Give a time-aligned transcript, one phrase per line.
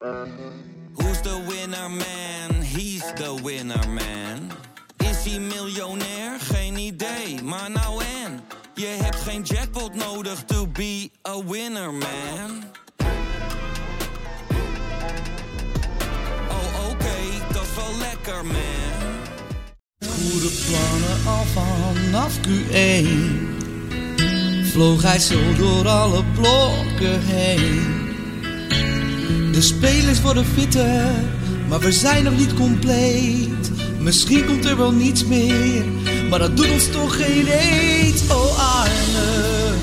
[0.00, 2.62] Who's the winner man?
[2.62, 4.52] He's the winner man.
[4.98, 6.40] Is hij miljonair?
[6.40, 8.40] Geen idee, maar nou en.
[8.74, 12.64] Je hebt geen jackpot nodig to be a winner man.
[16.48, 17.16] Oh oké,
[17.52, 19.06] dat is wel lekker man.
[20.08, 23.06] Goede plannen al vanaf Q1
[24.64, 27.97] Vloog hij zo door alle blokken heen
[29.58, 31.10] De spelers worden fitter,
[31.68, 33.70] maar we zijn nog niet compleet
[34.00, 35.84] Misschien komt er wel niets meer,
[36.30, 39.74] maar dat doet ons toch geen eet Oh Arne,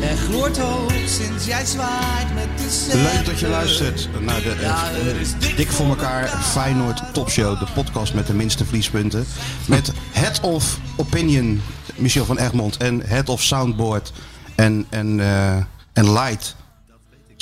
[0.00, 3.02] er gloort hoop sinds jij zwaait met de scepter.
[3.02, 4.90] Leuk dat je luistert naar de Ja,
[5.38, 6.28] dik Dik voor elkaar.
[6.28, 7.58] Feyenoord Topshow.
[7.58, 9.26] De podcast met de minste vliespunten.
[9.66, 11.62] Met Head of Opinion,
[11.96, 12.76] Michel van Egmond.
[12.76, 14.12] En Head of Soundboard
[14.54, 15.56] en, en, eh,
[15.92, 16.56] en Light,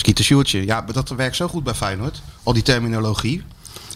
[0.00, 0.66] Skeeter Sjoertje.
[0.66, 2.22] Ja, dat werkt zo goed bij Feyenoord.
[2.42, 3.42] Al die terminologie.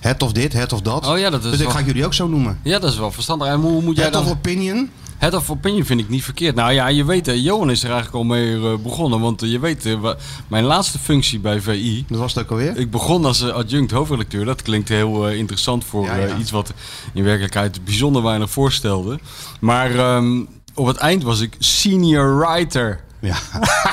[0.01, 1.07] Head of dit, head of dat.
[1.07, 2.59] Oh ja, dat is dus ik ga jullie ook zo noemen.
[2.63, 3.49] Ja, dat is wel verstandig.
[3.49, 4.29] En hoe moet jij of dan...
[4.29, 4.91] Opinion.
[5.19, 6.55] Head of Opinion vind ik niet verkeerd.
[6.55, 9.21] Nou ja, je weet, Johan is er eigenlijk al mee eh, begonnen.
[9.21, 10.11] Want eh, je weet, eh,
[10.49, 12.05] mijn laatste functie bij VI...
[12.09, 12.77] Dat was het ook alweer.
[12.77, 14.45] Ik begon als adjunct hoofdredacteur.
[14.45, 16.37] Dat klinkt heel interessant voor Ja, ja.
[16.37, 16.73] iets wat
[17.13, 19.19] in werkelijkheid bijzonder weinig voorstelde.
[19.61, 20.43] Maar ehm,
[20.75, 23.01] op het eind was ik senior writer.
[23.33, 23.43] Ja,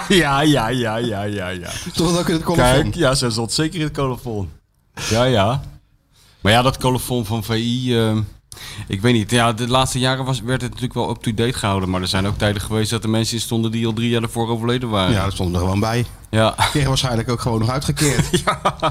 [0.08, 1.70] ja, ja, ja, ja, ja, ja.
[1.98, 2.44] ook in het.
[2.54, 4.50] Kijk, ja, ze zat zeker in het colofon.
[5.10, 5.62] Ja, ja.
[6.42, 8.18] Maar ja, dat colofon van VI, eh,
[8.88, 9.32] ik weet niet.
[9.32, 11.90] Ja, de laatste jaren was, werd het natuurlijk wel up-to-date gehouden.
[11.90, 14.22] Maar er zijn ook tijden geweest dat er mensen in stonden die al drie jaar
[14.22, 15.14] ervoor overleden waren.
[15.14, 16.06] Ja, dat stond er gewoon bij.
[16.30, 16.56] ja.
[16.72, 18.30] Kreeg waarschijnlijk ook gewoon nog uitgekeerd.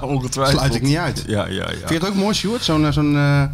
[0.02, 0.58] ongetwijfeld.
[0.58, 1.24] Sluit ik niet uit.
[1.26, 1.66] Ja, ja, ja.
[1.70, 2.64] Vind je het ook mooi, Sjoerd?
[2.64, 3.44] Zo'n eh, zo'n eh,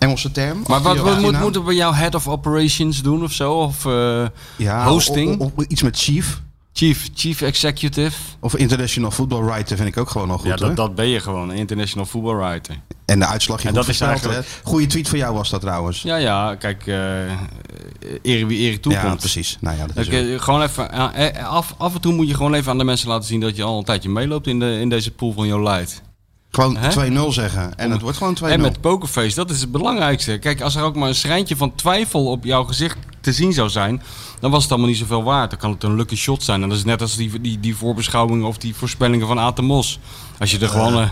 [0.00, 0.62] Engelse term?
[0.66, 3.52] Maar wat, moet, moeten we jou head of operations doen of zo?
[3.52, 5.40] Of eh, Ja, hosting?
[5.40, 6.40] Of, iets met chief.
[6.72, 8.16] chief, chief executive?
[8.40, 10.46] Of international football writer vind ik ook gewoon al goed.
[10.46, 12.74] ja, dat, dat ben je gewoon, een international football writer.
[13.04, 14.44] En de uitslag je En dat is eigenlijk- hè?
[14.62, 16.02] Goeie tweet van jou was dat trouwens.
[16.02, 16.86] Ja, ja, kijk,
[18.22, 19.02] ere wie ere toekomt.
[19.04, 19.56] Ja, precies.
[19.60, 22.70] Nou ja, dat is gewoon even, eh, af, af en toe moet je gewoon even
[22.70, 25.10] aan de mensen laten zien dat je al een tijdje meeloopt in, de, in deze
[25.10, 26.02] pool van jouw leid.
[26.50, 27.10] Gewoon Hè?
[27.10, 27.78] 2-0 zeggen.
[27.78, 28.46] En het wordt gewoon 2-0.
[28.46, 30.38] En met Pokerface, dat is het belangrijkste.
[30.38, 33.68] Kijk, als er ook maar een schrijntje van twijfel op jouw gezicht te zien zou
[33.68, 34.02] zijn,
[34.40, 35.50] dan was het allemaal niet zoveel waard.
[35.50, 36.62] Dan kan het een lucky shot zijn.
[36.62, 39.98] En dat is net als die, die, die voorbeschouwingen of die voorspellingen van Aten Mos.
[40.38, 41.10] Als je er gewoon...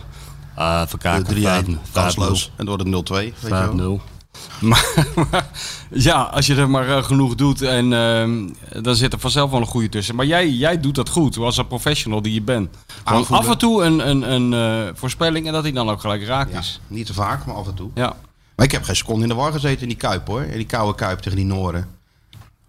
[0.54, 1.76] De verkaken.
[1.78, 2.50] 3-1, kansloos.
[2.56, 3.14] En dan wordt het 0-2.
[3.14, 4.00] weet je wel.
[4.00, 4.17] 5-0.
[4.60, 5.50] Maar, maar
[5.90, 8.48] ja, als je er maar eh, genoeg doet en ehm,
[8.82, 10.14] dan zit er vanzelf wel een goede tussen.
[10.14, 12.76] Maar jij, jij doet dat goed, als een professional die je bent.
[13.04, 14.52] Gewoon af en toe een, een, een
[14.86, 16.80] eh, voorspelling en dat hij dan ook gelijk raak Ja, is.
[16.86, 17.90] niet te vaak, maar af en toe.
[17.94, 18.16] Ja.
[18.56, 20.42] Maar ik heb geen seconde in de war gezeten in die Kuip hoor.
[20.42, 21.88] In die koude Kuip tegen die Noren.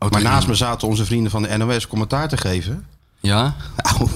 [0.09, 2.85] maar naast me zaten onze vrienden van de NOS commentaar te geven.
[3.19, 3.55] Ja?
[3.75, 4.09] Nou,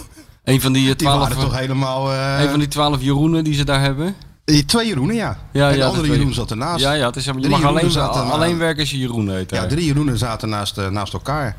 [0.44, 2.14] Een van die eh, die twaalf, waren toch helemaal...
[2.14, 4.16] een van die twaalf Jeroenen die ze daar hebben?
[4.46, 5.38] Eh, Twee Jeroenen, ja.
[5.52, 6.84] Ja, en de ja, andere Jeroen zat ernaast.
[6.84, 9.50] Ja, ja, het is, je Drie mag alleen, zaten alleen werken als je Jeroen heet.
[9.50, 11.56] Ja, drie Jeroenen zaten naast, eh, naast elkaar.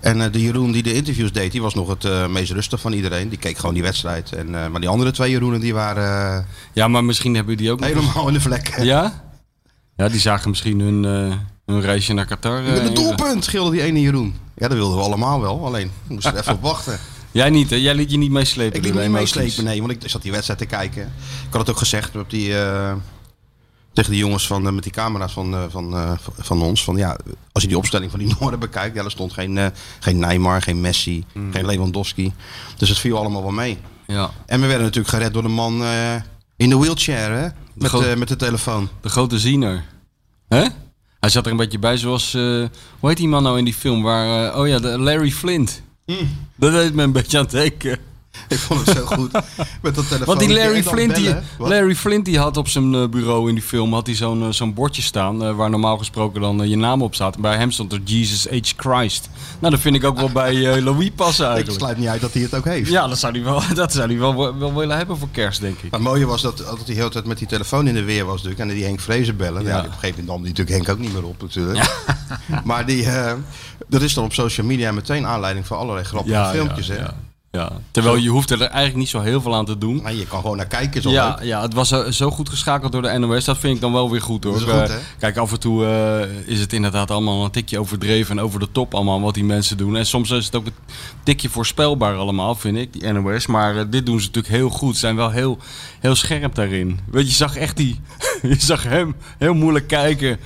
[0.00, 2.92] En eh, de Jeroen die de interviews deed, die was nog het meest rustig van
[2.92, 3.28] iedereen.
[3.28, 4.32] Die keek gewoon die wedstrijd.
[4.32, 7.88] En, maar die andere twee Jeroenen, die waren Ja, maar misschien hebben die ook nog...
[7.88, 8.78] helemaal in de vlek.
[8.80, 9.26] Ja?
[9.96, 11.04] Ja, die zagen misschien hun,
[11.66, 12.62] hun reisje naar Qatar.
[12.62, 14.34] Met een doelpunt, gilde die ene Jeroen.
[14.54, 15.66] Ja, dat wilden we allemaal wel.
[15.66, 16.98] Alleen, we moesten er even op wachten.
[17.30, 17.76] Jij niet, hè?
[17.76, 18.76] Jij liet je niet meeslepen.
[18.76, 21.02] Ik liet me de niet meeslepen, nee, want ik zat die wedstrijd te kijken.
[21.02, 22.92] Ik had het ook gezegd op die, eh,
[23.92, 26.84] tegen die jongens van, eh, met die camera's van, eh, van, eh, van ons.
[26.84, 27.16] Van, ja,
[27.52, 30.80] als je die opstelling van die Noorden bekijkt, ja, er stond geen, geen Neymar, geen
[30.80, 31.52] Messi, Hmm.
[31.52, 32.32] geen Lewandowski.
[32.76, 33.78] Dus het viel allemaal wel mee.
[34.06, 35.82] Ja, En we werden natuurlijk gered door de man
[36.56, 37.48] in de wheelchair, hè?
[37.74, 38.88] Met, eh, met de telefoon.
[39.00, 39.84] de grote ziener.
[40.48, 40.66] Hè?
[41.20, 42.32] Hij zat er een beetje bij zoals...
[42.32, 44.02] hoe heet die man nou in die film?
[44.02, 45.82] Waar, oh ja, de Larry Flint.
[46.56, 47.98] Dat deed me een beetje aan het denken.
[48.48, 49.32] Ik vond het zo goed.
[49.82, 50.26] Met dat telefoon.
[50.26, 51.34] Want die Larry Flint, die?
[51.58, 54.48] Larry Flint die had op zijn eh, bureau in die film had hij zo'n eh,
[54.50, 57.34] zo'n bordje staan eh, waar normaal gesproken dan je naam op staat.
[57.34, 58.72] En bij hem stond er Jesus H.
[58.76, 59.28] Christ.
[59.58, 61.80] Nou, dat vind ik ook wel bij Louis passen Ik eigenlijk.
[61.80, 62.90] sluit niet uit dat hij het ook heeft.
[62.90, 65.76] Ja, dat zou hij wel, dat zou hij wel, wel willen hebben voor kerst, denk
[65.76, 65.90] ik.
[65.90, 68.04] Maar het mooie was dat, dat hij de hele tijd met die telefoon in de
[68.04, 68.70] weer was natuurlijk.
[68.70, 69.62] En die Henk Vrezen bellen.
[69.62, 69.68] Ja.
[69.68, 69.78] Ja.
[69.78, 71.90] op een gegeven moment nam die natuurlijk Henk ook niet meer op natuurlijk.
[72.64, 73.06] Maar die,
[73.88, 76.86] dat is dan op social media meteen aanleiding voor allerlei grappige filmpjes.
[76.86, 77.04] ja, hè?
[77.58, 77.72] Ja.
[77.90, 80.02] Terwijl je hoeft er eigenlijk niet zo heel veel aan te doen.
[80.02, 81.02] Maar je kan gewoon naar kijken.
[81.02, 81.44] Zo Ja, leuk.
[81.44, 83.44] ja, het was zo, zo goed geschakeld door de NOS.
[83.44, 84.52] Dat vind ik dan wel weer goed hoor.
[84.52, 84.96] Dat is goed, Eh?
[85.18, 88.68] Kijk, af en toe eh, is het inderdaad allemaal een tikje overdreven en over de
[88.72, 89.96] top allemaal wat die mensen doen.
[89.96, 90.74] En soms is het ook een
[91.22, 93.46] tikje voorspelbaar allemaal, vind ik, die NOS.
[93.46, 94.94] Maar eh, dit doen ze natuurlijk heel goed.
[94.94, 95.58] Ze zijn wel heel,
[96.00, 97.00] heel scherp daarin.
[97.10, 98.00] Weet je, je zag echt die...
[98.42, 100.38] je zag hem heel moeilijk kijken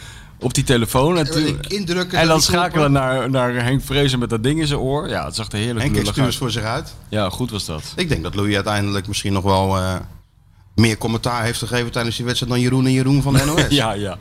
[0.42, 1.18] op die telefoon.
[1.18, 2.18] En, toen- indrukken.
[2.18, 5.08] en dan schakelen naar, naar Henk Vrezen met dat ding in zijn oor.
[5.08, 6.36] Ja, het zag er heerlijk Henk uit.
[6.36, 6.94] voor zich uit.
[7.08, 7.82] Ja, goed was dat.
[7.96, 9.94] Ik denk dat Louis uiteindelijk misschien nog wel eh,
[10.74, 13.66] meer commentaar heeft gegeven tijdens die wedstrijd dan Jeroen en Jeroen van de NOS.
[13.68, 14.16] Ja, ja.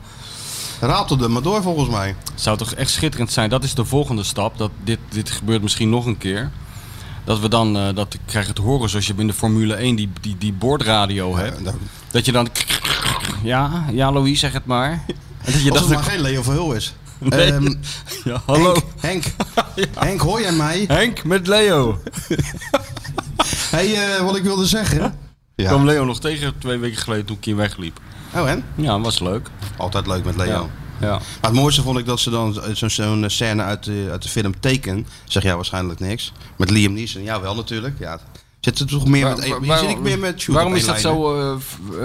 [0.80, 2.14] Ratelde maar door volgens mij.
[2.34, 3.50] zou toch echt schitterend zijn.
[3.50, 4.58] Dat is de volgende stap.
[4.58, 6.50] Dat dit, dit gebeurt misschien nog een keer.
[7.24, 9.96] Dat we dan, eh, dat ik krijg het horen zoals je in de Formule 1
[9.96, 11.60] die, die, die boordradio hebt.
[12.10, 12.48] Dat je dan...
[13.42, 15.04] Ja, ja Louis, zeg het maar.
[15.46, 16.94] Je Als het maar geen Leo Verhul is.
[17.18, 17.52] Nee.
[17.52, 17.74] Ehm,
[18.24, 18.76] Ja, hallo.
[19.00, 19.24] Henk,
[19.74, 20.84] Henk, Henk, hoor jij mij?
[20.88, 21.98] Henk met Leo.
[23.70, 25.18] hey, eh, wat ik wilde zeggen.
[25.56, 28.00] Ik kwam Leo nog tegen twee weken geleden toen ik hier wegliep.
[28.34, 28.64] Oh en?
[28.74, 29.48] Ja, was leuk.
[29.76, 30.70] Altijd leuk met Leo.
[31.00, 31.08] Ja.
[31.10, 34.28] Maar het mooiste vond ik dat ze dan zo- zo'n scène uit de, uit de
[34.28, 35.06] film Taken.
[35.24, 36.32] Zeg jij waarschijnlijk niks.
[36.56, 37.22] Met Liam Neeson.
[37.22, 37.96] Ja, wel natuurlijk.
[37.98, 38.20] Ja.
[38.62, 39.48] Zit er toch meer Waar- met...
[39.48, 41.34] waar- je zit ik meer met Sjoerd waarom op is dat zo,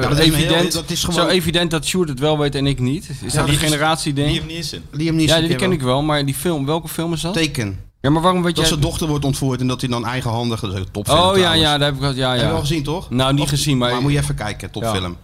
[0.02, 3.10] dat heel- evident, dat is zo evident dat Sjoerd het wel weet en ik niet?
[3.10, 4.32] Is dat een die is- generatieding?
[4.32, 4.82] Liam Neeson.
[4.92, 5.42] Liam Neeson.
[5.42, 7.34] Ja, die ken ik wel, maar die film, welke film is dat?
[7.34, 7.80] Taken.
[8.02, 8.68] Ja, maar waarom weet Dat jij...
[8.74, 10.60] zijn dochter wordt ontvoerd en dat hij dan eigenhandig...
[10.60, 12.14] Dat is een topfilm Oh ja, ja, daar heb ik wel...
[12.14, 12.60] Ja, Heb je wel ja.
[12.60, 13.10] gezien, toch?
[13.10, 15.18] Nou, niet Of- gezien, maar- Maar moet je even kijken, topfilm.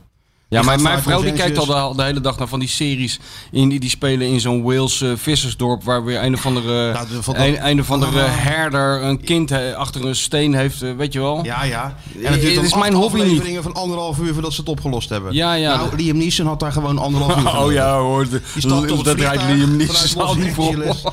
[0.54, 3.20] Ja, maar mijn vrouw die kijkt al de, de hele dag naar van die series
[3.52, 7.38] in, die, die spelen in zo'n Wales eh, vissersdorp waar weer een of andere, de-
[7.46, 8.30] een, een of andere Ah.
[8.34, 11.40] herder een kind he- achter een steen heeft, eh, weet je wel?
[11.44, 11.96] Ja, ja.
[12.20, 13.58] Eh, En het duurt het dan is mijn hobby niet.
[13.62, 15.34] van anderhalf uur voordat ze het opgelost hebben.
[15.34, 15.76] Ja, ja.
[15.76, 19.20] Nou, Liam Neeson had daar gewoon anderhalf uur Oh ja hoor, de, Die het dat
[19.20, 20.66] rijdt Liam Neeson Los al niet voor.
[20.66, 21.04] Angeles.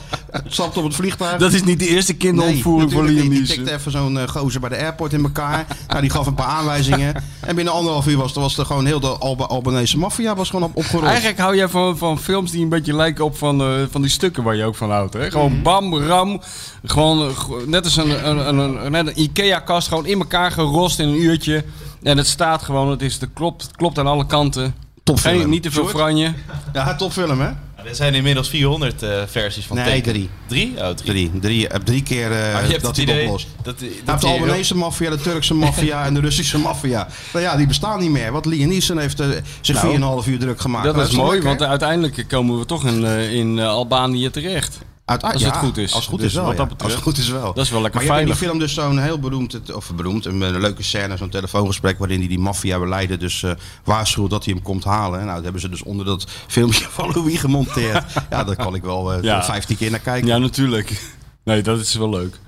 [0.47, 1.39] Stapt op het vliegtuig.
[1.39, 3.31] Dat is niet de eerste kinderontvoering voor Liam niet.
[3.31, 3.57] Die Neeson.
[3.57, 5.67] tikte even zo'n eh, gozer bij de airport in elkaar.
[5.89, 7.15] nou, die gaf een paar aanwijzingen.
[7.41, 10.65] En binnen anderhalf uur was, was er gewoon heel de Alba Albanese maffia was gewoon
[10.69, 11.05] op, opgerold.
[11.05, 14.11] Eigenlijk hou jij van, van films die een beetje lijken op van, eh, van die
[14.11, 15.13] stukken waar je ook van houdt.
[15.15, 15.31] Hè?
[15.31, 15.63] Gewoon Mhm.
[15.63, 16.41] bam, ram.
[16.85, 17.37] Gewoon eh,
[17.67, 21.65] net als een, een, een, een, Ikea-kast, gewoon in elkaar gerost in een uurtje.
[22.03, 24.75] En het staat gewoon, het, is, het, klopt, het klopt aan alle kanten.
[25.03, 25.51] Topfilm.
[25.51, 26.33] Niet te veel franje.
[26.73, 27.51] Ja, topfilm hè?
[27.85, 30.03] Er zijn inmiddels 400 eh, versies van Nee, Taken.
[30.03, 30.29] drie.
[30.47, 30.73] Drie?
[30.79, 31.11] Oh, drie.
[31.11, 33.47] Drie, drie, heb drie keer eh, hebt dat hij het idee oplost.
[33.63, 33.75] dat,
[34.05, 37.09] dat, de Albanese maffia, de Turkse maffia en de Russische maffia.
[37.33, 38.33] Nou ja, die bestaan niet meer.
[38.33, 39.27] Want Liam Neeson heeft eh,
[39.61, 40.85] zich Nou, 4,5 uur druk gemaakt.
[40.85, 41.49] Dat Nou, is mooi, lekker?
[41.49, 44.79] want uiteindelijk komen we toch in, eh, in eh, Albanië terecht.
[45.11, 45.93] Uit- als het goed is.
[45.93, 46.65] Als het goed Dus is wel, wat ja.
[46.65, 47.53] dat Als het goed is wel.
[47.55, 48.39] Dat is wel lekker maar je hebt in veilig.
[48.39, 52.19] die film dus zo'n heel beroemd, of beroemd, een, een leuke scène, zo'n telefoongesprek waarin
[52.19, 53.51] hij die maffia-beleider dus eh
[53.85, 55.21] waarschuwt dat hij hem komt halen.
[55.21, 58.05] Nou, dat hebben ze dus onder dat filmpje van Louis gemonteerd.
[58.31, 59.45] ja, daar kan ik wel eh Ja.
[59.45, 60.29] 15 keer naar kijken.
[60.29, 61.15] Ja, natuurlijk.
[61.45, 62.39] Nee, dat is wel leuk.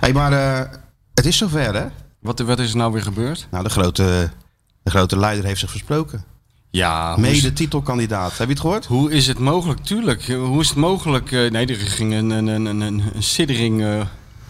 [0.00, 0.72] hey, maar eh,
[1.14, 1.86] het is zover, hè?
[2.20, 3.46] Wat, wat is er nou weer gebeurd?
[3.50, 4.30] Nou, de grote,
[4.82, 6.24] de grote leider heeft zich versproken.
[6.70, 8.38] Ja, Mede titelkandidaat.
[8.38, 8.86] Heb je het gehoord?
[8.86, 9.80] Hoe is het mogelijk?
[9.84, 10.22] Tuurlijk.
[10.26, 11.32] Hoe is het mogelijk?
[11.32, 13.82] eh, nee, er ging een, een, een, een, een siddering.
[13.82, 14.00] eh,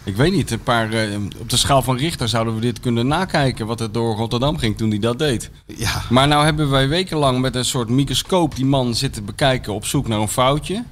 [0.03, 0.93] ik weet niet, een paar.
[0.93, 3.65] eh, op de schaal van Richter zouden we dit kunnen nakijken.
[3.65, 5.49] Wat er door Rotterdam ging toen hij dat deed.
[5.65, 6.01] Ja.
[6.09, 10.07] Maar nou hebben wij wekenlang met een soort microscoop die man zitten bekijken op zoek
[10.07, 10.83] naar een foutje.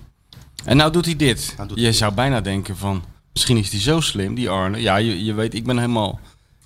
[0.65, 1.53] En nou doet hij dit.
[1.57, 3.03] Nou doet je hij zou bijna denken van.
[3.33, 4.81] Misschien is hij zo slim, die Arne.
[4.81, 6.19] Ja, je, je weet, ik ben helemaal.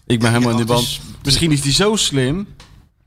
[0.06, 0.81] Ik ben helemaal in de band.
[0.81, 2.48] is- Misschien is hij zo slim.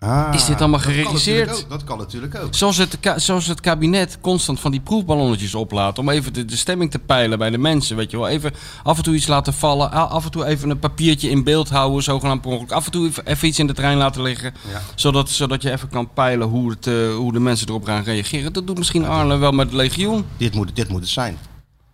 [0.06, 1.66] Ah, Is dit allemaal dat kan geregisseerd?
[1.68, 2.54] Dat kan natuurlijk ook.
[2.54, 5.98] Zoals het, zoals het kabinet constant van die proefballonnetjes oplaat.
[5.98, 7.96] Om even de, de stemming te peilen bij de mensen.
[7.96, 8.28] Weet je wel.
[8.28, 9.90] Even af en toe iets laten vallen.
[9.90, 12.02] Af en toe even een papiertje in beeld houden.
[12.02, 12.70] Zogenaamd per ongeluk.
[12.72, 14.54] Af en toe even, iets in de trein laten liggen.
[14.70, 14.82] Ja.
[14.94, 18.52] Zodat, zodat je even kan peilen hoe, het, eh, hoe de mensen erop gaan reageren.
[18.52, 20.24] Dat doet misschien Arne wel met Legioen.
[20.36, 21.38] Dit moet, dit moet het zijn.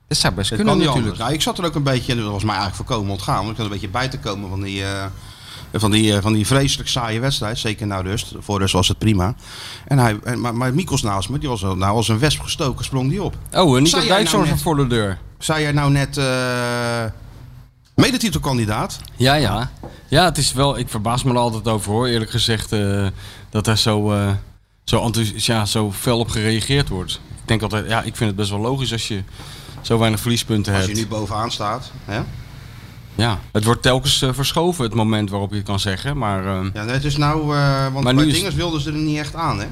[0.08, 1.18] Dat zou best Het kunnen natuurlijk.
[1.18, 3.50] Nou, ik zat er ook een beetje, en dat was mij eigenlijk voorkomen ontgaan, want
[3.50, 5.04] ik had een beetje bij te komen van die, eh,
[5.80, 7.58] van die, eh, van die vreselijk saaie wedstrijd.
[7.58, 8.32] Zeker na rust.
[8.38, 9.34] Voor rust was het prima.
[9.84, 12.40] En hij, en, maar, maar Mikos naast me, die was al- nou als een wesp
[12.40, 13.36] gestoken, sprong die op.
[13.52, 15.18] Oh, en niet op Dijkshoorn nou voor de deur.
[15.38, 17.04] Zei jij nou net eh
[17.94, 19.00] medetitelkandidaat?
[19.16, 19.70] Ja, ja.
[20.08, 20.78] Ja, het is wel.
[20.78, 22.06] Ik verbaas me er altijd over hoor.
[22.06, 23.06] Eerlijk gezegd, eh,
[23.50, 24.14] dat daar zo,
[24.84, 27.12] zo, ja, zo fel op gereageerd wordt.
[27.12, 29.22] Ik denk altijd, ja, ik vind het best wel logisch als je
[29.80, 30.96] zo weinig verliespunten Als hebt.
[30.96, 31.90] je nu bovenaan staat.
[32.04, 32.20] Hè?
[33.14, 36.18] Ja, het wordt telkens eh, verschoven, het moment waarop je het kan zeggen.
[36.18, 39.18] Maar eh, Ja, het is nou, eh, want Maar bij Dingers wilden ze er niet
[39.18, 39.66] echt aan, hè?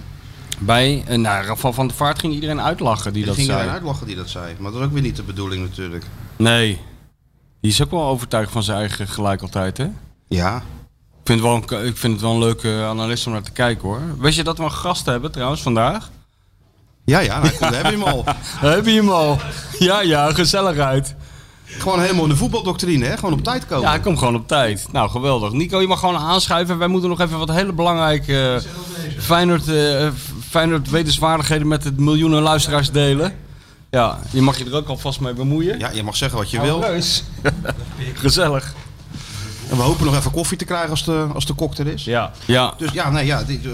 [0.59, 3.63] bij nou, Rafael van der Vaart ging iedereen uitlachen die dat ging zei.
[3.67, 4.55] er uitlachen die dat zei.
[4.59, 6.05] Maar dat is ook weer niet de bedoeling natuurlijk.
[6.37, 6.81] Nee,
[7.61, 9.87] die is ook wel overtuigd van zijn eigen gelijk altijd, hè?
[10.29, 10.57] Ja.
[10.57, 13.51] Ik vind, het wel een, ik vind het wel een leuke analist om naar te
[13.51, 14.01] kijken hoor.
[14.19, 16.11] Weet je dat we een gast hebben trouwens vandaag?
[17.05, 18.25] Ja, ja, nou, daar heb je hem al.
[18.75, 19.39] Heb je hem al?
[19.79, 21.15] Ja, ja, gezelligheid.
[21.79, 23.17] Gewoon helemaal in de voetbaldoctrine, hè?
[23.17, 23.89] Gewoon op tijd komen.
[23.89, 24.87] Ja, ik kom gewoon op tijd.
[24.93, 25.53] Nou, geweldig.
[25.53, 26.79] Nico, je mag gewoon aanschuiven.
[26.79, 30.09] Wij moeten nog even wat hele belangrijke uh, Feyenoord, uh,
[30.49, 33.35] Feyenoord wetenswaardigheden met de miljoenen luisteraars delen.
[33.91, 35.79] Ja, je mag je er ook alvast mee bemoeien.
[35.79, 36.81] Ja, je mag zeggen wat je Oh, wil.
[36.81, 37.25] reus.
[38.15, 38.75] Gezellig.
[39.71, 42.05] En we hopen nog even koffie te krijgen als de, als de kok er is.
[42.05, 42.33] Ja.
[42.45, 42.75] ja.
[42.79, 43.71] Dus ja, nee, ja die, eh,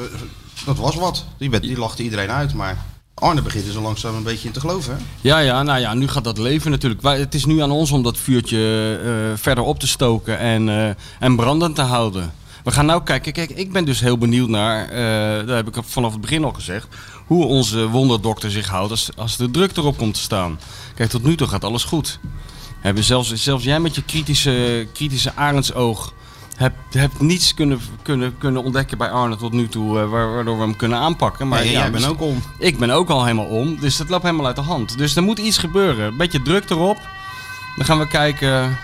[0.65, 1.25] dat was wat.
[1.39, 2.85] Die, die lachte iedereen uit, maar
[3.19, 4.97] Arne begint er zo langzaam een beetje in te geloven.
[4.97, 5.03] Hè?
[5.21, 7.03] Ja, ja, nou ja, nu gaat dat leven natuurlijk.
[7.03, 10.89] Het is nu aan ons om dat vuurtje uh, verder op te stoken en, uh,
[11.21, 12.33] en brandend te houden.
[12.65, 13.33] We gaan nou kijken.
[13.33, 16.53] Kijk, ik ben dus heel benieuwd naar, eh daar heb ik vanaf het begin al
[16.53, 16.87] gezegd,
[17.27, 20.59] hoe onze wonderdokter zich houdt als, als de druk erop komt te staan.
[20.95, 22.19] Kijk, tot nu toe gaat alles goed.
[22.81, 26.15] Hebben zelfs, zelfs jij met je kritische, kritische arendsoog
[26.57, 30.57] hebt, hebt niets kunnen, kunnen, kunnen ontdekken bij Arne tot nu toe, eh, wa- waardoor
[30.57, 31.49] we hem kunnen aanpakken.
[31.49, 32.43] Maar Nee, ja, jij bent dus- ook om.
[32.59, 34.99] Ik ben ook al helemaal om, dus dat loopt helemaal uit de hand.
[34.99, 36.07] Dus er moet iets gebeuren.
[36.07, 36.99] Een beetje druk erop.
[37.77, 38.79] Dan gaan we kijken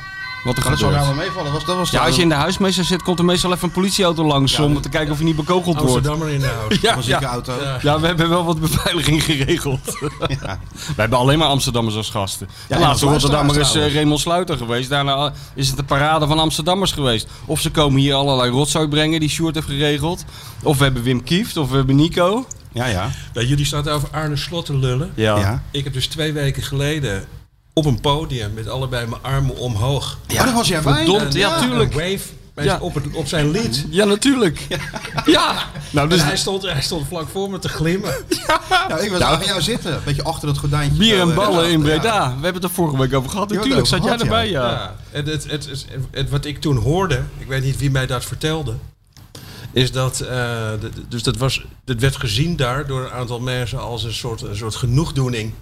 [0.44, 1.06] wat er Maar dat zou gebeurt.
[1.06, 1.52] nou wel meevallen.
[1.52, 3.70] Was, dat was Ja, als je in de huismeester zit, komt er meestal even een
[3.74, 5.80] politieauto langs om te kijken of je niet bekogeld wordt.
[5.80, 6.78] Amsterdammer in de house.
[7.10, 7.22] Ja, ja.
[7.28, 7.52] auto.
[7.82, 9.96] ja, we hebben wel wat beveiliging geregeld.
[10.40, 10.58] Ja.
[10.96, 12.48] We hebben alleen maar Amsterdammers als gasten.
[12.68, 14.88] de laatste Rotterdammer is eh, Raymond Sluiter geweest.
[14.88, 17.28] Daarna eh, is het de parade van Amsterdammers geweest.
[17.44, 20.24] Of ze komen hier allerlei rotzooi brengen die Sjoerd heeft geregeld.
[20.62, 22.46] Of we hebben Wim Kieft, of we hebben Nico.
[22.72, 23.10] Ja, ja.
[23.34, 25.12] Nou, jullie staan over Arne Slot te lullen.
[25.14, 25.62] ja.
[25.70, 27.24] Ik heb dus twee weken geleden
[27.72, 30.18] op een podium met allebei mijn armen omhoog.
[30.26, 30.94] Ja, Oh, daar was jij bij.
[31.04, 31.92] Verdomd, ja, tuurlijk.
[31.92, 32.18] Wave
[32.54, 32.78] bij- Ja.
[32.80, 33.86] op, het, op zijn lied.
[33.90, 34.66] Ja, natuurlijk.
[35.26, 35.54] Ja.
[35.90, 38.14] Nou, dus hij stond, hij stond vlak voor me te glimmen.
[38.88, 39.92] Ja, ik was achter jou zitten.
[39.94, 40.98] Een beetje achter dat gordijntje.
[40.98, 41.84] bier zo, en ballen in ja.
[41.84, 42.26] Breda.
[42.26, 43.50] We hebben het er vorige week over gehad.
[43.50, 44.70] Natuurlijk zat jij erbij, ja.
[44.70, 44.96] Ja.
[45.10, 48.24] En het, het, het, het- wat ik toen hoorde, ik weet niet wie mij dat
[48.24, 48.74] vertelde,
[49.72, 50.28] is dat, eh,
[50.80, 54.42] de- dus dat was, het werd gezien daar door een aantal mensen als een soort,
[54.42, 55.52] een soort genoegdoening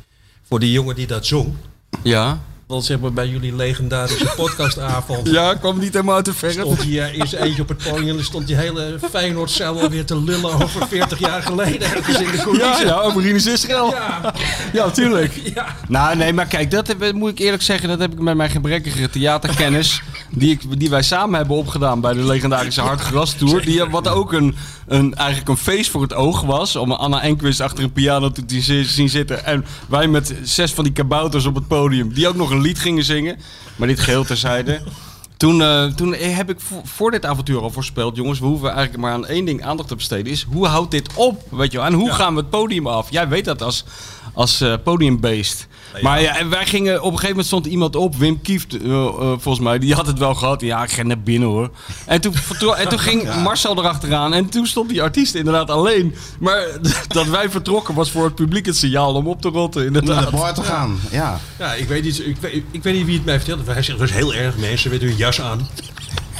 [0.48, 1.54] voor die jongen die dat zong.
[2.02, 2.38] Ja.
[2.70, 6.52] Want zeg maar bij jullie legendarische podcastavond Ja, kwam niet helemaal uit de verf.
[6.52, 10.20] stond hij eerst eentje op het podium en dan stond die hele Feyenoordcel alweer te
[10.20, 13.90] lullen over 40 jaar geleden ergens in de Ja, ja, over Rinus Israël.
[13.90, 14.34] Ja.
[14.72, 15.40] Ja, tuurlijk.
[15.54, 15.66] Ja.
[15.88, 18.50] Nou, nee, maar kijk, dat heb, moet ik eerlijk zeggen, dat heb ik met mijn
[18.50, 23.84] gebrekkige theaterkennis, die, ik, die wij samen hebben opgedaan bij de legendarische Hartgras Tour, die,
[23.84, 24.56] wat ook een,
[24.90, 28.44] een, eigenlijk een feest voor het oog was, om Anna Enquist achter een piano te
[28.44, 32.28] te zi- zien zitten en wij met zes van die kabouters op het podium, die
[32.28, 33.38] ook nog een lied gingen zingen,
[33.76, 34.80] maar dit geheel terzijde.
[35.36, 38.98] Toen, eh, toen heb ik voor, voor dit avontuur al voorspeld, jongens, we hoeven eigenlijk
[39.02, 40.32] maar aan één ding aandacht te besteden.
[40.32, 41.42] Is hoe houdt dit op?
[41.50, 41.86] Weet je wel?
[41.86, 43.10] En hoe gaan we het podium af?
[43.10, 43.84] Jij weet dat als,
[44.32, 45.68] als eh, podiumbeest.
[46.02, 48.90] Maar ja, en wij gingen, op een gegeven moment stond iemand op, Wim Kieft, eh,
[48.90, 50.60] eh, volgens mij, die had het wel gehad.
[50.60, 51.70] Ja, ik ga naar binnen hoor.
[52.06, 56.14] En toen, vertro- en toen ging Marcel erachteraan en toen stond die artiest inderdaad alleen.
[56.38, 56.66] Maar
[57.08, 60.24] dat wij vertrokken was voor het publiek het signaal om op te rotten, Om naar
[60.24, 61.00] de bar te gaan.
[61.10, 61.40] Ja.
[61.58, 63.72] Ja, ik weet, niet, ik, weet, ik weet niet wie het mij vertelde.
[63.72, 65.68] Hij zegt, was heel erg mensen met hun jas aan.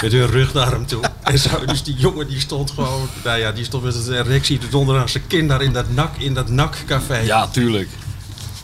[0.03, 1.01] Met hun rug naar hem toe.
[1.23, 4.59] En zo, dus die jongen die stond gewoon, nou ja, die stond met een erectie
[4.59, 7.17] te donderen aan zijn kin daar in dat nak, in dat nakcafé.
[7.19, 7.89] Ja, tuurlijk.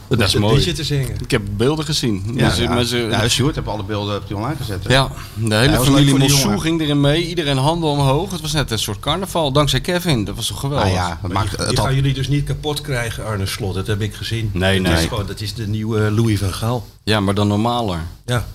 [0.09, 0.55] Dat is mooi.
[0.57, 1.17] liedje te zingen.
[1.21, 2.23] Ik heb beelden gezien.
[2.35, 2.75] Ja, Dus, ja.
[2.75, 4.85] met ja, Sjoerd heeft alle beelden op die online gezet.
[4.85, 4.93] hè?
[4.93, 7.27] Ja, de hele Ja, familie Mossou ging erin mee.
[7.27, 8.31] Iedereen handen omhoog.
[8.31, 9.53] Het was net een soort carnaval.
[9.53, 10.25] Dankzij Kevin.
[10.25, 10.87] Dat was toch geweldig.
[10.89, 13.75] Ah ja, dat maakt Die het gaan jullie dus niet kapot krijgen, Arne Slot.
[13.75, 14.51] Dat heb ik gezien.
[14.53, 15.03] Nee, dat nee.
[15.03, 16.87] Is gewoon, dat is de nieuwe Louis van Gaal.
[17.05, 17.99] Ja, maar dan normaler.
[18.27, 18.47] Ja.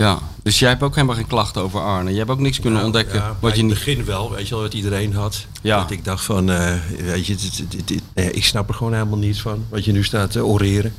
[0.00, 0.18] Ja.
[0.42, 2.08] Dus jij hebt ook helemaal geen klachten over Arne.
[2.10, 3.14] Jij hebt ook niks kunnen ontdekken.
[3.14, 5.46] Ja, wat je in het begin wel, weet je wel, wat iedereen had.
[5.62, 5.80] Ja.
[5.80, 8.92] Dat ik dacht van, eh, weet je, dit, dit- dit- nee, ik snap er gewoon
[8.92, 9.64] helemaal niets van.
[9.68, 10.94] Wat je nu staat te oreren.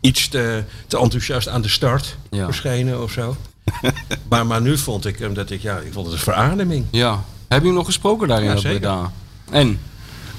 [0.00, 2.44] Iets te, te enthousiast aan de start Ja.
[2.44, 3.36] verschenen of zo.
[4.30, 6.84] maar, maar nu vond ik hem dat ik, ja, ik vond het een verademing.
[6.90, 7.24] Ja.
[7.48, 8.50] Heb je hem nog gesproken daarin?
[8.50, 9.10] Ja, zeker.
[9.50, 9.80] En?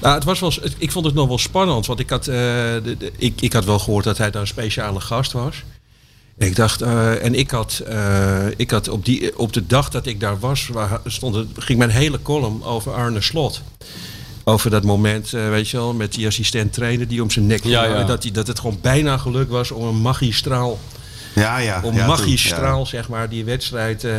[0.02, 2.96] Nou, het was wel, ik vond het nog wel spannend, want ik had, eh, de,
[3.00, 5.64] de- ik, ik had wel gehoord dat hij daar een speciale gast was.
[6.38, 10.06] Ik dacht, eh, en ik had, eh, ik had op, die, op de dag dat
[10.06, 13.62] ik daar was, waar, stond het, ging mijn hele column over Arne Slot.
[14.48, 17.62] Over dat moment, eh, weet je wel, met die assistent trainer die om zijn nek
[17.62, 17.74] ging.
[17.74, 18.04] Ja, ja.
[18.04, 20.80] Dat, hij, dat het gewoon bijna gelukt was om een magistraal,
[21.36, 21.82] Ja, ja.
[21.84, 24.16] om ja, magistraal, zeg maar, die wedstrijd eh,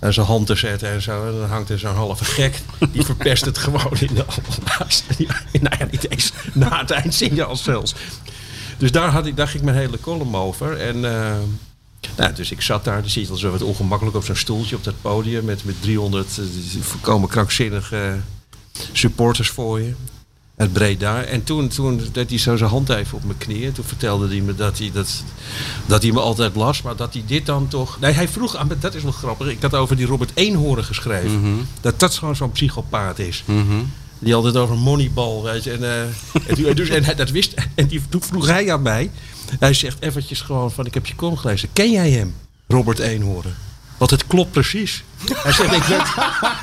[0.00, 1.26] aan zijn hand te zetten en zo.
[1.26, 2.60] En dan hangt er zo'n halve gek,
[2.92, 4.24] die verpest het gewoon in de
[5.60, 7.94] Nou ja, niet eens na het eindsignaal zelfs.
[8.78, 10.80] Dus daar, had ik, daar ging mijn hele column over.
[10.80, 11.36] En, eh,
[12.16, 14.76] nou, dus ik zat daar, dan zit je wel zo wat ongemakkelijk op zo'n stoeltje
[14.76, 16.44] op dat podium met, met 300 eh,
[16.80, 18.20] volkomen krankzinnige
[18.92, 19.94] supporters voor je.
[20.56, 21.22] Het Breda.
[21.22, 23.72] En toen, toen deed hij zo zijn hand even op mijn knieën.
[23.72, 25.22] Toen vertelde hij me dat hij, dat,
[25.86, 26.82] dat hij me altijd las.
[26.82, 28.00] Maar dat hij dit dan toch...
[28.00, 28.78] Nee, hij vroeg aan me...
[28.78, 29.48] Dat is nog grappig.
[29.48, 31.68] Ik had over die Robert Eenhoorn geschreven.
[31.80, 33.44] Dat dat gewoon zo'n psychopaat is.
[34.18, 35.72] Die altijd over Moneyball, weet je.
[35.72, 37.54] En, eh, en, dus, en hij dat wist...
[37.74, 39.10] En die, toen vroeg hij aan mij...
[39.58, 40.86] Hij zegt eventjes gewoon van...
[40.86, 41.68] Ik heb je column gelezen.
[41.72, 42.34] Ken jij hem?
[42.66, 43.54] Robert Eenhoorn.
[43.96, 45.04] Want het klopt precies.
[45.34, 46.08] Hij zegt, ik werd,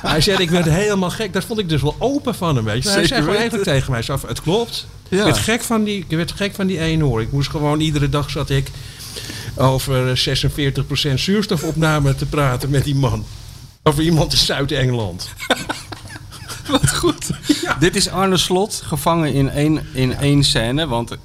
[0.02, 1.34] hij zegt, ik werd helemaal gek.
[1.34, 2.90] Dat vond ik dus wel open van hem, weet je.
[2.90, 4.88] Hij zei gewoon eigenlijk tegen mij, zo het klopt.
[5.10, 5.18] Ja.
[5.18, 7.24] Ik, werd gek van die, ik werd gek van die eenhoorn.
[7.24, 8.68] Ik moest gewoon, iedere dag zat ik
[9.56, 10.24] over
[11.10, 13.26] 46% zuurstofopname te praten met die man.
[13.84, 15.30] Over iemand in Zuid-Engeland.
[17.80, 20.88] Dit is Arne Slot, gevangen in één, in één scène.
[20.88, 21.18] Want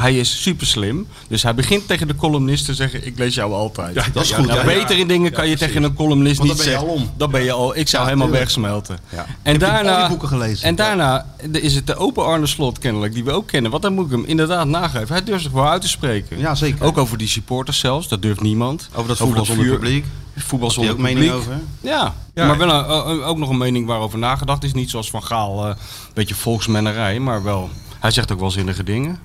[0.00, 1.06] hij is super slim.
[1.28, 3.94] Dus hij begint tegen de columnist te zeggen: Ik lees jou altijd.
[3.94, 4.64] Ja, dat is ja, goed, ja, ja.
[4.64, 6.98] Betere dingen kan je tegen een columnist Want niet dan ben je zeggen.
[7.00, 7.10] al om.
[7.16, 7.76] Dan ben je al.
[7.76, 8.44] Ik zou Ja, helemaal tuurlijk.
[8.54, 8.98] wegsmelten.
[9.08, 9.26] Ja.
[9.42, 9.98] En Heb je al daarna.
[10.00, 10.66] die boeken gelezen?
[10.68, 13.70] En daarna is het de open Arne Slot kennelijk, die we ook kennen.
[13.70, 15.08] Want dan moet ik hem inderdaad nageven.
[15.14, 16.38] Hij durft zich wel uit te spreken.
[16.38, 16.84] Ja, zeker.
[16.84, 18.88] Ook over die supporters zelfs, dat durft niemand.
[18.94, 20.04] Over dat voetbal zonder publiek.
[20.36, 21.34] Voetbal zonder ook mening publiek.
[21.34, 21.60] over?
[21.80, 22.46] Ja, Ja.
[22.46, 24.72] maar wel een- een- ook nog een mening waarover nagedacht is.
[24.72, 25.76] Niet zoals Van Gaal, eh, een
[26.14, 27.70] beetje volksmennerij, maar wel.
[28.00, 29.18] Hij zegt ook wel zinnige dingen.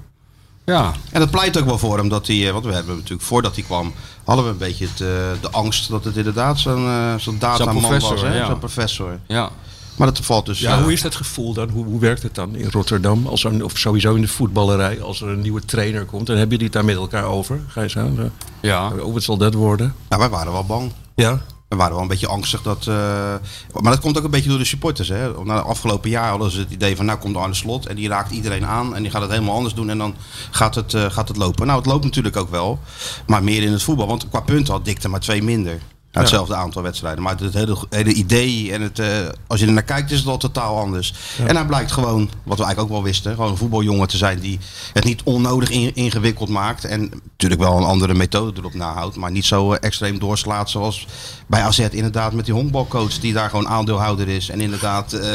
[0.70, 3.22] Ja, En dat pleit ook wel voor hem dat hij, eh, want we hebben natuurlijk
[3.22, 5.08] voordat hij kwam, hadden we een beetje het, eh,
[5.42, 8.38] de angst dat het inderdaad zo'n eh, zo'n dataman was, hè?
[8.38, 8.46] ja.
[8.46, 9.20] zo'n professor.
[9.28, 9.50] ja.
[9.96, 10.60] Maar dat valt dus.
[10.60, 11.70] Ja, hoe is dat gevoel dan?
[11.70, 13.28] Hoe, hoe werkt het dan in Rotterdam?
[13.28, 16.38] Als er, een- of sowieso in de voetballerij, als er een nieuwe trainer komt, dan
[16.38, 17.60] hebben jullie het daar met elkaar over.
[17.68, 18.10] Ga je zo?
[18.18, 18.30] zo.
[18.60, 18.92] ja.
[18.98, 19.94] Hoe wat zal dat worden?
[20.10, 20.92] nou, wij waren wel bang.
[21.16, 21.42] Ja?
[21.70, 22.88] We waren wel een beetje angstig dat.
[22.88, 23.36] eh,
[23.82, 25.08] maar dat komt ook een beetje door de supporters.
[25.08, 25.44] Hè?
[25.44, 28.08] Na het afgelopen jaar hadden ze het idee van nou komt Arne Slot en die
[28.08, 30.16] raakt iedereen aan en die gaat het helemaal anders doen en dan
[30.52, 31.66] gaat het, eh, gaat het lopen.
[31.66, 32.80] Nou, het loopt natuurlijk ook wel,
[33.28, 34.08] maar meer in het voetbal.
[34.08, 35.80] Want qua punten had Dikte maar twee minder.
[36.12, 37.24] Hetzelfde aantal wedstrijden.
[37.24, 39.08] Maar het hele, hele idee en het, eh,
[39.48, 41.13] als je er naar kijkt, is het al totaal anders.
[41.46, 44.39] En hij blijkt gewoon, wat we eigenlijk ook wel wisten, gewoon een voetbaljongen te zijn
[44.39, 44.60] die
[44.94, 46.86] het niet onnodig in- ingewikkeld maakt.
[46.86, 47.01] En
[47.32, 49.16] natuurlijk wel een andere methode erop nahoudt.
[49.16, 51.08] Maar niet zo eh, extreem doorslaat zoals
[51.48, 54.50] bij AZ inderdaad met die honkbalcoach die daar gewoon aandeelhouder is.
[54.50, 55.30] En inderdaad, eh,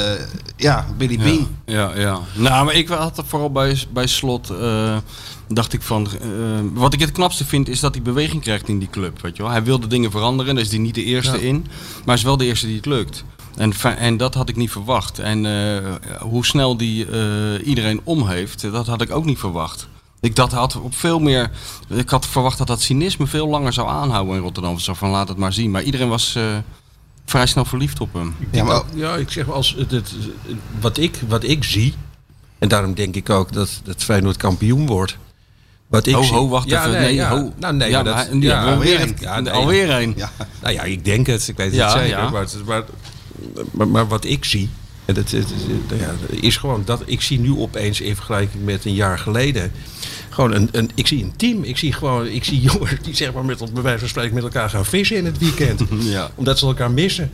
[0.57, 1.57] ja, Billy Bean.
[1.67, 2.19] Ja, ja.
[2.35, 4.53] Nou, maar ik had er vooral bij, bij slot.
[5.49, 6.09] Dacht ik van.
[6.21, 6.29] eh,
[6.73, 9.21] wat ik het knapste vind is dat hij beweging krijgt in die club.
[9.23, 9.53] Weet je wel?
[9.53, 11.57] Hij wilde dingen veranderen, daar is hij niet de eerste in.
[11.97, 13.25] Maar hij is wel de eerste die het lukt.
[13.57, 15.19] En, en dat had ik niet verwacht.
[15.19, 19.89] En eh, hoe snel die eh, iedereen om heeft, dat had ik ook niet verwacht.
[20.21, 21.51] Ik dat had op veel meer.
[21.89, 24.79] Ik had verwacht dat dat cynisme veel langer zou aanhouden in Rotterdam.
[24.79, 25.71] Zo van laat het maar zien.
[25.71, 26.57] Maar iedereen was eh,
[27.25, 28.35] vrij snel verliefd op hem.
[28.51, 30.15] Ja, maar, Ja, ik zeg maar, als het, het-
[30.81, 31.95] wat, ik, wat ik zie,
[32.59, 35.17] en daarom denk ik ook dat, dat Feyenoord kampioen wordt.
[35.87, 36.91] Wat ik Ho, zie, ho, wacht ja, even.
[36.93, 37.29] Nee, Nee, ja.
[37.29, 37.53] ho.
[37.59, 39.17] Nou, nee, Ja, maar dat, hij- ja, ja, alweer dat- een.
[39.21, 40.15] ja, nee, Alweer een.
[40.17, 40.31] ja.
[40.63, 41.49] Nou ja, ik denk het.
[41.49, 42.07] Ik weet het Ja, zeker.
[42.09, 42.31] ja.
[42.31, 42.83] Maar, maar,
[43.73, 44.69] maar, maar wat ik zie,
[45.05, 45.49] en dat, het-
[45.99, 49.73] ja, is gewoon dat ik zie nu opeens in vergelijking met een jaar geleden.
[50.31, 51.63] Gewoon een, een, ik zie een team.
[51.63, 54.43] Ik zie gewoon, ik zie jongens die zeg maar met, bij wijze van spreken met
[54.45, 55.81] elkaar gaan vissen in het weekend.
[56.01, 56.31] Ja.
[56.35, 57.31] Omdat ze elkaar missen.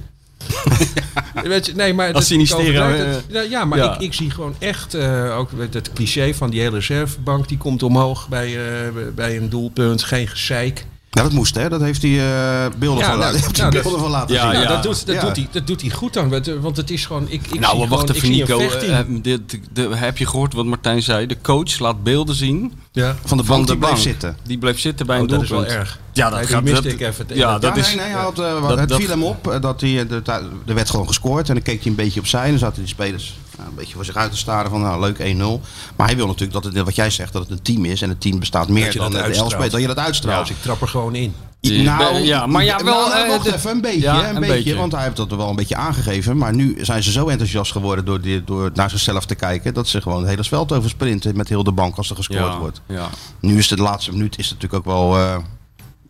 [1.44, 3.12] Weet je, nee, maar dat- eh.
[3.28, 3.94] Ja, ja, maar ja.
[3.94, 7.82] Ik, ik zie gewoon echt eh, ook het cliché van die hele reservebank die komt
[7.82, 10.02] omhoog bij, eh, bij een doelpunt.
[10.02, 10.86] Geen gezeik.
[11.10, 11.68] ja, dat moest hè.
[11.68, 14.40] Dat heeft hij eh, beelden, Ja, van, nou, heeft nou, dat- beelden van laten Ja,
[14.42, 14.50] zien.
[14.52, 14.68] Nou, ja.
[14.68, 15.20] dat, doet, dat, Ja.
[15.20, 16.28] doet hij, dat doet hij goed dan.
[16.28, 17.24] Want, Want het is gewoon.
[17.28, 18.58] Ik, ik nou, zie wacht gewoon, even Nico.
[18.58, 19.22] vechtteam.
[19.22, 21.26] De, de, de- heb je gehoord wat Martijn zei?
[21.26, 23.16] De coach laat beelden zien ja.
[23.24, 24.36] Van de bank die bleef zitten.
[24.46, 25.70] Die bleef zitten bij Oh, een dat is doelpunt.
[25.70, 25.98] wel erg.
[26.20, 27.26] Ja, dat gaat miste dat- ik even.
[27.32, 27.86] Ja, dat is.
[27.86, 30.22] nee, nee, hij had, eh, dat- het viel hem op eh, dat hij, de,
[30.66, 32.88] er werd gewoon gescoord en dan keek hij een beetje opzij en dan zaten die
[32.88, 35.60] spelers nou, een beetje voor zich uit te staren van nou leuk 1-0.
[35.96, 38.08] Maar hij wil natuurlijk dat het, wat jij zegt, dat het een team is en
[38.08, 40.46] het team bestaat meer dan de spelers, dat je dat Ja, uitstraalt.
[40.46, 41.34] dus ik trap er gewoon in.
[41.60, 44.40] Ja, ja, maar ja, wel, nou, eh, wacht de- even, een beetje, ja, een, een
[44.40, 44.74] beetje, beetje.
[44.76, 46.36] want hij heeft dat wel een beetje aangegeven.
[46.36, 49.88] Maar nu zijn ze zo enthousiast geworden door, die, door naar zichzelf te kijken, dat
[49.88, 52.58] ze gewoon het hele veld over sprinten met heel de bank als er gescoord ja,
[52.58, 52.80] wordt.
[52.86, 53.08] Ja.
[53.40, 55.36] Nu is het de laatste minuut is het natuurlijk ook wel, eh,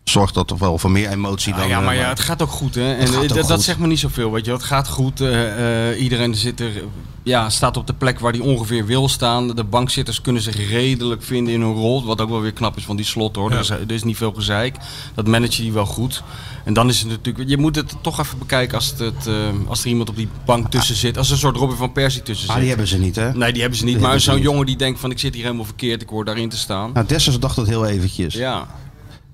[0.03, 1.61] zorgt dat toch wel voor meer emotie dan...
[1.63, 2.93] Ah, ja, eh, maar ja, het gaat ook goed, hè?
[2.93, 3.61] En eh, ook dat, dat goed.
[3.61, 4.51] zegt me niet zoveel, weet je.
[4.51, 5.21] Het gaat goed.
[5.21, 6.83] eh, eh, iedereen zit er,
[7.23, 9.47] ja, staat op de plek waar hij ongeveer wil staan.
[9.55, 12.05] De bankzitters kunnen zich redelijk vinden in hun rol.
[12.05, 13.49] Wat ook wel weer knap is van die slot, hoor.
[13.49, 13.55] Ja.
[13.55, 14.75] Er, is, er is niet veel gezeik.
[15.15, 16.23] Dat manage je wel goed.
[16.65, 17.49] En dan is het natuurlijk...
[17.49, 19.33] Je moet het toch even bekijken als, het, eh,
[19.67, 21.17] als er iemand op die bank tussen zit.
[21.17, 22.59] Als er een soort Robin van Persie tussen Ah, zit.
[22.61, 23.33] die hebben ze niet, hè?
[23.33, 23.95] Nee, die hebben ze niet.
[23.97, 26.01] Die maar zo'n jongen die denkt van ik zit hier helemaal verkeerd.
[26.01, 26.91] Ik hoor daarin te staan.
[26.93, 28.33] Nou, Dessers dacht het heel eventjes.
[28.33, 28.67] Ja.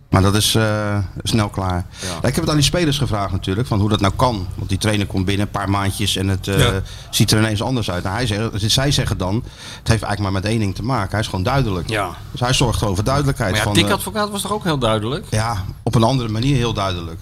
[0.09, 1.85] Maar dat is eh, snel klaar.
[2.01, 2.15] Ja.
[2.17, 4.47] Ik heb het aan die spelers gevraagd natuurlijk, van hoe dat nou kan.
[4.55, 6.81] Want die trainer komt binnen een paar maandjes en het eh, Ja.
[7.09, 8.03] ziet er ineens anders uit.
[8.03, 11.11] Nou, hij zegt, zij zeggen dan, het heeft eigenlijk maar met één ding te maken.
[11.11, 11.89] Hij is gewoon duidelijk.
[11.89, 12.09] Ja.
[12.31, 13.49] Dus hij zorgt gewoon voor duidelijkheid.
[13.51, 15.25] Maar ja, van, Dick eh, Advocaat was toch ook heel duidelijk?
[15.29, 17.19] ja, op een andere manier heel duidelijk.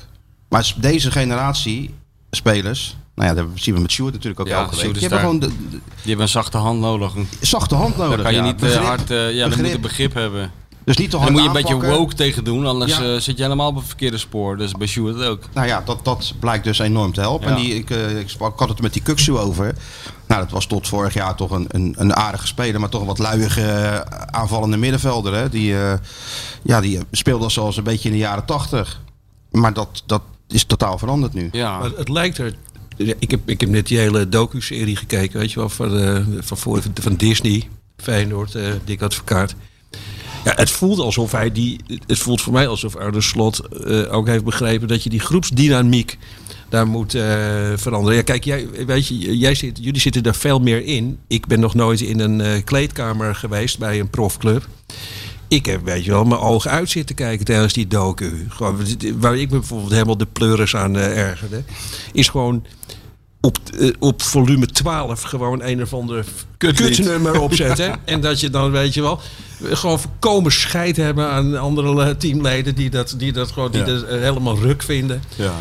[0.50, 1.94] Maar deze generatie
[2.32, 4.92] spelers, nou ja, dat zien we met Sjoerd natuurlijk ook Ja, elke week.
[4.92, 7.14] Die hebben gewoon de, de Die hebben een zachte hand nodig.
[7.42, 8.16] Zachte hand nodig.
[8.16, 8.46] Dan kan je ja.
[8.46, 9.08] niet Begrip, hard.
[9.10, 9.72] ja, moet begrip.
[9.72, 10.52] je begrip hebben.
[10.86, 13.04] Dus niet te En hard dan moet je een beetje woke tegen doen, anders Ja.
[13.14, 14.58] eh, zit je helemaal op het verkeerde spoor.
[14.58, 15.44] Dus bij Sjoerd ook.
[15.54, 17.50] Nou ja, dat, dat blijkt dus enorm te helpen.
[17.50, 17.56] Ja.
[17.56, 19.76] En die, ik, eh, ik, sprak, ik had het met die Kuksu over.
[20.28, 23.08] Nou, dat was tot vorig jaar toch een, een, een aardige speler, maar toch een
[23.08, 25.34] wat luiige eh, aanvallende middenvelder.
[25.34, 25.50] Hè?
[25.50, 25.94] Die, eh,
[26.64, 29.02] ja, die speelde zoals een beetje in de jaren tachtig.
[29.52, 31.50] Maar dat, dat is totaal veranderd nu.
[31.52, 31.78] Ja.
[31.80, 32.56] Maar het lijkt er.
[33.20, 36.58] Ik heb, ik heb net die hele docu-serie gekeken, weet je wel, van, eh, van,
[36.58, 39.56] voor, van Disney, Feyenoord, eh Dick Advocaat.
[40.46, 41.80] Ja, het voelt alsof hij die.
[42.08, 46.18] Het voelt voor mij alsof Arne Slot eh, ook heeft begrepen dat je die groepsdynamiek
[46.70, 47.24] daar moet eh,
[47.76, 48.16] veranderen.
[48.16, 51.20] Ja, kijk, jij, weet je, jij zit, jullie zitten daar veel meer in.
[51.28, 54.68] Ik ben nog nooit in een eh, kleedkamer geweest bij een profclub.
[55.48, 58.46] Ik heb, weet je wel, mijn ogen uit zitten kijken tijdens die docu.
[58.50, 58.78] Gewoon,
[59.18, 61.64] waar ik me bijvoorbeeld helemaal de pleuris aan ergerde,
[62.14, 62.66] is gewoon
[63.46, 66.26] op, eh, op volume 12 gewoon een of ander
[66.58, 68.00] kutnummer opzetten.
[68.06, 69.20] en dat je dan, weet je wel,
[69.64, 73.86] gewoon voorkomen scheid hebben aan andere eh, teamleden die dat, die dat gewoon die Ja.
[73.86, 75.22] dat eh, helemaal ruk vinden.
[75.36, 75.54] Ja.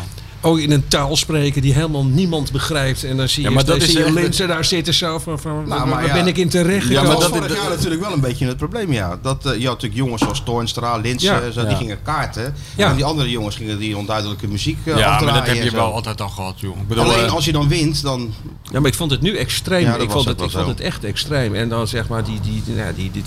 [0.45, 3.03] Ook in een taal spreken die helemaal niemand begrijpt.
[3.03, 5.19] En dan zie je, Ja, maar dat zie is je echt- Linsen daar zitten zo
[5.19, 6.13] van, van Nou, waar, maar waar ja.
[6.13, 8.45] ben ik in terecht Ja, Ja, maar dat dat- vorig jaar natuurlijk wel een beetje
[8.47, 9.19] het probleem, ja.
[9.21, 11.51] Dat, eh, je had natuurlijk jongens zoals Toornstra, Linsen, Ja.
[11.51, 11.75] zo, die Ja.
[11.75, 12.55] gingen kaarten.
[12.77, 12.89] Ja.
[12.89, 15.93] En die andere jongens gingen die onduidelijke muziek eh, Ja, maar dat heb je wel
[15.93, 16.77] altijd al gehad, joh.
[16.77, 18.33] Ik bedoel, Alleen eh, als je dan wint, dan...
[18.71, 19.87] Ja, maar ik vond het nu extreem.
[20.01, 21.55] Ik vond, het, ik vond het echt extreem.
[21.55, 23.23] En dan zeg maar die, die, die, ja, die, die,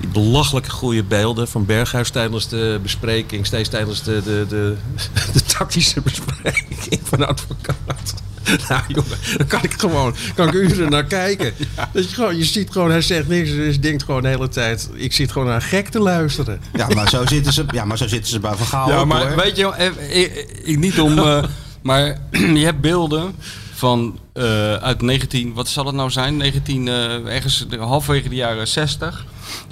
[0.00, 3.46] die belachelijke goede beelden van Berghuis tijdens de bespreking.
[3.46, 4.74] Steeds tijdens de, de, de,
[5.32, 8.14] de tactische bespreking van advocaat.
[8.68, 11.52] Nou jongen, daar kan ik gewoon kan ik uren naar kijken.
[11.92, 13.50] Dat je, gewoon, je ziet gewoon, hij zegt niks.
[13.50, 16.60] Dus je denkt gewoon de hele tijd, ik zit gewoon naar gek te luisteren.
[16.72, 19.06] Ja, maar zo zitten ze, ja, maar zo zitten ze bij Van Gaal Ja, ook,
[19.06, 19.36] maar hoor.
[19.36, 21.18] weet je, eh, ik, ik niet om.
[21.18, 21.44] eh,
[21.82, 22.18] maar
[22.60, 23.34] je hebt beelden
[23.74, 26.36] van eh, uit 19, wat zal het nou zijn?
[26.36, 26.94] 19, eh,
[27.34, 29.24] ergens halverwege de jaren 60.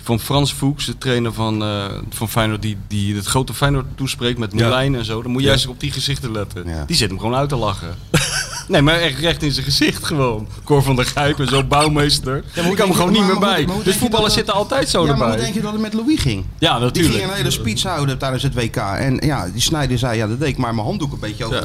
[0.03, 4.39] Van Frans Fuchs, de trainer van, eh van Feyenoord, die, die het grote Feyenoord toespreekt
[4.39, 4.59] met Ja.
[4.61, 5.23] Moulijn en zo.
[5.23, 6.69] Dan moet je juist op die gezichten letten.
[6.69, 6.85] Ja.
[6.87, 7.95] Die zit hem gewoon uit te lachen.
[8.69, 10.49] nee, maar echt recht in zijn gezicht gewoon.
[10.65, 12.45] Cor van der Gijp en zo, bouwmeester.
[12.57, 13.67] maar ik kan er gewoon niet meer maar bij.
[13.67, 15.41] maar Dus voetballers zitten altijd zo ja, maar hoe erbij.
[15.43, 16.45] denk je dat het met Louis ging?
[16.59, 17.15] Ja, Die natuurlijk.
[17.15, 18.77] ging een hele speech houden tijdens het WK.
[18.77, 21.57] En ja, die Snijder zei, ja, dat deed ik maar mijn handdoek een beetje over.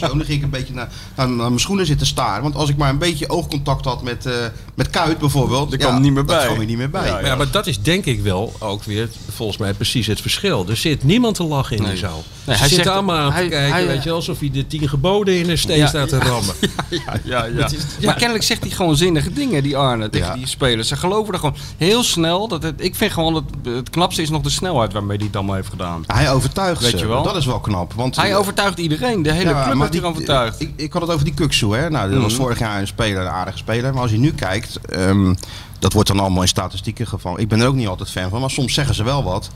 [0.00, 2.76] En dan ging ik een beetje naar, naar, naar mijn schoenen zitten Want als ik
[2.76, 4.32] maar een beetje oogcontact had met, eh
[4.74, 5.72] met Kuit bijvoorbeeld.
[5.72, 6.46] Er ja, kwam niet meer dat bij.
[6.46, 7.06] kwam niet meer bij.
[7.06, 10.20] Ja, Maar, ja, maar dat is denk ik wel ook weer volgens mij precies het
[10.20, 10.64] verschil.
[10.68, 11.90] Er zit niemand te lachen in Nee.
[11.90, 12.24] die zaal.
[12.44, 14.38] Nee, Ze hij zitten zegt- allemaal aan hij- te kijken, hij- weet je wel, alsof
[14.38, 16.54] hij de tien geboden in een steen Ja, staat te rammen.
[16.88, 17.68] Ja, ja, ja.
[18.02, 20.34] Maar kennelijk zegt hij gewoon zinnige dingen, die Arne, tegen Ja.
[20.34, 20.88] die spelers.
[20.88, 22.48] Ze geloven er gewoon heel snel.
[22.48, 25.36] Dat het, ik vind gewoon het, het knapste is nog de snelheid waarmee hij het
[25.36, 26.04] allemaal heeft gedaan.
[26.06, 26.96] Hij overtuigt Weet ze.
[26.96, 27.22] je wel?
[27.22, 27.92] Dat is wel knap.
[27.92, 29.22] Want, Hij overtuigt iedereen.
[29.22, 30.60] De hele Ja, club maar heeft die- hij overtuigd.
[30.60, 31.90] Ik, ik had het over die Kuksu, hè.
[31.90, 32.40] Nou, dat was Mhm.
[32.42, 33.92] vorig jaar een speler, een aardige speler.
[33.92, 35.34] Maar als je nu kijkt, ehm,
[35.78, 37.40] dat wordt dan allemaal in statistieken gevallen.
[37.40, 39.50] Ik ben er ook niet altijd fan van, maar soms zeggen ze wel wat.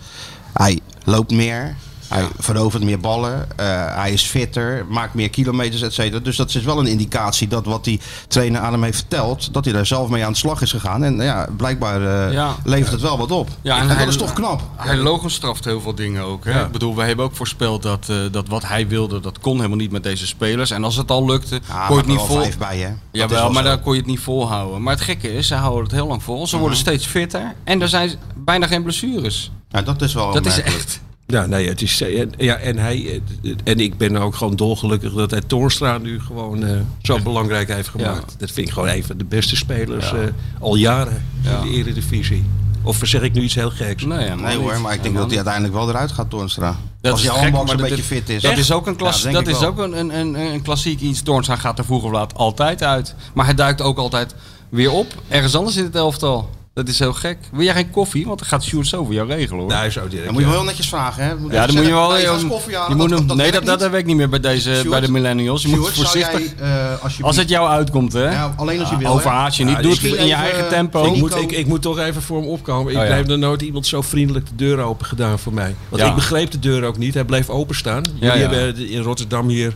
[0.53, 1.77] Hij loopt meer.
[2.11, 3.49] Hij verovert meer ballen.
[3.57, 4.87] eh, hij is fitter.
[4.89, 6.19] Maakt meer kilometers, et cetera.
[6.23, 9.55] Dus dat is wel een indicatie dat wat die trainer aan hem heeft verteld...
[9.55, 11.05] dat hij daar zelf mee aan de slag is gegaan.
[11.05, 13.49] En ja, blijkbaar eh, levert het wel wat op.
[13.63, 14.63] Ja, en, en hij- dat is toch knap.
[14.77, 16.45] Hij logenstraft heel veel dingen ook.
[16.45, 16.65] Hè?
[16.65, 19.77] Ik bedoel, we hebben ook voorspeld dat, eh, dat wat hij wilde, dat kon helemaal
[19.77, 20.71] niet met deze spelers.
[20.71, 22.47] En als het al lukte, Ja, kon je het niet vol...
[22.59, 22.89] bij, hè.
[22.89, 24.83] Dat Jawel, wel maar daar kon je het niet volhouden.
[24.83, 26.47] Maar het gekke is, ze houden het heel lang vol.
[26.47, 26.87] Ze worden Mhm.
[26.87, 27.55] steeds fitter.
[27.65, 29.51] En er zijn bijna geen blessures.
[29.69, 31.01] Ja, dat is wel Dat is echt...
[31.31, 32.01] Ja, nee, het is.
[32.01, 33.21] eh, en- Ja, en hij.
[33.43, 37.69] eh, En ik ben ook gewoon dolgelukkig dat hij Toornstra nu gewoon eh, zo belangrijk
[37.75, 38.35] heeft gemaakt.
[38.39, 40.17] Dat vind ik gewoon een van de beste spelers Ja.
[40.61, 41.59] al jaren Ja.
[41.63, 42.45] in de Eredivisie.
[42.83, 44.05] Of zeg ik nu iets heel geks?
[44.05, 46.77] Nee, hoor, maar ik denk dat hij uiteindelijk wel eruit gaat, Toornstra.
[47.01, 48.43] Dat Als je maar een beetje fit is.
[48.43, 49.69] Dat is ook een, klas, dat is wel.
[49.69, 51.23] ook een, een, een, een klassiek iets.
[51.23, 53.15] Toornstra gaat er vroeg of laat altijd uit.
[53.35, 54.35] Maar hij duikt ook altijd
[54.69, 55.15] weer op.
[55.29, 56.51] Ergens anders in het elftal.
[56.75, 57.39] Dat is heel gek.
[57.53, 58.27] Wil jij geen koffie?
[58.27, 59.69] Want dan gaat Sjoerd zo voor jou regelen hoor.
[59.69, 60.25] Nou, zo direct.
[60.25, 61.37] Dan moet je wel heel netjes vragen, hè?
[61.37, 62.17] Moet ja, dan moet je wel.
[62.19, 62.91] Je- koffie halen.
[62.91, 63.91] je moet dat, hem- dat nee, dat, dat niet.
[63.91, 65.63] werkt niet meer bij, deze, Sjoerd, bij de millennials.
[65.63, 66.41] Je moet Sjoerd, voorzichtig.
[66.41, 68.31] jij, eh, alsjeblieft- Als het jou uitkomt, hè?
[68.31, 69.07] Ja, alleen als je wil.
[69.09, 69.13] hè?
[69.15, 69.77] Overhaast je niet.
[69.77, 71.05] Ja, Doe het in je eigen tempo.
[71.05, 72.93] Ik moet, ik, ik moet toch even voor hem opkomen.
[72.93, 73.13] Ik Oh, ja.
[73.13, 75.75] heb er nooit iemand zo vriendelijk de deur open gedaan voor mij.
[75.89, 76.09] Want Ja.
[76.09, 77.15] ik begreep de deur ook niet.
[77.15, 78.03] Hij bleef openstaan.
[78.15, 78.49] Jullie Ja, ja.
[78.51, 79.75] hebben in Rotterdam hier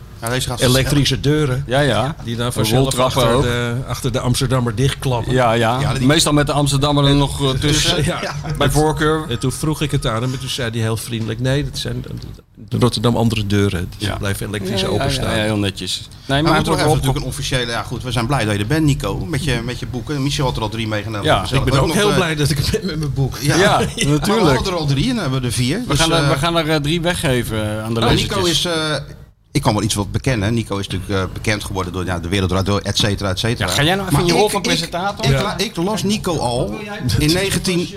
[0.57, 1.63] elektrische deuren.
[1.67, 2.15] Ja, ja.
[2.23, 5.33] Die dan vanzelf achter de, achter de Amsterdammer dichtklappen.
[5.33, 5.93] Ja, ja.
[6.01, 6.53] Meestal met de
[6.85, 8.03] Amsterdammer er nog eh, tussen.
[8.05, 8.35] Ja.
[8.57, 9.25] Bij voorkeur.
[9.29, 11.39] En toen vroeg ik het aan hem en toen zei hij heel vriendelijk...
[11.39, 12.09] nee, dat zijn de,
[12.69, 13.89] de Rotterdam andere deuren.
[13.97, 14.15] Dus Ja.
[14.17, 15.29] blijven elektrisch Ja, ja, openstaan.
[15.29, 15.97] Ja, ja, heel netjes.
[15.97, 17.71] Nee, Maar maar we het moeten wordt natuurlijk een officiële...
[17.71, 19.25] Ja goed, we zijn blij dat je er bent, Nico.
[19.25, 20.23] Met je, met je boeken.
[20.23, 21.25] Michel had er al drie meegenomen.
[21.25, 23.37] Ja, Ik ben ook heel eh, blij dat ik er ben met mijn boek.
[23.37, 24.55] Ja, Ja, Maar we natuurlijk.
[24.55, 25.79] hadden er al drie en dan hebben we er vier.
[25.79, 28.15] We Dus, gaan er, eh, we gaan er drie weggeven aan de nou.
[28.15, 28.67] Nico is...
[29.55, 30.53] eh, ik kan wel iets wat bekennen.
[30.53, 33.39] Nico is natuurlijk eh, bekend geworden door ja, de wereld draait door, et cetera, et
[33.39, 33.67] cetera.
[33.67, 35.25] Ja, ga jij nou even Maar in je rol ik- van presentator?
[35.25, 35.57] Ik, Ja.
[35.57, 36.79] ik las Nico al
[37.19, 37.87] in 19...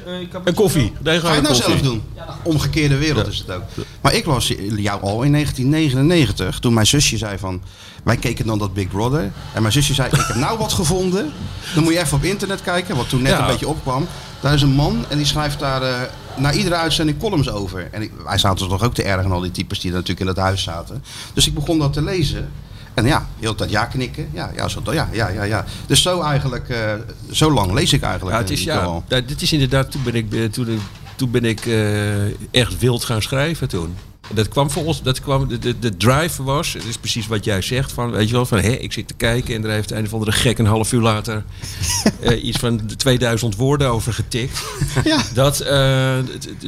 [0.45, 0.93] Een koffie.
[1.05, 2.03] Ga je het nou zelf doen?
[2.43, 3.63] Omgekeerde wereld is het ook.
[4.01, 7.63] Maar ik las jou al in 1999, toen mijn zusje zei van...
[8.05, 9.33] Wij keken dan dat Big Brother.
[9.53, 11.33] En mijn zusje zei, ik heb nou wat gevonden.
[11.75, 13.41] Dan moet je even op internet kijken, wat toen net Ja.
[13.41, 14.07] een beetje opkwam.
[14.41, 16.01] Daar is een man en die schrijft daar eh
[16.39, 17.89] na iedere uitzending columns over.
[17.91, 20.37] En ik, wij zaten toch ook te ergen, al die types die natuurlijk in het
[20.37, 21.05] huis zaten.
[21.33, 22.51] Dus ik begon dat te lezen.
[22.95, 24.29] En ja, hele tijd ja knikken.
[24.33, 25.65] Ja, ja, zo, ja, ja, ja, ja.
[25.87, 26.93] Dus zo eigenlijk, eh,
[27.31, 28.37] zo lang lees ik eigenlijk.
[28.37, 30.81] Ja, het eh, is, Nico ja, dit is inderdaad, toen ben ik, eh, toen,
[31.17, 33.95] toen ben ik eh, echt wild gaan schrijven toen.
[34.31, 37.63] Dat kwam volgens, dat kwam, de, de, de drive was, het is precies wat jij
[37.63, 40.05] zegt, van, weet je wel, van hé, ik zit te kijken en er heeft een
[40.05, 41.45] of andere gek een half uur later
[42.21, 44.63] eh, iets van de 2000 woorden over getikt.
[45.05, 45.23] Ja.
[45.35, 46.17] Dat, eh,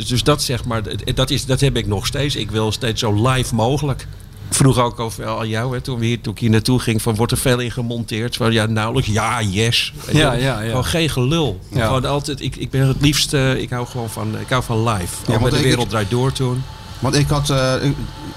[0.09, 0.83] dus dat zeg maar,
[1.15, 2.37] dat, is, dat heb ik nog steeds.
[2.37, 4.07] Ik wil steeds zo live mogelijk.
[4.49, 7.03] Ik vroeg ook over aan jou, hè, toen, we hier, toen ik hier naartoe ging,
[7.03, 8.37] van wordt er veel in gemonteerd?
[8.37, 9.11] Van, ja, nauwelijks.
[9.11, 9.93] Ja, yes.
[10.13, 10.69] Ja, ja, ja.
[10.69, 11.61] Gewoon geen gelul.
[11.73, 11.87] Ja.
[11.87, 14.89] Gewoon altijd, ik, ik ben het liefst, eh, ik hou gewoon van, ik hou van
[14.89, 15.15] live.
[15.27, 16.63] Ja, want met de ik- wereld draait door toen.
[17.01, 17.73] Want ik had eh,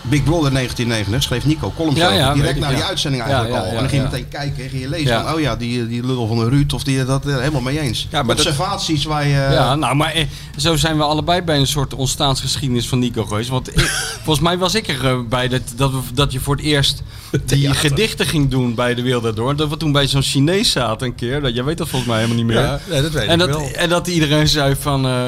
[0.01, 2.17] Big Brother 1999, schreef Nico columns Ja, over.
[2.17, 2.87] ja, Direct weet ik, na die ja.
[2.87, 3.65] uitzending eigenlijk al.
[3.65, 6.05] en dan ging je meteen kijken en ging je lezen van, oh ja, die, die
[6.05, 8.07] lul van een Ruud of die dat eh, helemaal mee eens.
[8.11, 9.33] Ja, maar dat- Observaties waar je...
[9.33, 10.25] Ja, nou, maar eh,
[10.57, 13.49] zo zijn we allebei bij een soort ontstaansgeschiedenis van Nico geweest.
[13.49, 13.79] Want ik,
[14.23, 17.03] volgens mij was ik erbij bij dat, dat, we, dat je voor het eerst
[17.45, 19.55] die gedichten ging doen bij de Wereld Daardoor.
[19.55, 21.41] Dat we toen bij zo'n Chinees zaten een keer.
[21.41, 22.61] Dat, jij weet dat volgens mij helemaal niet meer.
[22.63, 23.69] Ja, dat weet en, ik dat, wel.
[23.75, 25.05] en dat iedereen zei van...
[25.05, 25.23] eh,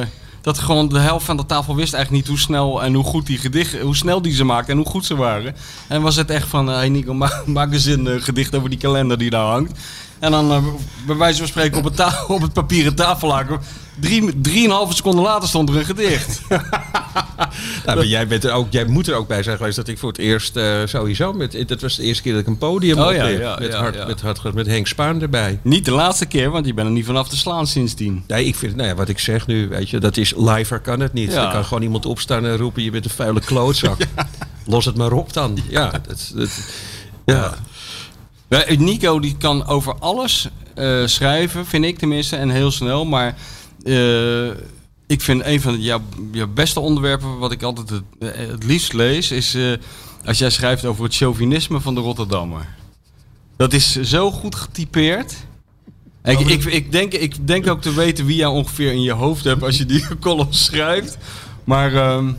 [0.46, 3.26] dat gewoon de helft van de tafel wist eigenlijk niet hoe snel en hoe goed
[3.26, 5.56] die gedichten, hoe snel die ze maakten en hoe goed ze waren.
[5.88, 8.70] En was het echt van, hé hey Nico, maak, maak eens een eh, gedicht over
[8.70, 9.80] die kalender die daar hangt.
[10.20, 10.64] En dan, eh,
[11.08, 13.60] bij wijze van spreken, op het, ta- op het papieren tafellaken,
[14.00, 16.42] drie, drieënhalve seconden later stond er een gedicht.
[17.86, 19.98] Nou, maar jij, bent er ook, jij moet er ook bij zijn geweest dat ik
[19.98, 21.34] voor het eerst eh, sowieso...
[21.34, 23.20] Met, dat was de eerste keer dat ik een podium Oh, opliep.
[23.22, 24.06] ja, ja, met, ja, hard, ja.
[24.06, 25.60] Met, hard, met Henk Spaan erbij.
[25.62, 28.24] niet de laatste keer, want je bent er niet vanaf te slaan sindsdien.
[28.28, 31.00] Nee, ik vind, nou ja, wat ik zeg nu, weet je, dat is liver kan
[31.00, 31.32] het niet.
[31.32, 33.98] Dan kan gewoon iemand opstaan en roepen, je bent een vuile klootzak.
[34.66, 35.58] Los het maar op dan.
[35.70, 36.50] Ja, dat, dat,
[37.26, 37.54] ja.
[38.78, 43.06] Nico die kan over alles eh, schrijven, vind ik tenminste, en heel snel.
[43.06, 43.36] Maar
[43.84, 44.48] eh,
[45.08, 48.94] ik vind een van jouw, jouw beste onderwerpen, wat ik altijd het, eh, het liefst
[48.94, 49.58] lees, is
[50.26, 52.68] als jij schrijft over het chauvinisme van de Rotterdammer.
[53.58, 55.36] Dat is zo goed getypeerd.
[56.24, 59.44] Ik, ik, ik, denk, ik denk ook te weten wie jij ongeveer in je hoofd
[59.44, 61.18] hebt als je die column schrijft.
[61.64, 62.32] Maar ehm,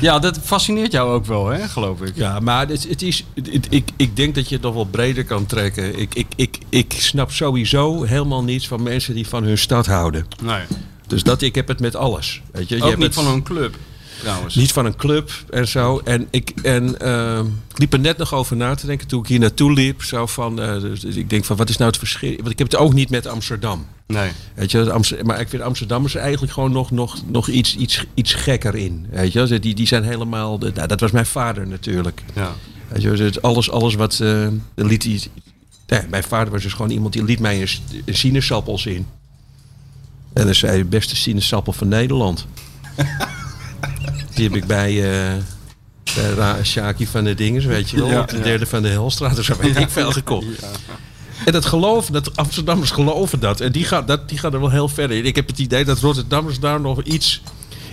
[0.00, 2.16] ja, dat fascineert jou ook wel, hè, geloof ik.
[2.16, 5.24] Ja, maar het, het is, het- ik, ik denk dat je het nog wel breder
[5.24, 5.98] kan trekken.
[5.98, 10.26] Ik, ik, ik, ik snap sowieso helemaal niets van mensen die van hun stad houden.
[10.42, 10.62] Nee.
[11.06, 12.42] Dus dat, ik heb het met alles.
[12.52, 12.76] Weet je?
[12.76, 13.76] Je Ook hebt niet het- van een club,
[14.20, 14.54] trouwens.
[14.54, 16.00] Niet van een club en zo.
[16.04, 19.38] En ik, en, ehm, liep er net nog over na te denken toen ik hier
[19.38, 20.02] naartoe liep.
[20.02, 22.36] Zo van, eh, dus ik denk van, wat is nou het verschil?
[22.36, 23.86] Want ik heb het ook niet met Amsterdam.
[24.06, 24.30] Nee.
[24.54, 28.34] Weet je, maar ik vind Amsterdammers er eigenlijk gewoon nog, nog, nog iets, iets, iets
[28.34, 29.06] gekker in.
[29.10, 30.58] Weet je, die, die zijn helemaal.
[30.58, 32.22] de- nou, dat was mijn vader natuurlijk.
[32.34, 32.52] Ja.
[32.88, 34.20] Weet je, dus alles, alles wat.
[34.20, 35.28] eh liet
[35.86, 39.06] nee, mijn vader was dus gewoon iemand die liet mij een, s- een sinaasappel zien.
[40.32, 42.46] En dan zei hij, beste sinaasappel van Nederland.
[44.34, 44.94] die heb ik bij.
[46.14, 49.44] bij Ra- Shaki van de Dinges, weet je wel, Ja, de derde van de Helstraat,
[49.44, 50.46] zo weet ik veel gekocht.
[51.44, 53.60] En dat geloven, dat Amsterdammers geloven dat.
[53.60, 55.24] En die gaan, dat, die gaan er wel heel verder in.
[55.24, 57.42] Ik heb het idee dat Rotterdammers daar nog iets,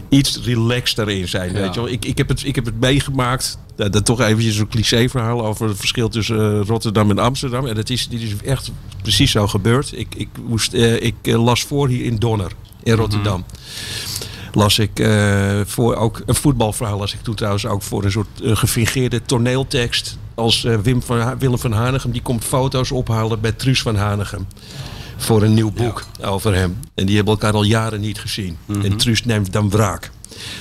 [0.09, 1.53] iets relaxter in zijn.
[1.53, 1.59] Ja.
[1.59, 1.89] Weet je wel.
[1.89, 3.57] Ik, ik, heb het, ik heb het meegemaakt.
[3.75, 7.67] Dat, dat toch eventjes een cliché verhaal over het verschil tussen eh, Rotterdam en Amsterdam.
[7.67, 9.91] En dat is, dit is echt precies zo gebeurd.
[9.97, 12.51] Ik, ik, moest, eh, ik las voor hier in Donner,
[12.83, 13.45] in Rotterdam.
[14.53, 16.97] Las ik eh, voor ook een voetbalverhaal.
[16.97, 20.17] Las ik toen trouwens ook voor een soort eh, gefingeerde toneeltekst.
[20.35, 22.11] Als eh, Wim van Ha- Willem van Hanegem.
[22.11, 24.47] Die komt foto's ophalen bij Truus van Hanegem.
[25.17, 26.79] Voor een nieuw boek over hem.
[26.95, 28.57] En die hebben elkaar al jaren niet gezien.
[28.83, 30.11] En Truus neemt dan wraak.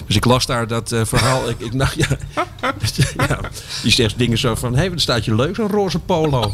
[0.07, 1.49] Dus ik las daar dat verhaal.
[1.49, 2.07] ik, ik, nou, ja,
[3.29, 3.41] ja,
[3.83, 4.73] die zegt dingen zo van...
[4.73, 6.53] Hé, hey, wat staat je leuk, zo'n roze polo.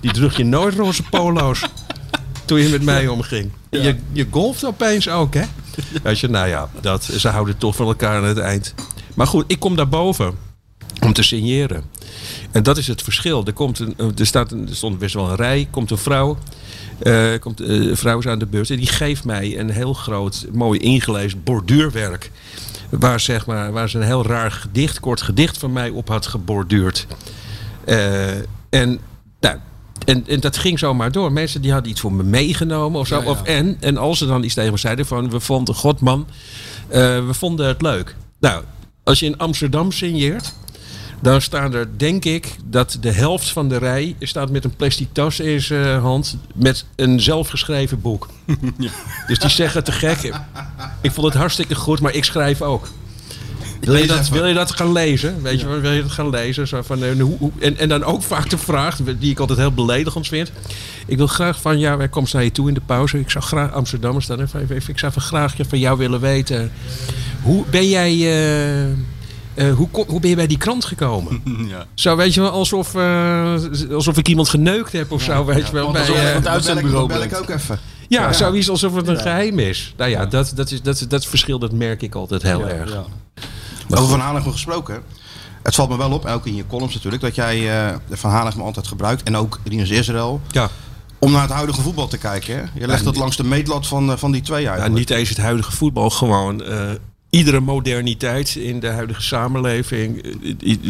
[0.00, 1.64] Die droeg je nooit roze polo's.
[2.44, 3.50] Toen je met mij omging.
[3.70, 5.42] Je, je golft opeens ook, hè?
[6.02, 8.74] Weet je, nou ja, dat, ze houden toch van elkaar aan het eind.
[9.14, 10.34] Maar goed, ik kom daarboven
[11.00, 11.84] om te signeren.
[12.50, 13.44] En dat is het verschil.
[13.44, 16.38] Er, komt een, er, staat er stond best wel een rij, komt een vrouw.
[16.98, 19.92] eh, komt, eh, een vrouw is aan de beurt en die geeft mij een heel
[19.92, 22.30] groot, mooi ingelezen borduurwerk.
[22.90, 26.26] Waar, zeg maar, waar ze een heel raar gedicht, kort gedicht van mij op had
[26.26, 27.06] geborduurd.
[27.84, 28.36] Eh,
[28.70, 29.00] en,
[29.40, 29.58] nou,
[30.04, 31.32] en, en dat ging zomaar door.
[31.32, 33.20] Mensen die hadden iets voor me meegenomen of zo.
[33.20, 35.30] Of, en, en als ze dan iets tegen me zeiden van...
[35.30, 36.26] we vonden, god man,
[36.88, 38.16] eh, we vonden het leuk.
[38.40, 38.62] Nou,
[39.02, 40.54] als je in Amsterdam signeert...
[41.20, 44.16] dan staan er, denk ik, dat de helft van de rij...
[44.20, 46.36] staat met een plastic tas in zijn hand...
[46.54, 48.28] met een zelfgeschreven boek.
[49.26, 50.34] Dus die zeggen te gek...
[51.00, 52.88] ik vond het hartstikke goed, maar ik schrijf ook.
[53.84, 55.42] Wil je, dat, wil je dat gaan lezen?
[55.42, 56.68] Weet je, wil je dat gaan lezen?
[56.68, 59.58] Zo van, eh, hoe, hoe- en, en dan ook vaak de vraag, die ik altijd
[59.58, 60.52] heel beledigend vind.
[61.06, 63.18] Ik wil graag van jou, wij komen naar je toe in de pauze.
[63.18, 66.72] Ik zou graag Amsterdammers dan even, even- ik zou even graag van jou willen weten.
[67.42, 71.42] Hoe ben jij, eh, eh, hoe, kom- hoe ben je bij die krant gekomen?
[71.68, 71.86] Ja.
[71.94, 73.54] Zo weet je wel, alsof, eh,
[73.92, 75.82] alsof ik iemand geneukt heb of zo, weet je wel.
[75.82, 77.78] Want Bij, alsof eh, het Dan bel ik, uitzendbureau bel ik ook even.
[78.08, 79.94] ja, zoiets alsof het een geheim is.
[79.96, 82.94] Nou ja, dat, dat, is, dat, dat verschil dat merk ik altijd heel Ja, erg.
[83.88, 83.96] Ja.
[83.96, 85.02] Over Van Hanegem gesproken.
[85.62, 88.60] Het valt me wel op, ook in je columns natuurlijk, dat jij eh, Van Hanegem
[88.60, 89.22] altijd gebruikt.
[89.22, 90.40] En ook Rinus Israël.
[90.50, 90.70] Ja.
[91.18, 92.56] Om naar het huidige voetbal te kijken.
[92.56, 92.62] Hè?
[92.80, 94.80] Je legt dat langs de meetlat van, eh, van die twee uit.
[94.82, 96.90] Ja, niet eens het huidige voetbal, gewoon eh,
[97.30, 100.36] iedere moderniteit in de huidige samenleving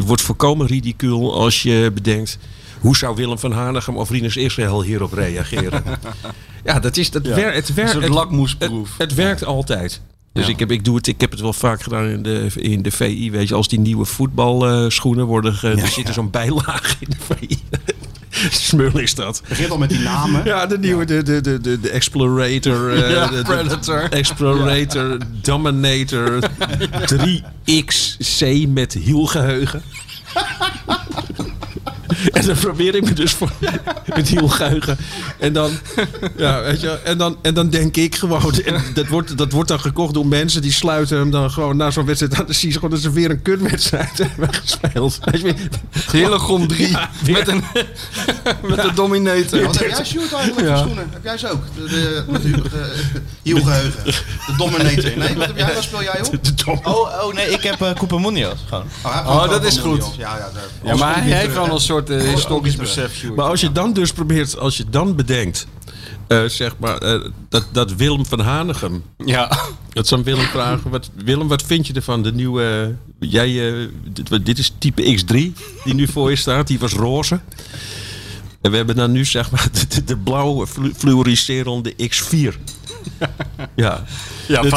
[0.05, 2.39] wordt volkomen ridicuul als je bedenkt
[2.81, 5.83] hoe zou Willem van Hanegem of Rinus Israël hierop reageren.
[6.65, 7.91] ja, dat is dat wer, het Een werkt.
[7.91, 8.91] soort Het, lakmoesproef.
[8.91, 10.01] het, het werkt altijd.
[10.35, 10.53] Dus Ja.
[10.53, 12.91] ik, heb, ik, doe het, ik heb het wel vaak gedaan in de, in de
[12.91, 13.31] VI.
[13.31, 15.55] Weet je, als die nieuwe voetbalschoenen worden.
[15.55, 17.59] Ge, er zit er zo'n bijlage in de VI.
[18.51, 19.37] Smul is dat.
[19.39, 20.45] Het begint al met die namen.
[20.45, 22.91] Ja, de nieuwe, de, de, de, de, de Explorator.
[22.93, 24.03] eh, Ja, de, de- Predator.
[24.11, 26.39] Explorator, Dominator,
[27.15, 29.83] 3XC met hielgeheugen.
[32.33, 33.51] En dan probeer ik me dus voor
[34.17, 34.97] met hielgeheugen.
[35.39, 35.71] En dan,
[36.37, 39.69] ja, weet je, en dan, en dan denk ik gewoon, en dat wordt, dat wordt
[39.69, 42.45] dan gekocht door mensen die sluiten hem dan gewoon na zo'n wedstrijd aan.
[42.47, 45.19] Dan zie je gewoon dat ze weer een kutwedstrijd hebben gespeeld.
[45.25, 45.55] Weet je,
[46.13, 47.33] Hillegom 3 Ja, weer.
[47.39, 47.65] met een,
[48.63, 49.63] met een dominator.
[49.65, 51.09] Wat heb jij, Sjoerd, eigenlijk voor schoenen?
[51.13, 51.63] Heb jij ze ook?
[51.77, 52.93] De, de, met de hu- de.
[53.43, 55.17] De dominator.
[55.17, 55.75] Nee, wat heb jij?
[55.75, 56.45] Wat speel jij op?
[56.45, 56.81] de dom.
[56.85, 58.85] Oh, oh nee, ik heb uh, Coupamonios gewoon.
[59.05, 60.05] Oh, gewoon dat is goed.
[60.19, 60.63] Ja, ja, daar-
[60.95, 63.25] Ja, maar hij heeft wel een soort eh, Alles komt historisch besef.
[63.37, 65.67] Maar als je dan dus probeert, als je dan bedenkt,
[66.27, 69.59] eh, zeg maar, eh, dat, dat Willem van Hanegem, Ja.
[69.93, 72.23] dat zou Willem vragen, wat, Willem, wat vind je ervan?
[72.23, 75.53] De nieuwe, jij, eh, dit, dit is type X3
[75.85, 77.41] die nu voor je staat, die was roze.
[78.61, 82.55] En we hebben dan nu zeg maar de, de, de blauwe flu- fluoriserende X4.
[83.77, 84.05] Ja,
[84.49, 84.77] Ja, Het-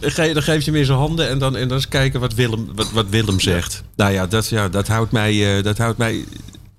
[0.00, 2.20] het- het- dan geef je hem in zijn handen en dan, en dan eens kijken
[2.20, 3.82] wat Willem, wat, wat Willem zegt.
[3.96, 6.24] Nou ja, dat, ja, dat houdt mij, eh, dat houdt mij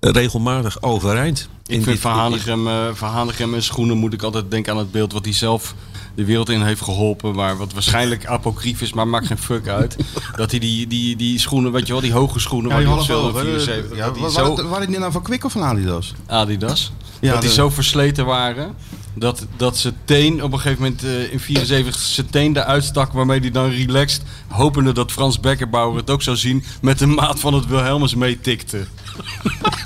[0.00, 1.38] regelmatig overeind.
[1.66, 4.90] Ik In vind dit- Van Hanegem, eh, en schoenen moet ik altijd denken aan het
[4.92, 5.74] beeld wat hij zelf
[6.14, 7.34] de wereld in heeft geholpen.
[7.34, 9.96] Maar wat waarschijnlijk apocrief is, maar maakt geen fuck uit.
[10.36, 13.16] Dat hij die, die, die schoenen, weet je wel, die hoge schoenen Ja, waar die
[13.16, 13.38] op?
[13.38, 16.14] 74, Ja, dat die wa- zo, Waren waren die nou van Kwik of van Adidas?
[16.26, 18.74] Adidas, Ja, dat die zo versleten waren.
[19.14, 23.12] Dat, dat zijn teen op een gegeven moment eh, in 74 zijn teen eruit stak.
[23.12, 26.64] Waarmee hij dan relaxed, hopende dat Frans Beckenbauer het ook zou zien.
[26.80, 28.86] Met de maat van het Wilhelmus meetikte.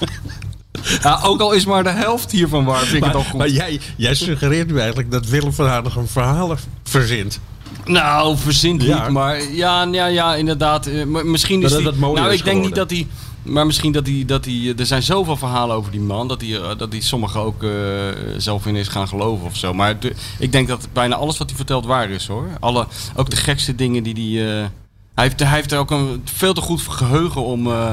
[1.02, 3.38] ja, ook al is maar de helft hiervan waar, vind ik het al goed.
[3.38, 7.40] maar jij, jij suggereert nu eigenlijk dat Willem van Hanegem verhalen verzint.
[7.84, 9.02] Nou, verzint Ja.
[9.02, 10.86] niet, maar ja, ja, ja inderdaad.
[10.86, 13.06] eh, misschien is Dat die, nou, ik denk niet dat hij...
[13.46, 14.54] Maar misschien dat hij, dat hij...
[14.54, 16.28] eh, Er zijn zoveel verhalen over die man...
[16.28, 17.70] dat hij, eh, dat hij sommigen ook eh,
[18.36, 19.74] zelf in is gaan geloven of zo.
[19.74, 22.48] Maar de- ik denk dat bijna alles wat hij vertelt waar is, hoor.
[22.60, 24.56] Alle, ook de gekste dingen die hij...
[24.62, 24.64] eh,
[25.14, 27.92] hij, heeft, hij heeft er ook een veel te goed geheugen om, eh,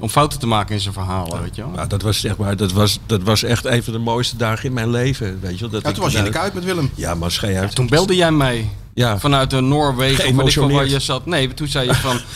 [0.00, 1.70] om fouten te maken in zijn verhalen, weet je wel.
[1.70, 4.64] Nou, dat was zeg maar, dat was, dat was echt een van de mooiste dagen
[4.64, 5.38] in mijn leven.
[5.40, 6.90] Weet je wel, dat Ja, ik toen was je in de Kuip met Willem.
[6.94, 7.74] Ja, maar schei uit.
[7.74, 9.18] Toen belde jij mij Ja.
[9.18, 10.38] vanuit de Noorwegen.
[10.42, 11.26] Of waar je zat.
[11.26, 12.20] Nee, toen zei je van...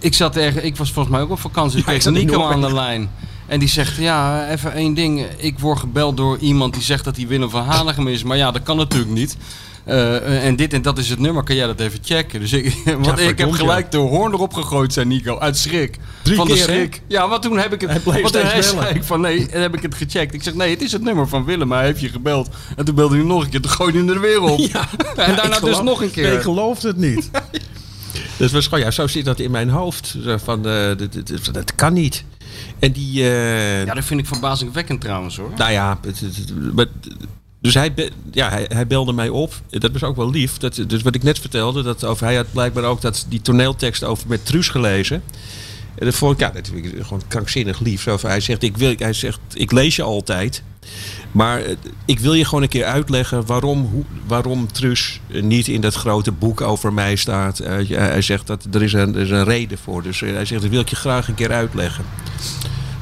[0.00, 0.64] ik zat ergens...
[0.64, 1.78] Ik was volgens mij ook op vakantie.
[1.78, 3.10] Ik Ja, ik kreeg Nico aan de lijn.
[3.46, 5.26] En die zegt, ja, even één ding.
[5.36, 8.22] Ik word gebeld door iemand die zegt dat hij Willem van Hanegem is.
[8.22, 9.36] Maar ja, dat kan natuurlijk niet.
[9.84, 11.42] Eh, en dit en dat is het nummer.
[11.42, 12.40] Kan jij dat even checken?
[12.40, 15.38] Dus ik, want ik heb gelijk de hoorn erop gegooid, zei Nico.
[15.38, 15.98] Uit schrik.
[16.22, 16.72] Drie van de keer, hè?
[16.72, 17.02] schrik.
[17.06, 17.90] Ja, want toen heb ik het...
[17.90, 20.34] Hij want hij zei ik van nee, en heb ik het gecheckt.
[20.34, 21.68] Ik zeg nee, het is het nummer van Willem.
[21.68, 22.48] Maar hij heeft je gebeld.
[22.76, 23.60] En toen belde hij nog een keer.
[23.60, 24.58] Toen gooide hij er weer op.
[24.60, 24.70] en
[25.16, 26.32] daarna dus geloof- nog een keer.
[26.32, 27.30] Ik geloofde het niet.
[28.36, 30.16] dus was gewoon, ja, zo zit dat in mijn hoofd.
[30.44, 32.24] Van, eh, dit- dat kan niet.
[32.78, 33.22] En die...
[33.22, 35.50] eh, Ja, dat vind ik verbazingwekkend trouwens hoor.
[35.56, 35.98] Nou ja,
[36.74, 36.86] maar-
[37.60, 39.60] dus hij, be- ja, hij, hij belde mij op.
[39.70, 40.56] Dat was ook wel lief.
[40.58, 44.04] Dat, dus wat ik net vertelde, dat over, hij had blijkbaar ook dat, die toneeltekst
[44.04, 45.22] over met Truus gelezen.
[45.94, 48.02] En dat vond ik, ja, dat vind ik gewoon krankzinnig lief.
[48.02, 50.62] Zo van, hij, zegt, ik wil, hij zegt, ik lees je altijd.
[51.32, 55.80] Maar eh, ik wil je gewoon een keer uitleggen waarom, waarom Truus eh, niet in
[55.80, 57.58] dat grote boek over mij staat.
[57.58, 60.02] Eh, hij zegt dat er is een, er is een reden voor.
[60.02, 62.04] Dus hij zegt, dat wil ik je graag een keer uitleggen.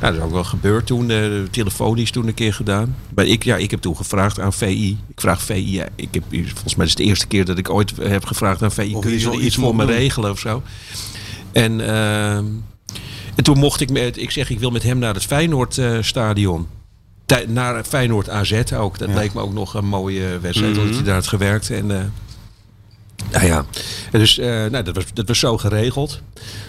[0.00, 2.96] Nou, dat is ook wel gebeurd toen, eh, telefonisch toen een keer gedaan.
[3.14, 4.98] Maar ik, ja, ik heb toen gevraagd aan VI.
[5.08, 7.70] Ik vraag VI, ja, ik heb, volgens mij is het de eerste keer dat ik
[7.70, 8.94] ooit heb gevraagd aan VI.
[8.94, 9.94] Of Kun je iets- voor me doen.
[9.94, 10.62] regelen of zo?
[11.52, 12.44] En, ehm,
[13.34, 15.96] en toen mocht ik met, ik zeg, ik wil met hem naar het Feyenoord eh,
[16.00, 16.66] stadion.
[17.46, 18.98] Naar Feyenoord AZ ook.
[18.98, 20.72] Dat leek me ook nog een mooie wedstrijd.
[20.72, 20.80] Mhm.
[20.80, 21.70] omdat hij daar had gewerkt.
[21.70, 22.04] En, eh,
[23.30, 23.64] nou ja,
[24.12, 26.20] en dus eh, nou, dat, was, dat was zo geregeld.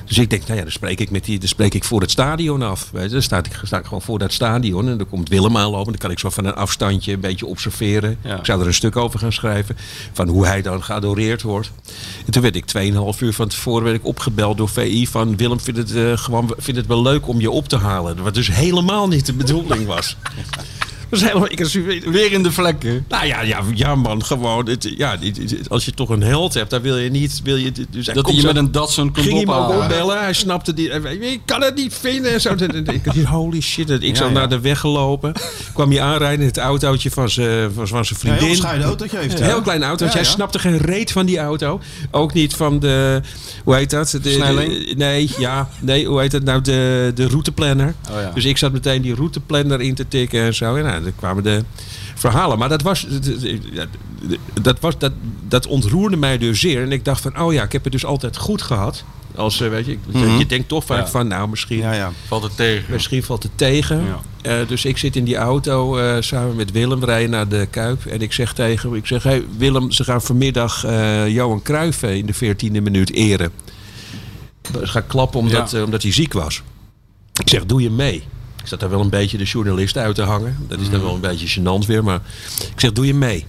[0.06, 2.12] Dus ik denk, nou ja, dan spreek ik, met die, dan spreek ik voor het
[2.12, 2.90] stadion af.
[2.92, 3.10] Weet je.
[3.10, 5.92] Dan sta ik, sta ik gewoon voor dat stadion en dan komt Willem aanlopen.
[5.92, 8.18] Dan kan ik zo van een afstandje een beetje observeren.
[8.24, 8.38] Ja.
[8.38, 9.78] Ik zou er een stuk over gaan schrijven.
[10.14, 11.72] Van hoe hij dan geadoreerd wordt.
[12.26, 12.66] En toen werd ik
[13.16, 15.08] 2,5 uur van tevoren werd ik opgebeld door VI.
[15.08, 18.24] Van Willem vindt het, eh, gewoon, vindt het wel leuk om je op te halen.
[18.24, 20.18] Wat dus helemaal niet de bedoeling was.
[21.10, 21.60] Was helemaal, ik,
[22.06, 23.06] Weer in de vlekken.
[23.10, 24.68] nou ja, ja, ja man, gewoon.
[24.70, 25.18] Het, ja,
[25.68, 27.42] als je toch een held hebt, dan wil je niet.
[27.44, 29.54] Wil je, dus hij Dat hij je zo- met een Datsun kon Ging hij me
[29.54, 30.20] ook opbellen.
[30.20, 30.90] Hij snapte die.
[31.20, 32.32] Ik kan het niet vinden.
[32.34, 32.54] En zo.
[32.98, 33.90] Ik dacht, holy shit.
[33.90, 34.32] Ik Ja, zo ja.
[34.32, 35.34] naar de weg gelopen.
[35.74, 38.50] Kwam hij aanrijden in het autootje van zijn van, zijn Ja, heel vriendin.
[38.50, 39.48] bescheiden autootje heeft Een hij.
[39.48, 40.18] heel klein autootje.
[40.18, 41.80] Ja, Hij snapte geen reet van die auto.
[42.12, 43.22] Ook niet van de.
[43.64, 44.10] Hoe heet dat?
[44.22, 45.70] De, nee, ja.
[45.80, 46.62] Nee, hoe heet dat nou?
[46.62, 47.94] De, de routeplanner.
[48.12, 48.32] Oh ja.
[48.34, 50.76] Dus ik zat meteen die routeplanner in te tikken en zo.
[50.76, 51.64] En nou, dan kwamen de
[52.16, 52.58] verhalen.
[52.58, 53.08] Maar dat was.
[54.62, 55.12] Dat, was dat,
[55.48, 56.82] dat ontroerde mij dus zeer.
[56.82, 59.04] En ik dacht van, oh ja, ik heb het dus altijd goed gehad.
[59.36, 60.00] Als, eh, weet je, ik-
[60.38, 61.08] je denkt toch vaak Ja.
[61.08, 62.12] van, nou, misschien Ja, ja.
[62.28, 62.92] Valt het tegen.
[62.94, 64.04] Misschien valt het tegen.
[64.42, 68.06] Eh, dus ik zit in die auto eh, samen met Willem, rijden naar de Kuip.
[68.06, 72.04] En ik zeg tegen hem, ik zeg, hey, Willem, ze gaan vanmiddag eh, Johan Cruijff
[72.04, 73.52] eh, in de 14e minuut eren.
[74.74, 76.62] Ze gaan klappen omdat, eh, omdat hij ziek was.
[77.42, 78.24] Ik zeg, doe je mee?
[78.68, 80.58] Ik zat daar wel een beetje de journalist uit te hangen.
[80.68, 82.04] Dat is dan wel een beetje gênant weer.
[82.04, 82.22] Maar
[82.74, 83.46] ik zeg, doe je mee?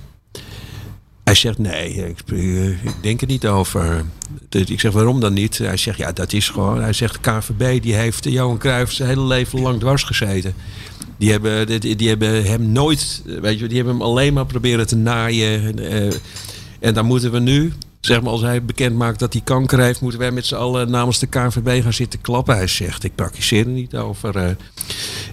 [1.25, 4.05] Hij zegt, nee, ik, eh, ik denk er niet over.
[4.51, 5.59] Ik zeg, waarom dan niet?
[5.59, 6.83] Hij zegt, ja, dat is gewoon...
[6.83, 10.55] Hij zegt, de KVB die heeft Johan Cruijff zijn hele leven lang dwars gezeten.
[11.17, 13.23] Die hebben, die, die hebben hem nooit...
[13.25, 15.63] Weet je, die hebben hem alleen maar proberen te naaien.
[15.63, 16.15] En, eh,
[16.81, 17.73] en dan moeten we nu...
[18.01, 20.01] Zeg maar, als hij bekend maakt dat hij kanker heeft...
[20.01, 22.57] moeten wij met z'n allen namens de KVB gaan zitten klappen.
[22.57, 24.37] Hij zegt, ik praktiseer er niet over.
[24.37, 24.51] eh.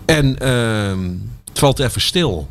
[0.06, 1.10] En ehm,
[1.50, 2.50] het valt even stil.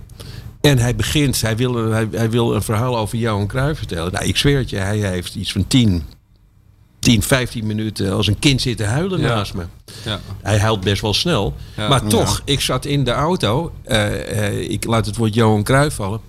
[0.60, 4.12] En hij begint, hij wil, hij, hij wil een verhaal over Johan Cruijff vertellen.
[4.12, 6.02] Nou, ik zweer het je, hij heeft iets van 10,
[6.98, 9.26] 10 15 minuten als een kind zitten huilen Ja.
[9.34, 9.64] naast me.
[10.04, 10.20] Ja.
[10.42, 11.54] Hij huilt best wel snel.
[11.76, 11.88] Ja.
[11.88, 13.72] maar toch, ik zat in de auto.
[13.84, 16.20] eh, eh, ik laat het woord Johan Cruijff vallen.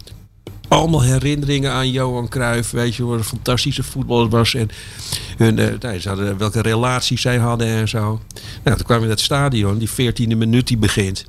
[0.68, 2.72] Allemaal herinneringen aan Johan Cruijff.
[2.72, 4.54] Weet je, wat een fantastische voetballer was.
[4.54, 4.70] En
[5.38, 8.22] hun, nou, ze hadden, welke relaties zij hadden en zo.
[8.64, 9.78] Nou, toen kwam we in het stadion.
[9.78, 11.26] Die 14e minuut die begint.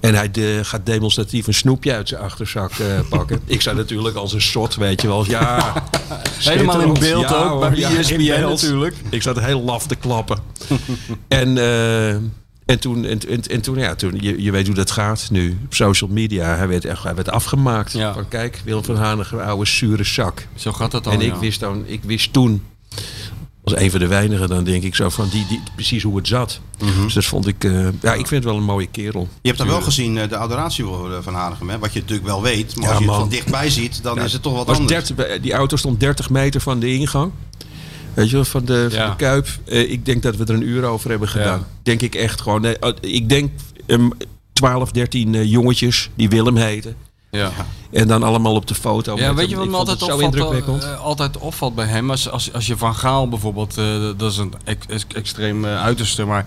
[0.00, 3.40] En hij de, gaat demonstratief een snoepje uit zijn achterzak eh, pakken.
[3.44, 5.24] ik zou natuurlijk als een sot, weet je wel.
[5.28, 5.72] Ja,
[6.38, 8.62] Helemaal in beeld Ja, ook, bij ja, ESPN beeld.
[8.62, 8.94] natuurlijk.
[9.10, 10.38] Ik zat heel laf te klappen.
[11.28, 12.16] en, eh,
[12.66, 15.58] en toen, en, en, en toen, ja, toen je, je weet hoe dat gaat nu.
[15.64, 17.92] Op social media, hij werd, echt, hij werd afgemaakt.
[17.92, 18.12] Ja.
[18.12, 20.46] Van kijk, Willem van Hanegem, oude zure zak.
[20.54, 21.12] Zo gaat dat dan.
[21.12, 21.38] en ik ja.
[21.38, 22.62] wist, dan, ik wist toen,
[23.64, 26.28] als een van de weinigen, dan denk ik zo van die, die, precies hoe het
[26.28, 26.60] zat.
[26.78, 27.02] Mhm.
[27.02, 29.28] Dus dat vond ik, eh, ja, ik vind het wel een mooie kerel.
[29.40, 31.70] Je hebt daar wel gezien, eh, de adoratie voor eh, Van Hanegem.
[31.70, 31.78] Hè?
[31.78, 32.76] Wat je natuurlijk wel weet.
[32.76, 34.88] Maar Ja, als je het van dichtbij ziet, dan Ja, is het toch wat anders.
[34.88, 37.32] 30 die auto stond 30 meter van de ingang.
[38.16, 39.48] Weet je wel, van de, van de Kuip.
[39.64, 41.58] Eh, ik denk dat we er een uur over hebben gedaan.
[41.58, 41.66] Ja.
[41.82, 42.60] Denk ik echt gewoon.
[42.60, 43.50] Nee, oh, ik denk
[43.86, 44.10] um,
[44.52, 46.96] 12, 13 eh, jongetjes die Willem heten.
[47.30, 47.50] Ja.
[47.90, 49.16] En dan allemaal op de foto.
[49.16, 52.10] Ja, weet je wat me altijd opvalt, eh, altijd opvalt bij hem?
[52.10, 53.84] Als, als, als je Van Gaal bijvoorbeeld, eh,
[54.16, 56.46] dat is een ex- ex- extreem eh, uiterste, maar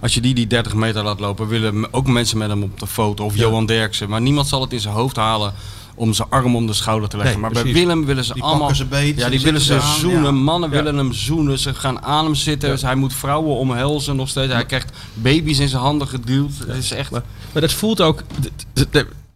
[0.00, 2.86] als je die die 30 meter laat lopen, willen ook mensen met hem op de
[2.86, 3.24] foto.
[3.24, 4.08] Of Johan Derksen.
[4.08, 5.52] Maar niemand zal het in zijn hoofd halen
[5.98, 7.40] om zijn arm om de schouder te leggen.
[7.40, 7.72] Nee, maar bij.
[7.72, 8.74] Willem willen ze Die allemaal...
[8.74, 10.22] ze beet, ja, ze die willen ze zoenen.
[10.24, 10.30] ja.
[10.30, 10.76] Mannen Ja.
[10.76, 11.58] willen hem zoenen.
[11.58, 12.70] Ze gaan aan hem zitten.
[12.70, 14.52] Dus hij moet vrouwen omhelzen nog steeds.
[14.52, 16.52] Hij krijgt baby's in zijn handen geduwd.
[16.66, 17.10] Het is echt...
[17.10, 17.22] Maar,
[17.52, 18.22] maar dat voelt ook.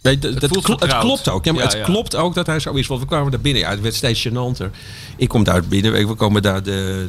[0.03, 0.51] Weet, je, dat het
[0.99, 1.45] klopt ook.
[1.45, 1.85] Ja, maar Ja, het ja.
[1.85, 2.87] klopt ook dat hij zo is.
[2.87, 3.63] Want we kwamen daar binnen.
[3.63, 4.71] Ja, het werd steeds gênanter.
[5.17, 5.93] Ik kom daar binnen.
[5.93, 7.05] We komen daar de,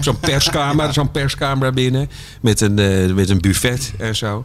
[0.00, 2.10] zo'n perskamer, zo'n perskamer binnen.
[2.40, 4.44] Met een, eh, met een buffet en zo.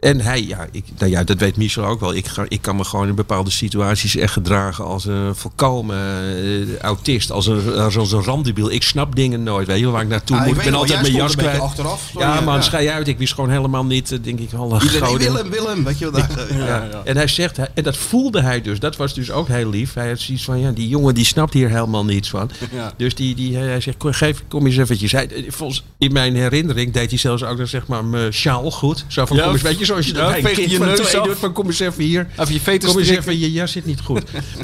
[0.00, 2.14] En hij, ja, ik, nou ja, dat weet Michel ook wel.
[2.14, 6.78] Ik, ga, ik kan me gewoon in bepaalde situaties echt gedragen als een volkomen eh,
[6.80, 7.30] autist.
[7.30, 8.70] Als een, als een randebiel.
[8.70, 9.66] Ik snap dingen nooit.
[9.66, 10.46] Weet je waar ik naartoe moet.
[10.46, 11.60] ik Ik ben altijd mijn jas kwijt.
[11.60, 12.08] achteraf.
[12.12, 12.60] Sorry, Ja, man, ja.
[12.60, 13.08] schei uit.
[13.08, 16.10] Ik wist gewoon helemaal niet, eh, denk ik, alle Iedereen, gouden- Willem, Willem, weet je
[16.10, 16.56] wat daar...
[16.56, 16.88] ja.
[17.04, 19.94] En hij zegt, en dat voelde hij dus, dat was dus ook heel lief.
[19.94, 22.50] Hij had zoiets van, ja, die jongen die snapt hier helemaal niets van.
[22.72, 22.92] Ja.
[22.96, 25.12] Dus die, die, hij zegt, kom, geef, kom eens eventjes.
[25.12, 29.04] Hij, volgens, in mijn herinnering deed hij zelfs ook nog, zeg maar, mijn sjaal goed.
[29.08, 30.70] Zo van, Ja, kom eens, weet je, zoals je dat ja, bij een veeg kind
[30.70, 31.26] je van neus af.
[31.26, 32.26] doet, van kom eens even hier.
[32.38, 34.22] Even je fetus Kom eens even, je jas zit niet goed.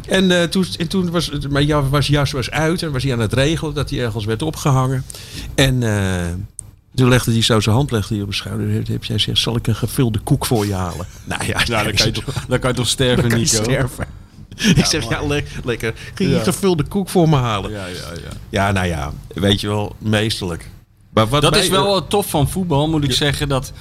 [0.08, 3.02] en, eh, toen, en toen was het- mijn jas was, jas was uit en was
[3.02, 5.04] hij aan het regelen dat hij ergens werd opgehangen.
[5.54, 6.24] En eh,
[6.94, 8.68] toen legde hij zo zijn hand legde hij op mijn schouder.
[8.68, 11.06] En heb jij gezegd, zal ik een gevulde koek voor je halen?
[11.24, 13.44] Nou ja, Ja, dan kan je toch, dan kan je toch sterven, dan kan je
[13.52, 13.62] Nico?
[13.62, 14.06] sterven.
[14.76, 15.94] ik zeg, ja, le- lekker.
[16.14, 16.42] Ging je Ja.
[16.42, 17.70] gevulde koek voor me halen?
[17.70, 17.86] Ja.
[17.86, 17.92] Ja,
[18.24, 18.72] ja, ja.
[18.72, 20.70] nou ja, weet je wel, meesterlijk.
[21.10, 23.48] Maar wat Dat mij- is wel wat tof van voetbal, moet ik zeggen.
[23.48, 23.72] Dat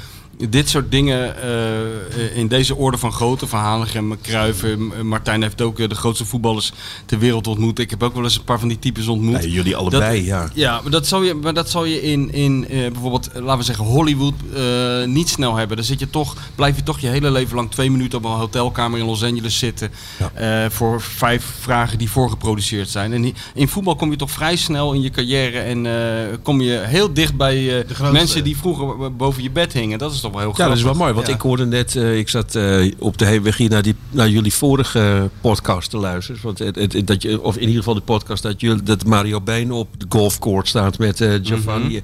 [0.49, 5.79] dit soort dingen eh, in deze orde van grootte, Van Hanegem, eh, Martijn heeft ook
[5.79, 6.71] eh, de grootste voetballers
[7.05, 7.79] ter wereld ontmoet.
[7.79, 9.34] Ik heb ook wel eens een paar van die types ontmoet.
[9.41, 10.49] Nee, jullie allebei, Dat- ja.
[10.53, 13.63] Ja, maar dat zal je, maar dat zal je in, in eh, bijvoorbeeld, laten we
[13.63, 15.77] zeggen, Hollywood eh, niet snel hebben.
[15.77, 18.31] Dan zit je toch, blijf je toch je hele leven lang twee minuten op een
[18.31, 19.91] hotelkamer in Los Angeles zitten.
[20.34, 23.13] eh, voor vijf vragen die voorgeproduceerd zijn.
[23.13, 26.79] En in voetbal kom je toch vrij snel in je carrière en eh, kom je
[26.86, 28.11] heel dicht bij eh, grootste.
[28.11, 29.97] mensen die vroeger boven je bed hingen.
[29.97, 31.13] Dat is toch wel heel Ja, dat is wel mooi.
[31.13, 31.34] Want Ja.
[31.34, 34.53] ik hoorde net, eh, ik zat eh, op de heenweg hier naar, die, naar jullie
[34.53, 36.41] vorige podcast te luisteren.
[36.43, 39.41] Want het, het- dat je, of in ieder geval de podcast dat, jullie, dat Mario
[39.41, 42.01] Been op de golfcourt staat met eh, Giovanni.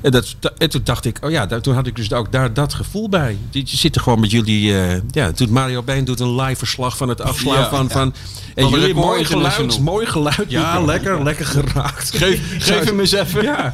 [0.00, 2.54] En, dat, en toen dacht ik, oh ja, daar, toen had ik dus ook daar
[2.54, 3.36] dat gevoel bij.
[3.50, 4.72] Je je zit er gewoon met jullie.
[5.10, 7.90] ja, doet Mario Been doet een live verslag van het afslaan Ja, van.
[7.90, 8.14] van
[8.54, 10.44] en jullie, mooi geluid, mooi geluid.
[10.48, 12.16] Ja, lekker, lekker geraakt.
[12.16, 13.42] Geef, geef hem eens even.
[13.42, 13.72] Ja,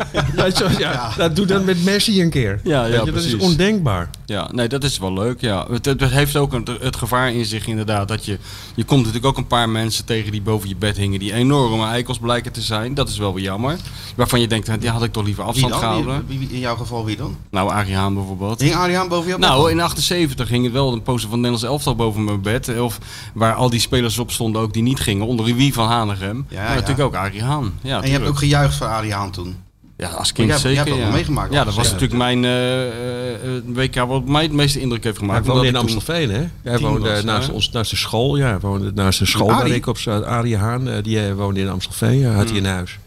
[0.79, 2.61] ja, dat doe dan met Messi een keer.
[2.65, 3.49] Ja, ja, Weet je, dat is precies.
[3.49, 4.11] ondenkbaar.
[4.27, 5.41] Ja, nee, dat is wel leuk.
[5.41, 5.67] Ja.
[5.71, 8.09] Het, het heeft ook een, het gevaar in zich inderdaad.
[8.09, 8.39] Dat je,
[8.75, 11.19] je komt natuurlijk ook een paar mensen tegen die boven je bed hingen.
[11.19, 12.95] Die enorme eikels blijken te zijn.
[12.95, 13.77] Dat is wel weer jammer.
[14.17, 16.25] Waarvan je denkt, die had ik toch liever afstand gehouden.
[16.29, 17.37] In jouw geval wie dan?
[17.51, 18.61] Nou, Arie Haan bijvoorbeeld.
[18.61, 19.41] Hing Ariaan boven jou?
[19.41, 22.79] Nou, in 78 ging het wel een poster van Nederlands elftal boven mijn bed.
[22.81, 22.99] Of
[23.35, 25.27] waar al die spelers op stonden ook die niet gingen.
[25.27, 26.47] Onder wie van Hanegem.
[26.49, 26.75] Ja, maar ja.
[26.75, 27.73] natuurlijk ook Arie Haan.
[27.83, 29.57] Ja, en je hebt ook gejuicht voor Ariaan toen.
[29.97, 30.77] Ja, als kind jij- jij zeker.
[30.77, 31.05] hebt dat ja.
[31.05, 34.81] wel meegemaakt Ja, dat was natuurlijk mijn eh, eh, eh, WK wat mij het meeste
[34.81, 35.45] indruk heeft gemaakt.
[35.45, 36.45] hij woonde in Amstelveen, hè?
[36.63, 37.53] Hij woonde was, naast, hè?
[37.53, 38.37] ons, naast de school.
[38.37, 39.75] Ja, hij woonde naast de school waar Arie?
[39.75, 40.25] ik op zat.
[40.25, 42.19] Arie Haan, eh, die woonde in Amstelveen.
[42.19, 42.99] Ja, had hij een huis.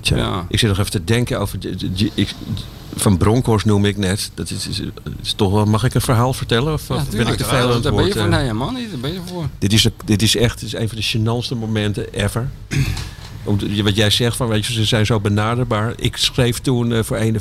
[0.00, 0.44] Tja, Ja.
[0.48, 1.60] ik zit nog even te denken over...
[1.60, 2.34] de- de- de- ik,
[3.00, 4.30] van Bronkhorst noem ik net.
[4.34, 4.82] Dat is, is,
[5.22, 5.64] is toch wel...
[5.64, 6.72] Mag ik een verhaal vertellen?
[6.72, 8.24] Of, Ja, of ben ik te veel aan het Daar ben je woord?
[8.26, 8.32] voor.
[8.34, 8.42] eh?
[8.42, 8.90] Nee, man, niet.
[8.90, 9.48] Daar ben je voor.
[9.58, 12.48] Dit is, dit is echt dit is een van de gênantste momenten ever.
[13.44, 15.92] Om Wat jij zegt, van, weet je, ze zijn zo benaderbaar.
[15.96, 17.40] Ik schreef toen eh, voor, een,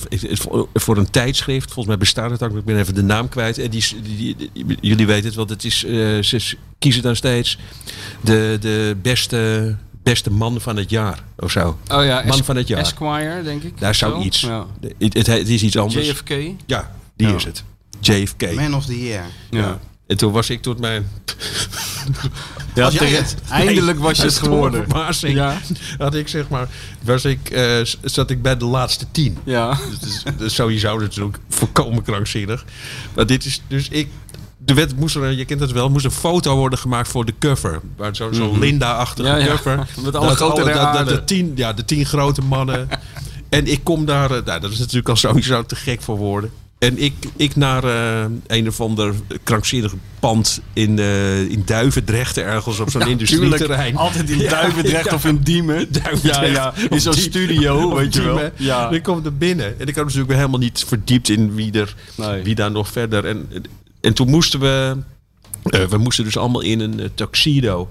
[0.74, 3.58] voor- een tijdschrift, volgens mij bestaat het ook, maar ik ben even de naam kwijt.
[3.58, 3.84] En die,
[4.18, 5.92] die, die- jullie weten het, want het is, eh,
[6.22, 7.58] ze kiezen dan steeds
[8.22, 9.76] de, de beste,
[10.10, 11.78] beste man van het jaar of zo.
[11.88, 12.80] Oh ja, Man van het jaar.
[12.80, 13.80] Esquire, denk ik.
[13.80, 14.22] Daar zou Zo.
[14.22, 14.40] iets.
[14.42, 14.66] Ja.
[15.00, 16.08] Het, het, het is iets anders.
[16.08, 16.30] JFK.
[16.66, 17.36] Ja, die Ja.
[17.36, 17.64] is het.
[18.00, 18.54] JFK.
[18.56, 19.24] Man of the Year.
[19.50, 19.80] Ja.
[20.08, 21.08] En toen was ik tot mijn
[22.74, 23.36] Ja, Was het?
[23.50, 24.84] Eindelijk was je het geworden.
[24.84, 25.58] Verbazing Ja.
[25.98, 26.68] had ik zeg maar,
[27.04, 29.38] was ik, eh, zat ik bij de laatste tien.
[29.44, 29.78] Ja.
[30.24, 32.66] Dat is sowieso natuurlijk volkomen krankzinnig.
[33.16, 34.10] Maar dit is dus ik.
[34.68, 37.34] De wet moest er, je kent het wel, moest een foto worden gemaakt voor de
[37.40, 37.80] cover.
[37.98, 39.38] Waar Zo'n Linda-achtige Mhm.
[39.38, 39.52] Ja, ja.
[39.52, 39.88] cover.
[40.04, 41.12] Met alle Dat grote der dat- dat aarde.
[41.12, 42.88] de, tien, ja, de tien grote mannen.
[43.50, 46.52] en ik kom daar, eh, nou, dat is natuurlijk al sowieso te gek voor woorden.
[46.80, 49.14] En ik, ik naar eh, een of ander
[49.44, 53.96] krankzinnig pand in, eh, in Duivendrecht ergens op zo'n industrieterrein.
[53.96, 55.14] Altijd in Ja, Duivendrecht ja.
[55.16, 55.88] of in Diemen.
[55.92, 56.40] Duivendrecht.
[56.40, 56.74] Ja, ja.
[56.90, 58.50] In zo'n studio, weet je wel.
[58.56, 58.88] Ja.
[58.90, 59.66] En ik kom er binnen.
[59.80, 62.44] En ik had natuurlijk weer helemaal niet verdiept in wie, er, Nee.
[62.44, 63.26] wie daar nog verder.
[63.26, 63.50] En,
[64.08, 64.98] en toen moesten we...
[65.64, 67.90] eh, we moesten dus allemaal in een eh, tuxedo.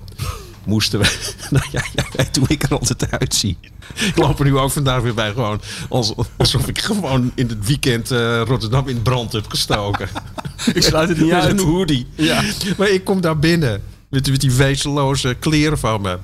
[0.65, 1.17] Moesten we...
[1.51, 3.59] Nou ja, weet hoe ik er altijd uitzie.
[3.95, 5.61] Ik loop er nu ook vandaag weer bij gewoon...
[5.89, 10.09] als- alsof ik gewoon in het weekend eh, Rotterdam in brand heb gestoken.
[10.75, 11.61] Ik sluit het niet Met uit.
[11.61, 12.07] een hoodie.
[12.15, 12.43] Ja.
[12.77, 13.83] Maar ik kom daar binnen.
[14.11, 16.19] Met, met die wezenloze kleren van me.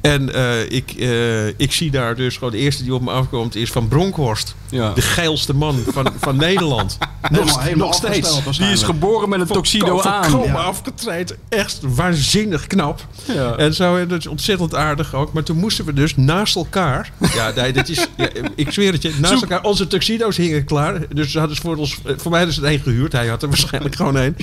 [0.00, 3.54] En eh, ik, eh, ik zie daar dus gewoon de eerste die op me afkomt
[3.54, 4.54] is van Bronkhorst.
[4.70, 4.92] Ja.
[4.92, 6.98] De geilste man van, van Nederland.
[7.30, 8.40] Nog, helemaal nog steeds.
[8.58, 10.24] Die is geboren met een tuxedo aan.
[10.30, 10.62] Volkomen Ja.
[10.62, 11.36] afgetraind.
[11.48, 13.06] Echt waanzinnig knap.
[13.24, 13.56] Ja.
[13.56, 15.32] En zo, en dat is ontzettend aardig ook.
[15.32, 17.12] Maar toen moesten we dus naast elkaar...
[17.34, 18.06] Ja, nee, dat is...
[18.16, 19.12] Ja, ik zweer het je.
[19.18, 19.62] Naast elkaar.
[19.62, 21.00] Onze tuxedo's hingen klaar.
[21.14, 23.12] Dus ze hadden ze voor, ons, voor mij dus het één gehuurd.
[23.12, 24.36] Hij had er waarschijnlijk gewoon één.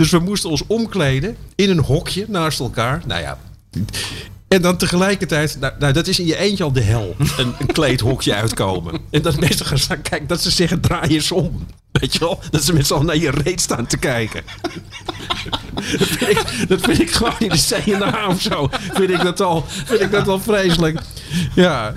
[0.00, 3.02] Dus we moesten ons omkleden in een hokje naast elkaar.
[3.06, 3.38] Nou ja...
[4.48, 7.16] En dan tegelijkertijd, nou, nou, dat is in je eentje al de hel.
[7.36, 9.00] Een, kleedhokje uitkomen.
[9.10, 11.66] En dat mensen gaan staan kijken, dat ze zeggen draai eens om.
[11.92, 12.40] Weet je wel?
[12.50, 14.42] Dat ze met z'n allen naar je reet staan te kijken.
[15.98, 18.68] Dat vind ik, dat vind ik gewoon in de CNA of zo.
[18.72, 21.00] Vind ik dat al, vind ik dat al vreselijk.
[21.54, 21.94] Ja,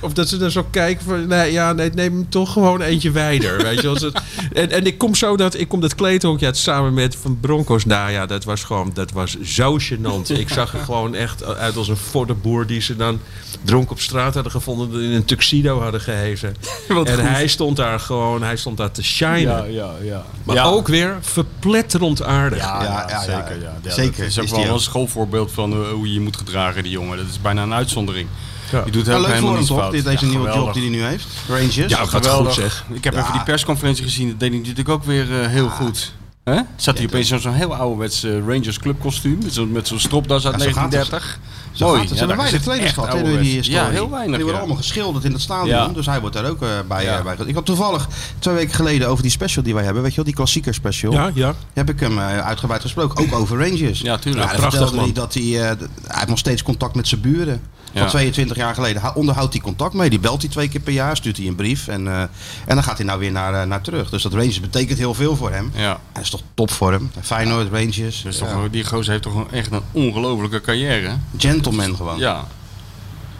[0.00, 3.10] of dat ze dan zo kijken van, nee, ja, nee, neem hem toch gewoon eentje
[3.10, 3.62] wijder.
[3.62, 4.12] Weet je wel?
[4.52, 7.84] En, en ik kom zo dat, ik kom dat kleedhokje uit samen met Van Broncos.
[7.84, 10.38] Nou ja, dat was gewoon, dat was zo gênant.
[10.38, 13.20] Ik zag er gewoon echt uit als een voddenboer die ze dan
[13.62, 15.00] dronk op straat hadden gevonden.
[15.00, 16.56] en In een tuxedo hadden gehezen.
[17.04, 19.42] En hij stond daar gewoon, hij stond daar te shinen.
[19.42, 20.24] Ja, ja, ja.
[20.44, 20.64] Maar Ja.
[20.64, 22.58] ook weer verpletterend aardig.
[22.58, 23.20] Ja, Ja, ja, ja, ja.
[23.20, 23.60] zeker.
[23.62, 23.72] Ja.
[23.82, 24.80] Ja, Zeker Dat is ook is wel die een ook.
[24.80, 27.16] schoolvoorbeeld van eh, hoe je je moet gedragen, die jongen.
[27.16, 28.28] Dat is bijna een uitzondering.
[28.72, 28.82] Ja.
[28.82, 29.92] Die doet helemaal hem niets fout.
[29.92, 31.26] dit, deze Ja, nieuwe job die hij nu heeft.
[31.48, 31.74] Rangers.
[31.76, 32.44] Ja, wat Geweldig.
[32.54, 32.84] goed zeg.
[32.92, 33.20] Ik heb Ja.
[33.20, 34.28] even die persconferentie gezien.
[34.28, 36.12] Dat deed hij natuurlijk ook weer eh, heel goed.
[36.50, 36.60] Hè?
[36.76, 39.38] Zat hij opeens in zo'n heel ouderwets eh, Rangers clubkostuum.
[39.42, 40.92] Met zo'n met zo'n stropdas uit Ja, zo gaat het.
[40.92, 41.38] 1930.
[41.72, 42.00] Zo Mooi.
[42.00, 42.18] gaat het.
[42.18, 43.70] Ja, weinig trainers echt gehad door die historie.
[43.80, 44.34] Ja, heel weinig.
[44.34, 44.58] Die worden ja.
[44.58, 45.68] allemaal geschilderd in het stadion.
[45.68, 45.88] Ja.
[45.88, 47.18] Dus hij wordt daar ook eh, bij, Ja.
[47.18, 47.36] eh, bij.
[47.46, 50.02] Ik had toevallig twee weken geleden over die special die wij hebben.
[50.02, 51.12] Weet je wel, die klassieker special.
[51.12, 51.54] Ja, ja.
[51.72, 53.24] Heb ik hem eh, uitgebreid gesproken.
[53.24, 54.00] Ook over Rangers.
[54.00, 54.44] Ja, tuurlijk.
[54.50, 55.04] Ja, Prachtig, vertelde man.
[55.04, 55.42] hij dat hij...
[55.42, 55.76] eh, hij
[56.08, 57.60] heeft nog steeds contact met zijn buren.
[57.96, 58.10] Van Ja.
[58.10, 59.14] 22 jaar geleden.
[59.14, 60.10] Onderhoudt hij contact mee.
[60.10, 61.16] Die belt hij twee keer per jaar.
[61.16, 61.88] Stuurt hij een brief.
[61.88, 62.28] En, eh, en
[62.66, 64.10] dan gaat hij nou weer naar, eh, naar terug.
[64.10, 65.70] Dus dat Rangers betekent heel veel voor hem.
[65.74, 66.00] Ja.
[66.12, 67.10] Hij is toch top voor hem.
[67.22, 68.22] Feyenoord, Rangers.
[68.22, 71.10] Dus toch, die gozer heeft toch echt een ongelofelijke carrière.
[71.36, 72.18] Gentleman gewoon.
[72.18, 72.44] Ja.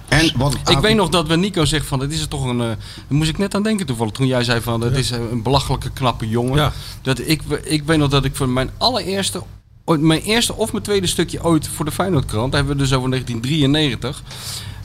[0.09, 2.61] En wat Ik weet nog dat we Nico zegt van, het is er toch een...
[2.61, 2.77] eh, daar
[3.09, 6.29] moest ik net aan denken toevallig, toen jij zei van, het is een belachelijke knappe
[6.29, 6.57] jongen.
[6.57, 6.73] Ja.
[7.03, 9.43] Dat ik, ik weet nog dat ik voor mijn allereerste,
[9.87, 12.97] ooit- mijn eerste of mijn tweede stukje ooit voor de Feyenoordkrant, daar hebben we dus
[12.97, 14.23] over 1993,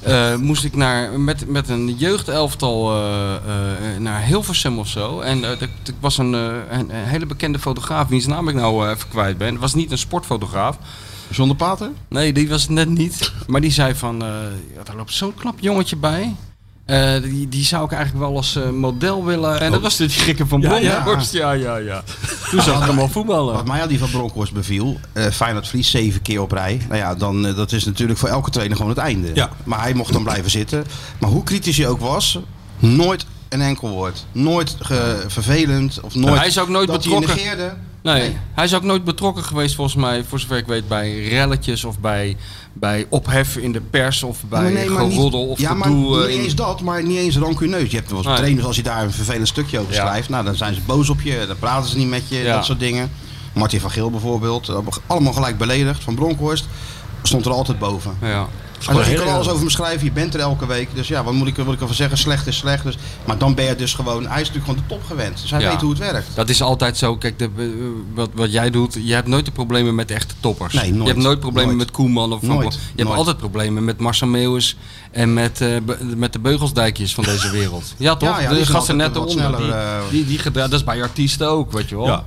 [0.01, 5.19] eh, moest ik naar, met, met een jeugdelftal eh, eh, naar Hilversum of zo.
[5.19, 9.37] En ik was een, een, een hele bekende fotograaf, wiens naam ik nou even kwijt
[9.37, 9.51] ben.
[9.51, 10.77] Het was niet een sportfotograaf.
[11.29, 11.91] Zonder Pater?
[12.07, 13.31] Nee, die was het net niet.
[13.47, 14.15] Maar die zei van,
[14.75, 16.35] ja, daar loopt zo'n knap jongetje bij.
[16.91, 19.59] Eh, die, die zou ik eigenlijk wel als eh, model willen.
[19.59, 20.69] En dat was de gekke van ja.
[20.69, 21.33] Bronkhorst.
[21.33, 22.03] Ja, ja, ja.
[22.49, 23.53] Toen zag ik hem al voetballen.
[23.53, 26.81] Wat mij al die van Bronkhorst beviel, eh Feyenoord verliest zeven keer op rij.
[26.87, 29.31] Nou ja, dan, dat is natuurlijk voor elke trainer gewoon het einde.
[29.33, 29.49] Ja.
[29.63, 30.85] Maar hij mocht dan blijven zitten.
[31.19, 32.39] Maar hoe kritisch hij ook was,
[32.79, 34.25] nooit een enkel woord.
[34.31, 36.37] Nooit ge- vervelend of nooit...
[36.37, 37.37] Hij is ook nooit dat betrokken.
[38.03, 41.83] Nee, hij is ook nooit betrokken geweest volgens mij, voor zover ik weet, bij relletjes
[41.83, 42.37] of bij,
[42.73, 46.15] bij ophef in de pers of bij Nee, nee, niet- geroddel of ja, maar niet
[46.15, 47.89] eh, in- eens dat, maar niet eens rancuneus.
[47.91, 50.05] Je hebt wel eens trainers, als je daar een vervelend stukje over Ja.
[50.07, 52.55] schrijft, nou, dan zijn ze boos op je, dan praten ze niet met je, Ja.
[52.55, 53.11] dat soort dingen.
[53.53, 54.71] Martin van Geel bijvoorbeeld,
[55.07, 56.03] allemaal gelijk beledigd.
[56.03, 56.65] Van Bronkhorst
[57.23, 58.17] stond er altijd boven.
[58.21, 58.47] Ja.
[58.85, 60.87] Hij zegt, je heel kan alles over me schrijven, je bent er elke week.
[60.93, 62.17] Dus ja, wat moet ik, wat moet ik ervan zeggen?
[62.17, 62.83] Slecht is slecht.
[62.83, 64.27] Dus, maar dan ben je dus gewoon...
[64.27, 65.41] Hij is natuurlijk gewoon de top gewend.
[65.41, 65.69] Dus hij Ja.
[65.69, 66.27] weet hoe het werkt.
[66.35, 67.15] Dat is altijd zo.
[67.17, 67.49] Kijk, de,
[68.13, 70.73] wat, wat jij doet, je hebt nooit de problemen met de echte toppers.
[70.73, 71.01] Nee, nooit.
[71.07, 71.85] Je hebt nooit problemen Nooit.
[71.87, 72.59] met Koeman of Van Nooit.
[72.61, 72.79] Bommel.
[72.79, 73.17] Je hebt Nooit.
[73.17, 74.77] altijd problemen met Marcel Meeuwis
[75.11, 77.93] en met, eh, be- met de beugelsdijkjes van deze wereld.
[77.97, 78.29] Ja, toch?
[78.29, 79.35] Ja, ja, die de gasten net eronder.
[79.35, 79.99] Die, sneller, eh.
[80.09, 82.05] die, die gedra- dat is bij artiesten ook, weet je wel.
[82.05, 82.23] Ja.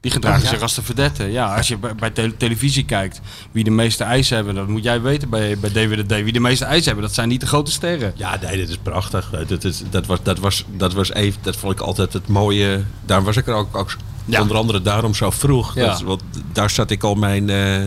[0.00, 0.48] Die gedragen Ja.
[0.48, 1.24] zich als de verdette.
[1.24, 3.20] Ja, als je bij, bij tele- televisie kijkt,
[3.52, 6.22] wie de meeste eisen hebben, dat moet jij weten bij, bij DWDD.
[6.22, 8.12] Wie de meeste eisen hebben, dat zijn niet de grote sterren.
[8.16, 9.30] Ja, nee, dit is prachtig.
[9.46, 12.82] Dat, is, dat, was, dat, was, dat was even, dat vond ik altijd het mooie.
[13.06, 14.40] Daar was ik er ook, ook Ja.
[14.40, 15.74] onder andere daarom zo vroeg.
[15.74, 15.86] Ja.
[15.86, 16.22] Dat, want
[16.52, 17.82] daar zat ik al mijn, eh,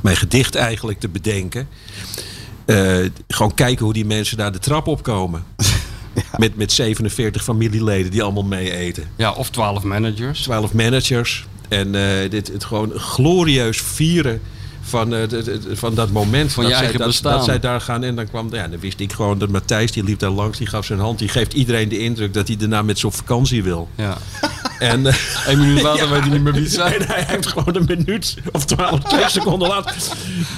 [0.00, 1.68] mijn gedicht eigenlijk te bedenken.
[2.64, 2.96] Eh,
[3.28, 5.44] gewoon kijken hoe die mensen daar de trap opkomen.
[6.38, 9.04] Met, met 47 familieleden die allemaal mee eten.
[9.16, 10.40] Ja, of 12 managers.
[10.42, 11.46] 12 managers.
[11.72, 14.40] En eh, dit, het gewoon glorieus vieren
[14.82, 16.52] van, eh, de- de- van dat moment.
[16.52, 17.32] Van dat je zij, dat, bestaan.
[17.36, 18.02] dat zij daar gaan.
[18.04, 20.66] En dan kwam, ja, dan wist ik gewoon dat Matthijs, die liep daar langs, die
[20.66, 21.18] gaf zijn hand.
[21.18, 23.88] Die geeft iedereen de indruk dat hij daarna met z'n op vakantie wil.
[23.96, 24.16] Ja.
[24.78, 25.14] En, eh,
[25.46, 27.02] Eén minuut later weet je niet meer wie het zijn.
[27.12, 29.94] hij heeft gewoon een minuut of twaalf, twee seconden later.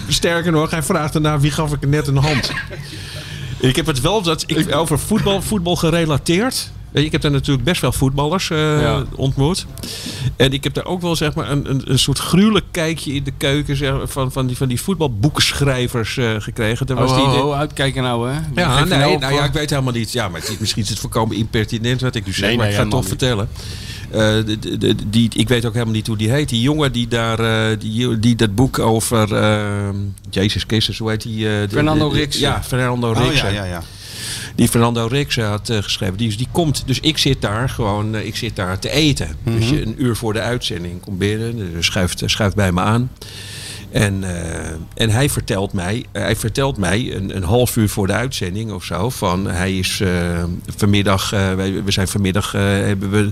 [0.09, 2.51] Sterker nog, hij vraagt daarna wie gaf ik net een hand.
[3.59, 6.71] Ik heb het wel dat ik, over voetbal, voetbal gerelateerd.
[6.95, 9.03] Je, Ik heb daar natuurlijk best wel voetballers eh, Ja.
[9.16, 9.66] ontmoet.
[10.36, 13.24] En ik heb daar ook wel zeg maar, een, een, een soort gruwelijk kijkje in
[13.24, 16.86] de keuken zeg, maar, van, van, die, van die voetbalboekenschrijvers eh, gekregen.
[16.86, 18.34] Daar was Oh, die, oh, oh, uitkijken nou, hè.
[18.34, 18.40] ja,
[18.84, 20.12] nee, nou nou ja, eh, ik weet helemaal niet.
[20.12, 22.49] Ja, maar het is, misschien is het voorkomen impertinent wat ik nu zeg.
[22.49, 23.49] Nee, maar nee, ik ga het toch vertellen.
[24.11, 26.49] Eh, de- de- de- die, ik weet ook helemaal niet hoe die heet.
[26.49, 27.38] Die jongen die daar,
[27.70, 29.88] eh, die, die dat boek over, eh,
[30.30, 31.47] Jezus Christus, hoe heet die?
[31.49, 32.40] eh, de- Fernando Rixen.
[32.40, 33.53] Ja, Fernando Oh Rixen.
[33.53, 33.82] ja, ja, ja.
[34.55, 36.16] Die Fernando Rixen had eh, geschreven.
[36.16, 39.37] Die, die komt, dus ik zit daar gewoon, eh, ik zit daar te eten.
[39.45, 43.11] Dus je- een uur voor de uitzending komt binnen, dus schuift, schuift bij me aan.
[43.91, 48.12] En, eh, en hij vertelt mij, hij vertelt mij een, een half uur voor de
[48.12, 49.11] uitzending of zo.
[49.11, 50.03] Van hij is
[50.76, 53.30] vanmiddag, wij- we zijn vanmiddag, hebben, we,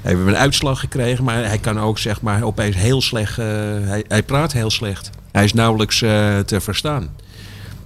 [0.00, 1.24] hebben we een uitslag gekregen.
[1.24, 5.10] Maar hij kan ook zeg maar opeens heel slecht, hij, hij praat heel slecht.
[5.32, 7.08] Hij is nauwelijks te verstaan.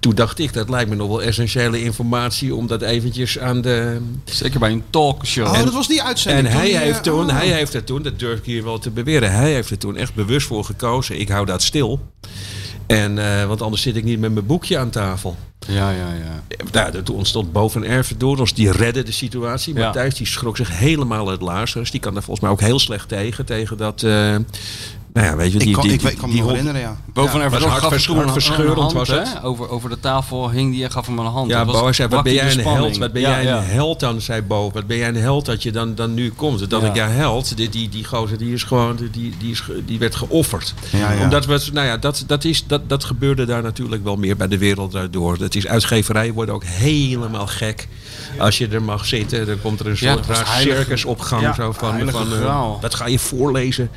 [0.05, 4.01] Toen dacht ik, dat lijkt me nog wel essentiële informatie om dat eventjes aan de,
[4.25, 5.47] Zeker bij een talkshow.
[5.47, 6.47] Oh, dat was die uitzending.
[6.47, 7.37] en toen hij die, eh, heeft, toen, oh.
[7.37, 9.97] hij heeft er toen, dat durf ik hier wel te beweren, hij heeft er toen
[9.97, 11.21] echt bewust voor gekozen.
[11.21, 12.01] Ik hou dat stil.
[12.87, 15.37] En, eh, want anders zit ik niet met mijn boekje aan tafel.
[15.67, 16.43] Ja, ja, ja.
[16.73, 18.55] Nou, er ontstond boven Erven door ons.
[18.55, 19.75] Die redde de situatie.
[19.75, 19.85] Ja.
[19.85, 21.91] Matthijs die schrok zich helemaal uit Lazarus.
[21.91, 23.45] Die kan daar volgens mij ook heel slecht tegen.
[23.45, 24.03] Tegen dat...
[24.03, 24.37] eh,
[25.15, 26.51] nou ja, weet je, die, Ik kan, die, ik, weet- ik kan me die nog
[26.53, 27.13] hond- herinneren, ja.
[27.13, 29.19] Boven Ja, er was hartverscheurend was hè?
[29.19, 29.43] het.
[29.43, 31.51] Over, over de tafel hing die en gaf hem een hand.
[31.51, 32.97] Ja, Dat was- Bo, zei, wat ben jij de een held?
[32.97, 33.57] Wat ben Ja, jij ja.
[33.59, 34.71] een held dan, zei Bo.
[34.73, 36.71] Wat ben jij een held dat je dan, dan nu komt?
[36.71, 36.89] Dat Ja.
[36.89, 40.15] ik, ja, held, die, die, die gozer, die is gewoon, die, die, is, die werd
[40.15, 40.75] geofferd.
[40.93, 41.23] Ja, ja.
[41.23, 44.49] Omdat we, nou ja, dat, dat, is, dat, dat gebeurde daar natuurlijk wel meer bij
[44.49, 45.39] de wereld daardoor.
[45.39, 47.89] Dat is uitgeverij worden ook helemaal gek.
[48.39, 51.43] Als je er mag zitten, dan komt er een soort raar heilige- circus op gang.
[51.43, 52.79] Ja, zo van, heilige van, eh, graal.
[52.81, 53.91] wat ga je voorlezen?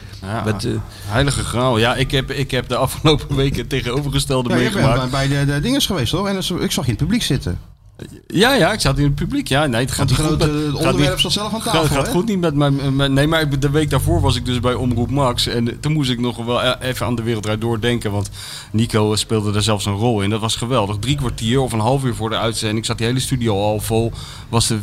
[0.43, 0.71] Wat, eh,
[1.05, 1.77] heilige graal.
[1.77, 5.11] Ja, ik heb, ik heb de afgelopen weken het tegenovergestelde meegemaakt.
[5.11, 6.27] bij, de, de dinges geweest, hoor.
[6.27, 7.59] En ik zag je in het publiek zitten.
[8.27, 9.47] Ja, ja, ik zat in het publiek.
[9.47, 11.95] Ja, nee, het gaat niet goed met- het gaat onderwerp zat zelf aan gaat, tafel,
[11.95, 12.11] gaat hè?
[12.11, 15.09] goed niet met mijn, Nee, maar ik- de week daarvoor was ik dus bij Omroep
[15.09, 15.47] Max.
[15.47, 18.11] En toen moest ik nog wel e- even aan de Wereldraad doordenken.
[18.11, 18.29] Want
[18.71, 20.29] Nico speelde daar zelfs een rol in.
[20.29, 20.97] Dat was geweldig.
[20.99, 22.85] Drie kwartier of een half uur voor de uitzending.
[22.85, 24.11] zat die hele studio al vol.
[24.49, 24.79] Was de,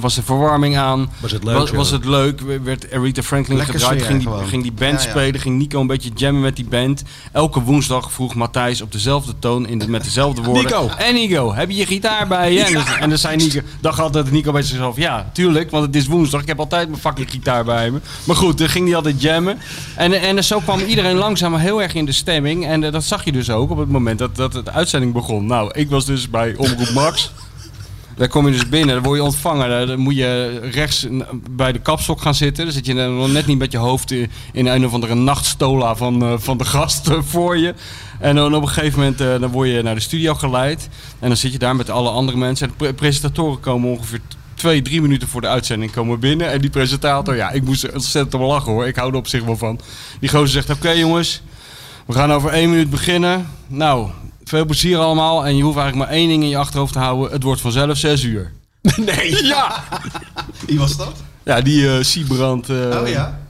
[0.00, 1.10] was de verwarming aan.
[1.20, 2.40] Was het leuk, Was, het leuk.
[2.62, 4.02] Werd Aretha Franklin Lekker gedraaid.
[4.02, 5.10] Ging die, ging die band Ja, ja.
[5.10, 5.40] spelen.
[5.40, 7.02] Ging Nico een beetje jammen met die band.
[7.32, 9.66] Elke woensdag vroeg Matthijs op dezelfde toon.
[9.66, 10.62] In de, met dezelfde woorden.
[10.64, 10.88] Nico.
[10.98, 14.30] En Nico, heb je je gitaar bij En, dan, en dan zei Nico, dacht altijd
[14.30, 16.40] Nico bij zichzelf, ja, tuurlijk, want het is woensdag.
[16.40, 18.00] Ik heb altijd mijn fucking gitaar bij me.
[18.24, 19.58] Maar goed, dan ging hij altijd jammen.
[19.96, 22.66] En, en zo kwam iedereen langzaam heel erg in de stemming.
[22.66, 25.46] En eh, dat zag je dus ook op het moment dat, dat het uitzending begon.
[25.46, 27.32] Nou, ik was dus bij Omroep Max.
[28.16, 29.86] Daar kom je dus binnen, dan word je ontvangen.
[29.86, 31.06] Dan moet je rechts
[31.50, 32.64] bij de kapstok gaan zitten.
[32.64, 34.10] Dan zit je nog net niet met je hoofd
[34.52, 37.74] in een of andere nachtstola van, eh, van de gast eh, voor je.
[38.20, 40.88] En dan op een gegeven moment eh, dan word je naar de studio geleid.
[41.18, 42.66] En dan zit je daar met alle andere mensen.
[42.66, 44.20] En de pre- presentatoren komen ongeveer
[44.54, 46.50] twee, drie minuten voor de uitzending komen binnen.
[46.50, 48.86] En die presentator, ja, ik moest ontzettend om lachen hoor.
[48.86, 49.80] Ik hou er op zich wel van.
[50.20, 51.42] Die gozer zegt, oké jongens,
[52.06, 53.48] we gaan over één minuut beginnen.
[53.66, 54.10] Nou,
[54.44, 55.46] veel plezier allemaal.
[55.46, 57.32] En je hoeft eigenlijk maar één ding in je achterhoofd te houden.
[57.32, 58.52] Het wordt vanzelf zes uur.
[58.96, 59.44] Nee.
[59.44, 59.84] Ja!
[60.66, 61.12] Wie was dat?
[61.42, 62.68] Ja, die eh Siebrand.
[62.68, 63.40] eh, Oh ja.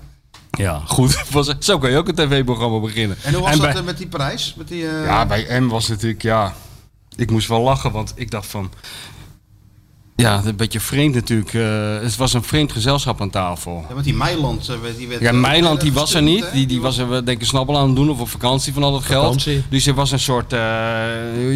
[0.51, 1.25] Ja, goed.
[1.59, 3.17] Zo kan je ook een tv-programma beginnen.
[3.23, 4.55] En hoe was dat bij, eh, met die prijs?
[4.57, 6.55] Met die, Ja, bij M was het natuurlijk, ja...
[7.17, 8.71] Ik moest wel lachen, want ik dacht van...
[10.17, 11.55] Ja, een beetje vreemd natuurlijk.
[11.55, 13.85] eh, het was een vreemd gezelschap aan tafel.
[13.89, 14.69] ja, met die Meiland.
[14.69, 16.45] eh, die werd, Ja, eh, Meiland die was er niet.
[16.53, 18.93] Die, die was er denk ik snabbel aan het doen of op vakantie van al
[18.93, 19.23] dat geld.
[19.25, 19.63] Vakantie.
[19.71, 20.61] Dus er was een soort, eh,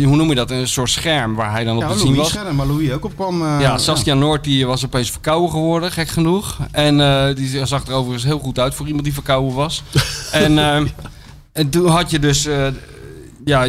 [0.05, 2.29] hoe noem je dat, een soort scherm waar hij dan op Ja, te zien was.
[2.29, 3.43] Scherm, maar Louis ook op kwam.
[3.43, 6.57] eh, Ja, Saskia Noord die was opeens verkouden geworden, gek genoeg.
[6.71, 9.83] En eh, die zag er overigens heel goed uit voor iemand die verkouden was.
[10.33, 10.83] en, eh,
[11.53, 12.67] en toen had je dus, eh,
[13.45, 13.67] ja,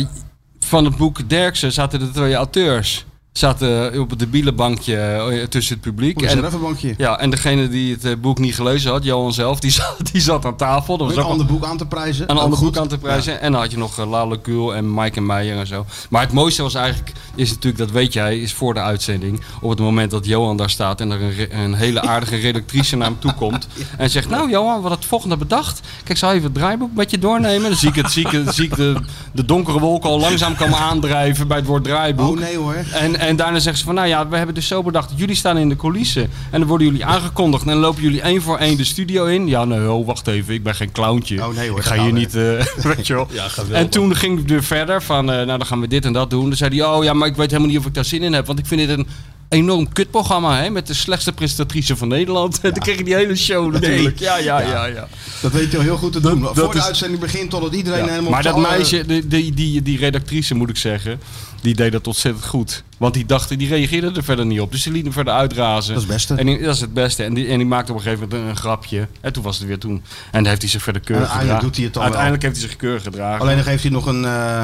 [0.60, 3.06] van het boek Derksen zaten de twee auteurs.
[3.38, 6.16] Zaten op het debiele bankje eh, tussen het publiek.
[6.18, 6.94] Op een En, reservebankje.
[6.98, 10.22] ja, en degene die het eh, boek niet gelezen had, Johan zelf, die zat, die
[10.22, 10.98] zat aan tafel.
[10.98, 12.32] Dat was ook een ander boek aan te prijzen.
[12.32, 13.42] een ander boek aan te prijzen.
[13.42, 15.86] En dan had je nog Lale Kuhl en Mike en Meijer en zo.
[16.10, 19.42] Maar het mooiste was eigenlijk, is natuurlijk, dat weet jij, is voor de uitzending.
[19.62, 23.20] Op het moment dat Johan daar staat en er een, hele aardige redactrice naar hem
[23.20, 23.68] toe komt.
[23.98, 25.80] En zegt, nou Johan, wat het volgende bedacht.
[26.04, 27.70] Kijk, zal je even het draaiboek met je doornemen?
[27.70, 28.96] Dan zie ik, het, zie ik, het- zie ik de,
[29.34, 32.28] de donkere wolken al langzaam komen aandrijven bij het woord draaiboek.
[32.36, 32.76] Oh nee hoor.
[32.94, 35.58] En, en daarna zeggen ze van, nou ja, we hebben dus zo bedacht, jullie staan
[35.58, 36.30] in de coulissen.
[36.52, 39.48] En dan worden jullie aangekondigd en dan lopen jullie één voor één de studio in.
[39.48, 41.48] Ja, nee, oh, wacht even, ik ben geen clowntje.
[41.48, 42.66] Oh, nee hoor, ik ga hier gaan niet, eh,
[42.96, 43.28] weet je wel.
[43.32, 46.14] Ja, en toen ging ik weer verder van, eh, nou dan gaan we dit en
[46.14, 46.48] dat doen.
[46.48, 48.34] Dan zei hij, oh ja, maar ik weet helemaal niet of ik daar zin in
[48.34, 48.46] heb.
[48.46, 49.08] Want ik vind dit een
[49.50, 52.60] enorm kutprogramma, hè, met de slechtste presentatrice van Nederland.
[52.62, 54.20] En dan kreeg ik die hele show natuurlijk.
[54.20, 55.08] Ja, ja, ja, ja.
[55.42, 56.42] Dat weet je al heel goed te doen.
[56.42, 58.10] dat Voor de is- uitzending begint totdat iedereen Ja.
[58.10, 58.32] helemaal...
[58.32, 61.20] Maar dat meisje, die, die, die, die redactrice moet ik zeggen,
[61.62, 62.84] die deed dat ontzettend goed.
[62.98, 64.72] Want die dacht, die reageerde er verder niet op.
[64.72, 65.94] Dus die liet hem verder uitrazen.
[65.94, 66.36] Dat is het beste.
[66.36, 67.24] En die- dat is het beste.
[67.24, 69.08] En die, en die maakte op een gegeven moment een, een grapje.
[69.22, 69.92] En toen was het weer toen.
[69.92, 71.66] En dan heeft hij zich verder keurig uiteindelijk gedragen.
[71.68, 73.42] doet hij het dan Uiteindelijk heeft hij zich keurig gedragen.
[73.42, 74.64] Alleen nog heeft hij nog een, eh,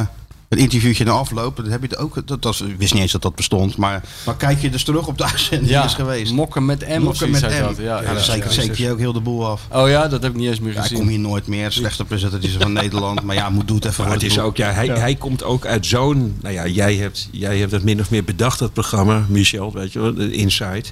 [0.53, 1.55] een interviewtje na afloop.
[1.55, 2.27] Dat heb je het ook.
[2.27, 3.77] Dat, was, ik wist niet eens dat dat bestond.
[3.77, 6.31] Maar, maar kijk je dus terug op de uitzending die is geweest.
[6.33, 7.61] Mokken met M Mokken met M.
[7.61, 7.77] dat.
[7.77, 8.51] Ja, Ja, ja, zeker, ja.
[8.51, 9.61] zeker je ook heel de boel af.
[9.71, 10.97] Oh ja, dat heb ik niet eens meer Ja, ik gezien.
[10.97, 11.71] kom hier nooit meer.
[11.71, 13.23] Slechte presentatrice van Nederland.
[13.23, 15.65] Maar ja, moet doe het even Maar het is ook, ja, hij, hij komt ook
[15.65, 16.35] uit zo'n.
[16.41, 19.93] Nou ja, jij hebt, jij hebt het min of meer bedacht, dat programma, Michel, weet
[19.93, 20.83] je wel, de Inside.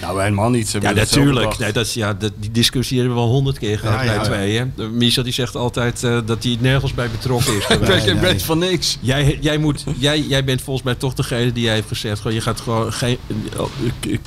[0.00, 0.68] Nou, helemaal niet.
[0.68, 1.58] Ze Ja, natuurlijk.
[1.58, 4.06] Nee, dat, is- ja, dat, die discussie hebben we al honderd keer gehad Ja, ja,
[4.06, 4.16] bij
[4.52, 4.66] ja.
[4.74, 4.92] tweeën.
[4.96, 8.40] Michel die zegt altijd eh, dat hij nergens bij betrokken is Ik ben, nee.
[8.40, 8.98] van niks.
[9.00, 12.16] Jij, jij, moet, jij, jij bent volgens mij toch degene die jij heeft gezegd...
[12.20, 13.18] Gewoon, je gaat gewoon geen,
[13.56, 13.68] oh,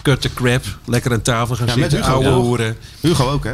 [0.01, 2.45] cut the crap, lekker aan tafel gaan Ja, met zitten, Hugo, ouwe ja.
[2.45, 2.77] hoeren.
[2.99, 3.51] Hugo ook, hè?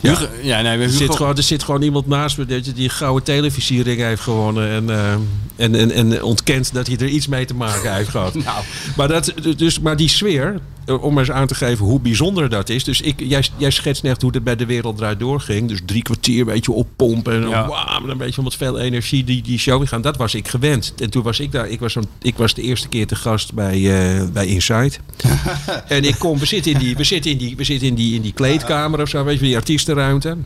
[0.00, 0.10] Ja.
[0.10, 2.72] Hugo- ja, nee, Er Hugo- zit, gewoon, er zit gewoon iemand naast me dat je
[2.72, 4.70] die gouden televisiering heeft gewonnen.
[4.70, 5.12] En, eh,
[5.56, 8.34] en, en, en ontkent dat hij er iets mee te maken heeft gehad.
[8.44, 8.64] Nou.
[8.96, 12.84] maar, dat, dus, maar die sfeer, om eens aan te geven hoe bijzonder dat is.
[12.84, 15.68] Dus ik, jij, jij schetst net hoe het bij de wereld draait doorging.
[15.68, 17.32] Dus drie kwartier, weet je, oppompen.
[17.34, 17.98] En dan, Ja.
[18.02, 20.02] met een beetje met veel energie die, die show ingaan.
[20.02, 20.94] Dat was ik gewend.
[20.98, 21.68] En toen was ik daar.
[21.68, 23.74] Ik was, zo'n- ik was de eerste keer te gast bij,
[24.18, 24.92] eh, bij Inside.
[25.88, 28.14] en ik kom, we zitten in die, we zitten in die, we zitten in die,
[28.14, 30.36] in die kleedkamer of zo, weet je, die artiestenruimte.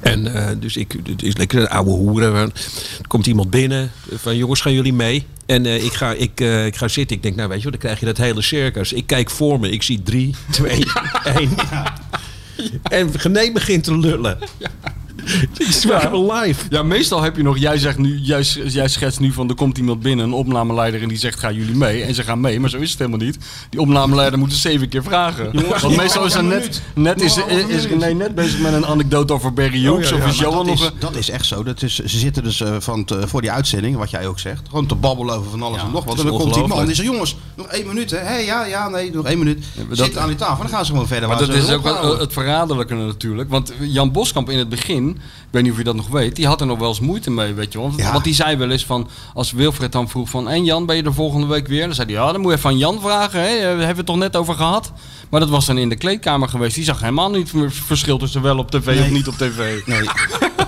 [0.00, 2.34] En eh, dus ik, het is lekker een oude hoeren.
[2.34, 5.26] Er komt iemand binnen van jongens, gaan jullie mee?
[5.46, 7.16] En eh, ik, ga, ik, eh, ik ga zitten.
[7.16, 8.92] Ik denk, nou weet je wel, dan krijg je dat hele circus.
[8.92, 9.70] Ik kijk voor me.
[9.70, 10.84] Ik zie drie, twee,
[11.36, 11.50] één.
[12.82, 14.38] En Gené begint te lullen.
[15.88, 16.64] Waren live.
[16.70, 19.78] Ja, meestal heb je nog, jij, zegt nu, jij, jij schetst nu van er komt
[19.78, 22.02] iemand binnen, een opnameleider, en die zegt gaan jullie mee?
[22.02, 23.38] En ze gaan mee, maar zo is het helemaal niet.
[23.70, 25.52] Die opnameleider moet er zeven keer vragen.
[25.80, 27.36] Want meestal is er net, net, is,
[27.68, 30.38] is, nee, net bezig met een anekdote over Barry Hughes Oh, ja, ja, of is
[30.38, 30.92] Johan dat, nog is, een...
[30.98, 31.62] dat is echt zo.
[31.62, 34.86] Dat is, ze zitten dus eh, van voor die uitzending, wat jij ook zegt, gewoon
[34.86, 36.18] te babbelen over van alles Ja, en nog wat.
[36.18, 38.18] En dan komt die man en die zegt, jongens, nog één minuut hè.
[38.18, 39.64] Hé, ja, ja, nee, nog één minuut.
[39.88, 41.28] dat- Zitten aan die tafel en dan gaan ze gewoon verder.
[41.28, 43.50] Maar dat ze is ook wel het verraderlijke natuurlijk.
[43.50, 46.46] Want Jan Boskamp in het begin, ik weet niet of je dat nog weet, die
[46.46, 47.88] had er nog wel eens moeite mee, weet je wel.
[47.88, 48.12] Want, Ja.
[48.12, 51.02] want die zei wel eens van, als Wilfred dan vroeg van, en Jan, ben je
[51.02, 51.86] er volgende week weer?
[51.86, 53.46] Dan zei hij, ja, dan moet je even aan Jan vragen, hè?
[53.60, 54.92] Daar hebben we het toch net over gehad?
[55.30, 56.74] Maar dat was dan in de kleedkamer geweest.
[56.74, 59.86] Die zag helemaal niet het verschil tussen wel op tv of niet op tv.
[59.86, 60.02] Nee.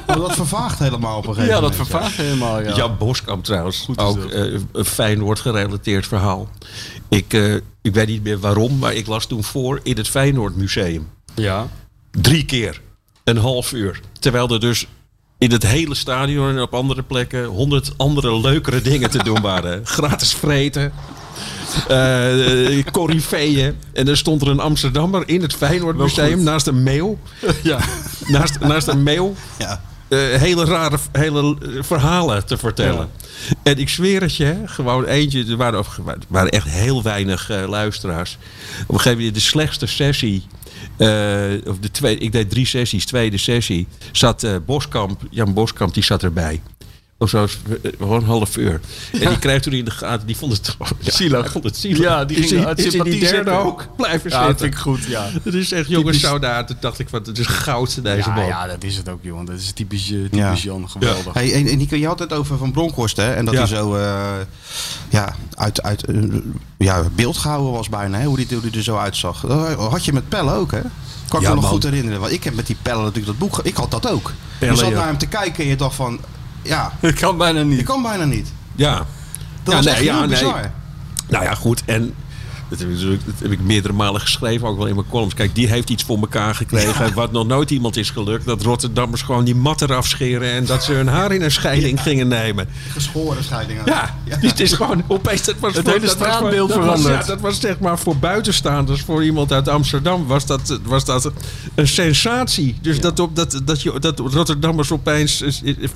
[0.07, 1.89] Maar dat vervaagt helemaal op een gegeven Ja, dat moment.
[1.89, 2.75] vervaagt helemaal, ja.
[2.75, 3.79] Jan Boskamp trouwens.
[3.85, 6.49] Goed ook eh, een Feyenoord gerelateerd verhaal.
[7.09, 10.57] Ik, eh, ik weet niet meer waarom, maar ik las toen voor in het Feyenoord
[10.57, 11.09] Museum.
[11.35, 11.67] Ja.
[12.11, 12.81] Drie keer.
[13.29, 14.01] Een half uur.
[14.19, 14.87] Terwijl er dus
[15.39, 19.87] in het hele stadion en op andere plekken honderd andere leukere dingen te doen waren.
[19.97, 20.93] Gratis vreten.
[21.89, 23.77] eh corifeeën.
[23.93, 27.19] En er stond er een Amsterdammer in het Feyenoord Museum naast een mail.
[27.63, 27.79] ja.
[28.27, 29.81] Naast, naast een mail Ja.
[30.09, 33.09] eh, hele rare hele verhalen te vertellen.
[33.63, 35.45] En ik zweer het je, gewoon eentje.
[35.49, 35.85] Er waren,
[36.31, 38.39] er echt heel weinig luisteraars.
[38.83, 40.47] Op een gegeven moment de slechtste sessie.
[40.97, 43.87] Eh, of de tweede, ik deed drie sessies, tweede sessie.
[44.13, 46.61] Zat eh, Boskamp, Jan Boskamp, die zat erbij.
[47.21, 47.43] Of zo,
[47.83, 48.81] eh, gewoon een half uur.
[49.13, 51.41] En die kreeg toen in de gaten, die vond het ja, Zielig.
[51.43, 51.99] hij vond het zielig.
[51.99, 54.49] Ja, die ging hij- uit hij die sympathie derde ook blijven Ja, zitten.
[54.49, 55.27] dat vind ik goed, ja.
[55.45, 56.31] Het is echt jongens Typisch.
[56.31, 56.67] zo daar.
[56.67, 58.47] Toen dacht ik van, het is goud deze Ja, man.
[58.47, 59.45] ja, dat is het ook, jongen.
[59.45, 60.55] Dat is typisch, eh, typisch Ja.
[60.55, 60.91] Jan.
[60.91, 61.35] Geweldig.
[61.35, 63.33] Hey, en, en Nico, je had het over Van Bronckhorst, hè?
[63.33, 63.61] En dat Ja.
[63.61, 64.13] hij zo eh,
[65.09, 66.23] ja, uit, uit eh,
[66.79, 68.25] ja, beeld gehouden was bijna, hè?
[68.25, 69.41] Hoe die er zo uitzag.
[69.41, 70.81] Dat had je met Pelle ook, hè?
[71.29, 71.73] Kan ik Ja, me nog man.
[71.73, 72.21] goed herinneren.
[72.21, 73.61] Want ik heb met die Pelle natuurlijk dat boek...
[73.63, 74.33] Ik had dat ook.
[74.59, 74.95] Pelle, je zat ja.
[74.95, 76.21] naar hem te kijken en je dacht van...
[76.69, 77.83] Ja, Dat kan bijna niet.
[77.83, 78.53] kan bijna niet.
[78.77, 78.97] Ja.
[79.63, 80.29] Dat Ja, was nee, ja, heel nee.
[80.29, 80.71] bizar.
[81.29, 81.83] Nou ja, goed.
[81.85, 82.15] En
[82.69, 85.35] dat heb, ik, dat heb ik meerdere malen geschreven, ook wel in mijn columns.
[85.35, 87.15] Kijk, die heeft iets voor elkaar gekregen.
[87.15, 88.45] Wat nog nooit iemand is gelukt.
[88.47, 90.51] Dat Rotterdammers gewoon die mat eraf scheren.
[90.51, 92.69] En dat ze hun haar in een scheiding gingen nemen.
[92.93, 93.83] Geschoren scheidingen.
[93.87, 95.43] Ja, het is gewoon opeens.
[95.45, 97.21] Dat was Het voor- hele straatbeeld was- veranderd.
[97.21, 101.33] ja, dat was zeg maar voor buitenstaanders, voor iemand uit Amsterdam, was dat, was dat
[101.75, 102.77] een sensatie.
[102.83, 105.45] Dus dat, op, dat, dat, je, dat Rotterdammers opeens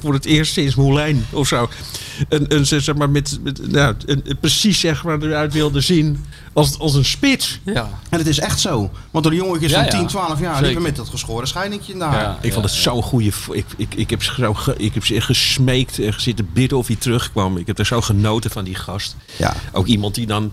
[0.00, 1.68] voor het eerst sinds Moulijn of zo.
[2.28, 6.78] Een, een, zeg maar, met, met, nou, een, precies zeg maar, eruit wilde zien als,
[6.78, 7.60] als een spits.
[7.64, 7.88] Ja.
[8.10, 8.90] En het is echt zo.
[9.10, 9.98] Want door de jongetjes Ja, van ja.
[9.98, 12.12] 10, 12 jaar liepen met dat geschoren scheidingje daar.
[12.14, 12.38] Ja.
[12.40, 13.30] Ik vond het zo'n goede.
[13.50, 16.86] Ik, ik, ik, heb zo ge- ik heb ze echt gesmeekt en zitten bidden of
[16.86, 17.56] hij terugkwam.
[17.56, 19.16] Ik heb er zo genoten van die gast.
[19.36, 19.54] Ja.
[19.72, 20.52] Ook iemand die dan.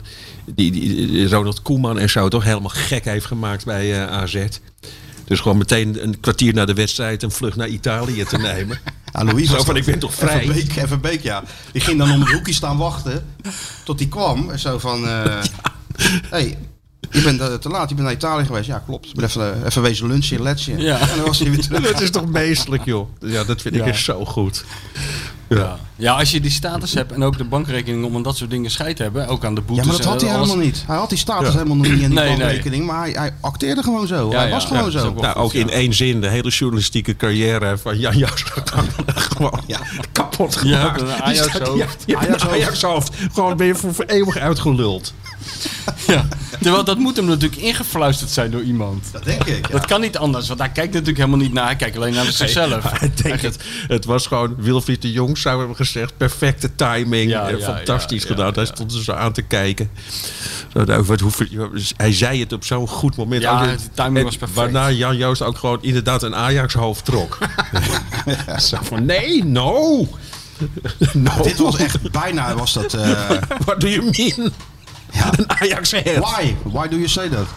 [0.56, 4.46] Die, die, die Ronald Koeman en zo toch helemaal gek heeft gemaakt bij eh, AZ.
[5.26, 8.80] Dus gewoon meteen een kwartier na de wedstrijd een vlucht naar Italië te nemen.
[9.14, 10.40] Ja, Louis Zo was van, ik ben toch vrij?
[10.40, 11.44] Even Beek, even Beek, ja.
[11.72, 13.26] Die ging dan om het hoekje staan wachten
[13.86, 14.50] tot hij kwam.
[14.50, 15.24] En Zo van, eh
[16.30, 16.58] hey,
[17.12, 18.68] je bent eh, te laat, je bent naar Italië geweest.
[18.68, 19.06] Ja, klopt.
[19.06, 20.78] Ik ben even, eh, even wezen lunchen, letje.
[20.78, 21.00] Ja.
[21.00, 21.92] En dan was hij weer terug.
[21.92, 23.08] dat is toch meestelijk, joh.
[23.20, 23.88] Ja, dat vind ik Ja.
[23.88, 24.64] echt zo goed.
[25.50, 25.80] Ja.
[25.96, 28.72] ja, als je die status hebt en ook de bankrekening om aan dat soort dingen
[28.72, 29.86] scheid te hebben, ook aan de Ja, boetes.
[29.86, 30.46] maar dat had hij alles.
[30.48, 30.84] helemaal niet.
[30.88, 31.54] Hij had die status Ja.
[31.54, 32.38] helemaal nog niet in die Nee, nee.
[32.38, 32.86] bankrekening.
[32.86, 34.30] Maar hij, hij acteerde gewoon zo.
[34.32, 34.54] Ja, hij ja.
[34.54, 35.08] was gewoon Ja, zo.
[35.08, 35.74] ook Nou, ook in ja.
[35.74, 38.44] één zin, de hele journalistieke carrière van Jan Jas
[39.36, 39.80] gewoon Ja.
[40.12, 41.00] kapot gemaakt.
[41.02, 41.52] ja, je hebt
[42.08, 42.48] een Ajax hoofd.
[42.48, 43.16] Ajax hoofd.
[43.34, 45.14] Gewoon ben je voor, voor eeuwig uitgeluld.
[46.08, 46.28] Ja.
[46.62, 49.06] Terwijl dat moet hem natuurlijk ingefluisterd zijn door iemand.
[49.12, 49.68] Dat denk ik.
[49.68, 49.72] ja.
[49.74, 51.66] Dat kan niet anders, want hij kijkt natuurlijk helemaal niet naar.
[51.66, 53.02] Hij kijkt alleen naar zichzelf.
[53.02, 57.50] Ik denk het, het was gewoon, Wilfried de Jong zou hebben gezegd, perfecte timing, Ja,
[57.50, 58.48] eh, ja, fantastisch ja, gedaan.
[58.48, 59.90] ja, Hij stond er zo aan te kijken.
[60.74, 61.22] Zo, nou, wat,
[61.98, 63.42] hij zei het op zo'n goed moment.
[63.42, 64.60] Ja, Ook, de timing en was perfect.
[64.60, 67.38] Waarna Jan Joost ook gewoon inderdaad een Ajax hoofd trok.
[68.58, 70.08] Zo van, nee, no.
[71.14, 71.32] no.
[71.44, 72.94] Dit was echt bijna was dat.
[72.94, 73.30] eh,
[73.66, 74.52] What do you mean?
[75.20, 75.32] Ja.
[75.38, 76.06] Een Ajax head.
[76.18, 76.56] Why?
[76.64, 77.48] Why do you say that?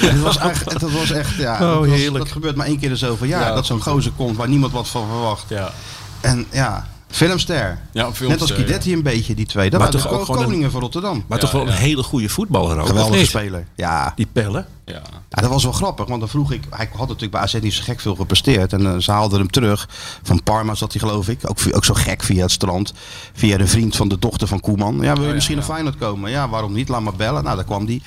[0.00, 1.54] Het was echt, dat was echt, ja.
[1.54, 3.40] Oh, dat, was- dat gebeurt maar één keer in zoveel jaar.
[3.48, 5.44] Ja, dat zo'n gozer komt waar niemand wat van verwacht.
[5.48, 5.72] Ja.
[6.20, 7.78] En ja, filmster.
[7.92, 9.70] Ja, filmster, Net als Guidetti een beetje, die twee.
[9.70, 11.24] Dat Maar waren toch de ook ko- gewoon een- koningen van Rotterdam.
[11.26, 12.86] Maar toch wel een hele goede voetballer ook.
[12.86, 13.66] Geweldige speler.
[13.76, 14.12] Ja.
[14.16, 14.66] Die pellen.
[14.84, 14.92] Ja.
[15.28, 16.06] ja, dat was wel grappig.
[16.06, 18.72] Want dan vroeg ik, hij had natuurlijk bij AZ niet zo gek veel gepresteerd.
[18.72, 19.88] En eh, ze haalden hem terug.
[20.22, 21.40] Van Parma zat hij geloof ik.
[21.42, 22.92] Ook, ook zo gek via het strand.
[23.32, 24.98] Via de vriend van de dochter van Koeman.
[25.00, 25.60] Ja, wil je misschien ja.
[25.60, 26.30] naar Feyenoord komen?
[26.30, 26.88] Ja, waarom niet?
[26.88, 27.44] Laat maar bellen.
[27.44, 28.02] Nou, daar kwam die.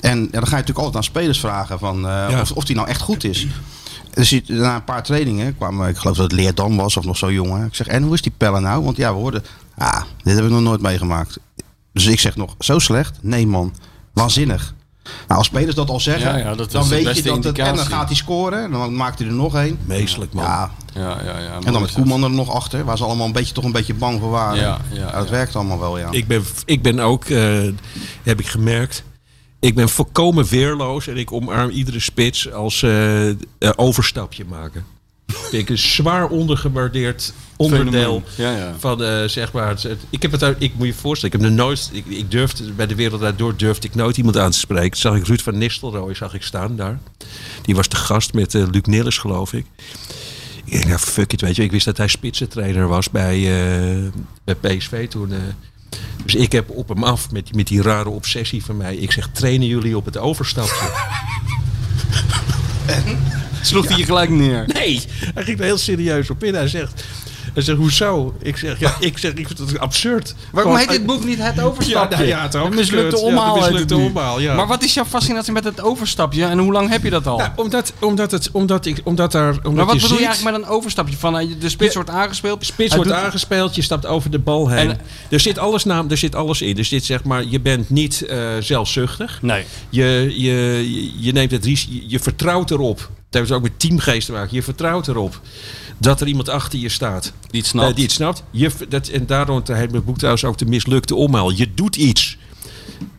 [0.00, 2.40] En ja, dan ga je natuurlijk altijd aan spelers vragen van, eh, Ja.
[2.40, 3.46] of, of die nou echt goed is.
[4.14, 7.16] Dus na een paar trainingen kwam, eh, ik geloof dat het Leerdam was of nog
[7.16, 7.66] zo jongen.
[7.66, 8.84] Ik zeg, en hoe is die pellen nou?
[8.84, 9.44] Want ja, we hoorden,
[9.78, 11.38] ah, dit hebben we nog nooit meegemaakt.
[11.92, 13.18] Dus ik zeg nog, zo slecht?
[13.20, 13.74] Nee man,
[14.12, 14.74] waanzinnig.
[15.04, 17.58] Nou, als spelers dat al zeggen, Ja, ja, dat is dan weet je dat het...
[17.58, 19.78] En dan gaat hij scoren, en dan maakt hij er nog één.
[19.84, 20.44] Meestelijk, man.
[20.44, 21.58] Ja, Ja, ja, ja.
[21.64, 23.94] en dan met Koeman er nog achter, waar ze allemaal een beetje, toch een beetje
[23.94, 24.60] bang voor waren.
[24.60, 25.30] Ja, ja, dat ja.
[25.30, 26.08] werkt allemaal wel, ja.
[26.10, 27.62] Ik ben, ik ben ook, eh,
[28.22, 29.02] heb ik gemerkt,
[29.64, 33.28] ik ben volkomen weerloos en ik omarm iedere spits als eh,
[33.76, 34.84] overstapje maken.
[35.26, 38.74] Vind ik een zwaar ondergewaardeerd onderdeel Ja, ja.
[38.78, 39.68] van eh, zeg maar.
[39.68, 42.30] het- het- ik heb het uit, ik moet je voorstellen, ik heb nooit, ik, ik
[42.30, 44.90] durfde bij de wereld daardoor durfde ik nooit iemand aan te spreken.
[44.90, 46.98] Toen zag ik Ruud van Nistelrooy zag ik staan daar.
[47.62, 49.66] Die was de gast met eh, Luc Nilles, geloof ik.
[50.64, 51.62] Ik denk, nou fuck it, weet je.
[51.62, 53.40] Ik wist dat hij spitsentrainer was bij,
[54.44, 55.32] bij PSV toen.
[56.24, 58.96] Dus ik heb op hem af met, met die rare obsessie van mij.
[58.96, 60.90] Ik zeg, trainen jullie op het overstapje?
[63.62, 64.64] Sloeg hij je gelijk neer.
[64.66, 65.02] Nee,
[65.34, 66.54] hij ging er heel serieus op in.
[66.54, 67.04] Hij zegt,
[67.52, 68.34] hij zegt hoezo?
[68.42, 70.34] Ik zeg, ja, ik zeg, ik vind het absurd.
[70.52, 72.18] Waarom Gewoon, heet dit boek niet Het Overstapje?
[72.18, 73.16] Ja, ja, het ook mislukte.
[73.16, 73.54] Ja, omhaal.
[73.54, 74.54] heet mislukte omhaal, ja.
[74.54, 77.38] Maar wat is jouw fascinatie met het overstapje en hoe lang heb je dat al?
[77.38, 79.50] Nou, omdat, omdat, het, omdat, ik, omdat daar.
[79.50, 81.16] Omdat maar wat je bedoel je eigenlijk met een overstapje?
[81.16, 82.02] Van, eh, de spits Ja.
[82.02, 82.64] wordt aangespeeld.
[82.64, 84.90] Spits wordt aangespeeld, je stapt over de bal heen.
[84.90, 86.78] En- er, zit alles naam, er zit alles in.
[86.78, 89.38] Er zit zeg maar, je bent niet eh, zelfzuchtig.
[89.42, 89.64] Nee.
[89.90, 93.10] Je, je, je, neemt het risico, je vertrouwt erop.
[93.34, 94.54] Dat heeft ook met teamgeest te maken.
[94.54, 95.40] Je vertrouwt erop
[95.98, 97.32] dat er iemand achter je staat.
[97.50, 97.88] Die het snapt.
[97.88, 98.42] Eh, die het snapt.
[98.50, 101.50] Je, dat, en daarom heet mijn boek trouwens ook de mislukte omhaal.
[101.50, 102.36] Je doet iets.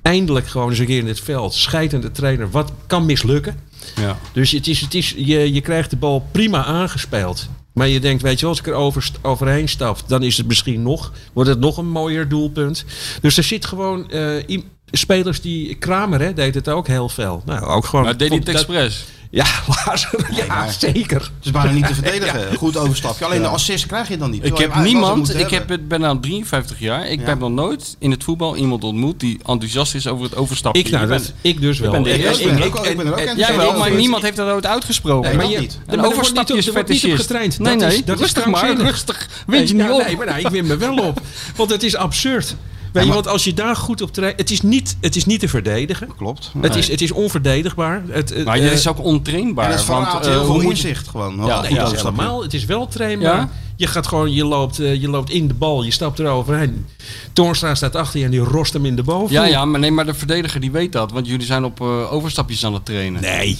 [0.02, 1.54] Eindelijk gewoon eens een keer in het veld.
[1.54, 2.50] Scheidende trainer.
[2.52, 3.60] Wat kan mislukken?
[3.96, 4.18] Ja.
[4.34, 7.48] Dus het is, het is, je, je krijgt de bal prima aangespeeld.
[7.74, 10.82] Maar je denkt, weet je als ik er over, overheen stap, dan is het misschien
[10.82, 12.86] nog, wordt het nog een mooier doelpunt.
[13.22, 14.12] Dus er zit gewoon
[14.50, 14.64] i-
[14.98, 17.42] spelers die, Kramer hè, deed het ook heel veel.
[17.46, 18.06] Nou, ook gewoon.
[18.06, 19.06] Maar deed hij het expres?
[19.32, 19.46] Ja,
[20.32, 21.20] ja, maar- zeker.
[21.22, 22.56] Het is bijna niet te verdedigen.
[22.58, 23.26] Goed overstapje.
[23.26, 24.46] Alleen de assist krijg je dan niet.
[24.46, 27.08] Ik heb wel niemand, ik heb, ben nou 53 jaar.
[27.08, 27.26] Ik Ja.
[27.26, 30.82] heb nog nooit in het voetbal iemand ontmoet die enthousiast is over het overstapje.
[30.82, 31.92] Ik, nou, dat, ik dus wel.
[32.04, 33.92] de Ik ben er ook- ik ben er ook en- enthousiast en- Jawel, en- maar
[33.92, 35.30] niemand heeft dat ooit uitgesproken.
[35.30, 35.80] Nee, maar je, niet.
[35.88, 37.16] Een er overstapje is fetischist.
[37.22, 37.60] getraind.
[37.60, 39.28] Nee, Dat nee, rustig maar, rustig.
[39.48, 40.06] Wind je Nee, niet ja, op.
[40.08, 41.22] Nee, maar nee, ik win me wel op.
[41.56, 42.56] Want het is absurd.
[42.96, 44.38] Weet je, maar- want als je daar goed op traint...
[44.38, 46.10] Het is niet, het is niet te verdedigen.
[46.18, 46.52] Klopt.
[46.62, 48.04] Het, is, het is onverdedigbaar.
[48.08, 49.66] Het, het, Maar je eh, is ook ontrainbaar.
[49.66, 51.46] En het want, verraadt eh, heel hoe veel moet je- inzicht gewoon.
[51.46, 52.42] Ja, Nee, dat is helemaal.
[52.44, 53.36] Het is wel trainbaar.
[53.36, 53.50] Ja?
[53.78, 56.86] Je gaat gewoon, je loopt, eh, je loopt in de bal, je stapt eroverheen.
[57.34, 59.34] Toornstra staat achter je en die rost hem in de boven.
[59.36, 61.12] Ja, ja, maar nee, maar de verdediger die weet dat.
[61.12, 63.22] Want jullie zijn op eh, overstapjes aan het trainen.
[63.22, 63.58] Nee.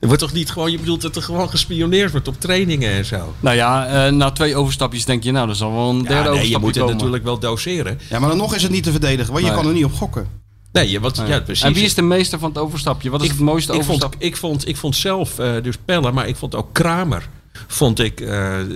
[0.00, 3.04] Er wordt toch niet gewoon, je bedoelt dat er gewoon gespioneerd wordt op trainingen en
[3.04, 3.34] zo.
[3.40, 6.18] Nou ja, eh, na twee overstapjes denk je, nou, er zal wel een derde Ja,
[6.20, 7.98] nee, je overstapje moet het natuurlijk wel doseren.
[8.10, 9.58] Ja, maar dan nog is het niet te verdedigen, want je Nee.
[9.60, 10.26] kan er niet op gokken.
[10.72, 11.28] Nee, je- wat, Nee.
[11.28, 11.64] ja, precies.
[11.64, 13.10] en wie is de meester van het overstapje?
[13.10, 14.18] Wat is het mooiste ik overstapje?
[14.18, 17.28] vond, ik, vond, ik vond zelf eh, dus Pelle, maar ik vond ook Kramer.
[17.66, 18.22] Vond ik,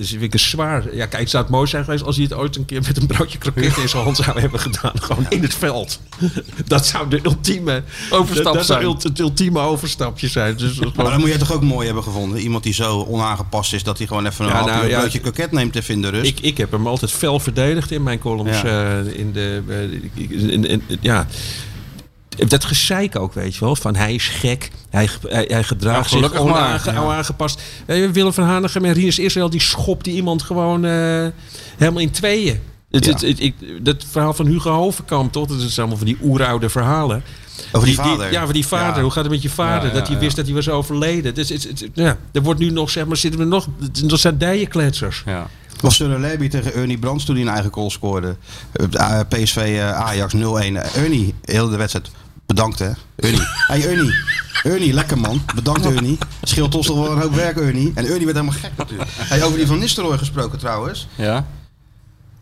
[0.01, 0.95] vind ik een zwaar.
[0.95, 2.97] Ja, kijk, het zou het mooi zijn geweest als hij het ooit een keer met
[2.97, 4.93] een broodje kroket in zijn hand zou hebben gedaan.
[4.95, 6.01] Gewoon in het veld.
[6.67, 8.93] Dat zou de ultieme Overstap dat, dat zou zijn.
[8.93, 10.57] ult- het ultieme overstapje zijn.
[10.57, 12.39] Dus Maar dan moet je toch ook mooi hebben gevonden.
[12.41, 15.53] Iemand die zo onaangepast is dat hij gewoon even een Ja, nou, ja, broodje kroket
[15.53, 16.31] neemt even in de rust.
[16.31, 18.61] ik, ik heb hem altijd fel verdedigd in mijn columns.
[18.61, 18.99] Ja.
[19.01, 19.83] eh, in de, eh,
[20.31, 21.27] in- in- in- ja.
[22.49, 23.77] Dat gezeik ook, weet je wel.
[23.77, 24.71] Van hij is gek.
[24.91, 27.03] Hij, hij, hij gedraagt Ja, zich gelukkig maar, onaange- ja.
[27.03, 27.63] onaangepast.
[27.87, 31.27] Eh, Willem van Hanegem en Rinus Israël, die schopt die iemand gewoon eh,
[31.77, 32.61] helemaal in tweeën.
[32.91, 33.13] Het, Ja.
[33.13, 33.55] het, het- ik,
[33.85, 35.47] dat verhaal van Hugo Hovenkamp, toch?
[35.47, 37.23] Dat is allemaal van die oeroude verhalen.
[37.73, 38.33] Over die vader.
[38.33, 38.97] ja, van die vader.
[38.97, 39.03] Ja.
[39.03, 39.83] Hoe gaat het met je vader?
[39.89, 40.23] Ja, ja, dat hij ja.
[40.23, 41.35] wist dat hij was overleden.
[41.35, 43.67] Dus het, het- ja, er wordt nu nog, zeg maar, zitten we nog...
[44.11, 45.23] Er zijn dijenkletsers.
[45.27, 45.47] Ja.
[45.81, 48.37] Was Sunne Leby tegen Ernie Brands toen hij een eigen goal scoorde.
[48.93, 50.39] Eh, PSV eh, Ajax 0-1.
[50.39, 52.11] Eh, Ernie, heel de wedstrijd.
[52.47, 53.41] Bedankt hè, Ernie.
[53.67, 54.13] hey Ernie.
[54.63, 55.43] Ernie, lekker man.
[55.55, 56.19] Bedankt Ernie.
[56.41, 57.93] Het scheelt ons toch wel een hoop werk Ernie.
[57.95, 59.11] En Ernie werd helemaal gek natuurlijk.
[59.17, 61.09] Hey, over die van Nistelrooy gesproken trouwens.
[61.15, 61.47] ja.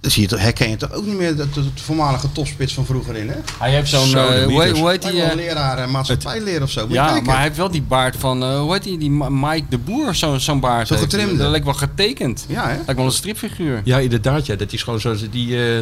[0.00, 2.74] Dan zie je toch, herken je toch ook niet meer de, de, de voormalige topspits
[2.74, 3.34] van vroeger in hè?
[3.58, 5.12] Hij heeft zo'n, Zo, eh, hoe, hoe heet Lijkt die?
[5.12, 6.86] wel een eh, leraar uh, maatschappijleer of zo.
[6.86, 7.24] Moet ja, kijken.
[7.24, 10.14] maar hij heeft wel die baard van, eh, hoe heet die, die Mike de Boer,
[10.14, 10.86] zo'n zo'n baard.
[10.88, 11.20] Zo heeft hij.
[11.20, 11.42] getrimde.
[11.42, 12.44] Dat lijkt wel getekend.
[12.48, 12.74] Ja hè?
[12.74, 13.80] Lijkt wel een stripfiguur.
[13.84, 14.46] Ja, inderdaad.
[14.46, 15.16] Ja, dat is gewoon zo.
[15.30, 15.78] Die, eh,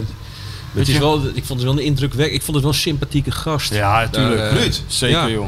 [0.72, 2.36] het is je- wel, ik vond het wel een indrukwekkend.
[2.38, 3.74] Ik vond het wel een sympathieke gast.
[3.74, 4.36] Ja, tuurlijk.
[4.40, 4.80] Daar, eh, Ruud.
[4.86, 5.28] Zeker, Ja.
[5.28, 5.46] joh.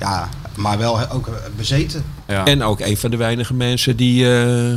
[0.00, 2.04] Ja, maar wel ook eh, bezeten.
[2.28, 2.44] Ja.
[2.44, 4.26] En ook een van de weinige mensen die.
[4.42, 4.74] eh,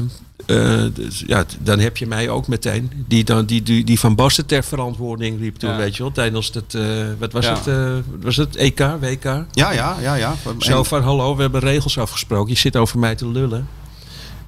[0.93, 2.91] dus, ja, dan heb je mij ook meteen.
[3.07, 5.77] Die, dan, die, die, die Van Basten ter verantwoording riep toen, Ja.
[5.77, 6.11] weet je wel.
[6.11, 6.73] Tijdens het.
[6.75, 6.83] eh,
[7.19, 7.53] wat was Ja.
[7.53, 7.67] het?
[7.67, 9.23] eh, was het EK, WK?
[9.23, 10.33] Ja, ja, ja, ja.
[10.59, 12.51] Zo van: hallo, we hebben regels afgesproken.
[12.53, 13.67] Je zit over mij te lullen.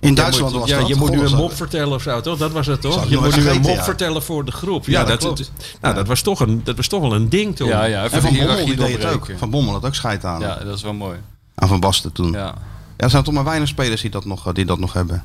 [0.04, 0.88] In Duitsland je moet, was ja, dat.
[0.88, 2.38] je moet nu een mop vertellen of zo, toch?
[2.38, 3.10] Dat was het toch?
[3.10, 3.84] Je moet nu een mop ja.
[3.84, 4.86] vertellen voor de groep.
[4.86, 5.52] Ja, Ja, dat dat, klopt.
[5.82, 7.68] nou, dat, was toch een, dat was toch wel een ding toen.
[7.68, 9.32] Ja, ja, En Van de Bommel die deed het ook.
[9.38, 10.40] Van Bommel had ook scheid aan.
[10.40, 11.18] Ja, dat is wel mooi.
[11.56, 12.32] Aan Van Basten toen.
[12.32, 12.38] Ja.
[12.38, 12.56] Ja.
[12.98, 15.24] er zijn toch maar weinig spelers die dat nog, die dat nog hebben.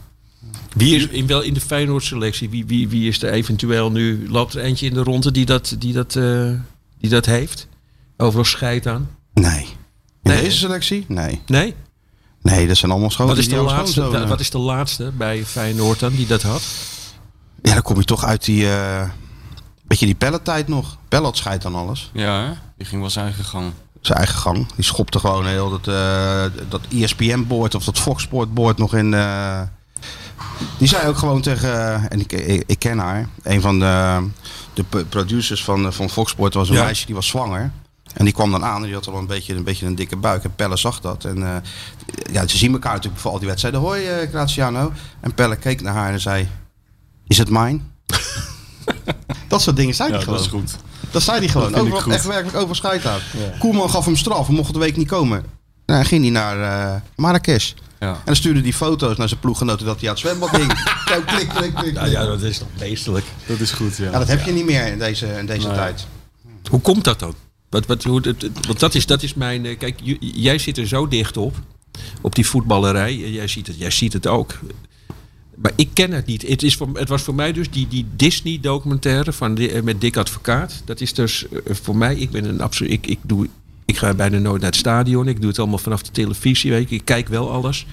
[0.74, 2.50] Wie is in, wel in de Feyenoord selectie?
[2.50, 4.26] Wie, wie, wie is er eventueel nu?
[4.30, 6.50] Loopt er eentje in de ronde die dat, die dat, eh,
[6.98, 7.66] die dat heeft?
[8.16, 9.10] Overal scheid aan?
[9.34, 9.60] Nee.
[9.62, 9.66] In
[10.22, 11.04] Nee, deze selectie?
[11.08, 11.40] Nee.
[11.46, 11.74] Nee?
[12.42, 13.26] Nee, dat zijn allemaal schoon.
[13.26, 16.62] Wat is, de laatste, wat is de laatste bij Feyenoord dan die dat had?
[17.62, 18.70] Ja, dan kom je toch uit die...
[18.70, 19.02] eh
[19.84, 20.96] beetje die pellettijd nog.
[21.08, 22.10] Pellet scheidt dan alles.
[22.12, 22.52] Ja, hè?
[22.76, 23.72] die ging wel zijn eigen gang.
[24.00, 24.66] Zijn eigen gang.
[24.74, 29.14] Die schopte gewoon heel dat, eh dat ESPN-boord of dat Fox-board nog in...
[29.14, 29.60] eh,
[30.78, 32.10] Die zei ook gewoon tegen...
[32.10, 33.28] en ik, ik, ik ken haar.
[33.42, 34.26] Een van de,
[34.74, 36.84] de producers van, van Foxport was een Ja.
[36.84, 37.70] meisje die was zwanger.
[38.14, 40.16] En die kwam dan aan en die had al een beetje een, beetje een dikke
[40.16, 40.44] buik.
[40.44, 41.24] En Pelle zag dat.
[41.24, 41.56] En eh,
[42.32, 43.80] ja, ze zien elkaar natuurlijk voor al die wedstrijden.
[43.80, 44.92] Hoi eh Graziano.
[45.20, 46.48] En Pelle keek naar haar en zei...
[47.26, 47.90] Is het mijn?
[49.48, 50.38] dat soort dingen zei hij Ja, gewoon.
[50.38, 50.76] dat is goed.
[51.10, 51.72] Dat zei hij gewoon.
[51.72, 52.14] Dat vind ik Over, goed.
[52.14, 53.20] echt werkelijk over scheidhaat.
[53.58, 54.46] Koeman gaf hem straf.
[54.46, 55.38] Hij mocht de week niet komen.
[55.86, 56.60] Nou, dan ging hij naar
[56.94, 57.72] eh Marrakesh.
[58.00, 58.08] Ja.
[58.12, 60.72] En dan stuurde hij foto's naar zijn ploeggenoten dat hij aan het zwembad hing.
[61.06, 61.94] Zo, klik, klik, klik.
[61.94, 63.24] Nou ja, dat is toch meestelijk.
[63.46, 64.04] Dat is goed, ja.
[64.10, 65.76] Ja, dat heb je niet meer in deze, in deze Nee.
[65.76, 66.06] tijd.
[66.70, 67.34] Hoe komt dat dan?
[67.70, 68.20] Wat, wat, hoe,
[68.66, 69.66] want dat is, dat is mijn...
[69.66, 71.54] eh, Kijk, j- jij zit er zo dicht op.
[72.20, 73.24] Op die voetballerij.
[73.24, 74.58] En Jij ziet het, jij ziet het ook.
[75.54, 76.48] Maar ik ken het niet.
[76.48, 80.16] Het, is voor, het was voor mij dus die, die Disney-documentaire van eh, met Dick
[80.16, 80.82] Advocaat.
[80.84, 82.16] Dat is dus eh, voor mij...
[82.16, 82.92] Ik ben een absoluut...
[82.92, 83.48] Ik, ik, doe,
[83.84, 85.28] ik ga bijna nooit naar het stadion.
[85.28, 86.70] Ik doe het allemaal vanaf de televisie.
[86.70, 86.94] Weet je.
[86.96, 87.86] Ik kijk wel alles.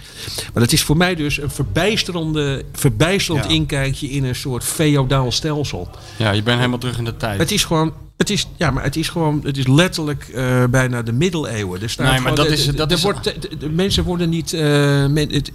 [0.54, 3.52] Maar dat is voor mij dus een verbijsterende, verbijsterend Ja.
[3.52, 5.90] inkijkje in een soort feodaal stelsel.
[6.18, 7.40] ja, je bent helemaal terug in de tijd.
[7.40, 7.94] Het is gewoon.
[8.18, 9.42] Het is, ja, maar het is gewoon.
[9.44, 11.82] Het is letterlijk eh, bijna de middeleeuwen.
[11.82, 13.70] Er staat Nee, maar gewoon- dat de- is- dat er is- wordt, de, de- de
[13.70, 14.54] mensen worden niet.
[14.54, 14.62] eh,
[15.08, 15.52] men- het,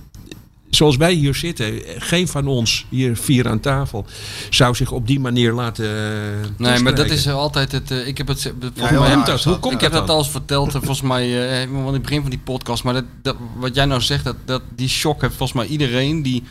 [0.70, 4.06] zoals wij hier zitten, geen van ons hier vier aan tafel
[4.50, 5.84] zou zich op die manier laten.
[5.84, 7.90] eh, Nee, maar dat is altijd het.
[7.90, 8.52] eh, ik heb het.
[8.74, 9.44] volgens mij- komt dat?
[9.44, 12.20] Hoe komt ik heb dat al eens verteld, volgens mij, eh, helemaal aan het begin
[12.20, 12.84] van die podcast.
[12.84, 16.22] Maar dat, dat, wat jij nou zegt, dat, dat, die shock heeft volgens mij iedereen
[16.22, 16.42] die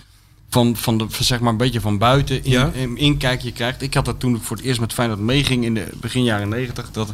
[0.49, 2.71] van, van, de, van zeg maar een beetje van buiten in, Ja.
[2.75, 3.81] een inkijkje krijgt.
[3.81, 6.49] Ik had dat toen ik voor het eerst met Feyenoord meeging in de begin jaren
[6.49, 6.91] negentig.
[6.91, 7.13] Dat,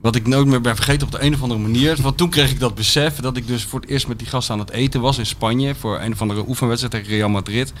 [0.00, 1.96] wat ik nooit meer ben vergeten op de een of andere manier.
[2.02, 4.54] Want toen kreeg ik dat besef dat ik dus voor het eerst met die gasten
[4.54, 5.74] aan het eten was in Spanje.
[5.74, 7.72] Voor een of andere oefenwedstrijd tegen Real Madrid.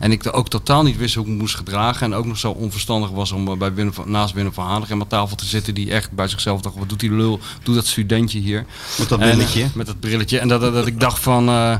[0.00, 2.06] En ik ook totaal niet wist hoe ik me moest gedragen.
[2.06, 5.00] En ook nog zo onverstandig was om eh, bij Willem van, naast Willem van Hanegem
[5.00, 5.74] aan tafel te zitten.
[5.74, 7.40] Die echt bij zichzelf dacht, wat doet die lul?
[7.62, 8.64] Doe dat studentje hier.
[8.98, 9.66] Met dat En, eh, brilletje.
[9.74, 10.38] met dat brilletje.
[10.38, 11.76] En dat, dat, dat ik dacht van, eh,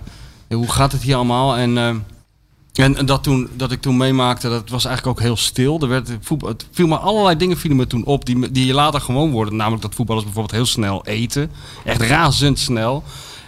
[0.48, 1.56] hoe gaat het hier allemaal?
[1.56, 2.04] En,
[2.76, 5.80] en, dat, toen, dat ik toen meemaakte, dat was eigenlijk ook heel stil.
[5.80, 9.30] Er werd, voetbal, me allerlei dingen vielen me toen op die, die je later gewoon
[9.30, 9.56] worden.
[9.56, 11.50] Namelijk dat voetballers bijvoorbeeld heel snel eten.
[11.84, 13.04] Echt razendsnel.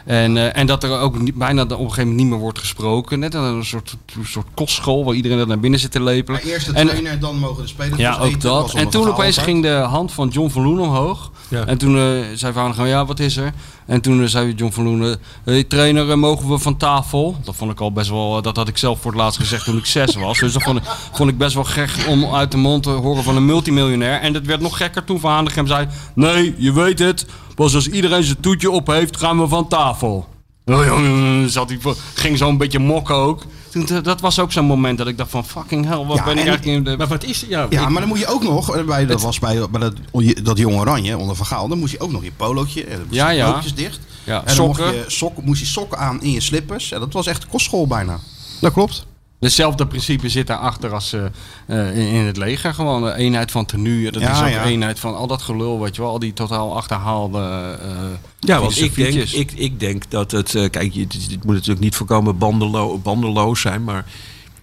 [0.08, 2.58] En, eh, en dat er ook niet, bijna op een gegeven moment niet meer wordt
[2.58, 3.18] gesproken.
[3.18, 6.40] Net een soort, een soort kostschool waar iedereen er naar binnen zit te lepelen.
[6.42, 8.40] Maar eerst de En- trainer, dan mogen de spelers ja, dus ook eten.
[8.40, 8.74] dat.
[8.74, 11.30] En toen opeens ging de hand van John van Loen omhoog.
[11.48, 11.66] Ja.
[11.66, 12.02] En toen eh,
[12.34, 13.52] zei Van gewoon, ja, wat is er?
[13.86, 17.36] En toen eh, zei John van Loen, eh, hey, trainer, mogen we van tafel?
[17.44, 19.76] Dat vond ik al best wel, dat had ik zelf voor het laatst gezegd toen
[19.76, 20.38] ik zes was.
[20.38, 23.22] Dus dat vond ik, vond ik best wel gek om uit de mond te horen
[23.24, 24.20] van een multimiljonair.
[24.20, 27.26] En dat werd nog gekker toen Van Hanegem zei, nee, je weet het.
[27.58, 30.28] Pas als iedereen zijn toetje op heeft, gaan we van tafel.
[31.46, 33.44] Zat hij, voor- ging zo een beetje mokken ook.
[33.70, 36.24] Toen, eh, dat was ook zo'n moment dat ik dacht van fucking hell, wat Ja,
[36.24, 36.96] ben ik en- eigenlijk in de...
[36.96, 39.20] Maar wat is ja, Ja, ik- maar dan moet je ook nog, eh, bij, dat
[39.22, 39.94] was bij, bij dat,
[40.42, 43.28] dat jonge oranje onder Van Gaal, dan moest je ook nog je polootje, en Ja,
[43.30, 43.60] ja, ja.
[43.74, 43.98] dicht.
[44.24, 44.96] Ja, en dan mocht sokken.
[44.98, 46.92] je, sok, moest je sokken aan in je slippers.
[46.92, 48.18] En dat was echt kostschool bijna.
[48.60, 49.06] Dat klopt.
[49.40, 51.24] Hetzelfde principe zit daarachter als eh,
[51.66, 52.74] eh, in, in het leger.
[52.74, 54.10] Gewoon de eenheid van tenue.
[54.12, 54.62] Dat Ja, is ook ja.
[54.62, 56.10] de eenheid van al dat gelul, weet je wel.
[56.10, 57.38] Al die totaal achterhaalde
[57.82, 57.88] eh
[58.38, 60.54] Ja, want ik denk, ik, ik denk dat het.
[60.54, 64.04] eh, kijk, je- dit, dit moet natuurlijk niet voorkomen bandelo, bandeloos zijn, maar.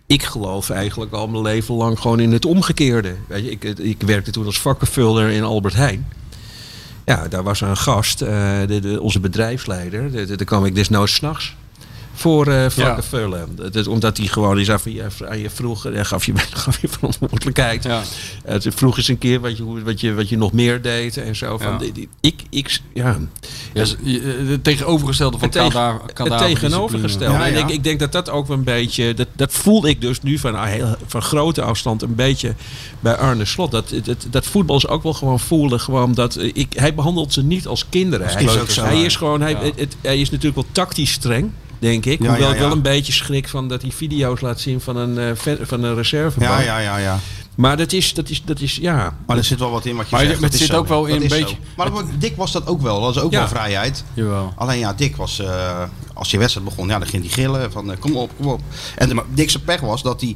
[0.08, 3.16] Ik geloof eigenlijk al mijn leven lang gewoon in het omgekeerde.
[3.28, 6.08] Weet je, ik, ik werkte toen als vakkenvulder in Albert Heijn.
[7.06, 8.30] Ja, daar was een gast, eh,
[8.68, 10.12] de, de- onze bedrijfsleider.
[10.12, 11.56] De- de- Daar kwam ik desnoods s'nachts
[12.16, 13.48] voor eh vakkenvullen.
[13.56, 16.88] Dat- dat- omdat hij gewoon, van, ja, v- je vroeg, en gaf je, gaf je
[16.88, 17.84] verantwoordelijkheid.
[17.84, 18.02] Ja.
[18.46, 21.36] Het vroeg eens een keer wat je, wat je, wat je nog meer deed en
[21.36, 21.58] zo.
[21.58, 22.04] Van, Ja.
[22.22, 23.18] ik, ik, ja,
[23.74, 23.84] eh,
[24.48, 25.72] het tegenovergestelde van tegen-
[26.06, 27.38] het tegenovergestelde.
[27.44, 30.38] En ik, ik denk dat dat ook een beetje, dat, dat voel ik dus nu
[30.38, 32.54] van, ah, heel, van grote afstand een beetje
[33.00, 33.72] bij Arne Slot.
[33.72, 37.44] Dat, dat, dat voetballers ook wel gewoon voelen, gewoon dat eh, ik, hij behandelt ze
[37.44, 38.28] niet als kinderen.
[38.28, 41.12] Hij is is, ook zo, hij is gewoon, hij, het- hij is natuurlijk wel tactisch
[41.12, 41.52] streng.
[41.80, 42.22] Denk ik.
[42.22, 44.96] Ja, Hoewel ja, ik wel een beetje schrik van dat hij video's laat zien van
[44.98, 46.52] een, eh, van een reservebank.
[46.52, 47.20] Ja, ja, ja, ja.
[47.56, 49.18] Maar dat is, dat is, dat is, ja.
[49.28, 50.34] Maar er zit wel wat in wat je Maar zegt.
[50.34, 50.78] het dat is zit zo.
[50.78, 51.62] ook wel in Dat een beetje- zo.
[51.78, 53.02] Maar dat, Dick was dat ook wel.
[53.02, 53.40] Dat is ook Ja.
[53.40, 54.04] wel vrijheid.
[54.14, 54.54] Jawel.
[54.56, 57.92] Alleen ja, Dick was, eh, als je wedstrijd begon, ja, dan ging hij gillen van
[57.92, 58.62] eh, kom op, kom op.
[58.96, 60.36] En de, maar Dick zijn pech was dat hij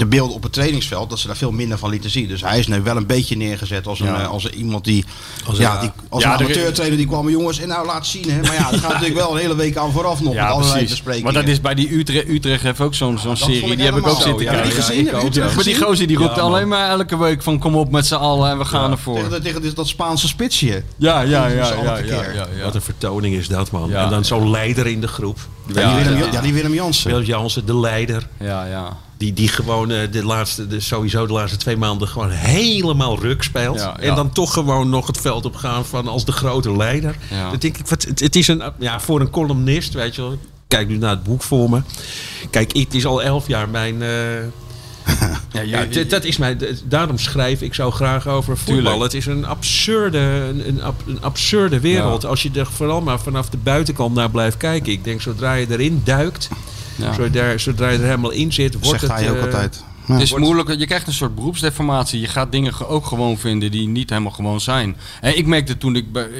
[0.00, 2.28] de beelden op het trainingsveld, dat ze daar veel minder van lieten zien.
[2.28, 4.20] Dus hij is nu wel een beetje neergezet als, een, Ja.
[4.20, 5.04] eh, als een- iemand die,
[5.46, 8.06] Als ja, een- die, als Ja, een er- amateurtrainer die kwam, jongens, en nou laat
[8.06, 8.30] zien.
[8.30, 8.40] Hè.
[8.40, 11.32] Maar ja, dat gaat natuurlijk wel een hele week aan vooraf nog met allerlei besprekingen.
[11.32, 13.76] Maar dat is bij die Utrecht, Utrecht heeft ook zo'n zo'n serie.
[13.76, 14.52] Die heb ik ook zitten ja.
[14.52, 14.72] kijken.
[14.72, 15.06] Gezien?
[15.08, 15.48] ik ook, ja.
[15.54, 18.14] Maar die gozer die roept Ja, alleen maar elke week van kom op met z'n
[18.14, 19.16] allen en we gaan ervoor.
[19.28, 20.82] Tegen, tegen dat Spaanse spitsje.
[20.96, 22.64] Ja, ja, ja, ja, ja, ja, ja.
[22.64, 23.88] Wat een vertoning is dat, man.
[23.88, 24.04] Ja.
[24.04, 25.38] En dan zo'n leider in de groep.
[25.66, 26.32] Ja, Ja, die Willem, ja.
[26.32, 27.10] ja, die Willem Jansen.
[27.10, 28.28] Willem Jansen, de leider.
[28.40, 28.96] Ja, ja.
[29.20, 33.42] Die, die gewoon eh, de laatste, de, sowieso de laatste twee maanden gewoon helemaal ruk
[33.42, 33.78] speelt.
[33.80, 37.16] Ja, En dan toch gewoon nog het veld op gaan van als de grote leider.
[37.30, 37.50] Ja.
[37.50, 40.32] Denk ik, wat, het, het is een, ja, voor een columnist, weet je wel.
[40.32, 40.38] Ik
[40.68, 41.80] Kijk nu naar het boek voor me.
[42.50, 44.02] Kijk, het is al elf jaar mijn...
[44.02, 44.08] eh,
[45.66, 48.74] ja, dat is mijn, d- daarom schrijf ik zo graag over voetbal.
[48.76, 49.02] Tuurlijk.
[49.02, 52.22] Het is een absurde, een, een, ab- een absurde wereld.
[52.22, 52.28] Ja.
[52.28, 54.92] Als je er vooral maar vanaf de buitenkant naar blijft kijken.
[54.92, 56.48] Ik denk, zodra je erin duikt,
[57.00, 57.12] ja.
[57.12, 59.12] zodra, zodra je er helemaal in zit, wordt Zegt het...
[59.12, 59.84] hij ook eh, altijd.
[60.06, 60.12] Ja.
[60.16, 62.20] Het is moeilijk, je krijgt een soort beroepsdeformatie.
[62.20, 64.96] Je gaat dingen ge- ook gewoon vinden die niet helemaal gewoon zijn.
[65.20, 66.30] En ik merkte toen ik bij, eh,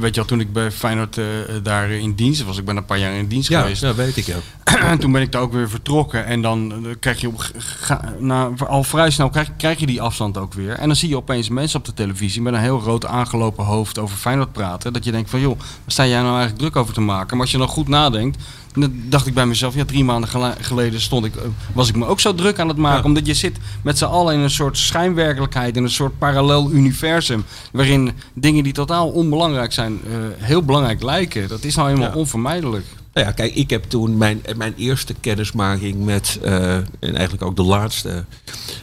[0.00, 1.24] weet je wel, toen ik bij Feyenoord eh,
[1.62, 3.80] daar in dienst was, ik ben een paar jaar in dienst Ja, geweest.
[3.80, 4.42] dat weet ik ook.
[4.90, 6.26] En toen ben ik daar ook weer vertrokken.
[6.26, 10.38] En dan krijg je op, ga, na, al vrij snel krijg, krijg je die afstand
[10.38, 10.72] ook weer.
[10.72, 13.98] En dan zie je opeens mensen op de televisie met een heel rood aangelopen hoofd
[13.98, 14.92] over Feyenoord praten.
[14.92, 17.30] Dat je denkt van joh, waar sta jij nou eigenlijk druk over te maken?
[17.36, 18.42] Maar als je dan goed nadenkt,
[18.80, 21.42] dan dacht ik bij mezelf, ja drie maanden gele- geleden stond ik, eh,
[21.72, 22.98] was ik me ook zo druk aan het maken.
[23.00, 23.04] Ja.
[23.04, 27.44] Omdat je zit met z'n allen in een soort schijnwerkelijkheid, in een soort parallel universum.
[27.72, 31.48] Waarin dingen die totaal onbelangrijk zijn, eh, heel belangrijk lijken.
[31.48, 32.16] Dat is nou helemaal Ja.
[32.16, 32.84] onvermijdelijk.
[33.16, 37.56] Nou ja, kijk, ik heb toen mijn, mijn eerste kennismaking met, eh, en eigenlijk ook
[37.56, 38.24] de laatste,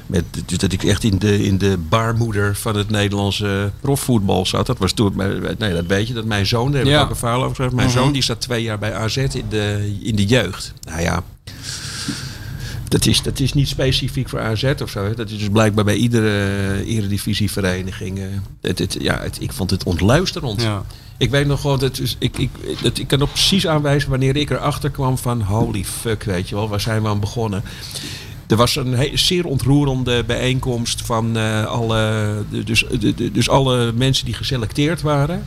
[0.08, 4.66] met, dus dat ik echt in de, in de baarmoeder van het Nederlandse profvoetbal zat.
[4.66, 5.14] Dat was toen,
[5.58, 7.02] nee, dat weet je, dat mijn zoon, daar heb ik Ja.
[7.02, 7.76] ook een verhaal over gezegd.
[7.76, 7.98] Mijn Mhm.
[7.98, 10.74] zoon die zat twee jaar bij AZ in de, in de jeugd.
[10.88, 11.24] Nou ja,
[12.88, 15.14] dat is, dat is niet specifiek voor AZ of zo.
[15.14, 16.30] Dat is dus blijkbaar bij iedere
[16.84, 18.20] eh, eredivisievereniging.
[18.20, 18.26] eh,
[18.62, 20.62] het, het, ja, het, ik vond het ontluisterend.
[20.62, 20.84] Ja.
[21.18, 22.50] Ik weet nog wel, dat is, ik, ik,
[22.82, 26.56] dat, ik kan nog precies aanwijzen wanneer ik erachter kwam van holy fuck, weet je
[26.56, 27.64] wel, waar zijn we aan begonnen?
[28.48, 33.92] Er was een he- zeer ontroerende bijeenkomst van eh, alle, dus, de- de- dus alle
[33.92, 35.46] mensen die geselecteerd waren.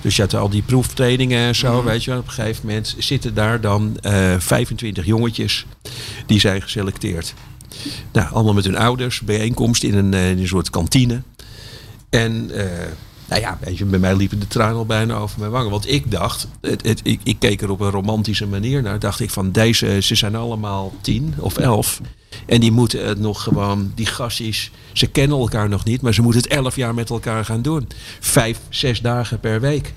[0.00, 2.20] Dus je had al die proeftrainingen en zo, weet je wel.
[2.20, 5.66] Op een gegeven moment zitten daar dan eh 25 jongetjes
[6.26, 7.34] die zijn geselecteerd.
[8.12, 11.22] Nou, allemaal met hun ouders, bijeenkomst in een, eh, in een soort kantine.
[12.10, 12.66] En eh,
[13.28, 15.70] nou ja, weet je, bij mij liepen de tranen al bijna over mijn wangen.
[15.70, 18.98] Want ik dacht, het, ik, ik keek er op een romantische manier naar.
[18.98, 22.00] Dacht ik van deze, ze zijn allemaal tien of elf.
[22.46, 26.22] En die moeten het nog gewoon, die gastjes, ze kennen elkaar nog niet, maar ze
[26.22, 27.88] moeten het elf jaar met elkaar gaan doen.
[28.20, 29.92] Vijf, zes dagen per week.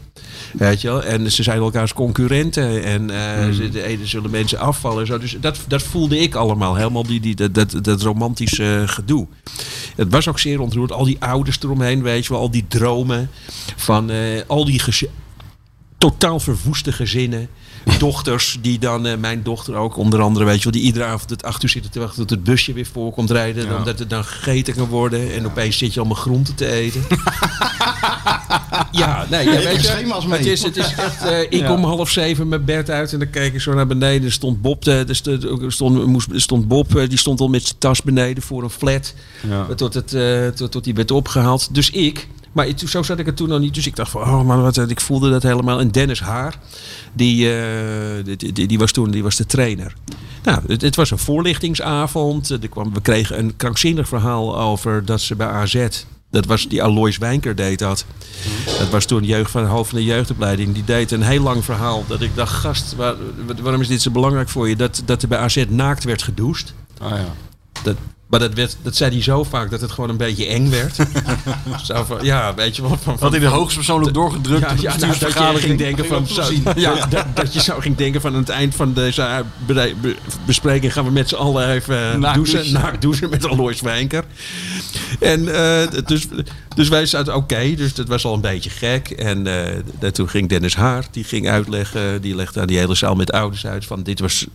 [0.53, 1.03] Weet je wel?
[1.03, 2.83] En ze zijn elkaars concurrenten.
[2.83, 4.99] En eh, ze, de ene zullen mensen afvallen.
[4.99, 5.17] En zo.
[5.17, 6.75] Dus dat, dat voelde ik allemaal.
[6.75, 9.27] Helemaal die, die, dat, dat, dat romantische gedoe.
[9.95, 10.91] Het was ook zeer ontroerd.
[10.91, 12.41] Al die ouders eromheen, weet je wel.
[12.41, 13.29] Al die dromen.
[13.75, 14.81] Van eh, al die
[15.97, 17.49] totaal verwoeste gezinnen.
[17.97, 21.29] Dochters die dan, eh, mijn dochter ook onder andere, weet je wel, die iedere avond
[21.29, 23.65] het acht uur zitten te wachten tot het busje weer voor komt rijden.
[23.65, 23.77] Ja.
[23.77, 25.33] Omdat het dan gegeten kan worden.
[25.33, 27.01] En opeens zit je allemaal groenten te eten.
[28.91, 32.47] ja, nee, ja, weet je, het is, het is echt, eh, ik kom half zeven
[32.47, 34.25] mijn bed uit en dan keek ik zo naar beneden.
[34.25, 37.63] Er stond Bob, de, er stond, stond, moest, stond Bob, eh, die stond al met
[37.63, 39.13] zijn tas beneden voor een flat.
[39.47, 39.65] Ja.
[39.75, 40.15] Tot, het,
[40.55, 41.75] tot, tot die werd opgehaald.
[41.75, 43.73] Dus ik, maar het- zo zat ik het toen nog niet.
[43.73, 45.79] Dus ik dacht van, oh man, wat, ik voelde dat helemaal.
[45.79, 46.55] En Dennis Haar,
[47.13, 49.93] die, eh, die, die, die was toen die was de trainer.
[50.43, 52.49] Nou, het, het was een voorlichtingsavond.
[52.49, 55.87] Er kwam, we kregen een krankzinnig verhaal over dat ze bij AZ...
[56.31, 58.05] Dat was die Alois Wijnker deed dat.
[58.79, 60.73] Dat was toen jeugd van hoofd van de jeugdopleiding.
[60.73, 62.03] Die deed een heel lang verhaal.
[62.07, 63.15] Dat ik dacht, gast, waar-
[63.61, 64.75] waarom is dit zo belangrijk voor je?
[64.75, 66.73] Dat, dat er bij AZ naakt werd gedoucht.
[66.97, 67.25] Ah, ja.
[67.83, 67.95] Dat,
[68.29, 70.95] maar dat, werd, dat zei hij zo vaak dat het gewoon een beetje eng werd.
[71.83, 72.81] zo van, ja, weet je.
[73.01, 76.43] Van, Had hij de hoogstpersoonlijk doorgedrukt ja, ja, nou, dat je ging denken van, zo,
[76.75, 80.15] ja, dat, dat je zo ging denken van aan het eind van deze be- be-
[80.45, 82.73] bespreking gaan we met z'n allen even eh, Naakt douchen, douchen.
[82.81, 84.23] naakt douchen met Alois Wijnker.
[85.19, 86.27] En eh, dus,
[86.75, 89.09] dus wij zaten oké, dus dat was al een beetje gek.
[89.09, 89.47] En
[89.99, 93.31] eh, toen ging Dennis Haar, die ging uitleggen, die legde aan die hele zaal met
[93.31, 94.45] ouders uit van dit was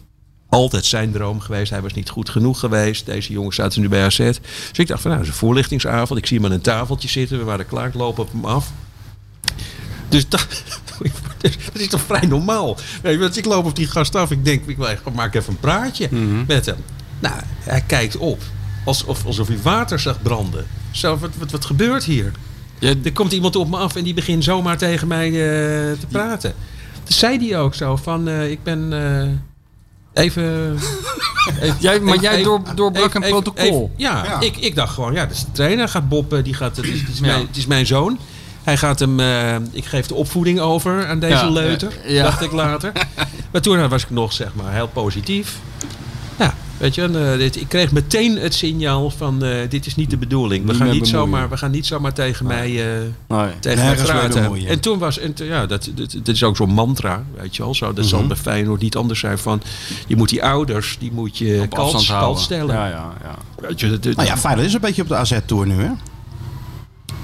[0.54, 1.70] altijd zijn droom geweest.
[1.70, 3.06] Hij was niet goed genoeg geweest.
[3.06, 4.16] Deze jongens zaten nu bij AZ.
[4.16, 4.38] Dus
[4.72, 6.18] ik dacht van nou, dat is een voorlichtingsavond.
[6.18, 7.38] Ik zie hem aan een tafeltje zitten.
[7.38, 8.70] We waren klaar, ik loop op hem af.
[10.08, 10.46] Dus dat,
[11.42, 12.76] dat is toch vrij normaal.
[13.02, 14.30] Want ik loop op die gast af.
[14.30, 16.08] Ik denk, ik wil maak even een praatje
[16.46, 16.76] met hem.
[17.18, 18.42] Nou, hij kijkt op.
[18.84, 20.66] Alsof, alsof hij water zag branden.
[20.90, 22.32] Zo, wat, wat, wat gebeurt hier?
[22.78, 26.06] Ja, Er komt iemand op me af en die begint zomaar tegen mij eh, te
[26.08, 26.54] praten.
[27.04, 28.92] Toen zei hij ook zo van, eh, ik ben...
[28.92, 29.28] eh,
[30.14, 30.72] Even...
[31.60, 33.64] even- Jij, maar even- jij door, doorbrak even- een even- protocol.
[33.64, 34.40] even- ja, Ja.
[34.40, 35.88] Ik, ik dacht gewoon, ja, dat is de trainer.
[35.88, 37.26] Gaat Bob, eh, die gaat, het, is, het, is Ja.
[37.26, 38.18] mijn, het is mijn zoon.
[38.62, 42.22] Hij gaat hem, eh, ik geef de opvoeding over aan deze Ja, leuter, ja, ja.
[42.22, 42.92] dacht ik later.
[43.52, 45.58] maar toen was ik nog, zeg maar, heel positief.
[46.78, 49.96] Ja, weet je, en, eh, dit, ik kreeg meteen het signaal van, eh, dit is
[49.96, 50.64] niet de bedoeling.
[50.64, 51.20] We Niet gaan niet, bemoeien.
[51.20, 52.94] zomaar, we gaan niet zomaar tegen mij...
[52.94, 53.48] eh, Nee.
[53.60, 54.66] tegen mij praten.
[54.66, 57.74] En toen was, en, ja, dat, dat, dat is ook zo'n mantra, weet je wel.
[57.74, 59.62] Zo, dat zal bij Feyenoord niet anders zijn van,
[60.06, 62.74] je moet die ouders, die moet je kalt, stellen.
[62.74, 63.34] Ja, ja, ja.
[63.68, 65.90] Weet je, dat- dat- Nou ja, Feyenoord is een beetje op de AZ-tour nu, hè?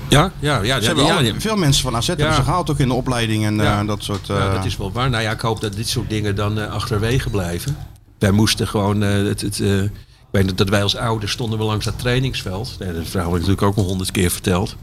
[0.09, 1.35] ja, ja, ja, Ze ja, hebben ja, alle- ja.
[1.41, 3.81] veel mensen van AZ hebben ze gehaald, ook in de opleiding en Ja.
[3.81, 4.27] eh, dat soort...
[4.27, 5.11] Ja, eh, dat is wel waar.
[5.11, 7.77] Nou ja, ik hoop dat dit soort dingen dan achterwege blijven.
[8.21, 9.91] Wij moesten gewoon, eh, het, het, eh, ik
[10.31, 12.77] weet dat wij als ouders stonden we langs dat trainingsveld.
[12.79, 14.77] Nee, dat verhaal heb ik natuurlijk ook al honderd keer verteld.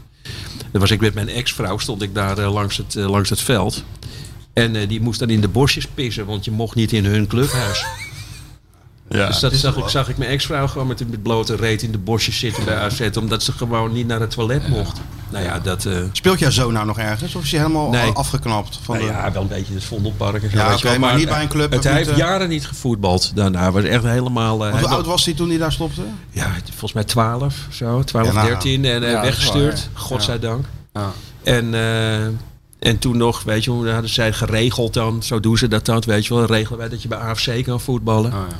[0.70, 3.84] Dan was ik met mijn ex-vrouw, stond ik daar eh, langs, het, langs het veld.
[4.52, 7.84] En die moest dan in de bosjes pissen, want je mocht niet in hun clubhuis.
[9.08, 9.26] ja.
[9.26, 11.98] dus dat zag ik, zag ik mijn ex-vrouw gewoon met een blote reet in de
[11.98, 13.08] bosjes zitten bij AZ.
[13.18, 15.00] Omdat ze gewoon niet naar het toilet mocht.
[15.30, 15.84] Nou ja, dat...
[15.84, 17.34] eh, Speelt jouw zoon nou nog ergens?
[17.34, 18.10] Of is hij helemaal Nee.
[18.10, 18.78] afgeknapt?
[18.82, 19.14] Van Nou de...
[19.14, 20.56] ja, wel een beetje het Vondelpark en zo.
[20.56, 22.16] Ja, wel, maar niet bij een club Het, hij heeft eh?
[22.16, 23.60] jaren niet gevoetbald daarna.
[23.60, 24.66] Hij was echt helemaal...
[24.66, 26.02] eh, hoe oud was- hij toen hij daar stopte?
[26.30, 28.02] Ja, volgens mij 12, zo.
[28.02, 29.88] 12, Ja, nou, 13 en eh, ja, weggestuurd.
[29.92, 30.64] Godzijdank.
[30.92, 31.12] Ja.
[31.42, 32.24] En, eh,
[32.78, 35.22] en toen nog, weet je, hoe hadden zij geregeld dan.
[35.22, 36.44] Zo doen ze dat dan, weet je wel.
[36.44, 38.32] Regelen wij dat je bij AFC kan voetballen.
[38.32, 38.56] Oh, ja.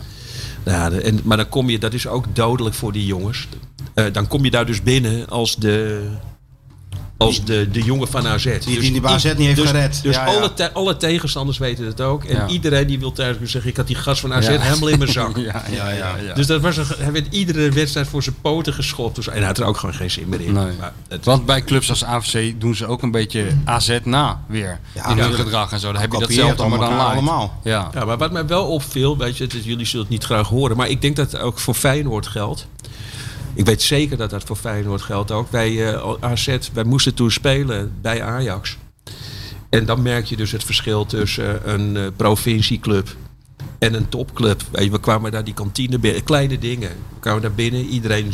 [0.72, 3.48] Ja, de- en, maar dan kom je, dat is ook dodelijk voor die jongens.
[3.94, 6.08] Eh, dan kom je daar dus binnen als de,
[7.18, 8.44] als de, de jongen van AZ.
[8.64, 10.00] Die- die bij AZ niet heeft dus, gered.
[10.02, 10.34] Dus Ja, ja.
[10.36, 12.24] Alle, te- alle tegenstanders weten het ook.
[12.24, 12.46] En Ja.
[12.48, 14.60] iedereen die wil thuis zeggen, ik had die gast van AZ Ja.
[14.60, 15.36] helemaal in mijn zak.
[15.48, 16.34] Ja, ja, ja, ja.
[16.34, 19.14] Dus dat was een, hij werd iedere wedstrijd voor zijn poten geschopt.
[19.16, 20.52] Dus, en hij had er ook gewoon geen zin meer in.
[20.52, 20.72] Nee.
[20.80, 24.78] Maar het- Want bij clubs als AFC doen ze ook een beetje AZ na weer.
[24.94, 25.92] Ja, in hun gedrag en zo.
[25.92, 27.60] Dan heb je datzelfde, maar dan allemaal.
[27.64, 27.90] Ja.
[27.94, 30.48] Ja, maar wat mij wel opviel, weet je, het is- jullie zullen het niet graag
[30.48, 32.66] horen, maar ik denk dat het ook voor Feyenoord geldt.
[33.59, 35.51] Ik weet zeker dat dat voor Feyenoord geldt ook.
[35.51, 38.76] Wij eh, AZ, wij moesten toen spelen bij Ajax.
[39.68, 43.16] En dan merk je dus het verschil tussen een eh, provincieclub
[43.78, 44.62] en een topclub.
[44.72, 46.89] We kwamen daar die kantine binnen, kleine dingen.
[46.89, 48.32] We kwamen daar binnen, iedereen,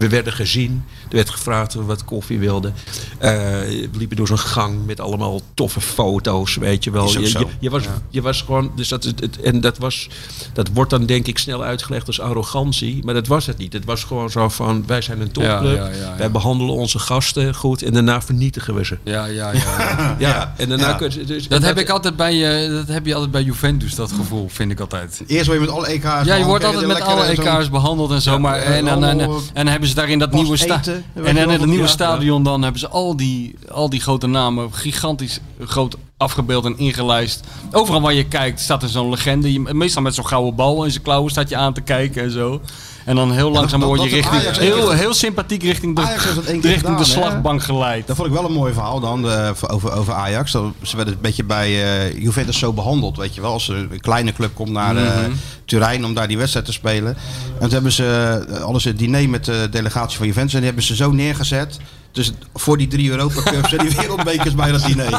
[0.00, 0.84] we werden gezien.
[1.08, 2.74] Er werd gevraagd of we wat koffie wilden.
[3.18, 7.04] Eh, we liepen door zo'n gang met allemaal toffe foto's, weet je wel.
[7.04, 7.38] Is ook Je, zo.
[7.38, 10.08] je, je was, je was gewoon, dus dat, het, het- en dat was,
[10.52, 13.72] dat wordt dan denk ik snel uitgelegd als arrogantie, maar dat was het niet.
[13.72, 16.14] Het was gewoon zo van, wij zijn een topclub, Ja, ja, ja, ja.
[16.16, 18.98] wij behandelen onze gasten goed en daarna vernietigen we ze.
[19.04, 19.60] Ja, ja, ja.
[19.78, 20.16] ja.
[20.30, 20.94] Ja, en daarna Ja.
[20.94, 23.42] kun je, dus, Dat en heb ik altijd bij, eh, dat heb je altijd bij
[23.42, 25.22] Juventus, dat gevoel, vind ik altijd.
[25.26, 26.24] Eerst word je met alle EK's...
[26.24, 28.30] Ja, je wordt altijd met alle EK's behandeld en zo.
[28.32, 30.78] Ja, maar, en, dan, en, en dan hebben ze daar in dat pas nieuwe, sta
[30.78, 33.90] eten, weet je en in het nieuwe ja, stadion dan hebben ze al die, al
[33.90, 37.44] die grote namen gigantisch groot afgebeeld en ingelijst.
[37.72, 39.52] Overal waar je kijkt staat er zo'n legende.
[39.52, 42.30] Je- Meestal met zo'n gouden bal in zijn klauwen staat je aan te kijken en
[42.30, 42.60] zo.
[43.04, 46.02] En dan heel langzaam word je richting, Ajax heel, heel sympathiek richting de,
[46.46, 48.06] richting de gedaan, slagbank geleid.
[48.06, 50.52] Dat vond ik wel een mooi verhaal dan, de- over, over Ajax.
[50.52, 53.52] Dat, ze werden een beetje bij eh, Juventus zo behandeld, weet je wel.
[53.52, 55.30] Als een kleine club komt naar eh, Mhm.
[55.64, 57.16] Turijn om daar die wedstrijd te spelen.
[57.54, 60.52] En toen hebben ze eh, alles het diner met de delegatie van Juventus.
[60.52, 61.78] En die hebben ze zo neergezet.
[62.12, 65.10] Dus voor die drie Europa Cups en die wereldbekers bij dat diner.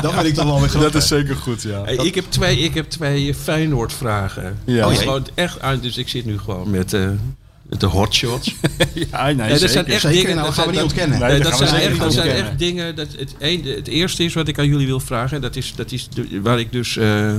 [0.00, 1.02] Dat vind ik dan wel weer grappig.
[1.02, 1.82] zeker goed, ja.
[1.84, 4.58] Hey, ik, heb twee, ik heb twee Feyenoord vragen.
[4.64, 4.88] Ja.
[4.88, 7.08] Oh, gewoon echt aan, dus ik zit nu gewoon met, eh,
[7.62, 8.54] met de hotshots.
[9.10, 9.92] Ja, nee, Nee, dat zijn zeker.
[9.92, 10.34] echt Zeker, dingen.
[10.34, 11.18] nou, dat gaan we niet ontkennen.
[11.18, 12.94] Nee, Nee, dat dat, gaan we zijn, zeker echt, dat zijn echt dingen.
[12.96, 15.36] Dat het, een, het eerste is wat ik aan jullie wil vragen.
[15.36, 16.96] En dat is, dat is de- waar ik dus.
[16.96, 17.34] eh,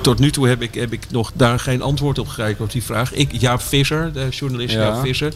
[0.00, 2.82] tot nu toe heb ik, heb ik nog daar geen antwoord op gekregen op die
[2.82, 3.12] vraag.
[3.12, 4.80] Ik, Jaap Visser, de journalist Ja.
[4.80, 5.32] Jaap Visser.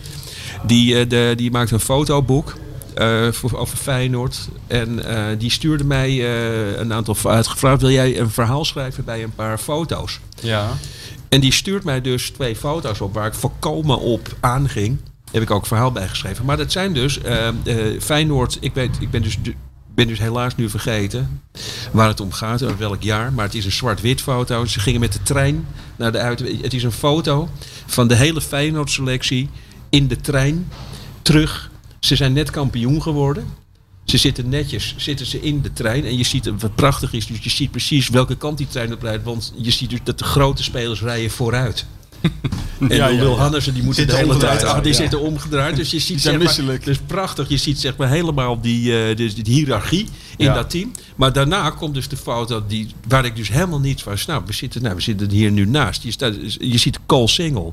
[0.67, 2.55] Die, eh, de, die maakt een fotoboek.
[2.95, 4.49] eh, voor, over Feyenoord.
[4.67, 6.29] En eh, die stuurde mij
[6.79, 7.81] een aantal uitgevraagd.
[7.81, 10.21] Wil jij een verhaal schrijven bij een paar foto's?
[10.41, 10.69] Ja.
[11.29, 14.99] En die stuurt mij dus twee foto's op waar ik volkomen op aanging.
[15.33, 16.45] Heb ik ook een verhaal bij geschreven.
[16.45, 17.19] Maar dat zijn dus
[18.01, 18.59] Feyenoord.
[18.61, 19.39] Ik, weet, ik ben, dus,
[19.95, 21.41] ben dus helaas nu vergeten
[21.93, 22.63] waar het om gaat.
[22.63, 23.33] en welk jaar.
[23.33, 24.65] Maar het is een zwart-wit foto.
[24.65, 25.67] Ze gingen met de trein
[25.97, 26.39] naar de uit.
[26.63, 27.49] Het is een foto
[27.87, 29.49] van de hele Feyenoord selectie
[29.91, 30.69] in de trein
[31.23, 31.71] terug.
[32.01, 33.47] Ze zijn net kampioen geworden.
[34.05, 36.05] Ze zitten netjes zitten ze in de trein.
[36.05, 37.27] En je ziet wat prachtig is.
[37.27, 39.25] Dus je ziet precies welke kant die trein op rijdt.
[39.25, 41.87] Want je ziet dus dat de grote spelers rijden vooruit.
[42.79, 43.61] En Ja, Wil ja.
[43.73, 44.83] Die moeten de hele tijd achter.
[44.83, 44.99] Die ja.
[44.99, 45.77] zitten omgedraaid.
[45.77, 47.49] Dus je ziet zijn zeg maar, dus prachtig.
[47.49, 50.09] Je ziet zeg maar helemaal die, eh, dus die hiërarchie
[50.39, 50.55] in Ja.
[50.55, 50.93] dat team.
[51.17, 54.47] Maar daarna komt dus de foto die, waar ik dus helemaal niets van snap.
[54.47, 56.03] We zitten, nou, we zitten hier nu naast.
[56.03, 57.73] Je, staat, je ziet Cole Single.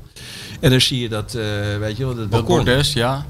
[0.60, 1.42] En dan zie je dat, eh,
[1.78, 2.56] weet je wel, dat Dat balkon.
[2.64, 3.26] bordes, ja.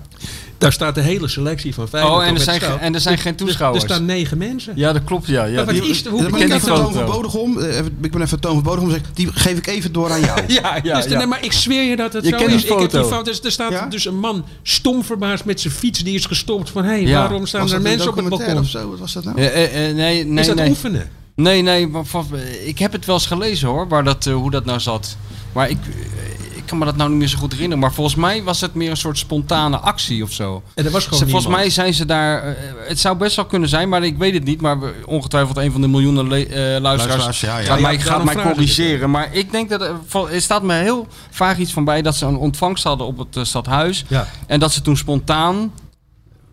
[0.58, 3.32] Daar staat de hele selectie van Feyenoord Oh, en er zijn, en er zijn geen
[3.32, 3.84] Er- toeschouwers.
[3.84, 4.72] Er staan negen mensen.
[4.76, 5.44] Ja, dat klopt, ja.
[5.44, 6.10] ja Maar wat die- is er?
[6.10, 7.58] Hoe ken ik die even Toon van Bodegom.
[7.58, 8.90] eh, Ik ben even Toon van Bodegom.
[8.90, 10.40] Zeg, die geef ik even door aan jou.
[10.48, 11.18] Ja, ja, Dus ja.
[11.18, 12.62] nee, maar ik zweer je dat het Je zo kent is.
[12.62, 13.22] die Ik heb die foto.
[13.22, 13.86] Dus er staat Ja?
[13.86, 16.70] dus een man stom verbaasd met zijn fiets die is gestopt.
[16.70, 17.20] Van hé, hey, Ja.
[17.20, 18.58] waarom staan er mensen op het balkon?
[18.58, 18.90] of zo?
[18.90, 19.38] Wat was dat nou?
[19.38, 20.68] Eh, eh, eh, nee, nee, is dat nee.
[20.68, 21.10] oefenen?
[21.34, 21.90] Nee, nee,
[22.64, 25.16] ik heb het wel eens gelezen hoor, waar dat, eh, hoe dat nou zat.
[25.52, 26.35] Maar ik, eh,
[26.66, 27.82] ik kan me dat nou niet meer zo goed herinneren.
[27.82, 30.62] Maar volgens mij was het meer een soort spontane actie of zo.
[30.74, 32.42] En er was gewoon Ze- volgens mij zijn ze daar.
[32.42, 32.54] eh,
[32.88, 34.60] het zou best wel kunnen zijn, maar ik weet het niet.
[34.60, 37.64] Maar ongetwijfeld een van de miljoenen le- eh, luisteraars Luisteraars, ja, ja.
[37.64, 39.10] gaat Ja, mij, gaat corrigeren.
[39.10, 39.80] Maar ik denk dat.
[39.80, 39.94] er-
[40.32, 43.36] Er staat me heel vaag iets van bij dat ze een ontvangst hadden op het
[43.36, 44.04] eh, stadhuis.
[44.08, 44.28] Ja.
[44.46, 45.72] En dat ze toen spontaan.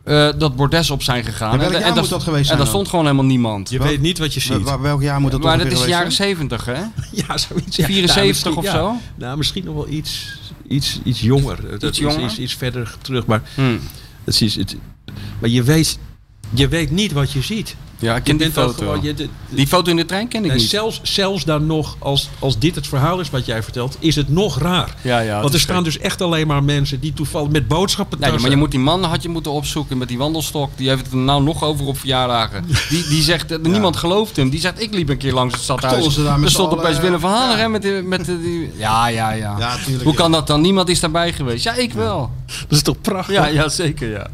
[0.04, 1.52] Eh, dat bordes op zijn gegaan.
[1.52, 2.76] Ja, welk en, jaar en moet daar- dat geweest En zijn daar dan?
[2.76, 3.70] stond gewoon helemaal niemand.
[3.70, 4.80] Je weet niet wat je ziet.
[4.82, 6.74] Welk jaar moet dat maar dat is de jaren zeventig, hè?
[7.28, 7.76] Ja, zoiets.
[7.76, 7.86] Ja.
[7.86, 8.72] 74 Nou, misschien- of ja.
[8.72, 8.96] zo?
[9.16, 11.62] Nou, misschien nog wel iets, iets, iets jonger.
[11.62, 12.24] Dat Iets is jonger?
[12.26, 13.26] Iets, iets verder terug.
[13.26, 13.78] Maar, Hm.
[14.24, 14.76] het is, het,
[15.40, 16.00] maar je, weet,
[16.54, 17.76] je weet niet wat je ziet.
[18.00, 18.74] Ja, ik Je ken die foto.
[18.78, 19.02] gewoon...
[19.02, 20.70] Je, de- Die foto in de trein ken ik en niet.
[20.70, 24.30] zelfs, zelfs dan nog, als, als dit het verhaal is wat jij vertelt, is het
[24.30, 24.96] nog raar.
[25.02, 25.42] Ja, ja.
[25.42, 28.56] Want er staan dus echt alleen maar mensen die toevallig met boodschappen Nee, maar je
[28.56, 30.70] moet die man had je moeten opzoeken met die wandelstok.
[30.76, 32.66] Die heeft het er nou nog over op verjaardagen.
[32.90, 34.50] Die, die zegt, eh, niemand gelooft hem.
[34.50, 35.94] Die zegt, ik liep een keer langs het stadhuis.
[35.94, 37.38] Stonden ze daar met er stond opeens Willem van ja.
[37.38, 39.56] Hanegem met, die, met die, die- Ja, ja, ja.
[39.60, 40.18] Ja, tuurlijk, Hoe ja.
[40.18, 40.62] kan dat dan?
[40.62, 41.64] Niemand is daarbij geweest.
[41.64, 42.32] Ja, ik wel.
[42.68, 43.36] Dat is toch prachtig?
[43.36, 44.28] Ja, ja zeker, ja.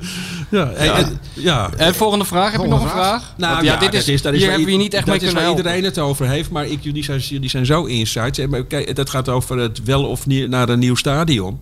[0.50, 0.70] Ja.
[0.72, 1.70] En, en- ja.
[1.78, 2.52] En volgende vraag.
[2.52, 3.34] Heb je nog een vraag?
[3.38, 5.16] Nou Want ja, dit is, dat is hier hebben we je niet echt dat mee
[5.16, 5.64] is kunnen waar helpen.
[5.74, 8.38] iedereen het over heeft, maar ik, jullie, zijn, jullie zijn zo insights.
[8.38, 11.60] hè, Maar kijk, dat gaat over het wel of niet naar een nieuw stadion.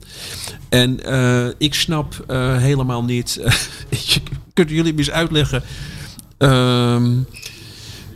[0.70, 3.40] En eh, ik snap eh, helemaal niet.
[4.54, 5.64] Kunnen jullie me eens uitleggen?
[6.38, 7.12] ehm,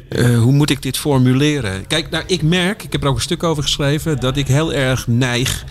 [0.09, 1.87] eh, hoe moet ik dit formuleren?
[1.87, 4.73] Kijk, nou, ik merk, ik heb er ook een stuk over geschreven, dat ik heel
[4.73, 5.63] erg neig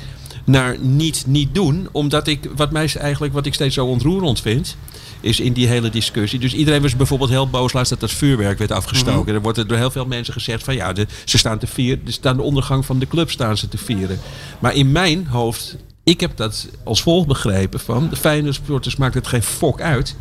[0.44, 1.88] naar niet niet doen.
[1.92, 4.76] Omdat ik, wat mij eigenlijk, wat ik steeds zo ontroerend vind,
[5.20, 6.38] is in die hele discussie.
[6.38, 9.24] Dus iedereen was bijvoorbeeld heel boos laatst dat dat vuurwerk werd afgestoken.
[9.24, 9.34] Mhm.
[9.34, 12.00] Er wordt er door heel veel mensen gezegd van ja, de, ze staan te vieren,
[12.06, 14.20] ze staan de ondergang van de club staan ze te vieren.
[14.58, 19.14] Maar in mijn hoofd, ik heb dat als volgt begrepen van de Feyenoord supporters maakt
[19.14, 20.16] het geen fok uit.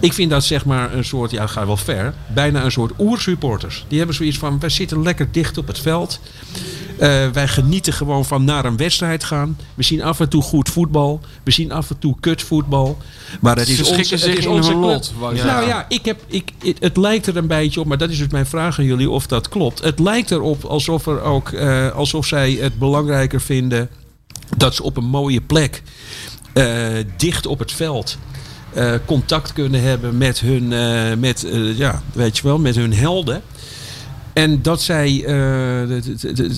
[0.00, 3.84] Ik vind dat zeg maar een soort, ja, ga wel ver, bijna een soort oersupporters.
[3.88, 6.20] Die hebben zoiets van, wij zitten lekker dicht op het veld.
[6.98, 9.58] Eh, wij genieten gewoon van naar een wedstrijd gaan.
[9.74, 11.20] We zien af en toe goed voetbal.
[11.42, 12.98] We zien af en toe kut voetbal.
[13.40, 16.20] Maar het Ze is onze, schikken het is in onze lot, Nou ja, ik heb,
[16.26, 18.84] ik, het, het lijkt er een beetje op, maar dat is dus mijn vraag aan
[18.84, 19.82] jullie of dat klopt.
[19.82, 23.88] Het lijkt erop alsof, er ook, eh, alsof zij het belangrijker vinden
[24.56, 25.82] dat ze op een mooie plek,
[26.52, 26.66] eh,
[27.16, 28.18] dicht op het veld,
[28.76, 32.92] eh, contact kunnen hebben met hun, eh, met, eh, ja, weet je wel, met hun
[32.94, 33.42] helden.
[34.32, 35.24] En dat zij,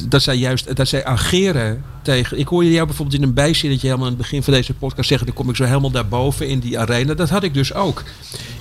[0.08, 2.38] dat- zij juist dat zij ageren tegen.
[2.38, 5.26] Ik hoorde jou bijvoorbeeld in een bijzinnetje helemaal aan het begin van deze podcast zeggen:
[5.26, 7.14] dan kom ik zo helemaal daarboven in die arena.
[7.14, 8.02] Dat had ik dus ook.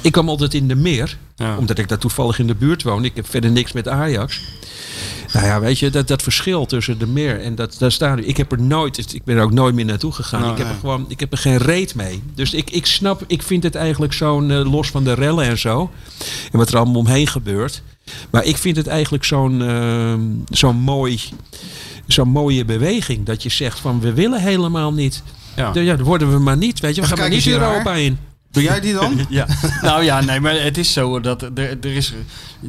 [0.01, 1.57] Ik kwam altijd in de meer, Ja.
[1.57, 3.05] omdat ik daar toevallig in de buurt woon.
[3.05, 4.41] Ik heb verder niks met Ajax.
[5.37, 8.27] Nou ja, weet je, dat, dat verschil tussen de meer en dat, dat stadion.
[8.27, 10.41] Ik heb er nooit, ik ben er ook nooit meer naartoe gegaan.
[10.41, 12.23] Nou, ik, heb er gewoon, ik heb er geen reet mee.
[12.35, 15.57] Dus ik, ik snap, ik vind het eigenlijk zo'n, eh, los van de rellen en
[15.57, 15.91] zo.
[16.51, 17.81] En wat er allemaal omheen gebeurt.
[18.29, 21.19] Maar ik vind het eigenlijk zo'n ehm, zo'n mooi,
[22.07, 23.25] zo'n mooie beweging.
[23.25, 25.23] Dat je zegt van we willen helemaal niet.
[25.55, 25.71] Ja.
[25.73, 26.79] Ja, dan worden we maar niet.
[26.79, 28.17] Weet je, we gaan maar niet Europa in.
[28.57, 29.19] Doe jij die dan?
[29.29, 29.47] Ja,
[29.81, 32.13] nou ja, nee, maar het is zo dat er, er, is,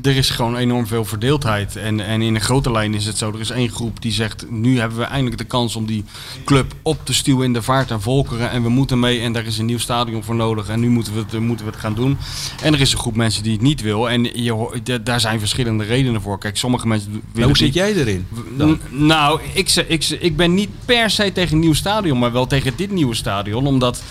[0.02, 1.76] er is gewoon enorm veel verdeeldheid.
[1.76, 4.50] En, en in een grote lijn is het zo, er is één groep die zegt,
[4.50, 6.04] nu hebben we eindelijk de kans om die
[6.44, 8.50] club op te stuwen in de vaart en volkeren.
[8.50, 11.14] En we moeten mee en daar is een nieuw stadion voor nodig en nu moeten
[11.14, 12.18] we het, moeten we het gaan doen.
[12.62, 15.84] En er is een groep mensen die het niet wil en je, daar zijn verschillende
[15.84, 16.38] redenen voor.
[16.38, 17.74] Kijk, sommige mensen willen Nou, hoe zit niet.
[17.74, 18.26] jij erin?
[18.56, 18.80] Dan?
[18.90, 22.72] Nou, ik, ik, ik ben niet per se tegen een nieuw stadion, maar wel tegen
[22.76, 23.66] dit nieuwe stadion.
[23.66, 24.02] Omdat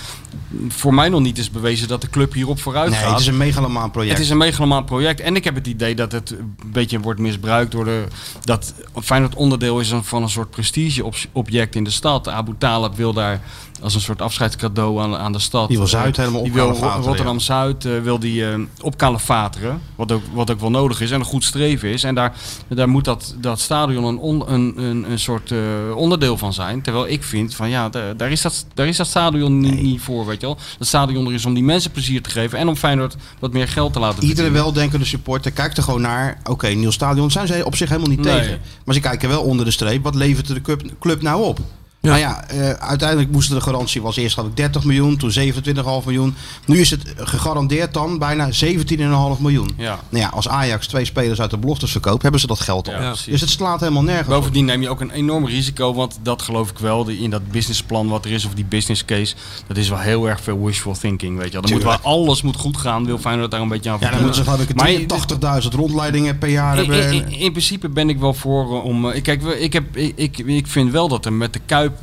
[0.67, 3.09] voor mij nog niet is bewezen dat de club hierop vooruit Nee, gaat.
[3.11, 4.13] het is een megalomaan project.
[4.13, 5.19] Het is een megalomaan project.
[5.19, 8.03] En ik heb het idee dat het een beetje wordt misbruikt door de.
[8.43, 8.73] Dat
[9.03, 12.27] Feyenoord onderdeel is van een soort prestigeobject in de stad.
[12.27, 13.41] Abu Talib wil daar
[13.81, 15.67] als een soort afscheidscadeau aan, aan de stad.
[15.67, 16.71] Die wil Zuid helemaal Die wil
[17.01, 19.81] Rotterdam Zuid eh, wil die eh opkalefateren.
[19.95, 22.03] Wat ook, wat ook wel nodig is en een goed streven is.
[22.03, 22.33] En daar,
[22.67, 25.57] daar moet dat, dat stadion een, on- een, een, een soort eh,
[25.95, 26.81] onderdeel van zijn.
[26.81, 30.01] Terwijl ik vind van ja, da- daar is dat, daar is dat stadion niet, niet
[30.01, 30.25] voor.
[30.25, 30.57] Weet je wel.
[30.77, 33.67] Dat stadion er is om die mensen plezier te geven en om Feyenoord wat meer
[33.67, 36.37] geld te laten Iedere weldenkende supporter kijkt er gewoon naar.
[36.49, 38.39] Oké, nieuw stadion zijn ze op zich helemaal niet Nee.
[38.39, 38.59] tegen.
[38.85, 40.03] Maar ze kijken wel onder de streep.
[40.03, 41.59] Wat levert de club, club nou op?
[42.07, 46.05] Nou ja, eh, uiteindelijk moesten de garantie was eerst geloof ik 30 miljoen, toen 27,5
[46.05, 46.35] miljoen.
[46.65, 49.69] Nu is het gegarandeerd dan bijna 17,5 miljoen.
[49.77, 49.99] Ja.
[50.09, 52.93] Nou ja, als Ajax twee spelers uit de beloftes verkoopt, hebben ze dat geld al.
[53.01, 54.33] Ja, dus het slaat helemaal nergens op.
[54.33, 57.51] Bovendien neem je ook een enorm risico, want dat geloof ik wel, die- in dat
[57.51, 59.35] businessplan wat er is, of die business case,
[59.67, 61.61] dat is wel heel erg veel wishful thinking, weet je.
[61.61, 64.21] Dan moet wel, alles moet goed gaan, wil Feyenoord daar een beetje aan Ja, dan
[64.21, 67.13] moeten ze ik Maar je- 83.000 rondleidingen per jaar in, hebben.
[67.13, 69.09] in, in principe ben ik wel voor eh, om.
[69.09, 71.96] eh, Kijk, ik, heb, ik, ik, ik vind wel dat er met de Kuip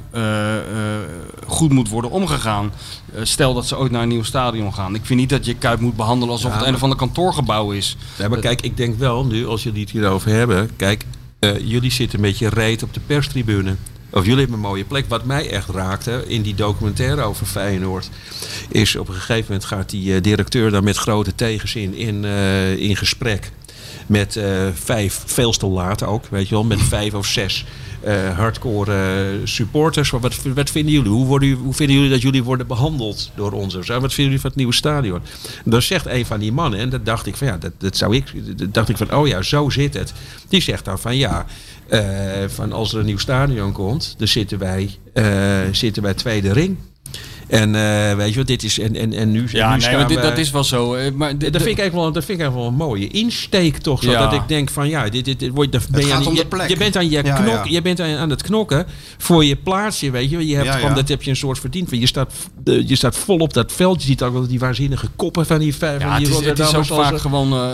[1.46, 2.72] goed moet worden omgegaan.
[3.14, 4.94] Eh, stel dat ze ooit naar een nieuw stadion gaan.
[4.94, 7.70] Ik vind niet dat je Kuip moet behandelen alsof Ja, het een of ander kantoorgebouw
[7.70, 7.96] is.
[8.18, 10.70] Ja, maar kijk, ik denk wel nu, als jullie het hierover hebben.
[10.76, 11.04] Kijk,
[11.38, 13.76] eh, jullie zitten een beetje reet op de perstribune.
[14.10, 15.04] Of jullie hebben een mooie plek.
[15.08, 18.10] Wat mij echt raakte in die documentaire over Feyenoord.
[18.68, 22.76] Is op een gegeven moment gaat die eh, directeur dan met grote tegenzin in, eh,
[22.76, 23.52] in gesprek.
[24.06, 26.64] Met eh, vijf, veel te laat ook, weet je wel.
[26.64, 30.10] Met vijf of zes eh, hardcore eh, supporters.
[30.10, 31.10] Wat, vinden jullie?
[31.10, 33.74] Hoe, hoe vinden jullie dat jullie worden behandeld door ons?
[33.74, 35.20] Wat vinden jullie van het nieuwe stadion?
[35.64, 38.16] Dan zegt een van die mannen, en dat dacht ik van ja, dat, dat zou
[38.16, 38.58] ik.
[38.58, 40.12] Dat dacht ik van, oh ja, zo zit het.
[40.48, 41.46] Die zegt dan van ja.
[41.88, 42.00] eh,
[42.46, 46.76] van als er een nieuw stadion komt, dan zitten wij, eh, zitten wij tweede ring.
[47.48, 48.78] En eh, weet je wat, dit is.
[48.78, 50.94] En, en, en nu, Ja, nu nee, staan maar dit, wij- dat is wel zo.
[50.94, 53.76] eh, Maar dat vind, ik eigenlijk wel, dat vind ik eigenlijk wel een mooie insteek
[53.76, 54.02] toch.
[54.02, 54.20] Zo, Ja.
[54.24, 56.34] Dat ik denk van ja, dit, dit, dit wordt, dan ben je, gaat aan, om
[56.34, 56.68] je, de plek.
[56.68, 57.70] je bent aan je Ja, knok, ja.
[57.72, 58.86] je bent aan, aan het knokken
[59.18, 60.46] voor je plaatsje, weet je.
[60.46, 60.94] je hebt Ja, gewoon, ja.
[60.96, 61.90] Dat heb je een soort verdiend.
[61.90, 62.32] Je staat,
[62.64, 64.00] je staat vol op dat veld.
[64.00, 66.00] Je ziet ook wel die waanzinnige koppen van die vijf.
[66.00, 67.68] ja, van die het, is, het is ook vaak gewoon eh,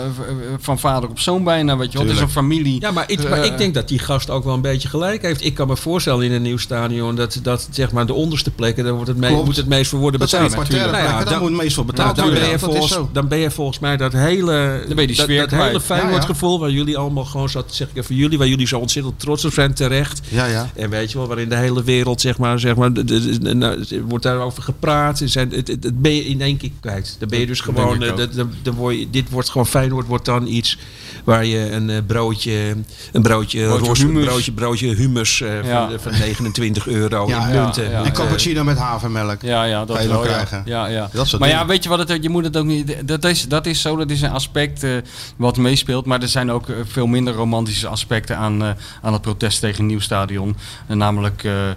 [0.59, 2.07] van vader op zoon bijna, weet je wel.
[2.07, 2.81] Het is een familie.
[2.81, 5.45] Ja, maar, Eh, ik denk dat die gast ook wel een beetje gelijk heeft.
[5.45, 8.83] Ik kan me voorstellen in een nieuw stadion dat, dat zeg maar de onderste plekken,
[8.83, 10.69] daar wordt het, mee, het meest voor worden dat zijn betaald.
[10.69, 12.41] Nou ja, plekken, daar dan- moet het meest voor Nou, betaald dan, worden.
[12.43, 13.09] ben je dat is volgens, zo.
[13.13, 16.13] dan ben je volgens mij dat hele, Dan ben je die dat, dat hele Feyenoord
[16.13, 16.25] Ja, ja.
[16.25, 19.45] gevoel waar jullie allemaal gewoon zat, zeg ik even jullie, waar jullie zo ontzettend trots
[19.45, 20.21] op zijn terecht.
[20.29, 20.69] Ja, ja.
[20.75, 23.53] En weet je wel, waarin de hele wereld zeg maar, zeg maar, de- de- de-
[23.53, 25.19] nou, er wordt daarover gepraat.
[25.19, 27.15] Er Zijn, het, het, het ben je in één keer kwijt.
[27.19, 29.67] Dan ben je dus Dat gewoon, eh, dat- dan- dan word je, dit wordt gewoon
[29.67, 30.77] Feyenoord wordt dan iets
[31.23, 32.75] waar je een eh, broodje,
[33.11, 35.89] een broodje, Broodje roze- broodje, broodje hummus eh, Ja.
[35.89, 37.89] van, van 29 euro Ja, in munten.
[37.89, 38.03] ja.
[38.03, 39.41] En cappuccino met havermelk.
[39.41, 40.61] Ja, ja, dat Kan je wel, krijgen.
[40.65, 41.09] Ja, ja.
[41.13, 42.95] Dat soort maar ja, weet je wat het, je moet het ook niet.
[43.07, 44.91] Dat is, dat is zo, dat is een aspect eh,
[45.37, 46.05] wat meespeelt.
[46.05, 48.69] Maar er zijn ook veel minder romantische aspecten aan, eh,
[49.01, 50.55] aan het protest tegen een nieuw stadion.
[50.87, 51.75] En namelijk eh, eh,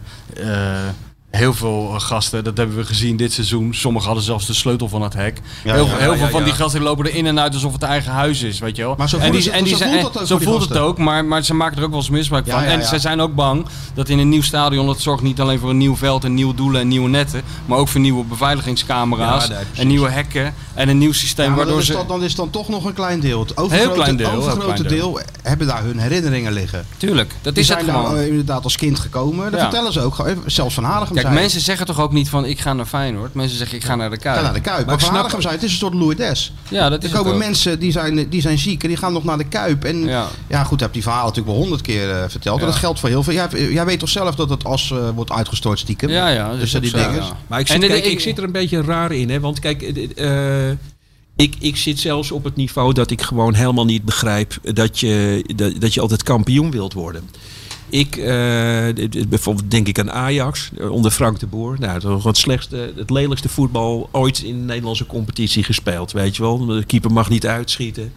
[1.36, 3.74] heel veel eh, gasten, dat hebben we gezien dit seizoen.
[3.74, 5.40] Sommigen hadden zelfs de sleutel van het hek.
[5.64, 7.72] Ja, heel ja, heel ja, veel van die gasten lopen er in en uit alsof
[7.72, 8.94] het eigen huis is, weet je wel.
[8.98, 10.80] Maar zo en voelt die, het- en die zo voelt zo het gasten.
[10.80, 12.62] ook, maar, maar ze maken er ook wel eens misbruik van.
[12.62, 15.70] en ze zijn ook bang dat in een nieuw stadion, dat zorgt niet alleen voor
[15.70, 19.58] een nieuw veld en nieuwe doelen en nieuwe netten, maar ook voor nieuwe beveiligingscamera's nee,
[19.74, 21.92] en nieuwe hekken en een nieuw systeem waardoor is ze...
[21.92, 23.40] dan, dan is dan toch nog een klein deel.
[23.40, 25.20] Het overgrote, klein deel, heel overgrote klein deel.
[25.42, 26.86] hebben daar hun herinneringen liggen.
[26.96, 28.18] Tuurlijk, dat Die is het zijn daar gewoon.
[28.20, 29.50] eh, inderdaad als kind gekomen.
[29.50, 30.24] Dat vertellen ze ook.
[30.46, 33.34] Zelfs Van Hanegem Kijk, mensen zeggen toch ook niet van ik ga naar Feyenoord.
[33.34, 34.36] Mensen zeggen ik ga naar de Kuip.
[34.36, 34.76] Ga naar de Kuip.
[34.76, 36.52] Maar Maar ik Van snap- Hanegem zei, het is een soort Lourdes.
[36.68, 37.38] Ja, dat Er is het komen ook.
[37.38, 39.84] mensen die zijn, die zijn ziek en die gaan nog naar de Kuip.
[39.84, 40.64] En ja, Ja.
[40.64, 42.58] goed, heb die verhalen natuurlijk wel honderd keer eh, verteld.
[42.60, 42.70] En Ja.
[42.70, 43.32] dat geldt voor heel veel.
[43.32, 46.08] Jij, jij weet toch zelf dat het as eh, wordt uitgestort stiekem?
[46.10, 46.54] Ja, ja.
[46.56, 47.14] Dus die zo, dingen.
[47.14, 47.36] ja.
[47.46, 49.30] Maar ik En zit, kijk, ik- ik zit er een beetje raar in.
[49.30, 49.40] Hè?
[49.40, 50.70] Want kijk, eh,
[51.36, 55.44] ik, ik zit zelfs op het niveau dat ik gewoon helemaal niet begrijp dat je,
[55.56, 57.28] dat, dat je altijd kampioen wilt worden.
[57.88, 58.14] Ik,
[58.94, 61.76] dit- bijvoorbeeld denk ik aan Ajax eh, onder Frank de Boer.
[61.78, 66.12] Nou, dat was het slechtste, het lelijkste voetbal ooit in de Nederlandse competitie gespeeld.
[66.12, 68.12] Weet je wel, de keeper mag niet uitschieten.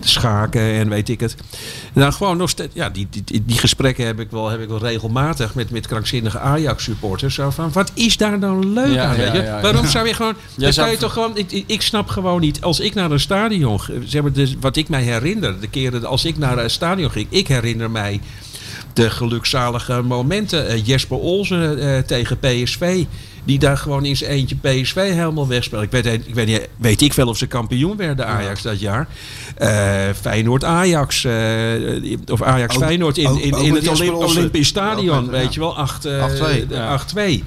[0.00, 1.36] De schaken en weet ik het.
[1.92, 2.74] Nou, gewoon nog steeds.
[2.74, 6.38] Ja, die, die, die- gesprekken heb ik wel, heb ik wel regelmatig met, met krankzinnige
[6.38, 7.34] Ajax-supporters.
[7.34, 9.16] Zo van: wat is daar nou leuk Ja, aan?
[9.16, 9.42] ja, weet je?
[9.42, 9.90] ja, Waarom ja.
[9.90, 10.34] zou je gewoon.
[10.56, 11.36] dan zou- je toch gewoon.
[11.36, 12.60] Ik, ik, snap gewoon niet.
[12.62, 13.80] Als ik naar een stadion.
[14.04, 15.60] Zeg maar, dus wat ik mij herinner.
[15.60, 17.26] De keren als ik naar een stadion ging.
[17.30, 18.20] Ik herinner mij
[18.92, 20.68] de gelukzalige momenten.
[20.68, 23.04] Eh, Jesper Olsen eh, tegen PSV.
[23.44, 25.82] Die daar gewoon in zijn eentje PSV helemaal wegspeelt.
[25.82, 29.08] Ik weet, ik weet, niet, weet ik veel of ze kampioen werden, Ajax, dat jaar.
[29.56, 31.26] Eh, Feyenoord-Ajax.
[32.30, 34.10] of Ajax-Feyenoord in, in, in het.
[34.10, 35.30] Olympisch Stadion.
[35.30, 36.24] Weet je wel, 8, eh,
[37.14, 37.44] 8-2,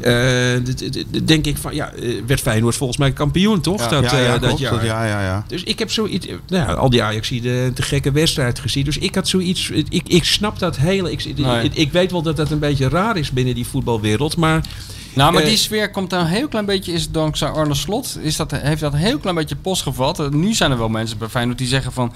[0.00, 0.60] de- ja.
[0.60, 1.06] 8-2.
[1.12, 3.80] Eh, denk ik van, ja, eh, werd Feyenoord volgens mij kampioen, toch?
[3.80, 3.88] Ja.
[3.88, 4.84] dat, ja, ja, eh, dat jaar.
[4.84, 5.44] Ja, ja, ja.
[5.46, 6.38] Dus ik heb zoiets, nou
[6.68, 8.84] ja, al die Ajax de, de gekke wedstrijd gezien.
[8.84, 11.64] Dus ik had zoiets, ik, ik snap dat hele, ik, Nee.
[11.64, 14.64] ik, ik weet wel dat dat een beetje raar is binnen die voetbalwereld, maar
[15.14, 18.18] Nou, maar Eh, die sfeer komt daar een heel klein beetje, is dankzij Arne Slot,
[18.20, 20.20] is dat, heeft dat een heel klein beetje post gevat.
[20.20, 22.12] Eh, Nu zijn er wel mensen bij Feyenoord die zeggen van,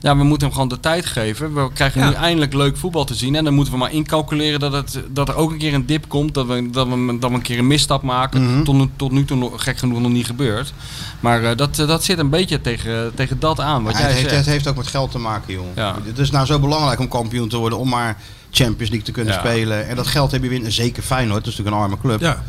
[0.00, 1.54] ja, we moeten hem gewoon de tijd geven.
[1.54, 2.08] We krijgen Ja.
[2.08, 3.34] nu eindelijk leuk voetbal te zien.
[3.34, 6.08] En dan moeten we maar incalculeren dat, het, dat er ook een keer een dip
[6.08, 8.52] komt, dat we, dat we, dat we een keer een misstap maken.
[8.54, 8.62] Mhm.
[8.64, 10.72] tot, nu- tot nu toe nog, gek genoeg nog niet gebeurd.
[11.20, 14.16] Maar eh, dat, dat zit een beetje tegen, tegen dat aan, wat Ja, jij het,
[14.16, 14.44] heeft, zegt.
[14.44, 15.72] het heeft ook met geld te maken, jongen.
[15.76, 15.96] Ja.
[16.04, 18.16] Het is nou zo belangrijk om kampioen te worden om maar
[18.54, 19.38] Champions League te kunnen Ja.
[19.40, 19.88] spelen.
[19.88, 22.20] En dat geld heb je weer, zeker Feyenoord, dat is natuurlijk een arme club.
[22.20, 22.42] Ja.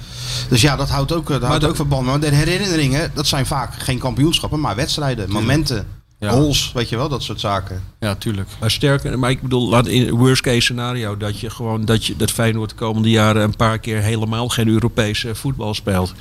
[0.49, 2.05] Dus ja, dat houdt ook, dat houdt dat- ook verband.
[2.05, 5.87] Maar de herinneringen, dat zijn vaak geen kampioenschappen, maar wedstrijden, momenten,
[6.19, 6.29] Ja.
[6.31, 7.83] goals, weet je wel, dat soort zaken.
[7.99, 8.49] Ja, tuurlijk.
[8.59, 12.15] Maar sterker, maar ik bedoel, laat in worst case scenario dat je gewoon dat je
[12.15, 16.13] dat Feyenoord de komende jaren een paar keer helemaal geen Europese voetbal speelt.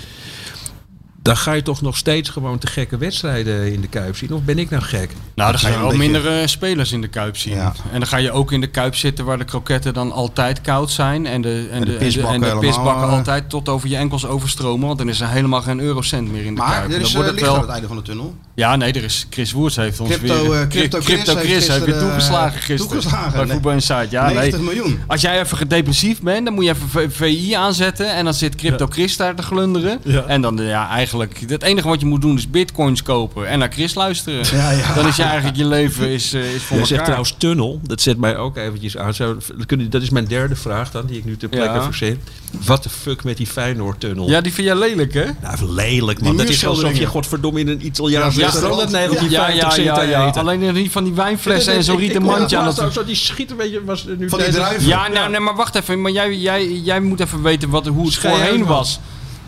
[1.24, 4.32] Dan ga je toch nog steeds gewoon te gekke wedstrijden in de Kuip zien.
[4.32, 5.10] Of ben ik nou gek?
[5.34, 7.54] Nou, dan ga je wel wel beetje- minder eh, spelers in de Kuip zien.
[7.54, 7.72] Ja.
[7.92, 10.90] En dan ga je ook in de Kuip zitten waar de kroketten dan altijd koud
[10.90, 11.26] zijn.
[11.26, 13.12] En de, en de de, en de, pisbakken en de helemaal, pisbakken eh.
[13.12, 14.86] altijd tot over je enkels overstromen.
[14.86, 16.84] Want dan is er helemaal geen eurocent meer in de Maar Kuip.
[16.84, 17.62] er Dan is wordt uh, het licht aan wel...
[17.62, 18.34] het einde van de tunnel.
[18.54, 20.60] Ja, nee, er is Chris Woerts heeft ons Crypto, weer...
[20.60, 22.88] eh, Crypto Chris Crypto heeft Chris heeft weer toegeslagen eh, gisteren.
[22.88, 23.52] toegeslagen, Bij nee.
[23.52, 24.10] Voetbal Insight.
[24.10, 24.74] Ja, 90 nee.
[24.74, 25.00] miljoen.
[25.06, 28.14] Als jij even gedepressief bent, dan moet je even VI aanzetten.
[28.14, 30.00] En dan zit Crypto Chris daar te glunderen.
[30.04, 30.24] Ja.
[30.26, 31.13] En dan, eh, ja, eigenlijk...
[31.48, 34.44] Het enige wat je moet doen is bitcoins kopen en naar Chris luisteren.
[34.52, 34.94] Ja, ja.
[34.94, 36.86] Dan is je eigenlijk je leven is, eh, is voor elkaar.
[36.86, 37.80] zegt trouwens tunnel.
[37.82, 39.14] Dat zet mij ook eventjes aan.
[39.14, 41.82] Zo, dat je- dat is mijn derde vraag dan, die ik nu ter plekke Ja.
[41.82, 42.20] verzin.
[42.66, 44.28] Wat de fuck met die Feyenoord-tunnel?
[44.28, 45.24] Ja, die vind jij lelijk, hè?
[45.42, 46.36] Nou, lelijk man.
[46.36, 50.30] Dat is alsof je godverdomme in een Italiaans Ja, restaurant ja, 1950 ja, ja, ja.
[50.40, 53.84] Alleen niet van die wijnflessen en zo'n rieten mandje aan Zo, die schiet een beetje
[53.84, 54.86] was nu Van die druiven.
[54.88, 56.00] Ja, nou, nee, maar wacht even.
[56.02, 58.68] Maar jij, jij, jij moet even weten wat, hoe het voorheen man.
[58.68, 58.98] was.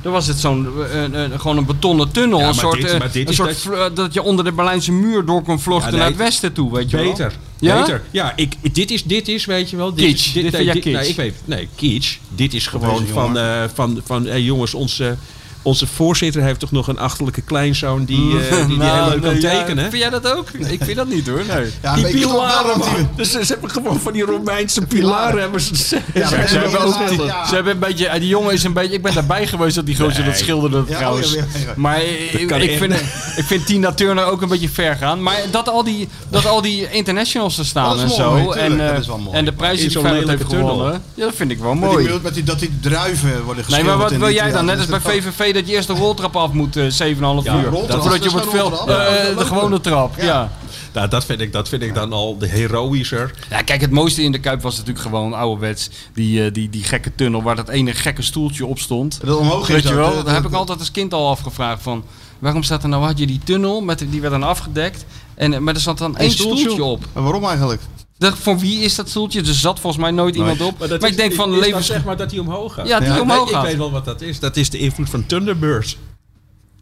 [0.07, 2.39] Dan was het zo'n, eh, eh, eh, gewoon een betonnen tunnel.
[2.39, 4.53] Ja, een soort, dit- maar dit een is soort dat- vl- dat je onder de
[4.53, 5.99] Berlijnse muur door kon Ja, nee.
[5.99, 7.07] naar het westen toe, weet je wel.
[7.07, 7.33] Beter.
[7.59, 7.81] Ja?
[7.81, 8.03] Beter.
[8.11, 9.95] Ja, ik, dit, is, dit is, weet je wel...
[9.95, 10.27] Dit, Kitsch.
[10.27, 11.01] is- Dit vind nee, dit- kitsch.
[11.01, 11.35] Nee, ik weet...
[11.45, 12.17] Nee, kitsch.
[12.29, 13.39] Dit is gewoon van...
[13.39, 15.17] eh van, van hey, jongens, onze,
[15.67, 18.05] onze voorzitter heeft toch nog een achterlijke kleinzoon...
[18.05, 19.91] die, eh, die, die Nou, heel leuk kan ja, tekenen.
[19.91, 20.51] Vind jij dat ook?
[20.51, 21.43] Ik vind dat niet hoor.
[21.55, 21.71] Nee.
[21.83, 23.09] Ja, die pilaren, die- man.
[23.17, 25.41] Dus ze hebben gewoon van die Romeinse pilaren.
[25.41, 27.27] Hebben ze, ze, Ja, ze- hebben ook...
[27.27, 27.47] ja.
[27.47, 29.87] Ze hebben een beetje, eh, die jongen is een beetje, ik ben daarbij geweest dat
[29.87, 31.37] die gozer dat schilderde trouwens.
[31.37, 31.45] oh, ja.
[31.77, 32.93] Maar ik, kan ik, vind,
[33.37, 35.23] ik vind Tina Turner ook een beetje ver gaan.
[35.23, 38.51] Maar dat al die, dat al die internationals er staan en zo.
[38.53, 38.99] en, eh,
[39.33, 41.03] en de prijs In die Feyenoord heeft gewonnen.
[41.15, 42.19] Ja, dat vind ik wel die, mooi.
[42.23, 43.71] met die, dat die druiven worden geschilderd.
[43.71, 44.65] Nee, maar wat wil die jij dan?
[44.65, 47.43] Net als bij VVV dat je eerst de roltrap af moet, eh 7,5 Ja, uur.
[47.43, 48.73] Voordat je dat op is het geen veld...
[48.73, 48.89] roltrap.
[48.99, 50.53] eh, de gewone trap, ja.
[50.93, 53.31] Nou, dat vind, ik, dat vind ik dan al de heroïscher.
[53.51, 55.91] Ja, kijk, het mooiste in de Kuip was natuurlijk gewoon ouderwets.
[56.15, 59.19] Die, eh, die, die gekke tunnel waar dat ene gekke stoeltje op stond.
[59.25, 62.05] Dat omhoog Weet je wel, daar heb ik altijd als kind al afgevraagd van...
[62.39, 65.05] Waarom staat er nou, had je die tunnel, met, die werd dan afgedekt.
[65.35, 67.05] En, eh, maar er zat dan één stoeltje, op.
[67.13, 67.81] En waarom eigenlijk?
[68.19, 69.41] Dat, voor wie is dat stoeltje?
[69.41, 70.79] Er zat volgens mij nooit iemand op.
[70.79, 71.87] Maar, dat ik denk van dat levens...
[71.87, 72.89] zeg maar dat hij omhoog gaat.
[72.89, 73.63] Ja, die Ja, omhoog gaat.
[73.63, 74.41] Ik weet wel wat dat is.
[74.41, 75.97] Dat is de invloed van Thunderbirds.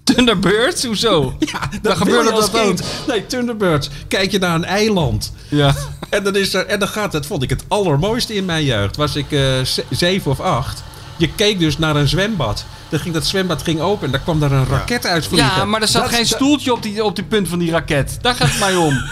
[0.05, 0.85] Thunderbirds?
[0.85, 1.35] Hoezo?
[1.39, 2.67] Ja, Dan dat gebeurde je als dat ook.
[2.67, 2.83] kind.
[3.09, 3.89] Nee, Thunderbirds.
[4.09, 5.33] Kijk je naar een eiland.
[5.49, 5.75] Ja.
[6.11, 8.97] En dan, is er, en dan gaat het, vond ik het allermooiste in mijn jeugd.
[8.97, 10.83] Was ik ze- zeven of acht.
[11.17, 12.65] Je keek dus naar een zwembad.
[12.89, 15.57] Dan ging dat zwembad ging open en daar kwam daar een raket uit vliegen.
[15.57, 18.19] ja, maar er zat Dat- geen stoeltje op die, op die punt van die raket.
[18.21, 18.93] Daar gaat het mij om.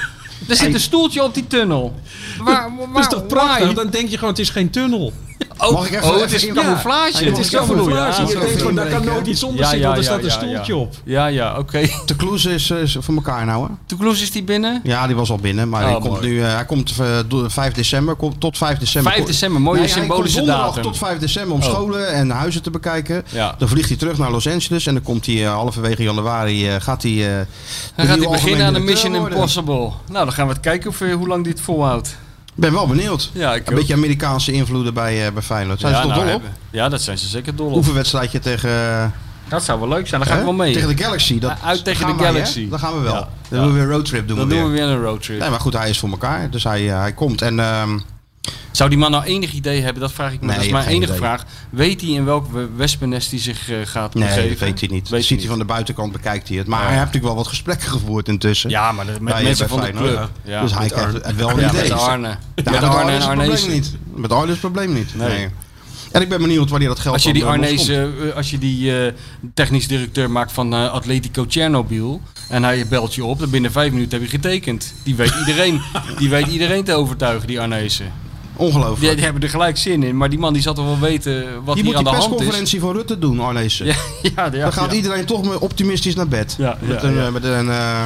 [0.48, 1.94] Er zit een stoeltje op die tunnel.
[2.38, 3.64] Waar, waar, Dat is toch prachtig?
[3.66, 3.74] why?
[3.74, 5.12] Dan denk je gewoon, het is geen tunnel.
[5.58, 7.24] Oh, Mag ik even- oh, het is in- camouflage.
[7.24, 8.22] Ja, het is camouflage.
[8.66, 10.94] Ja, daar kan nooit iets onder zitten, want er staat een stoeltje op.
[11.04, 11.80] Ja, ja, oké.
[12.06, 13.72] De Kloes is, eh, is voor elkaar nou, hè?
[13.86, 14.80] De Kloes is die binnen?
[14.82, 17.48] Ja, die was al binnen, maar Oh, hij komt nu, eh, hij komt eh, do-
[17.48, 19.12] 5 december, komt tot 5 december.
[19.12, 20.82] 5 december, mooie Nee, symbolische datum.
[20.82, 21.68] tot 5 december om Oh.
[21.68, 23.24] scholen en huizen te bekijken.
[23.58, 26.74] Dan vliegt hij terug naar Los Angeles en dan komt hij eh, halverwege januari, eh,
[26.80, 27.12] gaat hij...
[27.12, 27.46] eh,
[27.96, 29.14] Dan gaat hij beginnen aan de Mission.
[29.14, 29.74] Impossible.
[30.08, 32.16] Nou, dan gaan we het kijken eh, hoe lang dit volhoudt.
[32.54, 33.30] Ik ben wel benieuwd.
[33.32, 33.78] Ja, ik Een ook.
[33.78, 35.80] beetje Amerikaanse invloeden bij, eh, bij Feyenoord.
[35.80, 36.42] Zijn ja, ze toch nou, dol op?
[36.42, 37.74] hebben- Ja, dat zijn ze zeker dol op.
[37.76, 38.70] Oefenwedstrijdje tegen...
[38.70, 39.04] eh,
[39.48, 40.72] Dat zou wel leuk zijn, daar ga ik wel mee.
[40.74, 41.38] Tegen de Galaxy.
[41.38, 42.24] Dat Uit tegen de?
[42.24, 42.68] Galaxy.
[42.68, 43.14] Dan gaan we wel.
[43.14, 43.28] Ja.
[43.48, 43.64] Dan Ja.
[43.64, 44.28] doen we weer een roadtrip.
[44.28, 44.82] Doen Dan we doen we weer.
[44.82, 45.38] een roadtrip.
[45.40, 46.50] Nee, maar goed, hij is voor elkaar.
[46.50, 47.42] Dus hij, eh, hij komt.
[47.42, 47.98] En ehm,
[48.70, 50.02] Zou die man nou enig idee hebben?
[50.02, 50.46] Dat vraag ik me.
[50.46, 51.16] Nee, dat is mijn enige idee.
[51.16, 51.44] vraag.
[51.70, 54.48] Weet hij in welk we- wespennest hij zich eh, gaat nee, begeven?
[54.48, 55.08] dat weet hij niet.
[55.08, 56.66] Weet Ziet hij van de buitenkant, bekijkt hij het.
[56.66, 56.84] Maar Ja.
[56.86, 58.70] hij heeft natuurlijk wel wat gesprekken gevoerd intussen.
[58.70, 60.30] Ja, maar de- met Bij- mensen bij van de club.
[60.44, 60.60] ja.
[60.62, 61.82] Dus hij krijgt wel een idee.
[61.82, 62.28] met Arne.
[62.54, 63.96] Ja, met Arne en niet.
[64.14, 65.14] Met Arne is het probleem niet.
[65.14, 65.28] Nee.
[65.28, 65.48] Nee.
[66.12, 67.88] En ik ben benieuwd wanneer dat geld Als je die komt.
[67.88, 69.12] eh, als je die eh,
[69.54, 73.92] technisch directeur maakt van eh, Atletico Chernobyl en hij belt je op, dan binnen vijf
[73.92, 74.94] minuten heb je getekend.
[75.02, 75.82] Die weet iedereen,
[76.18, 78.12] die weet iedereen te overtuigen, die Arnezen.
[78.66, 79.14] Die, Ongelooflijk.
[79.14, 81.34] die hebben er gelijk zin in, maar die man die zal toch wel weten
[81.64, 82.36] wat Die hier moet aan die de hand is.
[82.36, 83.86] persconferentie van Rutte doen, Arnezen.
[83.86, 83.94] Ja,
[84.36, 84.96] ja, ja, Dan gaat ja.
[84.96, 86.54] iedereen toch maar optimistisch naar bed.
[86.58, 87.26] Ja, met ja, een, ja.
[87.26, 88.02] eh, met een, eh,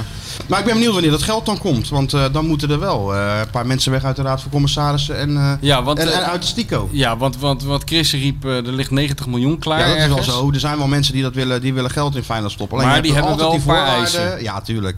[0.47, 1.89] Maar ik ben benieuwd wanneer dat geld dan komt.
[1.89, 4.51] Want eh, dan moeten er wel eh, een paar mensen weg uit de Raad van
[4.51, 6.89] Commissarissen en, eh, Ja, want, en, en uit de Stico.
[6.93, 10.27] Ja, want, want, want Chris riep, eh, er ligt 90 miljoen klaar Ja, dat is
[10.27, 10.51] wel zo.
[10.53, 12.79] Er zijn wel mensen die dat willen, die willen geld in Feyenoord stoppen.
[12.79, 14.43] Alleen Maar die hebben altijd wel die een paar eisen.
[14.43, 14.97] Ja, tuurlijk.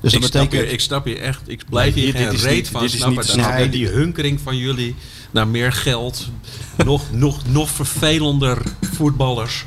[0.00, 1.40] Dus ik, dat snap je, ik snap je echt.
[1.46, 3.22] Ik blijf Nee, hier dit geen is reet niet- van dit is snappen.
[3.22, 3.72] niet snap.
[3.72, 4.94] die hunkering van jullie
[5.30, 6.28] naar meer geld.
[6.84, 8.58] nog, nog, nog vervelender
[8.94, 9.64] voetballers.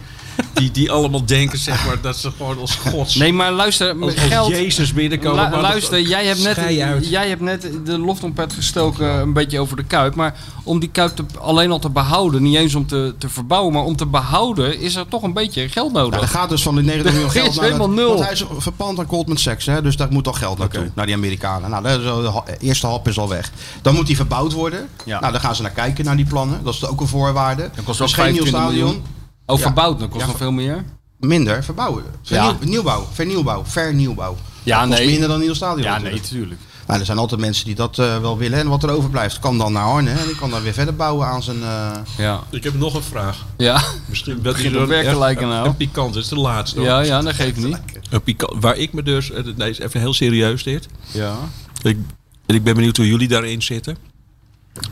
[0.53, 3.15] Die, die allemaal denken zeg maar, dat ze gewoon als gods...
[3.15, 4.49] Nee, maar luister, als, als geld...
[4.49, 5.49] Jezus binnenkomen.
[5.51, 9.83] Lu- luister, jij hebt, net, jij hebt net de loftrompet gestoken een beetje over de
[9.83, 10.15] Kuip.
[10.15, 13.73] Maar om die Kuip te, alleen al te behouden, niet eens om te, te verbouwen,
[13.73, 16.11] maar om te behouden, is er toch een beetje geld nodig.
[16.11, 18.07] Nou, er gaat dus van die 90 miljoen geld is naar helemaal dat- nul.
[18.09, 21.05] Want hij is verpand aan Goldman Sachs, hè, dus daar moet toch geld naartoe, naar
[21.05, 21.69] die Amerikanen.
[21.69, 23.51] Nou, dat al- de eerste hap is al weg.
[23.81, 24.87] Dan moet die verbouwd worden.
[25.05, 25.19] Ja.
[25.19, 26.59] Nou, dan gaan ze naar kijken, naar die plannen.
[26.63, 27.69] Dat is ook een voorwaarde.
[27.75, 28.85] Dat kost dus geen nieuw 25 stadion.
[28.85, 29.17] miljoen.
[29.49, 29.63] Oh, Ja.
[29.65, 30.83] verbouwd, dat kost Ja, nog veel meer.
[31.19, 32.03] Minder, verbouwen.
[32.23, 32.57] Vernieuw, Ja.
[32.65, 34.35] Nieuwbouw, vernieuwbouw, vernieuwbouw.
[34.63, 35.09] Ja, dat kost nee.
[35.09, 36.59] minder dan een nieuw stadion Ja, nee, natuurlijk.
[36.87, 38.59] Nou, er zijn altijd mensen die dat eh, wel willen.
[38.59, 40.09] En wat er overblijft, kan dan naar Arne.
[40.11, 41.61] En die kan dan weer verder bouwen aan zijn...
[41.63, 42.39] eh, Ja.
[42.49, 43.45] Ik heb nog een vraag.
[43.57, 45.67] Ja, Misschien die op werken lijken nou.
[45.67, 46.77] Een pikant, dat is de laatste.
[46.79, 46.87] hoor.
[46.87, 47.77] ja, ja, dat geeft niet.
[48.09, 50.87] Een pikant, waar ik me dus, eh, nee, is even heel serieus dit.
[51.11, 51.35] Ja.
[51.81, 51.97] Ik,
[52.45, 53.97] en ik ben benieuwd hoe jullie daarin zitten.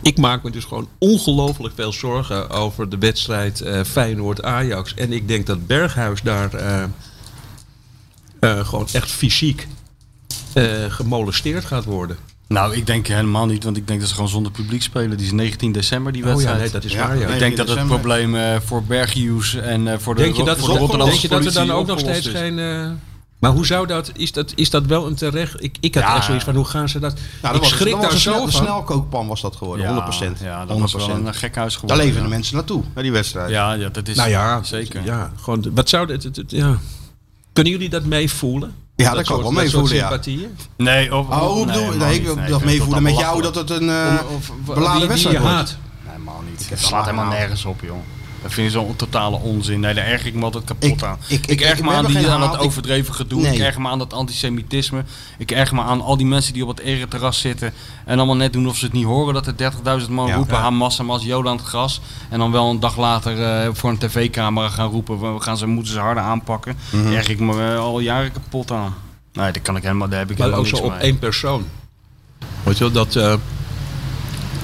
[0.01, 4.93] Ik maak me dus gewoon ongelooflijk veel zorgen over de wedstrijd eh, Feyenoord-Ajax.
[4.93, 6.83] En ik denk dat Berghuis daar eh,
[8.39, 9.67] eh, gewoon echt fysiek
[10.87, 12.17] gemolesteerd gaat worden.
[12.47, 15.17] Nou, ik denk helemaal niet, want ik denk dat ze gewoon zonder publiek spelen.
[15.17, 16.61] Die is 19 december, die Oh ja, wedstrijd.
[16.61, 17.17] nee, dat is Ja, waar.
[17.17, 17.27] Ja.
[17.27, 20.97] Ik denk dat het probleem voor Berghuis en voor de, Denk je dat, voor de
[20.97, 22.59] denk je dat er dan ook nog steeds geen...
[23.39, 25.63] maar hoe zou dat, is dat, is dat wel een terecht...
[25.63, 26.15] Ik, ik had Ja.
[26.15, 27.13] echt zoiets van, hoe gaan ze dat...
[27.13, 28.61] nou, ik dat was, schrik dat daar zo snel, een van.
[28.63, 30.43] snelkookpan was dat geworden, 100%.
[30.43, 31.11] Ja, dat was wel 100%.
[31.11, 32.05] een gek huis Daar geworden.
[32.05, 32.33] leven de ja.
[32.35, 33.49] mensen naartoe, naar die wedstrijd.
[33.49, 35.03] Ja, ja, dat is Nou ja, zeker.
[35.03, 36.77] Ja, gewoon, wat zou het- ja.
[37.53, 38.75] Kunnen jullie dat meevoelen?
[38.95, 39.99] Ja, dat kan soort- ik wel meevoelen, ja.
[40.01, 40.57] sympathieën?
[40.77, 43.69] Nee, of, Oh, hoe bedoel Nee, ik Nee, dat meevoelen dat met jou dat het
[43.69, 44.13] een eh
[44.65, 45.77] beladen wedstrijd wordt.
[46.03, 46.69] Nee, helemaal niet.
[46.69, 47.97] Het slaat helemaal nergens op, joh.
[48.41, 49.79] Dat vind je zo'n totale onzin.
[49.79, 51.17] Nee, daar erg ik me altijd kapot Ik- aan.
[51.27, 53.41] ik- Ik, ik- erg ik me aan, die, aan dat overdreven gedoe.
[53.41, 53.53] Nee.
[53.53, 55.03] Ik erg me aan dat antisemitisme.
[55.37, 57.73] Ik erg me aan al die mensen die op het ereterras zitten.
[58.05, 59.33] En allemaal net doen of ze het niet horen.
[59.33, 60.35] Dat er 30.000 man Ja.
[60.35, 60.55] roepen.
[60.55, 60.61] Ja.
[60.61, 62.01] Hamas, Hamas, Joden aan het gras.
[62.29, 65.33] En dan wel een dag later eh, voor een tv-camera gaan roepen.
[65.35, 66.75] We gaan ze, moeten ze harder aanpakken.
[66.91, 67.13] Mhm.
[67.13, 68.93] Erg ik me eh, al jaren kapot aan.
[69.33, 71.19] Nee, dat kan ik helemaal, daar heb ik Maar helemaal ook niks zo op één
[71.19, 71.65] persoon.
[72.63, 73.15] Weet je wel, dat...
[73.15, 73.33] eh,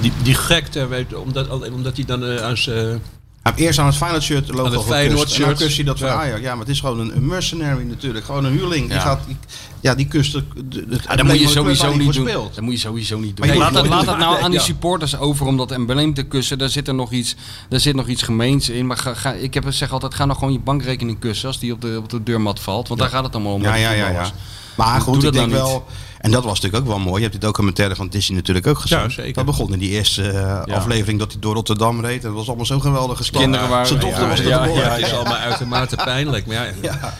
[0.00, 3.02] die, die gekte, weet omdat, omdat hij dan eh, zijn...
[3.44, 4.86] Hij heeft eerst aan het Feyenoord shirt logo gekust.
[4.86, 5.58] Feyenoord En dan shirt.
[5.58, 6.14] kust hij dat van Ja.
[6.14, 6.40] Ajax.
[6.40, 8.24] Ja, maar het is gewoon een, een mercenary natuurlijk.
[8.24, 8.84] Gewoon een huurling.
[8.86, 9.00] Die Ja.
[9.00, 9.36] gaat, die,
[9.80, 12.24] ja, die kust de, de, het Ja, dat moet je sowieso niet doen.
[12.24, 13.56] Dat moet je sowieso niet doen.
[13.56, 16.58] Laat het, laat het nou aan die supporters over om dat embleem te kussen.
[16.58, 17.34] Daar zit er nog iets,
[17.68, 18.86] daar zit nog iets gemeens in.
[18.86, 21.72] Maar ga, ga- ik heb, zeg altijd, ga nou gewoon je bankrekening kussen als die
[21.72, 22.88] op de, op de deurmat valt.
[22.88, 23.62] Want daar gaat het allemaal om.
[23.62, 24.30] Ja, ja, ja, ja.
[24.74, 25.84] Maar goed, Doe ik dat denk nou wel...
[26.18, 27.14] En dat was natuurlijk ook wel mooi.
[27.14, 28.98] Je hebt die documentaire van Disney natuurlijk ook gezien.
[28.98, 29.32] Ja, zeker.
[29.34, 32.22] Dat begon in die eerste eh, aflevering dat hij door Rotterdam reed.
[32.22, 33.40] En dat was allemaal zo'n geweldige stad.
[33.40, 34.64] Kinderen waren- Zijn dochter ja, was ja.
[34.64, 36.46] Ja, het is allemaal uitermate pijnlijk.
[36.46, 37.14] Maar ja,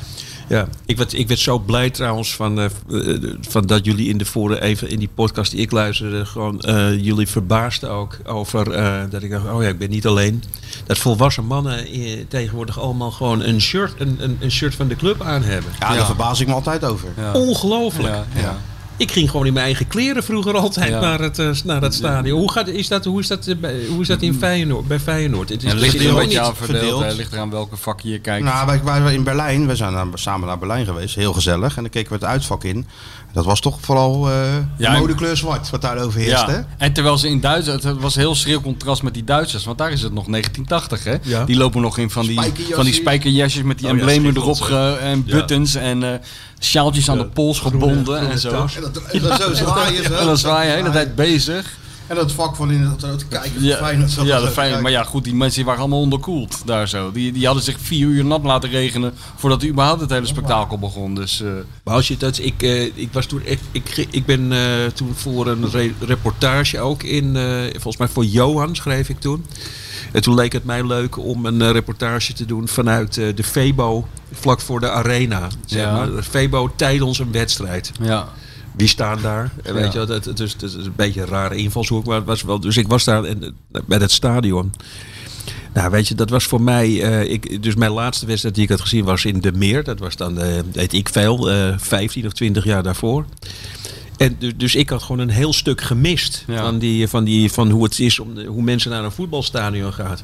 [0.49, 0.57] Ja.
[0.59, 4.19] Ja, ik werd, ik werd zo blij trouwens van, eh, eh, van dat jullie in
[4.19, 8.73] de vorige even in die podcast die ik luisterde, gewoon eh, jullie verbaasden ook over
[8.73, 10.43] eh, dat ik dacht, oh ja, ik ben niet alleen.
[10.87, 11.87] Dat volwassen mannen
[12.29, 15.71] tegenwoordig allemaal gewoon een shirt, een, een, een shirt van de club aan hebben.
[15.81, 17.09] Ja, daar verbaas ik me altijd over.
[17.17, 17.33] Ja.
[17.33, 18.15] Ongelooflijk.
[18.15, 18.59] Ja, ja.
[18.97, 21.01] Ik ging gewoon in mijn eigen kleren vroeger altijd Ja.
[21.01, 22.39] naar, het, eh, naar het stadion.
[22.39, 24.99] Hoe, gaat, is dat, hoe, is dat, eh, bij- hoe is dat in Feyenoord, bij
[25.01, 25.49] Feyenoord?
[25.49, 26.81] Het is, En ligt er een beetje aan verdeeld.
[26.81, 27.03] verdeeld.
[27.05, 27.13] hè.
[27.13, 28.45] ligt eraan welke vak je kijkt.
[28.45, 29.67] Nou, wij waren in Berlijn.
[29.67, 31.15] We zijn naar- samen naar Berlijn geweest.
[31.15, 31.77] Heel gezellig.
[31.77, 32.87] En dan keken we het uitvak in.
[33.33, 34.37] Dat was toch vooral eh
[34.79, 36.47] Ja, en- modekleur zwart wat daar overheerst.
[36.47, 36.57] Hè?
[36.57, 39.79] Ja, en terwijl ze in Duitsland, het was heel schril contrast met die Duitsers, want
[39.79, 41.15] daar is het nog 1980 hè.
[41.23, 41.45] Ja.
[41.45, 42.75] Die lopen nog in van die, Spijkerjasjes.
[42.77, 46.19] van die spijkerjasjes met die Oh emblemen erop ge- en buttons en eh,
[46.65, 48.51] sjaaltjes aan de pols gebonden en zo.
[48.51, 50.05] En dat, en dat zo zwaaien.
[50.05, 50.13] Zo.
[50.21, 51.77] En dan zwaai je de hele tijd bezig.
[52.07, 53.63] En dat vak van in te kijken.
[53.63, 54.83] Ja, zat ja dat fijn.
[54.83, 57.13] Maar ja, goed, die mensen die waren allemaal onderkoeld daar zo.
[57.13, 61.15] Die, die hadden zich vier uur nat laten regenen voordat überhaupt het hele spektakel begon.
[61.15, 61.49] Dus eh,
[61.85, 64.59] Maar als je dat, ik, eh, ik was toen, ik, ik, ik ben eh,
[64.95, 69.47] toen voor een re- reportage ook in, eh, volgens mij voor Johan schreef ik toen.
[70.13, 73.45] En toen leek het mij leuk om een eh, reportage te doen vanuit eh, de
[73.45, 75.49] Febo, vlak voor de arena.
[75.67, 75.93] Zeg Ja.
[75.93, 76.11] maar.
[76.11, 77.93] De Febo tijdens een wedstrijd.
[78.01, 78.29] ja.
[78.77, 79.51] Wie staan daar?
[79.63, 80.01] En Weet Ja.
[80.01, 82.61] je, dat, het, is, het is een beetje een rare invalshoek, maar het was wel.
[82.61, 83.55] Dus ik was daar in,
[83.87, 84.73] bij het stadion.
[85.75, 87.03] Nou, weet je, dat was voor mij.
[87.03, 89.85] eh, ik, dus mijn laatste wedstrijd die ik had gezien was in de Meer.
[89.85, 93.25] Dat was dan, eh weet ik veel, eh 15 of 20 jaar daarvoor.
[94.17, 96.63] En dus, ik had gewoon een heel stuk gemist Ja.
[96.63, 99.93] van, die, van, die, van hoe het is, om, de- hoe mensen naar een voetbalstadion
[99.93, 100.19] gaan.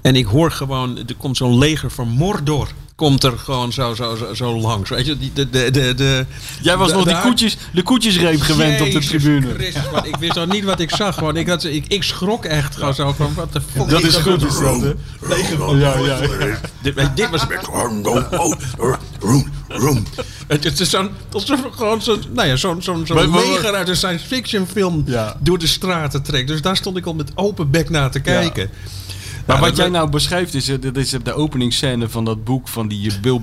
[0.00, 2.68] En ik hoor gewoon, er komt zo'n leger van Mordor.
[3.02, 4.90] Komt er gewoon zo, zo, zo, zo langs.
[4.90, 6.26] Weet je, die, de, de, de, de,
[6.60, 9.54] Jij was de- nog die, de- koetjes, de koetjesreep gewend op de Jezus tribune.
[9.54, 11.20] Christus, man, ik wist al niet wat ik zag.
[11.20, 13.88] Want ik, had, ik, ik schrok echt gewoon zo van, wat de fuck.
[13.88, 14.92] Dat is goed, is dat, hè?
[15.78, 16.58] Ja, ja, ja.
[16.82, 17.40] Dit, dit was...
[20.48, 21.10] Het, het is zo'n,
[21.72, 25.36] gewoon zo'n, nou ja, zo'n, zo'n, zo'n leger uit een science fiction film Ja.
[25.40, 26.48] door de straten trekt.
[26.48, 28.70] Dus daar stond ik al met open bek naar te kijken.
[29.46, 32.68] Maar dat wat jij nou beschrijft is, eh, dit is de openingscène van dat boek
[32.68, 33.40] van die eh, Bill,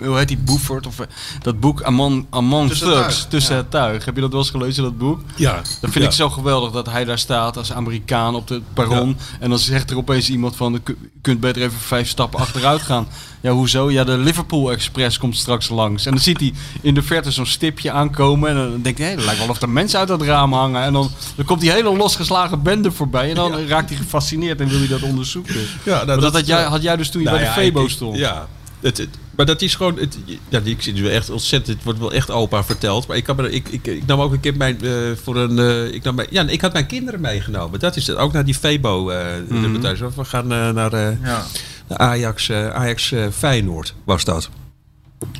[0.00, 0.38] eh, hoe heet die?
[0.86, 1.00] Of,
[1.42, 3.60] dat boek Among, Among Tussen het tuig, Tussen ja.
[3.60, 4.04] het tuig.
[4.04, 5.20] Heb je dat wel eens gelezen, dat boek?
[5.36, 5.62] Ja.
[5.80, 9.16] Dat vind ik zo geweldig dat hij daar staat als Amerikaan op het perron.
[9.40, 12.82] En dan zegt er opeens iemand van, "Ku- je kunt beter even vijf stappen achteruit
[12.82, 13.06] gaan.
[13.40, 13.90] Ja, hoezo?
[13.90, 16.06] Ja, de Liverpool Express komt straks langs.
[16.06, 18.48] En dan ziet hij in de verte zo'n stipje aankomen.
[18.50, 20.82] En dan denkt hij, hey, dat lijkt wel of er mensen uit dat raam hangen.
[20.82, 23.28] En dan, dan komt die hele losgeslagen bende voorbij.
[23.28, 25.54] En dan raakt hij gefascineerd en wil hij dat onderzoeken.
[25.84, 27.60] Ja, nou, Maar dat, had, jij, had jij dus toen je Nou bij de ja,
[27.66, 28.16] Febo stond.
[28.18, 28.46] Ja,
[28.80, 29.98] het, het- maar dat is gewoon.
[29.98, 30.18] Het,
[30.48, 31.74] ja, ik zit nu echt ontzettend.
[31.76, 33.06] Het wordt wel echt opa verteld.
[33.06, 34.80] Maar ik, kan me, ik, ik, ik nam ook een keer mijn.
[34.82, 34.90] eh,
[35.22, 37.80] voor een, eh, ik, nam mijn, ja, ik had mijn kinderen meegenomen.
[37.80, 38.16] Dat is het.
[38.16, 39.10] Ook naar die Febo.
[39.10, 39.26] eh
[39.62, 40.08] reportage.
[40.16, 41.44] We gaan naar, eh, naar
[41.88, 44.50] Ajax, eh, Ajax eh, Feyenoord, was dat.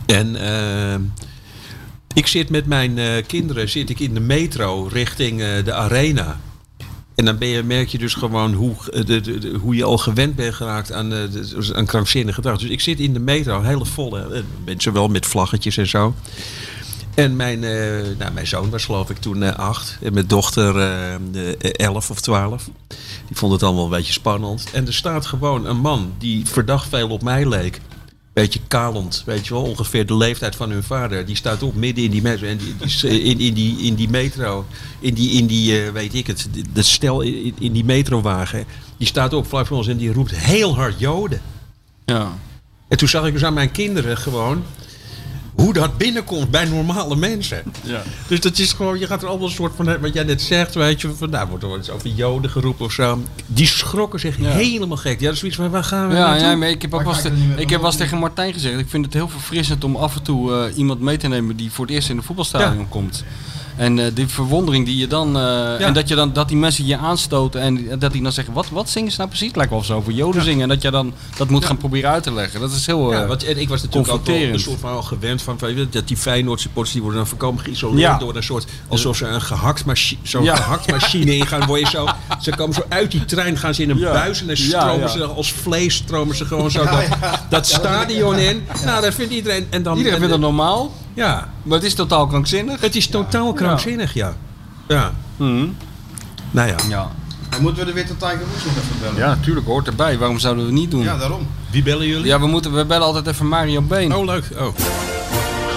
[0.06, 0.36] En.
[0.36, 1.00] eh,
[2.14, 6.40] ik zit met mijn kinderen zit ik in de metro richting de arena.
[7.14, 8.74] En dan ben je, merk je dus gewoon hoe,
[9.04, 12.58] de, hoe je al gewend bent geraakt aan, de, aan krankzinnige gedrag.
[12.58, 16.14] Dus ik zit in de metro, hele volle mensen wel met vlaggetjes en zo.
[17.16, 17.70] En mijn, eh,
[18.18, 19.98] nou, mijn zoon was geloof ik toen eh, acht.
[20.02, 22.68] En mijn dochter eh, elf of twaalf.
[23.26, 24.66] Die vond het allemaal een beetje spannend.
[24.72, 27.80] En er staat gewoon een man die verdacht veel op mij leek.
[28.32, 31.26] Beetje kalend, weet je wel, ongeveer de leeftijd van hun vader.
[31.26, 32.46] Die staat op midden in die metro.
[32.46, 32.74] En die,
[33.20, 34.66] in, in, die, in die metro,
[34.98, 38.64] in die, in die weet ik het, de stel in, in die metrowagen.
[38.96, 41.40] Die staat op vlak voor ons en die roept heel hard Joden.
[42.04, 42.32] Ja.
[42.88, 44.62] En toen zag ik dus aan mijn kinderen gewoon
[45.56, 47.62] hoe dat binnenkomt bij normale mensen.
[47.82, 48.02] Ja.
[48.28, 50.74] Dus dat is gewoon, je gaat er allemaal een soort van, wat jij net zegt,
[50.74, 53.22] weet je, van nou wordt er wel iets over Joden geroepen of zo.
[53.46, 54.48] Die schrokken zich Ja.
[54.50, 55.18] helemaal gek.
[55.20, 56.46] Ja, dat is zoiets van, waar gaan we Ja, naartoe?
[56.48, 58.78] ja, maar ik heb ook te- ik heb wel eens tegen Martijn gezegd.
[58.78, 61.70] Ik vind het heel verfrissend om af en toe eh, iemand mee te nemen die
[61.72, 62.86] voor het eerst in de voetbalstadion Ja.
[62.88, 63.24] komt.
[63.76, 65.36] En eh, die verwondering die je dan.
[65.36, 68.54] eh, En dat je dan dat die mensen je aanstoten en dat die dan zeggen:
[68.54, 69.46] wat, wat zingen ze nou precies?
[69.46, 70.62] Het lijkt wel of ze over Joden zingen.
[70.62, 72.60] En dat je dan dat moet gaan proberen uit te leggen.
[72.60, 73.12] Dat is heel.
[73.12, 75.58] Ja, eh, want en ik was natuurlijk ook wel een soort van al gewend van,
[75.58, 78.64] van, weet je, dat die Feyenoord supporters die worden dan voorkomen geïsoleerd door een soort
[78.88, 82.06] alsof ze een gehakt machi- zo'n gehakt machine ingaan, word je zo,
[82.42, 85.24] ze komen zo uit die trein, gaan ze in een buis en dan stromen ze
[85.24, 87.04] als vlees stromen ze gewoon zo dat,
[87.50, 88.62] dat stadion in.
[88.84, 91.94] Nou, dat vindt iedereen en dan Iedereen en, vindt dat normaal, ja, maar het is
[91.94, 92.80] totaal krankzinnig.
[92.80, 94.36] het is totaal krankzinnig, ja.
[94.88, 95.12] Ja.
[95.36, 95.66] Mhm.
[96.50, 96.76] Nou ja.
[96.88, 97.10] Ja.
[97.50, 99.16] Dan moeten we de Witte Tiger Woods nog even bellen.
[99.16, 100.18] ja, natuurlijk hoort erbij.
[100.18, 101.02] Waarom zouden we het niet doen?
[101.02, 101.46] Ja, Ja, daarom.
[101.70, 102.36] Wie bellen jullie?
[102.38, 104.14] we, moeten, we bellen altijd even Mario Been.
[104.14, 104.44] Oh, leuk.
[104.58, 104.66] Oh.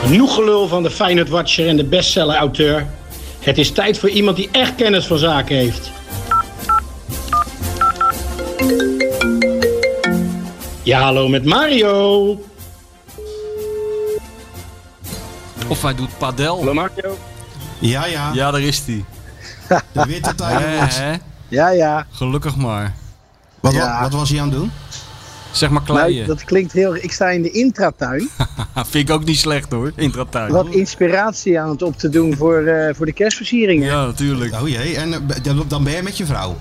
[0.03, 2.87] Genoeg gelul van de Feyenoord Watcher en de bestseller-auteur.
[3.39, 5.91] Het is tijd voor iemand die echt kennis van zaken heeft.
[10.83, 12.39] Ja, hallo met Mario.
[15.69, 16.57] Of hij doet padel.
[16.57, 17.17] Hallo Mario.
[17.79, 18.31] Ja, ja.
[18.33, 19.05] Ja, daar is hij.
[19.91, 21.15] De Witte hè?
[21.47, 22.05] Ja, ja.
[22.11, 22.93] Gelukkig maar.
[23.59, 23.91] Wat, Ja.
[24.01, 24.71] wat, wat was hij aan het doen?
[25.51, 26.27] Zeg maar Nou, kleien.
[26.27, 26.95] dat klinkt heel...
[26.95, 28.29] Ik sta in de intratuin.
[28.89, 30.51] Vind ik ook niet slecht hoor, intratuin.
[30.51, 33.85] Wat inspiratie aan het op te doen voor, eh, voor de kerstversieringen.
[33.87, 34.53] Ja, natuurlijk.
[34.61, 36.55] Oh jee, en eh, dan- dan ben je met je vrouw.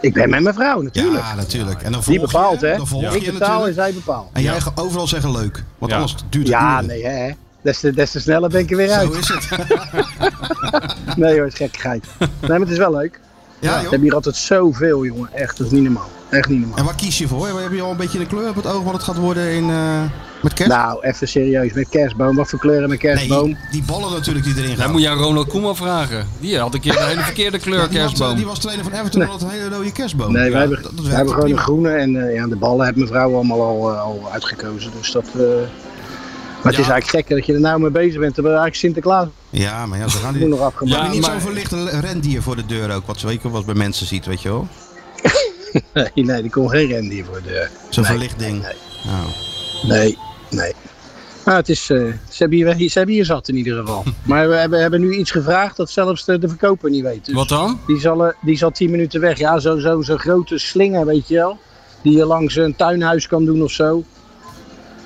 [0.00, 1.24] Ik ben met mijn vrouw, natuurlijk.
[1.24, 1.82] Ja, natuurlijk.
[1.82, 2.76] En dan Die volg bepaalt, je, hè?
[2.76, 3.74] Dan volg ik je betaal en natuurlijk.
[3.76, 4.28] zij bepaalt.
[4.32, 5.64] En jij gaat overal zeggen leuk.
[5.78, 5.96] Want Ja.
[5.98, 6.86] anders duurt het Ja, uren.
[6.86, 7.30] nee, hè.
[7.62, 9.14] Des te, des te sneller ben ik er weer Zo uit.
[9.14, 9.48] is het.
[11.16, 12.06] Nee hoor, het is gekkigheid.
[12.18, 13.20] Nee, maar het is wel leuk.
[13.58, 13.80] Ja, We joh.
[13.82, 15.28] hebben hier altijd zoveel, jongen.
[15.32, 16.08] Echt, dat is niet normaal.
[16.30, 16.78] Echt niet normaal.
[16.78, 17.60] En waar kies je voor?
[17.60, 19.70] Heb je al een beetje een kleur op het oog wat het gaat worden in,
[19.70, 20.00] eh,
[20.42, 20.70] met kerst?
[20.72, 21.72] Nou, even serieus.
[21.72, 22.36] Met kerstboom.
[22.36, 23.44] Wat voor kleuren met kerstboom?
[23.46, 24.78] nee, die ballen natuurlijk die erin gaan.
[24.78, 26.26] Dan moet je aan Ronald Koeman vragen.
[26.40, 28.36] Die had een keer de hele verkeerde kleur Ja, die, kerstboom.
[28.36, 30.32] die was trainer van Everton, had een hele rode kerstboom.
[30.32, 31.90] Nee, Ja, wij hebben, dat- dat wij hebben gewoon een groene.
[31.90, 34.90] En eh, ja, de ballen heeft mijn vrouw allemaal al, eh, al uitgekozen.
[35.00, 35.24] Dus dat...
[36.62, 38.34] Maar het is eigenlijk gek dat je er nou mee bezig bent.
[38.34, 40.48] Terwijl eigenlijk Sinterklaas Ja, maar ja, ze gaan moet die...
[40.48, 41.02] nog afgemaakt.
[41.06, 43.74] Ja, niet maar- zo'n verlichte rendier voor de deur ook, wat ze weken was bij
[43.74, 44.68] mensen ziet, weet je wel?
[45.94, 47.70] Nee, nee, die komt geen rendier voor de deur.
[47.88, 48.62] Zo'n Nee, verlicht ding.
[48.62, 48.72] nee.
[49.04, 49.26] Nou.
[49.82, 50.18] Nee,
[50.50, 50.72] nee.
[51.44, 51.98] Maar het is, eh,
[52.30, 54.04] ze, hebben hier, ze hebben hier zat in ieder geval.
[54.22, 57.24] Maar we hebben, hebben nu iets gevraagd dat zelfs de, de verkoper niet weet.
[57.24, 57.80] Dus Wat dan?
[57.86, 59.38] Die zal, eh, die zal 10 minuten weg.
[59.38, 61.58] Ja, zo'n zo, zo'n grote slinger, weet je wel.
[62.02, 64.04] Die je langs een tuinhuis kan doen of zo.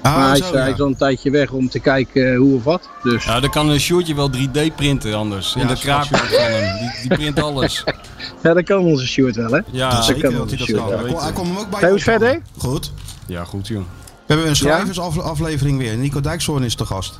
[0.06, 0.74] Ah, maar hij, zo, is, hij ja.
[0.74, 2.88] is al een tijdje weg om te kijken eh, hoe of wat.
[3.02, 5.54] Dus Ja, dan kan een shirtje wel 3D printen anders.
[5.54, 6.08] In Ja, de straks.
[6.08, 6.78] kraakje van hem.
[6.78, 7.84] Die, die print alles.
[8.42, 9.60] ja, dat kan onze Sjoerd wel, hè.
[9.70, 12.04] Ja, Dat kan zeker wel dat hij dat kwam hem ook bij Hey, hoe is
[12.04, 12.40] verder?
[12.58, 12.92] Goed.
[13.26, 13.78] ja goed joh.
[13.78, 15.96] We hebben een schrijversaflevering weer.
[15.96, 17.18] Nico Dijkshoorn is te gast.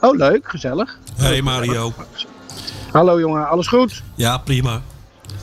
[0.00, 0.98] Oh, leuk, gezellig.
[1.16, 1.92] Hey Mario.
[2.92, 4.02] Hallo jongen, alles goed?
[4.14, 4.80] Ja, prima.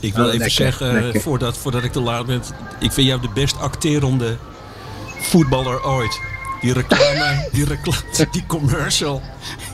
[0.00, 1.20] Ik wil Oh, even lekker, zeggen, lekker.
[1.20, 2.42] voordat, voordat ik te laat ben,
[2.78, 4.36] ik vind jou de best acterende
[5.18, 6.20] voetballer ooit.
[6.62, 9.22] Die reclame, die, reclame, die commercial.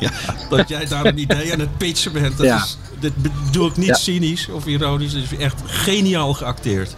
[0.01, 0.11] Ja,
[0.51, 2.37] dat jij daar een idee aan het pitchen bent.
[2.37, 2.57] Dat, Ja.
[2.57, 5.13] is, dat bedoel ik niet cynisch of ironisch.
[5.13, 6.95] Dat is echt geniaal geacteerd.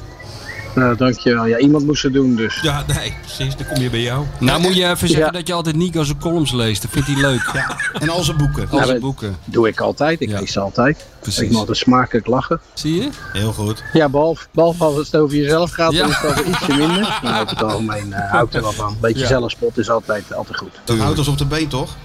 [0.75, 1.47] Nou, dankjewel.
[1.47, 2.61] Ja, iemand moest het doen dus.
[2.63, 3.57] Ja, nee, precies.
[3.57, 4.25] Dan kom je bij jou.
[4.41, 5.31] Nou moet je even zeggen Ja.
[5.33, 6.83] dat je altijd Nico zijn columns leest.
[6.83, 7.51] Dat vindt hij leuk.
[7.53, 8.63] Ja, en al zijn boeken.
[8.71, 9.37] Al zijn maar- boeken.
[9.45, 10.21] Doe ik altijd.
[10.21, 10.39] Ik Ja.
[10.39, 10.97] lees ze altijd.
[10.99, 11.49] Ik Precies.
[11.49, 12.61] moet altijd smakelijk lachen.
[12.75, 13.09] Zie je?
[13.33, 13.83] Heel goed.
[13.93, 16.01] Ja, behalve, behalve als het over jezelf gaat, Ja.
[16.01, 17.19] dan is het ietsje minder.
[17.23, 18.89] Maar over het algemeen eh hou ik er wel van.
[18.89, 19.27] Een beetje Ja.
[19.27, 20.81] zelfspot is altijd, altijd goed.
[20.85, 21.97] Dat houdt ons op de been, toch?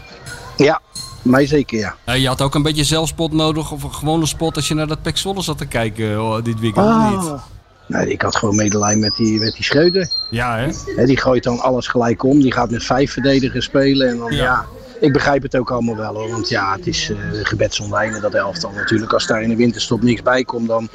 [0.57, 0.81] Ja,
[1.21, 1.95] mij zeker ja.
[2.05, 3.71] Ja, je had ook een beetje zelfspot nodig.
[3.71, 6.59] Of een gewone spot als je naar dat Pek Zwolle zat te kijken oh, dit
[6.59, 6.85] weekend.
[6.87, 7.39] of niet?
[7.87, 10.09] Nee, ik had gewoon medelijden met die, met die Schreuder.
[10.29, 10.57] Ja,
[10.95, 11.05] hè?
[11.05, 12.41] Die gooit dan alles gelijk om.
[12.41, 14.09] Die gaat met vijf verdedigers spelen.
[14.09, 14.65] En dan, ja.
[14.99, 16.29] ik begrijp het ook allemaal wel hoor.
[16.29, 19.13] Want ja, het is uh, gebed zonder einde dat elftal natuurlijk.
[19.13, 20.89] Als daar in de winterstop niks bij komt, dan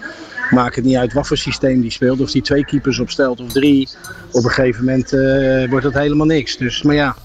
[0.51, 2.21] maakt het niet uit wat voor systeem die speelt.
[2.21, 3.89] Of die twee keepers opstelt of drie.
[4.31, 6.57] Op een gegeven moment eh, wordt het helemaal niks.
[6.57, 7.17] Dus, maar ja,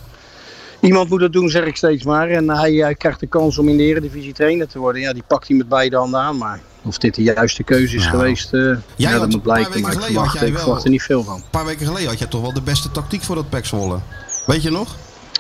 [0.80, 2.30] iemand moet het doen zeg ik steeds maar.
[2.30, 5.02] En hij, hij krijgt de kans om in de Eredivisie trainer te worden.
[5.02, 6.38] Ja, die pakt hij met beide handen aan.
[6.38, 8.18] Maar of dit de juiste keuze is Nou.
[8.18, 9.72] geweest, eh, Jij ja, dat moet paar blijken.
[9.72, 11.36] weken Maar ik geleden had verwacht, jij ik wel- verwacht er niet veel van.
[11.36, 14.00] Een paar weken geleden had jij toch wel de beste tactiek voor dat Pek Zwolle.
[14.46, 14.96] Weet je nog?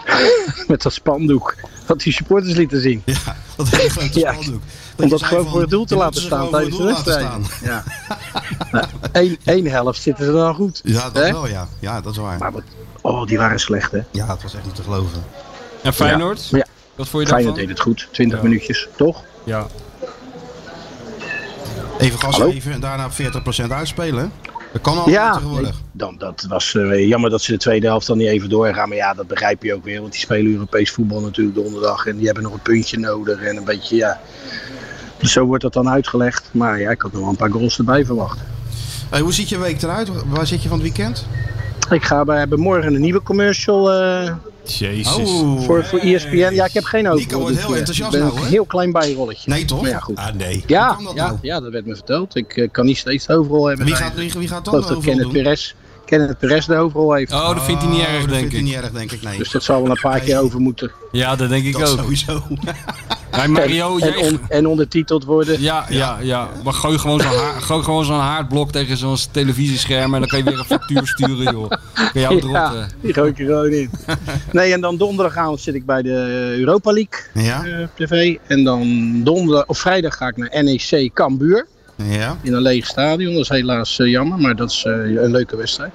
[0.68, 1.56] Met dat spandoek.
[1.86, 3.02] Wat die supporters lieten zien.
[3.06, 3.18] Ja,
[3.56, 4.62] dat hele grote Ja, spandoek.
[4.98, 7.32] Om je dat zei gewoon van, voor het doel te laten staan tijdens de wedstrijd.
[7.64, 7.84] Ja.
[8.72, 10.82] nou, één, één helft zitten ze dan goed.
[10.84, 11.32] Ja, dat Hè?
[11.32, 11.68] wel, ja.
[11.80, 12.38] Ja, dat is waar.
[12.38, 12.62] Maar wat,
[13.02, 14.00] oh, die waren slecht hè.
[14.12, 15.24] Ja, het was echt niet te geloven.
[15.82, 16.48] En Feyenoord?
[16.52, 16.66] Maar ja,
[16.96, 17.56] Wat vond je Feyenoord daarvan?
[17.56, 18.08] deed het goed.
[18.12, 18.44] 20 Ja.
[18.44, 19.24] minuutjes, toch?
[19.44, 19.68] Ja.
[22.00, 22.52] Even gas Hallo?
[22.52, 24.32] geven en daarna op 40% uitspelen.
[24.72, 25.82] Dat kan allemaal Ja, tegenwoordig.
[25.92, 28.88] dan, dat was eh, jammer dat ze de tweede helft dan niet even doorgaan.
[28.90, 30.00] Maar ja, dat begrijp je ook weer.
[30.00, 32.06] Want die spelen Europees voetbal natuurlijk donderdag.
[32.06, 33.42] En die hebben nog een puntje nodig.
[33.42, 34.20] En een beetje, ja.
[35.18, 36.50] Dus zo wordt dat dan uitgelegd.
[36.52, 38.40] Maar ja, ik had nog wel een paar goals erbij verwacht.
[39.10, 40.10] Hey, hoe ziet je week eruit?
[40.26, 41.26] Waar zit je van het weekend?
[41.90, 44.34] Ik ga bij, hebben morgen een nieuwe commercial eh,
[44.72, 45.30] Jezus.
[45.66, 46.36] voor, voor ESPN.
[46.54, 47.20] Ja, ik heb geen over.
[47.20, 49.50] Nico wordt heel enthousiast Ik ben nou, een heel klein bijrolletje.
[49.50, 49.82] Nee, toch?
[49.82, 50.18] Maar ja, goed.
[50.18, 50.64] Ah, nee.
[50.68, 51.38] Ja, kan dat ja, nou?
[51.42, 52.36] ja, dat werd me verteld.
[52.36, 53.86] Ik eh, kan niet steeds de hoofdrol hebben.
[53.86, 55.32] Wie gaat, wie, wie gaat Ik dan dat overal Kenneth?
[55.32, 55.74] Perez,
[56.06, 57.32] Kenneth Perez de hoofdrol heeft.
[57.34, 58.66] Oh, dat vindt hij niet Oh, erg, dat denk vindt hij ik.
[58.68, 59.38] niet erg, denk ik, nee.
[59.38, 60.92] Dus dat zal wel een paar keer over moeten.
[61.12, 62.00] Ja, dat denk ik dat ook.
[62.00, 62.42] sowieso.
[63.36, 64.18] Hey, Mario, en, jij...
[64.32, 65.62] on- en ondertiteld worden.
[65.62, 66.50] Ja, ja, ja.
[66.64, 70.40] Maar gooi gewoon zo'n haar, gooi gewoon zo'n haardblok tegen zo'n televisiescherm en dan kan
[70.40, 71.70] je weer een factuur sturen, joh.
[71.94, 72.90] Kan jou het Ja, rotten.
[73.02, 73.90] die gooi ik er gewoon in.
[74.52, 77.66] Nee, en dan donderdagavond zit ik bij de Europa League Ja?
[77.66, 78.36] eh, tv.
[78.48, 81.68] En dan donderdag, of vrijdag ga ik naar NEC Cambuur.
[81.96, 82.38] Ja?
[82.42, 83.34] In een leeg stadion.
[83.34, 85.94] Dat is helaas eh, jammer, maar dat is eh, een leuke wedstrijd.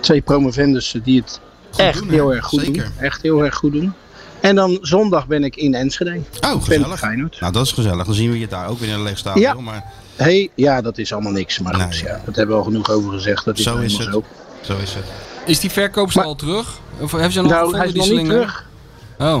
[0.00, 1.40] Twee promovendus eh, die het
[1.76, 2.82] echt doen, heel erg goed Zeker.
[2.82, 2.92] doen.
[2.98, 3.92] Echt heel erg goed doen.
[4.40, 6.20] En dan zondag ben ik in Enschede.
[6.40, 6.98] Oh, gezellig.
[6.98, 7.40] Feyenoord.
[7.40, 8.06] Nou, dat is gezellig.
[8.06, 9.42] Dan zien we je daar ook weer in een leeg stadion.
[9.42, 9.54] Ja.
[9.54, 9.84] Maar
[10.16, 11.58] Hey, ja, dat is allemaal niks.
[11.58, 13.44] Maar goed, ja, dat hebben we al genoeg over gezegd.
[13.44, 14.08] Dat is Zo is het.
[14.12, 14.24] zo.
[14.60, 15.04] zo is het.
[15.46, 16.78] Is die verkoopster al terug?
[17.00, 18.64] Of hebben ze nog Nou, hij is nog niet terug.
[19.18, 19.40] Oh.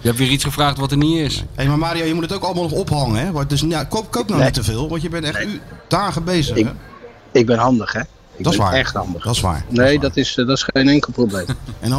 [0.00, 1.36] Je hebt weer iets gevraagd wat er niet is.
[1.36, 3.32] Hé, hey, maar Mario, je moet het ook allemaal nog ophangen, hè?
[3.32, 4.44] Want Dus, ja, koop, koop nou Nee.
[4.44, 6.72] niet te veel, want je bent echt u, dagen bezig, Ik- hè?
[7.32, 8.00] Ik ben handig, hè?
[8.36, 8.72] Ik Dat is waar.
[8.72, 9.24] echt handig.
[9.24, 9.64] Dat is waar.
[9.68, 10.00] Nee, is waar.
[10.02, 11.46] dat is, eh, dat is geen enkel probleem.
[11.80, 11.92] En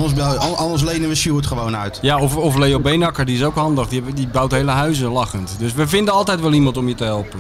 [0.58, 2.00] anders, lenen we Stuart gewoon uit.
[2.02, 3.88] Ja, of, of Leo Beenakker, die is ook handig.
[3.88, 5.56] Die, die bouwt hele huizen lachend.
[5.60, 7.40] Dus we vinden altijd wel iemand om je te helpen.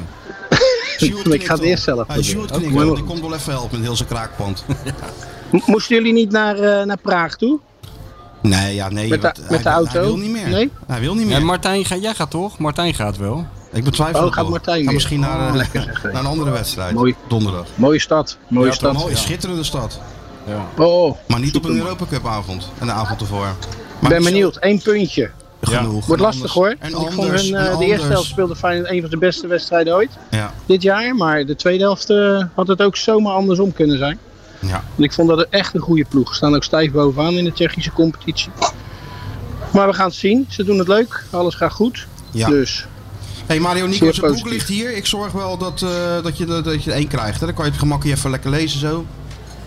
[0.97, 2.25] Stuart ik ga het eerst zelf Hey, proberen.
[2.47, 2.95] Stuart knikt wel.
[2.95, 4.65] Die komt wel even helpen met heel zijn kraakpand.
[5.65, 7.59] Moesten jullie niet naar, eh, naar Praag toe?
[8.47, 9.09] Nee, ja, nee.
[9.09, 9.91] Met de- wat- met hij, de auto?
[9.91, 10.47] Hij wil niet meer.
[10.49, 10.71] Nee?
[10.87, 11.35] Hij wil niet meer.
[11.35, 12.57] En Martijn, ga, jij gaat toch?
[12.57, 13.45] Martijn gaat wel.
[13.73, 14.49] ik betwijfel Oh, het gaat.
[14.49, 16.93] Martijn Ga misschien naar, Oh, eh, naar een andere wedstrijd.
[16.93, 17.15] Mooi.
[17.27, 17.65] Donderdag.
[17.75, 18.37] Mooie stad.
[18.47, 18.93] Mooie Ja, stad.
[18.93, 19.99] Mooi, schitterende stad.
[20.47, 20.83] Ja.
[20.83, 21.75] Oh, Maar niet op een.
[21.77, 22.69] Europa Cup avond.
[22.79, 23.47] En de avond ervoor.
[24.01, 24.57] Ik ben benieuwd.
[24.59, 25.29] Eén puntje.
[25.61, 26.05] Genoeg.
[26.05, 26.75] Wordt lastig hoor.
[26.79, 29.09] En Want ik vond anders, hun, eh, en de eerste helft speelde Feyenoord een van
[29.09, 30.09] de beste wedstrijden ooit.
[30.31, 31.15] Ja, Dit jaar.
[31.15, 34.19] Maar de tweede helft eh, had het ook zomaar andersom kunnen zijn.
[34.59, 34.83] Ja.
[34.97, 36.29] En ik vond dat het echt een goede ploeg.
[36.29, 38.51] Ze staan ook stijf bovenaan in de Tsjechische competitie.
[39.73, 40.45] Maar we gaan het zien.
[40.49, 41.23] Ze doen het leuk.
[41.31, 42.07] Alles gaat goed.
[42.31, 42.47] ja.
[42.47, 42.85] Dus
[43.45, 44.95] Hey Mario, Nico, zijn boek ligt hier.
[44.95, 47.39] Ik zorg wel dat, eh, dat, je, dat je er één krijgt.
[47.39, 47.45] Hè?
[47.45, 49.05] Dan kan je het gemakkelijk even lekker lezen zo.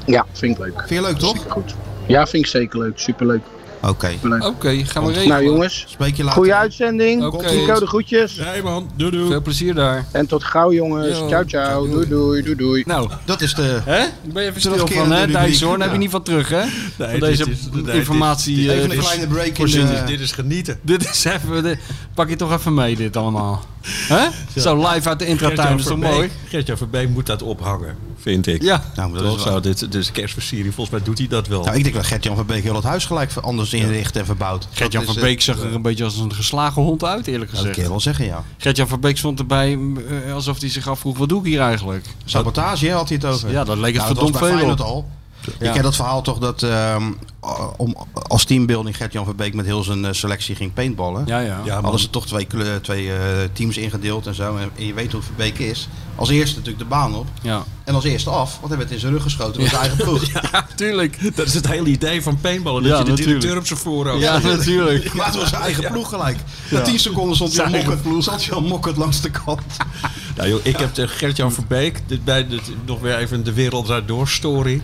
[0.06, 0.78] ja, vind ik leuk.
[0.86, 1.36] Vind je leuk, toch?
[1.36, 1.74] Super goed.
[2.06, 2.98] Ja, vind ik zeker leuk.
[2.98, 3.42] Superleuk.
[3.82, 4.10] Oké.
[4.40, 5.28] Oké, gaan we regelen.
[5.28, 6.38] Nou jongens, Spreek je later.
[6.38, 7.24] goede uitzending.
[7.24, 7.50] Oké.
[7.50, 8.34] Nico de groetjes.
[8.36, 9.26] Nee man, doei doei.
[9.28, 10.06] Veel plezier daar.
[10.12, 11.18] En tot gauw jongens.
[11.18, 11.28] Yo.
[11.28, 11.88] Ciao ciao.
[11.88, 12.42] Doei doei.
[12.42, 12.82] Doei doei.
[12.86, 13.80] Nou, Dat is de...
[13.84, 14.04] hè?
[14.32, 15.32] Ben je even stil van, hè, rubriek.
[15.36, 15.78] Dijkshoorn?
[15.78, 16.62] Daar heb je niet van terug, hè?
[16.98, 17.44] Nee, van deze
[17.92, 18.56] informatie.
[18.56, 20.02] dit- eh, Even een dus- kleine break in de...
[20.06, 20.78] Dit is genieten.
[20.82, 21.78] Dit is even, dit-
[22.14, 23.64] pak je toch even mee, dit allemaal.
[23.82, 24.28] Hè?
[24.60, 26.30] Zo live uit de intratuin, is toch mooi?
[26.48, 28.62] Gertjan Verbeek moet dat ophangen, vind ik.
[28.62, 28.84] Ja.
[28.96, 29.60] Nou, dat Dat is wel...
[29.60, 31.64] dit, dus kerstversiering, volgens mij doet hij dat wel.
[31.64, 34.68] Nou, ik denk dat Gert-Jan van Beek heel het huis gelijk anders inricht en verbouwt.
[34.72, 37.50] Gert-Jan Dat van is, Beek zag er een beetje als een geslagen hond uit, eerlijk
[37.50, 37.76] eh, Dat kan gezegd.
[37.76, 38.44] je wel zeggen, ja.
[38.56, 39.78] Gert-Jan van Beek stond erbij
[40.26, 42.06] eh, alsof hij zich afvroeg, wat doe ik hier eigenlijk?
[42.24, 43.50] Sabotage hè, had hij het over.
[43.50, 44.80] Ja, dat leek het Nou, dat verdomd veel op.
[44.80, 45.08] al.
[45.58, 47.02] Je kent dat verhaal toch dat ehm,
[47.76, 51.26] om, als teambuilding Gert-Jan Verbeek met heel zijn eh, selectie ging paintballen.
[51.26, 51.60] Ja, ja.
[51.64, 51.80] Ja.
[51.80, 52.46] Hadden ze toch twee,
[52.80, 53.18] twee eh,
[53.52, 54.56] teams ingedeeld en zo.
[54.56, 55.88] En, en je weet hoe Verbeek is.
[56.14, 57.26] Als eerste natuurlijk de baan op.
[57.42, 59.98] Ja, En als eerste af, want hij werd in zijn rug geschoten door zijn eigen
[60.04, 60.22] ploeg.
[60.74, 61.36] tuurlijk.
[61.36, 62.82] Dat is het hele idee van paintballen.
[62.82, 63.40] Dat Ja, je de natuurlijk.
[63.40, 65.14] directeur op zijn voorhoofd Ja, natuurlijk.
[65.14, 66.38] Maar het was zijn eigen ploeg gelijk.
[66.70, 69.62] Na 10 seconden stond hij al zat hij mokkerd langs de kant.
[70.36, 74.28] Nou, joh, ik heb Gert-Jan Verbeek, dit, bij, dit, nog weer even de wereld door
[74.28, 74.82] story.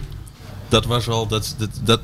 [0.68, 2.01] Dat was wel, dat, dat, dat,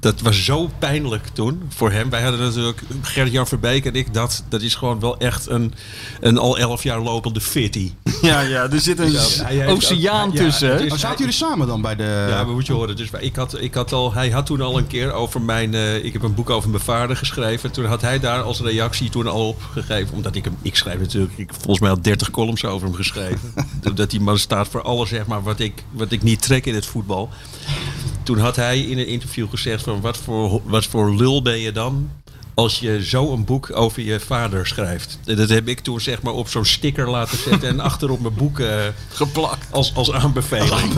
[0.00, 2.10] dat was zo pijnlijk toen voor hem.
[2.10, 5.74] Wij hadden natuurlijk, Gert-Jan Verbeek en ik, dat, dat is gewoon wel echt een,
[6.20, 7.92] een al elf jaar lopende fitty.
[8.22, 10.80] Ja, ja, er zit een heeft oceaan ook- ja, tussen.
[10.82, 12.26] is- Maar zaten jullie samen dan bij de...
[12.28, 12.96] Ja, maar moet je horen.
[12.96, 15.74] Dus ik had, ik had al, hij had toen al een keer over mijn.
[15.74, 17.70] eh, ik heb een boek over mijn vader geschreven.
[17.72, 20.14] Toen had hij daar als reactie toen al op gegeven.
[20.14, 20.56] Omdat ik hem.
[20.62, 21.32] Ik schrijf natuurlijk.
[21.36, 23.54] Ik volgens mij al 30 columns over hem geschreven.
[23.94, 26.74] dat die man staat voor alles, zeg maar, wat ik, wat ik niet trek in
[26.74, 27.28] het voetbal.
[28.22, 31.72] Toen had hij in een interview gezegd: van wat voor, wat voor lul ben je
[31.72, 32.10] dan?
[32.54, 35.18] Als je zo een boek over je vader schrijft.
[35.24, 38.20] En Dat heb ik toen zeg maar op zo'n sticker laten zetten en achter op
[38.20, 38.76] mijn boek eh,
[39.08, 39.66] Geplakt.
[39.70, 40.92] als, als aanbeveling.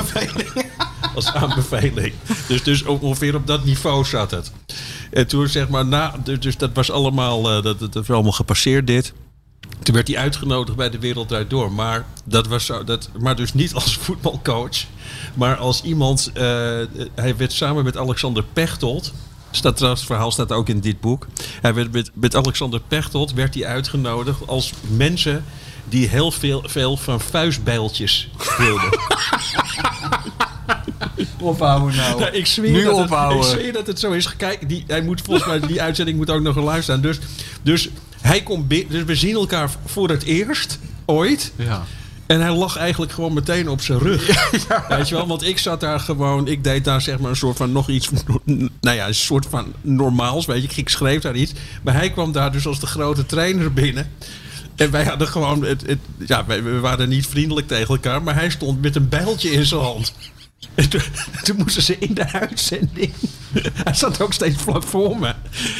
[1.15, 2.13] Als aanbeveling.
[2.49, 4.53] Dus, dus ongeveer op dat niveau zat het.
[5.11, 8.33] En toen zeg maar, na, dus- dus dat was allemaal, eh, dat, dat was allemaal
[8.33, 9.13] gepasseerd dit.
[9.85, 11.73] Toen werd hij uitgenodigd bij de Wereld Draait Door.
[11.73, 14.85] Maar, dat was zo, dat, maar dus niet als voetbalcoach.
[15.35, 16.31] Maar als iemand...
[16.35, 16.43] eh,
[17.15, 19.13] hij werd samen met Alexander Pechtold...
[19.51, 21.27] Staat trouwens, het verhaal staat ook in dit boek.
[21.61, 25.45] Hij werd met, met Alexander Pechtold werd hij uitgenodigd als mensen
[25.89, 28.99] die heel veel, veel van vuistbijltjes wilden.
[31.41, 32.25] Ophouden nou.
[32.25, 33.33] Ik zweer Nu dat het.
[33.33, 34.37] Ik zweer dat het zo is.
[34.37, 37.01] Kijk, die, hij moet volgens mij, die uitzending moet ook nog live staan.
[37.01, 37.19] Dus,
[37.63, 37.89] dus,
[38.27, 41.53] hij komt binnen, dus we zien elkaar voor het eerst ooit.
[41.57, 41.85] Ja.
[42.27, 44.51] En hij lag eigenlijk gewoon meteen op zijn rug.
[44.89, 45.27] Weet je wel?
[45.27, 46.49] Want ik zat daar gewoon...
[46.49, 48.11] Ik deed daar zeg maar een soort van nog iets...
[48.81, 50.47] Nou ja, een soort van normaals.
[50.47, 51.53] Weet je, ik schreef daar iets.
[51.83, 54.11] Maar hij kwam daar dus als de grote trainer binnen.
[54.77, 55.65] En wij hadden gewoon...
[55.65, 58.23] Het, het, ja, wij, we waren niet vriendelijk tegen elkaar.
[58.23, 60.13] Maar hij stond met een bijltje in zijn hand.
[60.75, 61.03] En toen,
[61.45, 63.13] toen moesten ze in de uitzending...
[63.85, 65.35] Hij zat ook steeds vlak voor me.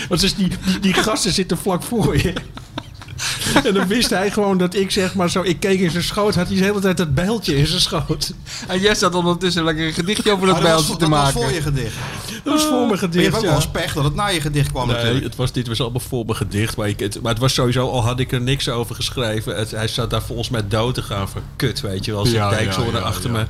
[0.09, 2.33] Want dus die, die, die gasten zitten vlak voor je.
[3.65, 5.43] En dan wist hij gewoon dat ik zeg maar zo...
[5.43, 8.33] Ik keek in zijn schoot, had hij de hele tijd dat bijltje in zijn schoot.
[8.69, 11.19] En jij staat ondertussen lekker een gedichtje over dat Oh, dat was, bijltje te dat
[11.19, 11.41] was maken.
[11.41, 11.95] voor je gedicht.
[12.45, 14.27] Dat was voor mijn Maar je gedicht, hebt ook wel eens pech dat het na
[14.27, 15.25] je gedicht kwam Nee, natuurlijk.
[15.25, 16.77] het was, dit was allemaal voor mijn gedicht.
[16.77, 19.57] Maar, ik, het, maar het was sowieso, al had ik er niks over geschreven...
[19.57, 22.27] Het, hij zat daar volgens mij dood te gaan van kut, weet je wel.
[22.27, 23.37] Zijn Ja, ja, ja, achter ja.
[23.37, 23.47] me.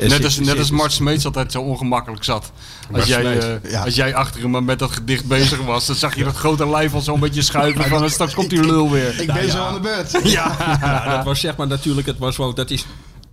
[0.00, 2.52] Net als, net als Mart Smeets altijd zo ongemakkelijk zat.
[2.92, 3.84] Als jij, eh, ja.
[3.84, 6.94] als jij achter hem met dat gedicht bezig was, dan zag je dat grote lijf
[6.94, 9.20] al zo'n beetje schuiven van "En straks komt die lul weer.
[9.20, 10.20] Ik ben zo aan de beurt.
[10.30, 12.84] Ja, dat was zeg maar natuurlijk, het was wel, dat is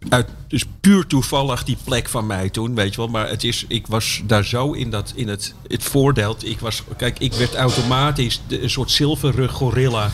[0.09, 3.07] uit, dus puur toevallig die plek van mij toen, weet je wel.
[3.07, 6.35] Maar het is, ik was daar zo in, dat, in het, het voordeel.
[6.43, 10.09] Ik was, kijk, ik werd automatisch de, een soort zilverrug gorilla.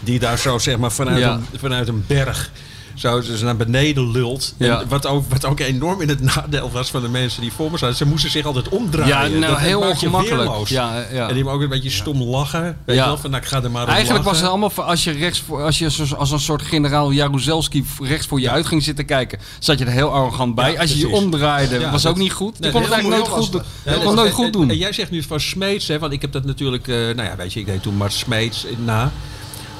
[0.00, 1.32] Die daar zo zeg maar vanuit, Ja.
[1.32, 2.50] een, vanuit een berg
[2.94, 4.54] zo dus naar beneden lult.
[4.56, 4.80] Ja.
[4.80, 7.70] En wat, ook, wat ook enorm in het nadeel was van de mensen die voor
[7.70, 7.96] me zaten.
[7.96, 9.08] Ze moesten zich altijd omdraaien.
[9.32, 10.68] Ja, nou, Dat heel ongemakkelijk.
[10.68, 11.28] Ja, ja.
[11.28, 12.76] En die ook een beetje stom lachen.
[12.84, 15.04] Weet je wel, van nou, ik ga er maar Eigenlijk was het allemaal voor- als
[15.04, 18.82] je rechts voor, als je als een soort generaal Jaruzelski rechts voor je uit ging
[18.82, 20.78] zitten kijken, zat je er heel arrogant bij.
[20.78, 22.58] Als je je omdraaide, was ook niet goed.
[22.60, 23.62] Nee, kon het eigenlijk nooit goed doen.
[23.84, 24.02] dat.
[24.02, 24.70] Kon nooit en- goed doen.
[24.70, 27.36] En, jij zegt nu van Smeets, hè, want ik heb dat natuurlijk, eh, nou ja,
[27.36, 29.12] weet je, ik deed toen Mart Smeets na.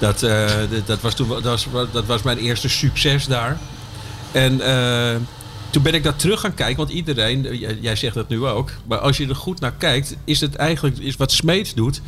[0.03, 3.59] Dat, eh, dat, dat was toen, dat was, dat was mijn eerste succes daar.
[4.33, 5.21] En eh,
[5.71, 8.45] toen ben ik daar terug gaan kijken, want iedereen, eh, jij, jij zegt dat nu
[8.45, 12.01] ook, maar als je er goed naar kijkt, is het eigenlijk, is wat Smeets doet,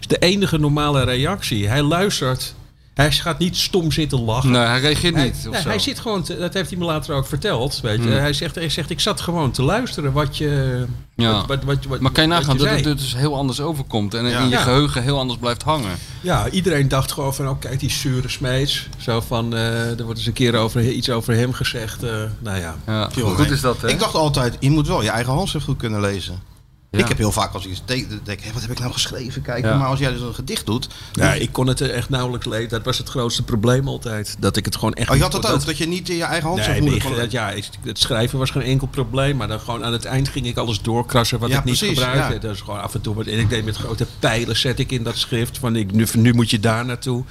[0.00, 1.68] is de enige normale reactie.
[1.68, 2.54] Hij luistert,
[3.00, 4.50] hij gaat niet stom zitten lachen.
[4.50, 5.44] Nee, hij reageert Hij, niet.
[5.46, 5.68] of nee, zo.
[5.68, 7.80] hij zit gewoon, te- dat heeft hij me later ook verteld.
[7.80, 8.08] Weet je.
[8.10, 8.18] Hmm.
[8.18, 10.84] Hij, zegt, hij zegt, ik zat gewoon te luisteren wat je.
[11.14, 11.32] Ja.
[11.32, 14.24] Wat, wat, wat, wat- maar kan je nagaan dat het dus heel anders overkomt en
[14.26, 14.38] Ja.
[14.38, 14.60] in je Ja.
[14.62, 15.98] geheugen heel anders blijft hangen.
[16.20, 18.88] Ja, iedereen dacht gewoon van, oh kijk die zure Smeets.
[18.98, 22.02] Zo van, eh, er wordt eens een keer over, iets over hem gezegd.
[22.02, 22.76] eh, nou ja.
[22.86, 23.08] Ja.
[23.22, 23.88] Goed is dat, hè?
[23.88, 26.48] Ik dacht altijd, je moet wel je eigen handschrift goed kunnen lezen.
[26.92, 26.98] Ja.
[26.98, 28.06] Ik heb heel vaak als ik iets denk
[28.52, 29.42] wat heb ik nou geschreven?
[29.42, 29.76] Kijk, Ja.
[29.76, 30.88] maar als jij dus een gedicht doet.
[31.12, 32.68] Ja, ik kon het echt nauwelijks lezen.
[32.68, 34.36] Dat was het grootste probleem altijd.
[34.38, 36.22] Dat ik het gewoon echt Oh, je had dat ook, dat je niet in je
[36.24, 37.52] eigen Nee, handschrift nee, kon dat- ja,
[37.84, 39.36] het schrijven was geen enkel probleem.
[39.36, 41.98] Maar dan gewoon aan het eind ging ik alles doorkrassen wat Ja, ik niet precies,
[41.98, 42.32] gebruikte.
[42.34, 42.38] ja.
[42.38, 43.14] Dat is gewoon af en toe.
[43.14, 45.58] wat- En ik deed met grote pijlen zet ik in dat schrift.
[45.58, 47.24] Van ik, nu, nu moet je daar naartoe.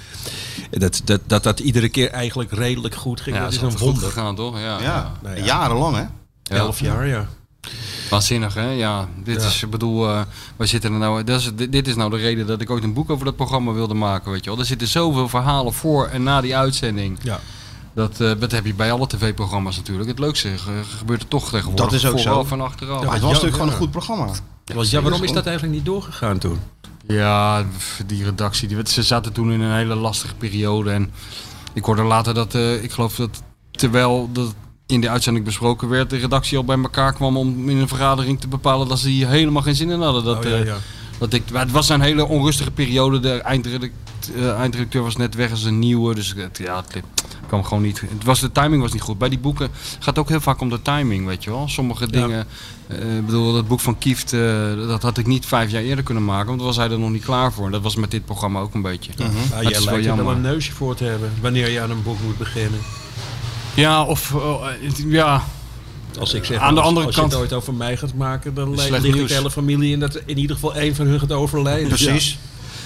[0.72, 3.36] En Dat dat, dat dat iedere keer eigenlijk redelijk goed ging.
[3.36, 4.04] ja, dat is een goed wonder.
[4.04, 4.60] gegaan, toch?
[4.60, 4.80] Ja.
[4.82, 5.44] Ja, Nou ja.
[5.44, 6.02] jarenlang hè.
[6.02, 6.56] Ja.
[6.56, 7.28] Elf jaar, ja.
[8.10, 8.70] Waanzinnig, hè?
[8.72, 9.48] Ja, dit Ja.
[9.48, 10.22] is, ik bedoel, eh
[10.56, 12.84] wij zitten er nou, dat is, dit, dit is nou de reden dat ik ooit
[12.84, 14.60] een boek over dat programma wilde maken, weet je wel.
[14.60, 17.18] Er zitten zoveel verhalen voor en na die uitzending.
[17.22, 17.40] ja.
[17.94, 20.10] Dat, eh, dat heb je bij alle tv-programma's natuurlijk.
[20.10, 21.86] Het leukste ge- gebeurt er toch tegenwoordig.
[21.86, 22.30] Dat is ook zo.
[22.32, 23.04] Vooraf en achteraf.
[23.04, 24.28] Maar het was natuurlijk gewoon een goed programma.
[24.66, 26.60] Ja, waarom is dat eigenlijk niet doorgegaan toen?
[27.08, 27.66] Ja,
[28.06, 30.92] die redactie, die, ze zaten toen in een hele lastige periode.
[30.92, 31.12] En
[31.74, 33.42] ik hoorde later dat, eh, ik geloof dat
[33.72, 34.54] terwijl dat
[34.90, 38.40] in de uitzending besproken werd, de redactie al bij elkaar kwam om in een vergadering
[38.42, 40.24] te bepalen dat ze hier helemaal geen zin in hadden.
[40.24, 40.76] Dat, Oh, ja, eh, ja.
[41.18, 43.20] dat ik, het was een hele onrustige periode.
[43.20, 43.92] De eindredacteur,
[44.36, 46.16] eh, eindredacteur was net weg als een nieuwe.
[46.16, 47.04] Dus het, ja, het
[47.48, 48.02] kwam gewoon niet.
[48.02, 49.18] Het was, de timing was niet goed.
[49.18, 51.68] Bij die boeken gaat het ook heel vaak om de timing, weet je wel.
[51.68, 52.48] Sommige dingen.
[52.88, 54.32] eh, Ik bedoel, dat boek van Kieft,
[54.88, 56.46] dat had ik niet vijf jaar eerder kunnen maken.
[56.48, 57.72] Want dan was hij er nog niet klaar voor.
[57.72, 59.12] Dat was met dit programma ook een beetje.
[59.20, 62.04] Ah, Het jij lijkt er wel een neusje voor te hebben wanneer je aan een
[62.04, 62.80] boek moet beginnen.
[63.74, 65.44] Ja, of eh, ja.
[66.20, 68.14] Als ik zeg, Aan de als, andere als kant- je het ooit over mij gaat
[68.14, 71.32] maken, dan ligt de hele familie in dat in ieder geval één van hun gaat
[71.32, 71.88] overlijden.
[71.88, 72.38] Precies.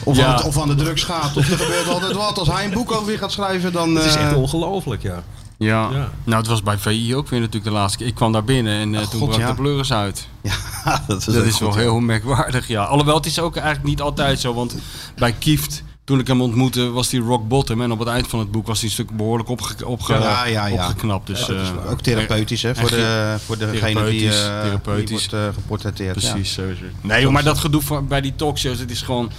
[0.04, 0.26] Of, Ja.
[0.26, 1.38] aan het, of aan de drugs gaat.
[1.38, 2.38] Of er gebeurt altijd wat.
[2.38, 3.90] Als hij een boek over weer gaat schrijven, dan...
[3.90, 3.96] Ja.
[3.96, 5.24] Het is eh, echt ongelooflijk, ja.
[5.58, 5.90] Ja.
[5.92, 6.10] Ja.
[6.24, 8.08] nou het was bij VI ook weer natuurlijk de laatste keer.
[8.08, 9.48] Ik kwam daar binnen en eh, Ach, toen God, brak ja.
[9.48, 10.28] de pleuris uit.
[11.08, 11.76] dat is, Dat is wel ja.
[11.78, 12.84] heel merkwaardig, ja.
[12.84, 14.76] Alhoewel, het is ook eigenlijk niet altijd zo, want
[15.16, 17.82] bij Kieft, toen ik hem ontmoette, was hij rock bottom.
[17.82, 20.46] En op het eind van het boek was hij een stuk behoorlijk opge opge Ja,
[20.46, 20.74] ja, ja.
[20.74, 21.28] opgeknapt.
[21.28, 21.58] Dus, eh,
[21.90, 25.10] Ook therapeutisch, hè, voor, de, voor degene die, therapeutisch, eh, die therapeutisch.
[25.30, 26.22] wordt eh, geportretteerd.
[26.22, 26.32] ja.
[26.32, 26.66] Precies, het.
[27.02, 29.32] Nee, joh, maar dat gedoe van, bij die talkshows, het is gewoon...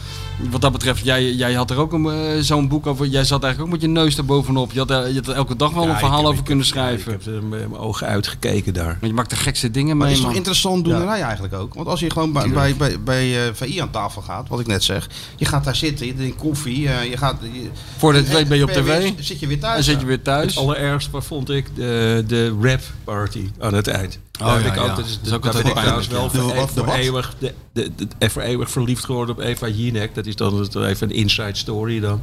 [0.51, 2.01] Wat dat betreft, jij, jij had er ook
[2.41, 3.07] zo'n boek over.
[3.07, 4.73] Jij zat eigenlijk ook met je neus erbovenop.
[4.73, 6.45] Je had, er- je had er elke dag wel Ja, een verhaal heb- over ik
[6.45, 7.13] kunnen schrijven.
[7.13, 8.87] ik heb er met mijn ogen uitgekeken daar.
[8.87, 10.37] Want je maakt de gekste dingen Maar mee, het is toch man.
[10.37, 11.75] interessant doenerij eigenlijk ook.
[11.75, 14.67] Want als je gewoon bij, bij, bij, bij eh, VI aan tafel gaat, wat ik
[14.67, 15.09] net zeg.
[15.37, 16.89] Je gaat daar zitten, je drinkt koffie.
[16.89, 19.13] eh, je gaat, je, je het weet ben je op tv.
[19.19, 19.75] zit je weer thuis.
[19.75, 20.55] Dan zit je weer thuis.
[20.55, 24.19] Het allerergste wat vond ik de, de rap party aan het eind.
[24.41, 24.81] Oh, Daar ja, ik ja.
[24.83, 26.53] ook, dat is, Dat is ook daar ben altijd ik trouwens wel pijnlijk, voor.
[26.55, 30.15] De wat- de voor eeuwig, de, de, de- voor eeuwig verliefd geworden op Eva Jinek.
[30.15, 32.23] Dat is dan het- even een inside story dan.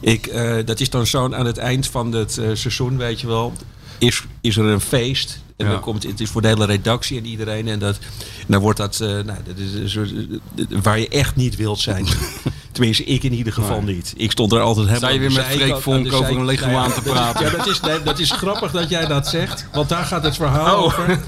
[0.00, 3.26] Ik, eh, dat is dan zo'n aan het eind van het eh, seizoen, weet je
[3.26, 3.52] wel.
[3.98, 5.42] Is, is er een feest.
[5.56, 5.72] En Ja.
[5.72, 7.68] dan komt, het is voor de hele redactie en iedereen.
[7.68, 7.98] En, dat,
[8.38, 11.56] en dan wordt dat, eh, nou, dat is een soort, eh, waar je echt niet
[11.56, 12.06] wilt zijn.
[12.72, 14.14] Tenminste, ik in ieder geval niet.
[14.16, 16.36] Ik stond er altijd helemaal Sta je weer met zijkant- Freek Vonk aan de over
[16.36, 17.44] een leguaan Nou te praten?
[17.44, 19.66] Ja, dat is, nee, dat is grappig dat jij dat zegt.
[19.72, 20.84] Want daar gaat het verhaal Oh.
[20.84, 21.20] over.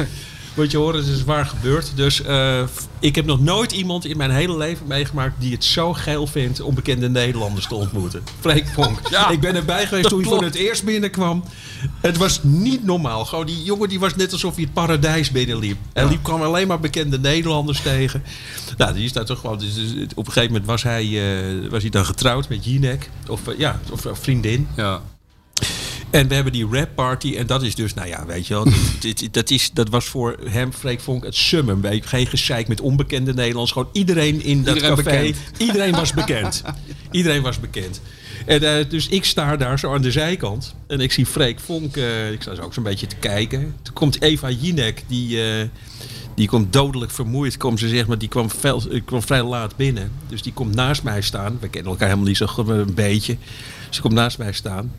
[0.57, 1.93] Moet je horen, het is waar gebeurd.
[1.95, 2.63] Dus eh,
[2.99, 6.61] ik heb nog nooit iemand in mijn hele leven meegemaakt die het zo geil vindt
[6.61, 8.23] om bekende Nederlanders te ontmoeten.
[8.41, 9.09] Freek Vonk.
[9.11, 11.45] Ja, ik ben erbij geweest toen hij voor het eerst binnenkwam.
[12.01, 13.25] Het was niet normaal.
[13.25, 15.79] Gewoon die jongen die was net alsof hij het paradijs binnenliep.
[15.93, 18.23] Hij liep kwam alleen maar bekende Nederlanders tegen.
[18.77, 19.59] Nou, die is daar toch gewoon.
[19.59, 19.85] Dus, dus
[20.15, 23.11] op een gegeven moment was hij, eh, was hij dan getrouwd met Jinek.
[23.29, 24.69] Of eh, ja, of een vriendin.
[24.77, 25.03] Ja.
[26.17, 27.35] En we hebben die rap party.
[27.37, 28.65] En dat is dus, nou ja, weet je wel.
[29.01, 31.81] dit, dit- dat, is, dat was voor hem, Freek Vonk, het summum.
[31.81, 33.73] Weet je, geen gezeik met onbekende Nederlands.
[33.73, 35.11] Gewoon iedereen in dat Iedereen café.
[35.11, 35.37] bekend.
[35.59, 36.63] Iedereen was bekend.
[37.11, 38.01] iedereen was bekend.
[38.47, 40.75] En, eh, dus ik sta daar zo aan de zijkant.
[40.87, 41.97] En ik zie Freek Vonk.
[41.97, 43.75] eh, ik sta zo ook zo'n beetje te kijken.
[43.83, 45.03] Toen komt Eva Jinek.
[45.07, 45.69] Die, eh,
[46.35, 47.57] die komt dodelijk vermoeid.
[47.57, 48.49] Komt ze, zeg maar, die kwam,
[49.05, 50.11] kwam vrij laat binnen.
[50.29, 51.59] Dus die komt naast mij staan.
[51.61, 53.37] We kennen elkaar helemaal niet zo goed, maar een beetje.
[53.91, 54.93] Ze komt naast mij staan.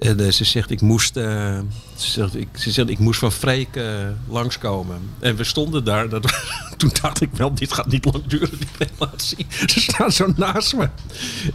[0.00, 1.58] En eh, ze zegt, ik moest, eh,
[1.96, 3.84] ze, zegt, ik, ze zegt, ik moest van Freek eh,
[4.28, 5.00] langskomen.
[5.18, 6.08] En we stonden daar.
[6.08, 6.32] Dat,
[6.76, 9.46] toen dacht ik wel, dit gaat niet lang duren, die relatie.
[9.66, 10.88] Ze staan zo naast me.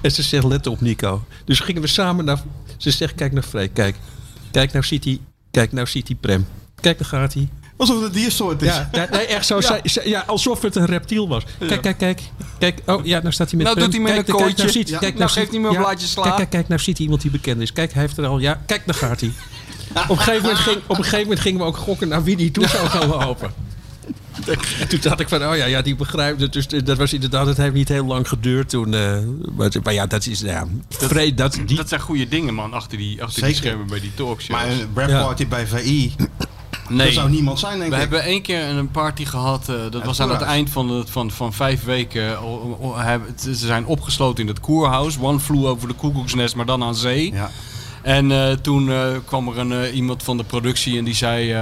[0.02, 1.26] En ze zegt, let op Nico.
[1.46, 2.42] Dus gingen we samen naar...
[2.78, 3.96] Ze zegt, kijk naar Freek, kijk.
[4.52, 5.20] Kijk, nou ziet hij,
[5.52, 6.48] kijk, nou ziet hij Prem.
[6.82, 7.50] Kijk, daar gaat hij.
[7.78, 8.68] Alsof het een diersoort is.
[8.68, 9.60] Ja, ja, nee, echt zo.
[9.60, 9.80] Ja.
[10.04, 11.44] ja, alsof het een reptiel was.
[11.68, 12.22] Kijk, kijk, kijk.
[12.60, 14.64] Kijk, oh ja, nou staat hij met Nou doet hij met kijk, een kijk, kooitje.
[14.64, 14.98] nou ziet, Ja.
[14.98, 16.24] kijk, Nou ziet- geeft hij me een blaadje sla.
[16.24, 17.74] Kijk, kijk, kijk, nou ziet hij iemand die bekend is.
[17.74, 18.40] Kijk, hij heeft er al.
[18.40, 19.32] Ja, kijk, daar gaat hij.
[20.04, 22.36] Op een, gegeven moment ging, op een gegeven moment gingen we ook gokken naar wie
[22.36, 23.54] die toe zou gaan lopen.
[24.80, 26.54] En toen dacht ik van, oh ja, ja die begrijpt het.
[26.54, 28.94] Dus dat was inderdaad, het heeft niet heel lang geduurd toen.
[28.94, 29.18] eh,
[29.56, 32.98] maar, maar ja, dat is, ja, vrede, dat, die, Dat zijn goede dingen, man, achter
[32.98, 34.48] die, achter die schermen bij die talkshows.
[34.62, 35.22] Maar een rap Ja.
[35.24, 36.16] party bij VI,
[36.90, 38.02] nee, er zou niemand zijn, denk we ik.
[38.02, 39.70] hebben één keer een party gehad.
[39.70, 42.40] eh, dat was aan het eind van, het, van, van vijf weken.
[42.42, 45.18] O- o- hebben- Ze zijn opgesloten in het koerhuis.
[45.22, 47.34] One flew over de koekoeksnest, maar dan aan zee.
[47.34, 47.50] Ja.
[48.02, 51.56] En eh, toen eh, kwam er een, eh, iemand van de productie en die zei...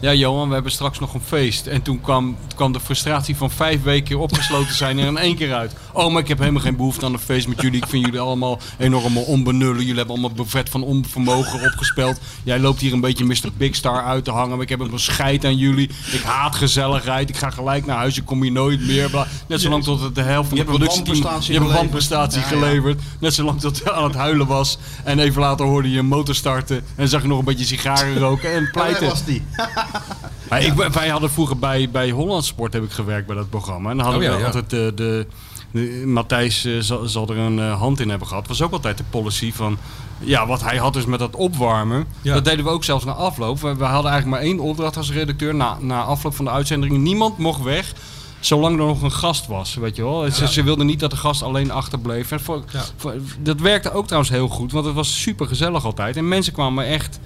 [0.00, 1.66] ja, Johan, we hebben straks nog een feest.
[1.66, 5.54] En toen kwam, kwam de frustratie van vijf weken opgesloten zijn er in één keer
[5.54, 5.72] uit.
[5.92, 7.82] Oh, maar ik heb helemaal geen behoefte aan een feest met jullie.
[7.82, 9.78] Ik vind jullie allemaal enorm onbenullen.
[9.78, 12.18] Jullie hebben allemaal buffet van onvermogen opgespeld.
[12.44, 13.48] Jij loopt hier een beetje Mr.
[13.56, 14.50] Big Star uit te hangen.
[14.50, 15.90] Maar ik heb een scheid aan jullie.
[16.12, 17.28] Ik haat gezelligheid.
[17.28, 18.16] Ik ga gelijk naar huis.
[18.16, 19.10] Ik kom hier nooit meer.
[19.48, 21.22] Net zolang tot het de helft van de productieteam...
[21.22, 22.08] wanprestatie Je hebt een geleverd.
[22.08, 22.52] wanprestatie Ja, ja.
[22.52, 23.00] geleverd.
[23.20, 24.78] Net zolang tot hij aan het huilen was.
[25.04, 26.84] En even later hoorde je een motor starten.
[26.96, 29.08] En zag je nog een beetje sigaren roken en pleiten.
[29.08, 29.42] was die?
[30.50, 33.90] Maar ik, wij hadden vroeger bij, bij Holland Sport heb ik gewerkt bij dat programma.
[33.90, 35.26] En dan hadden Oh we altijd de, de,
[35.70, 38.48] de- Matthijs eh, zal, zal er een eh, hand in hebben gehad.
[38.48, 39.78] was ook altijd de policy van...
[40.18, 42.06] Ja, wat hij had dus met dat opwarmen.
[42.22, 42.34] Ja.
[42.34, 43.60] Dat deden we ook zelfs na afloop.
[43.60, 45.54] We, we hadden eigenlijk maar één opdracht als redacteur.
[45.54, 46.96] Na, na afloop van de uitzending.
[46.98, 47.92] Niemand mocht weg.
[48.40, 50.30] Zolang er nog een gast was, weet je wel.
[50.30, 52.30] Ze, ze wilden niet dat de gast alleen achterbleef.
[52.32, 52.82] En voor, Ja.
[52.96, 54.72] voor- dat werkte ook trouwens heel goed.
[54.72, 56.16] Want het was super gezellig altijd.
[56.16, 57.18] En mensen kwamen echt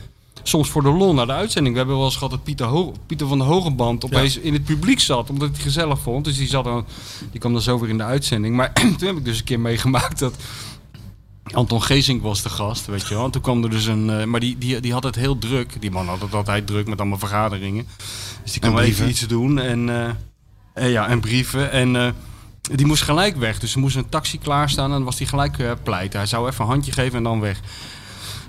[0.43, 1.73] soms voor de lol naar de uitzending.
[1.75, 4.65] We hebben wel eens gehad dat Pieter, Ho- Pieter van de Hogeband opeens in het
[4.65, 5.31] publiek zat.
[5.31, 6.25] Omdat hij het gezellig vond.
[6.25, 6.85] Dus die, zat dan,
[7.31, 8.57] die kwam dan zo weer in de uitzending.
[8.57, 10.35] Maar toen heb ik dus een keer meegemaakt dat...
[11.53, 13.25] Anton Geesink was de gast, weet je wel.
[13.25, 14.11] En toen kwam er dus een...
[14.11, 15.81] eh, maar die, die, die had het heel druk.
[15.81, 17.87] Die man had het altijd druk met allemaal vergaderingen.
[18.43, 19.59] Dus die kon even iets doen.
[19.59, 20.11] En, eh,
[20.85, 21.71] eh, ja, en brieven.
[21.73, 22.15] En
[22.75, 23.59] die moest gelijk weg.
[23.59, 24.85] Dus er moest een taxi klaarstaan.
[24.85, 26.13] En dan was hij gelijk eh, pleit.
[26.13, 27.61] Hij zou even een handje geven en dan weg.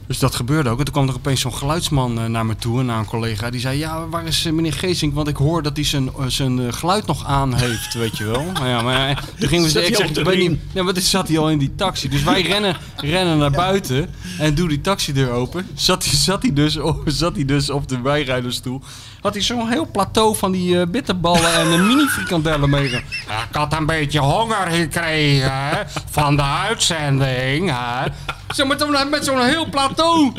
[0.07, 0.77] Dus dat gebeurde ook.
[0.79, 3.49] En toen kwam er opeens zo'n geluidsman eh, naar me toe, en naar een collega.
[3.49, 5.13] Die zei, ja, waar is eh, meneer Geesink?
[5.13, 8.45] Want ik hoor dat hij zijn, eh, zijn geluid nog aan heeft, weet je wel.
[8.53, 11.27] Maar ja, maar, eh, toen gingen we ik zeg, ik weet niet, ja, maar zat
[11.27, 12.09] hij al in die taxi.
[12.09, 14.09] Dus wij rennen, rennen naar buiten
[14.39, 15.67] en doe die taxideur open.
[15.73, 18.81] Zat hij, zat hij, dus, zat hij dus op de bijrijdersstoel.
[19.21, 23.09] Had hij zo'n heel plateau van die eh, bitterballen en een mini frikandellen meegenomen.
[23.27, 27.69] Ja, ik had een beetje honger gekregen hè, van de uitzending.
[27.69, 28.07] Hè.
[28.55, 30.31] Zo, met, zo'n- met zo'n heel plateau.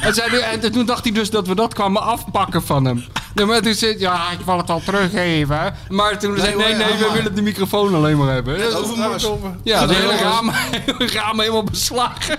[0.00, 3.04] En, zei toen dacht hij dus dat we dat kwamen afpakken van hem.
[3.34, 5.60] Ja, maar toen zei hij, ja, ik wil het al teruggeven.
[5.60, 5.68] hè.
[5.88, 8.58] Maar toen zei hij, nee, hoor, nee, ja, we willen de microfoon alleen maar hebben.
[8.58, 8.64] Ja,
[9.62, 10.50] Ja, de hele raam,
[10.98, 12.38] raam helemaal beslagen.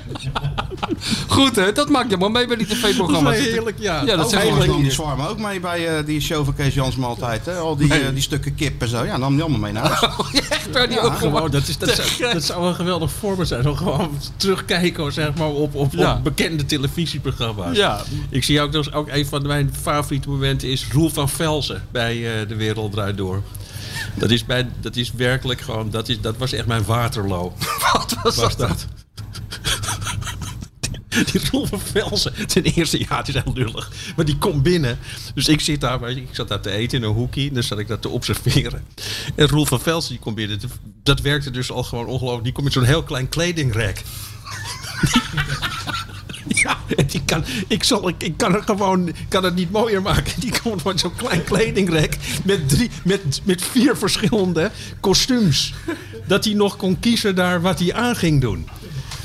[1.28, 3.36] Goed hè, dat maakt je maar mee bij die tv-programma's.
[3.36, 4.02] Dat is heerlijk, ja.
[4.06, 4.72] Ja, dat zijn Heerlijk
[5.30, 7.46] ook mee bij eh, die show van Kees Jansma altijd.
[7.46, 7.56] Hè?
[7.58, 9.04] Al die, eh, die stukken kip en zo.
[9.06, 10.42] Ja, nam die allemaal mee naar huis.
[10.50, 13.64] echt waar die ook Gewoon, dat, is, dat, zou, dat zou een geweldig voorbeeld zijn.
[13.64, 16.16] Zo gewoon terugkijken zeg maar, op, op, Ja.
[16.16, 17.78] op bekende televisieprogramma's.
[17.78, 21.84] Ja, Ik zie ook, dus ook een van mijn favoriete momenten is Roel van Velzen
[21.92, 23.42] bij eh, De Wereld Draait Door.
[24.14, 27.54] Dat is, bij, dat is werkelijk gewoon, dat, is, dat was echt mijn Waterloo.
[27.94, 28.68] wat was, Was dat?
[28.70, 28.88] dat?
[31.32, 33.92] Die Roel van Velzen, ten eerste, ja, het is heel lullig.
[34.16, 35.00] Maar die komt binnen.
[35.34, 37.52] Dus ik zit daar, ik zat daar te eten in een hoekje.
[37.52, 38.86] Dus zat ik dat te observeren.
[39.36, 40.60] En Roel van Velzen, die komt binnen.
[41.04, 42.44] Dat werkte dus al gewoon ongelooflijk.
[42.44, 44.04] Die komt met zo'n heel klein kledingrek.
[46.48, 50.02] Ja, en die kan, ik, zal, ik, ik kan het gewoon kan het niet mooier
[50.02, 50.40] maken.
[50.40, 55.74] Die komt met zo'n klein kledingrek met, drie, met, met vier verschillende kostuums.
[56.28, 58.68] Dat hij nog kon kiezen daar wat hij aan ging doen.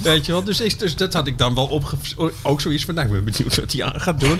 [0.02, 1.96] Weet je wel, dus, is, dus dat had ik dan wel opge...
[2.42, 4.38] Ook zoiets van, nou, ik ben benieuwd wat hij aan gaat doen.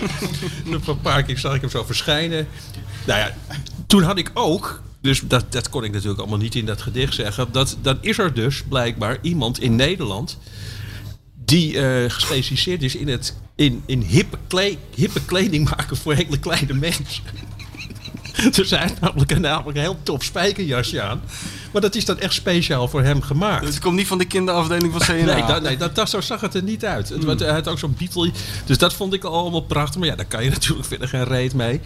[0.87, 2.47] een paar keer zag ik hem zo verschijnen.
[3.05, 3.35] Nou ja,
[3.87, 4.81] toen had ik ook...
[5.01, 7.47] Dus dat, dat kon ik natuurlijk allemaal niet in dat gedicht zeggen.
[7.51, 10.37] Dat, dan is er dus blijkbaar iemand in Nederland
[11.45, 16.39] die eh, gespecialiseerd is in, het, in, in hippe, kle- hippe kleding maken voor hele
[16.39, 17.23] kleine mensen.
[18.51, 21.21] Dus hij heeft namelijk een, namelijk een heel tof spijkerjasje aan.
[21.73, 23.65] Maar dat is dan echt speciaal voor hem gemaakt.
[23.65, 25.21] Het komt niet van de kinderafdeling van CNA.
[25.33, 27.09] Nee, dat, nee dat, dat, zo zag het er niet uit.
[27.09, 28.31] Het, Hij had ook zo'n Beatle.
[28.65, 29.99] Dus dat vond ik allemaal prachtig.
[29.99, 31.81] Maar ja, daar kan je natuurlijk verder geen reet mee.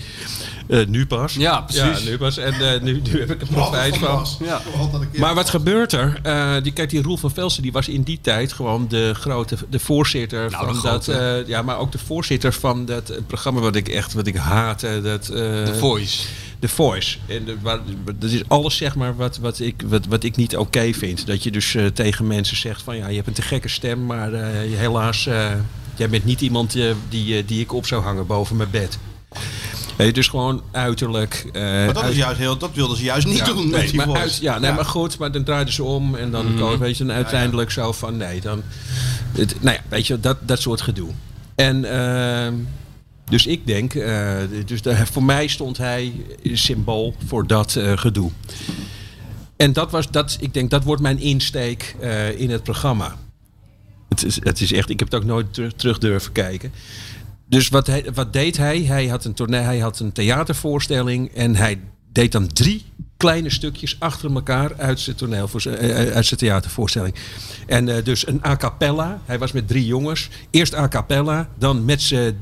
[0.69, 1.33] Eh, nu pas.
[1.33, 2.03] Ja, precies.
[2.03, 2.37] Ja, nu pas.
[2.37, 4.25] En eh, nu, nu heb ik er profijt van.
[4.43, 4.61] Ja.
[5.17, 6.19] Maar wat gebeurt er?
[6.23, 9.55] Eh, die, kijk, die Roel van Velsen die was in die tijd gewoon de grote
[9.69, 11.07] de voorzitter Nou, van de dat.
[11.07, 14.99] eh, ja, maar ook de voorzitter van dat programma wat ik echt wat ik haatte.
[15.03, 16.23] Dat, eh, The Voice.
[16.59, 17.17] The Voice.
[17.27, 17.79] En de, waar,
[18.19, 21.27] dat is alles zeg maar wat, wat, ik, wat, wat ik niet oké vind.
[21.27, 24.05] Dat je dus eh, tegen mensen zegt van ja, je hebt een te gekke stem,
[24.05, 24.41] maar eh,
[24.77, 25.51] helaas, eh,
[25.95, 26.77] jij bent niet iemand
[27.09, 28.97] die, die ik op zou hangen boven mijn bed.
[30.05, 31.45] Je, dus gewoon uiterlijk.
[31.53, 33.79] eh, Maar dat, uit- is juist heel, dat wilden ze juist niet ja, doen met
[33.79, 34.21] nee, die maar, voice.
[34.21, 37.11] uit, ja, nee, maar goed, maar dan draaiden ze om en dan mm weet je,
[37.11, 38.61] uiteindelijk zo van nee, dan.
[39.31, 41.09] Het, nou ja, weet je, dat, dat soort gedoe.
[41.55, 42.53] En ehm,
[43.29, 46.13] dus ik denk, eh, dus de, voor mij stond hij
[46.43, 48.31] symbool voor dat eh, gedoe.
[49.55, 53.15] En dat was, dat, ik denk, dat wordt mijn insteek eh, in het programma.
[54.09, 56.71] Het is, het is echt, ik heb het ook nooit ter- terug durven kijken.
[57.49, 58.81] Dus wat, wat deed hij?
[58.81, 61.79] Hij had, een tournee, hij had een theatervoorstelling en hij
[62.11, 62.85] deed dan drie
[63.17, 65.49] kleine stukjes achter elkaar uit zijn, toneel,
[66.13, 67.15] uit zijn theatervoorstelling.
[67.67, 69.21] En eh, dus een a cappella.
[69.25, 70.29] Hij was met drie jongens.
[70.49, 72.37] Eerst a cappella, dan met z'n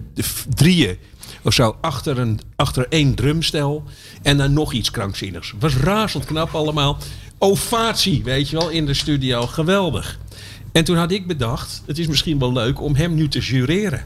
[0.56, 0.98] drieën
[1.44, 3.84] of zo achter, een, achter één drumstel.
[4.22, 5.54] En dan nog iets krankzinnigs.
[5.60, 6.98] Was razend knap allemaal.
[7.38, 9.48] Ovatie, weet je wel, in de studio.
[9.48, 10.20] Geweldig.
[10.72, 14.04] En toen had ik bedacht, het is misschien wel leuk om hem nu te jureren.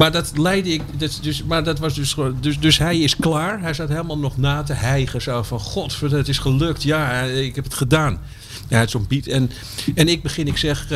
[0.00, 0.82] Maar dat leidde ik.
[0.98, 2.14] Dat, dus, maar dat was dus.
[2.40, 3.60] Dus, dus hij is klaar.
[3.60, 5.22] Hij zat helemaal nog na te hijgen.
[5.22, 6.82] Zo van: God, het is gelukt.
[6.82, 8.20] Ja, ik heb het gedaan.
[8.68, 9.26] Ja, had zo'n beat.
[9.26, 9.50] En,
[9.94, 10.86] en ik begin, ik zeg.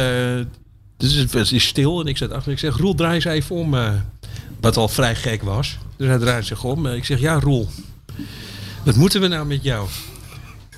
[0.97, 2.01] dus het, het is stil.
[2.01, 2.53] En ik zet achter.
[2.53, 3.75] Ik zeg: Roel, draai eens even om.
[3.75, 3.93] eh,
[4.61, 5.79] wat al vrij gek was.
[5.97, 6.87] Dus hij draait zich om.
[6.87, 7.69] Eh, Ik zeg: Ja, Roel.
[8.85, 9.89] Wat moeten we nou met jou?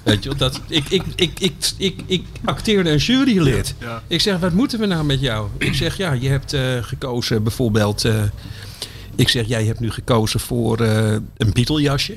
[0.06, 3.74] Weet je, dat, ik, ik, ik, ik, ik, ik acteerde een jurylid.
[4.06, 5.48] Ik zeg, wat moeten we nou met jou?
[5.58, 8.04] Ik zeg, ja, je hebt eh, gekozen bijvoorbeeld...
[8.04, 8.22] eh,
[9.14, 12.12] ik zeg, jij hebt nu gekozen voor eh, een Beatle-jasje.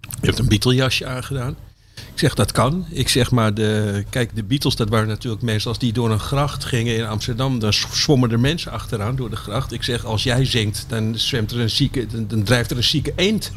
[0.00, 1.56] Je hebt een Beatle-jasje aangedaan.
[1.94, 2.86] Ik zeg, dat kan.
[2.90, 5.68] Ik zeg maar, de, kijk, de Beatles, dat waren natuurlijk mensen...
[5.68, 7.58] als die door een gracht gingen in Amsterdam...
[7.58, 9.72] dan zwommen er mensen achteraan door de gracht.
[9.72, 12.84] Ik zeg, als jij zingt, dan, zwemt er een zieke, dan, dan drijft er een
[12.84, 13.52] zieke eend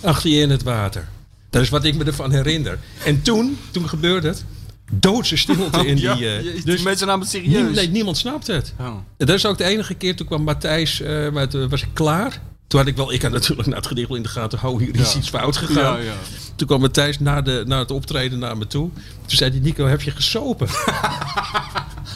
[0.00, 1.08] achter je in het water.
[1.54, 2.78] Dat is wat ik me ervan herinner.
[3.04, 4.44] En toen, toen gebeurde het.
[4.92, 6.04] Doodse stilte in die...
[6.04, 7.76] Ja, eh, je- dus die mensen namen het nie- serieus.
[7.76, 8.74] nee, niemand snapt het.
[8.80, 8.86] Oh.
[9.16, 10.16] En dat is ook de enige keer.
[10.16, 12.40] Toen kwam Matthijs, eh, maar toen was ik klaar.
[12.66, 14.96] Toen had ik wel, ik had natuurlijk na het gedicht in de gaten, oh, hier
[15.00, 15.98] is iets fout gegaan.
[15.98, 16.14] Ja, ja.
[16.56, 18.90] Toen kwam Matthijs na, de, na het optreden naar me toe.
[19.26, 20.68] Toen zei hij, Nico, heb je gesopen?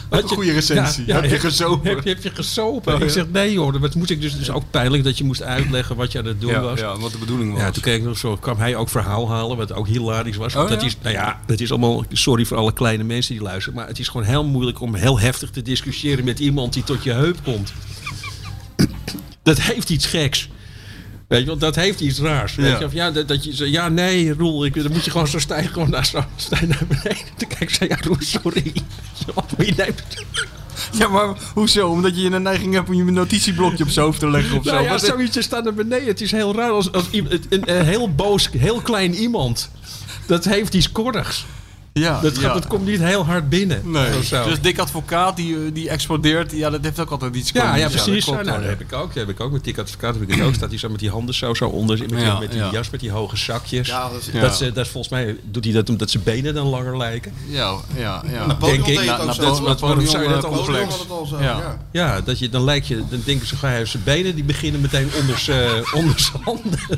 [0.09, 1.13] Had een goede recensie.
[1.13, 1.89] Heb je gesopen?
[1.91, 2.95] Heb je, heb je gesopen?
[2.95, 5.43] Oh, Ik zeg, nee joh, dat moest ik dus, dus ook pijnlijk dat je moest
[5.43, 6.81] uitleggen wat je aan het doen Ja, was.
[6.81, 7.61] ja, wat de bedoeling was.
[7.61, 10.55] Ja, toen kreeg ik nog zo, kwam hij ook verhaal halen, wat ook hilarisch was.
[10.55, 13.43] Want Oh, dat is, nou ja, dat is allemaal, sorry voor alle kleine mensen die
[13.43, 16.85] luisteren, maar het is gewoon heel moeilijk om heel heftig te discussiëren met iemand die
[16.85, 17.73] tot je heup komt.
[19.43, 20.49] Dat heeft iets geks.
[21.29, 22.55] Weet je, want dat heeft iets raars.
[22.55, 22.79] Weet Ja.
[22.79, 25.29] je, of ja, dat, dat je zo, ja, nee, Roel, ik, dan moet je gewoon
[25.29, 27.17] zo stijgen, gewoon naar, zo, stijgen naar beneden.
[27.37, 28.73] Toen kijk zei, ja, Roel, sorry.
[29.77, 30.03] Neemt?
[30.93, 31.89] Ja, maar hoezo?
[31.89, 34.71] Omdat je een neiging hebt om je notitieblokje op zijn hoofd te leggen of zo.
[34.73, 36.07] Nou ja, zoiets staat naar beneden.
[36.07, 39.71] Het is heel raar als, als iemand- een, een heel boos, heel klein iemand.
[40.27, 41.45] Dat heeft iets korrigs.
[41.93, 42.53] Ja, Dat, gaat, ja.
[42.53, 43.91] dat komt niet heel hard binnen.
[43.91, 47.75] Nee, dus dik advocaat die, eh, die explodeert, ja, dat heeft ook altijd iets ja,
[47.77, 48.25] ja, precies.
[48.25, 49.07] dat nou, heb ik ook.
[49.15, 49.53] Dat heb ik ook.
[49.53, 50.55] Met Dick Advocaat heb ik het ook.
[50.55, 51.99] Staat hij zo met die handen zo, zo onder.
[51.99, 52.71] Met, die- Ja, met die ja.
[52.73, 53.87] jas, met die hoge zakjes.
[53.89, 54.41] Ja, dat is- Ja.
[54.41, 57.33] Dat, ze, dat volgens mij doet hij dat omdat zijn benen dan langer lijken.
[57.47, 58.47] Ja, ja, ja.
[58.47, 59.07] Napoleon Denk ik.
[59.07, 59.27] Na- dat-
[59.63, 60.89] Napoleon, complex.
[60.89, 61.43] had het al zo, Ja.
[61.45, 61.79] ja.
[61.93, 64.81] Ja, dat je, dan lijkt je, dan denken ze, ga hij zijn benen, die beginnen
[64.81, 66.79] meteen onder zijn onder zijn handen.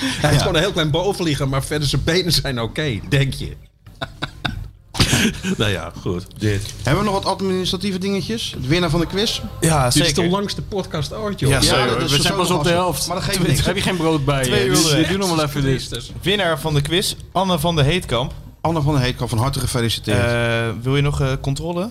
[0.00, 3.56] hij heeft gewoon een heel klein bovenlichaam, maar verder zijn benen zijn oké, denk je.
[5.56, 6.26] nou ja, goed.
[6.38, 6.62] Dit.
[6.82, 8.54] Hebben we nog wat administratieve dingetjes?
[8.60, 9.40] De winnaar van de quiz?
[9.60, 10.30] Ja, Dit is de zeker.
[10.30, 11.50] langste podcast ooit, joh.
[11.50, 11.86] Ja, zeker.
[11.86, 13.06] dat is we zijn pas op de helft.
[13.06, 13.64] Maar dat geeft niks.
[13.66, 14.66] Heb je geen brood bij Twee je?
[14.66, 15.08] uur Dus onderweg.
[15.08, 16.10] doe nog wel even dit.
[16.22, 18.32] Winnaar van de quiz, Anne van de Heetkamp.
[18.60, 20.24] Anne van der Heetkamp, van harte gefeliciteerd.
[20.24, 21.90] Eh, wil je nog eh, controle?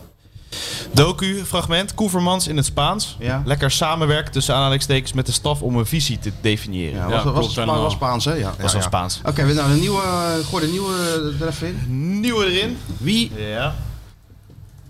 [0.91, 1.93] Docu-fragment.
[1.93, 3.15] Koevermans in het Spaans.
[3.19, 3.41] Ja.
[3.45, 6.95] Lekker samenwerken tussen aanhalingstekens met de staf om een visie te definiëren.
[6.99, 8.33] ja, ja, was, was, klopt was, Spaans, hè?
[8.33, 8.83] Ja, was ja, ja.
[8.83, 9.19] Spaans.
[9.25, 10.93] Oké, we nou de nieuwe, eh, gooi de nieuwe
[11.39, 12.19] er even in.
[12.19, 12.77] Nieuwe erin.
[12.97, 13.75] Wie, Ja.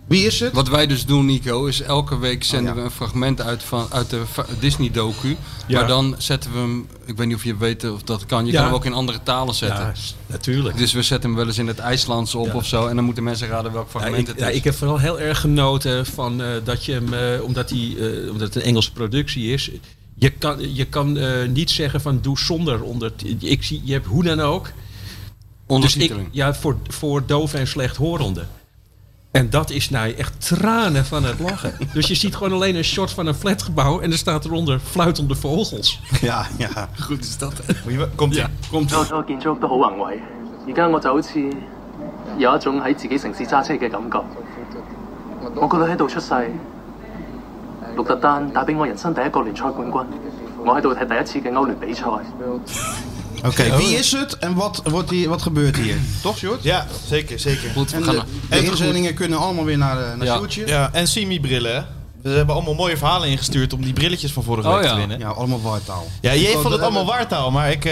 [0.08, 0.54] Wie is het?
[0.54, 2.84] Wat wij dus doen, Nico, is elke week zenden Oh, ja.
[2.84, 4.24] we een fragment uit, van, uit de
[4.60, 5.36] Disney-docu.
[5.68, 5.80] Ja.
[5.80, 8.52] Maar dan zetten we hem, ik weet niet of je weet of dat kan, je
[8.52, 8.58] Ja.
[8.58, 9.94] kan hem ook in andere talen zetten.
[10.28, 10.78] Natuurlijk.
[10.78, 12.88] Dus we zetten hem wel eens in het IJslands op of zo.
[12.88, 14.56] En dan moeten mensen raden welk fragment ik, het ja, is.
[14.56, 18.30] ik heb vooral heel erg genoten van eh, dat je hem, eh, omdat, die, eh,
[18.32, 19.72] omdat het een Engelse productie is,
[20.16, 21.18] je kan, je kan
[21.54, 23.12] niet zeggen van doe zonder onder.
[23.40, 24.64] Ik zie, je hebt hoe dan ook.
[24.64, 26.28] Dus ik, Ondertiteling.
[26.32, 28.48] ja, voor, voor doof en slechthorenden.
[29.35, 31.73] En dat is nou echt tranen van het lachen.
[31.93, 35.35] Dus je ziet gewoon alleen een shot van een flatgebouw en er staat eronder fluitende
[35.35, 36.01] vogels.
[36.21, 36.89] Ja, ja.
[37.01, 37.53] Goed is dat.
[37.85, 38.41] Moet je- Komt-ie.
[38.41, 40.19] Ja, komt嗰个建筑物都好宏伟，
[40.67, 41.41] 而家我就好似
[42.39, 44.19] 有一种喺自己城市揸车嘅感觉。
[45.55, 46.51] 我个女喺度出世，
[47.97, 50.07] 鹿特丹打俾我人生第一个联赛冠军，
[50.65, 52.03] 我喺度睇第一次嘅欧联比赛。
[53.46, 55.96] Oké, wie is het en wat, wordt hier, wat gebeurt hier?
[56.22, 56.64] Toch, Sjoerd?
[56.64, 57.70] Ja, zeker, zeker.
[57.76, 60.36] Goed, we En gaan de, inzendingen kunnen allemaal weer naar, eh, naar Ja.
[60.36, 60.68] Sjoerdje.
[60.68, 61.82] Ja, en Simi-brillen, hè?
[62.22, 64.92] We hebben allemaal mooie verhalen ingestuurd om die brilletjes van vorige Oh, week ja.
[64.92, 65.20] te winnen.
[65.20, 66.08] Ja, allemaal waartaal.
[66.22, 67.86] Ja, jij vond het allemaal waartaal, maar ik...
[67.86, 67.92] eh,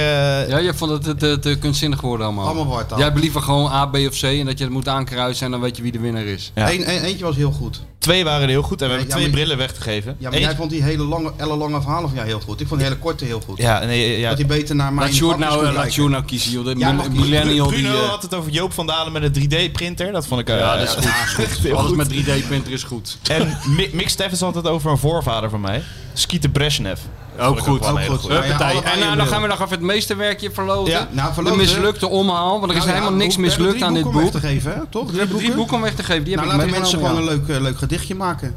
[0.49, 2.45] Ja, je vond het te, te, te kunstzinnig geworden allemaal.
[2.45, 2.97] Allemaal waartaal.
[2.97, 5.51] Jij hebt liever gewoon A, B of C en dat je het moet aankruisen en
[5.51, 6.51] dan weet je wie de winnaar is.
[6.55, 6.71] Ja.
[6.71, 7.81] Eén- één- eentje was heel goed.
[8.03, 10.11] Twee waren heel goed en we Ja, hebben ja, twee maar- brillen weggegeven.
[10.11, 12.61] Ja, maar Eentje- jij vond die hele lange, ellenlange verhalen van jou heel goed.
[12.61, 13.57] Ik vond die hele korte heel goed.
[13.57, 14.29] Ja, nee, ja.
[14.29, 16.65] Dat hij beter naar mijn Laat Sjoerd nou, eh, laat nou kiezen, joh.
[16.65, 16.75] De
[17.11, 17.79] millennial die...
[17.81, 20.11] Bruno eh, had het over Joop van Dalen met een 3D-printer.
[20.11, 20.49] Dat vond ik...
[20.49, 21.71] eh, ja, dat is goed.
[21.71, 21.97] Alles goed.
[21.97, 23.17] met 3D-printer is goed.
[23.29, 25.83] En Mi- Mick Steffens had het over een voorvader van mij.
[26.13, 26.99] Skeeter Brezhnev.
[27.39, 27.85] Ook goed.
[27.85, 28.31] hele goed.
[28.31, 30.93] Ja, ja, en nou, dan gaan we nog even het meesterwerkje verloten.
[30.93, 31.57] Ja, nou, de verloten.
[31.57, 34.33] mislukte omhaal, want er is Nou ja, helemaal niks mislukt aan dit boeken om boek.
[34.33, 34.79] weg te geven, hè?
[34.89, 35.11] Toch?
[35.11, 37.17] We hebben drie boeken om weg te geven, die heb Nou, ik laten mensen gewoon
[37.17, 38.55] een leuk, eh, leuk gedichtje maken.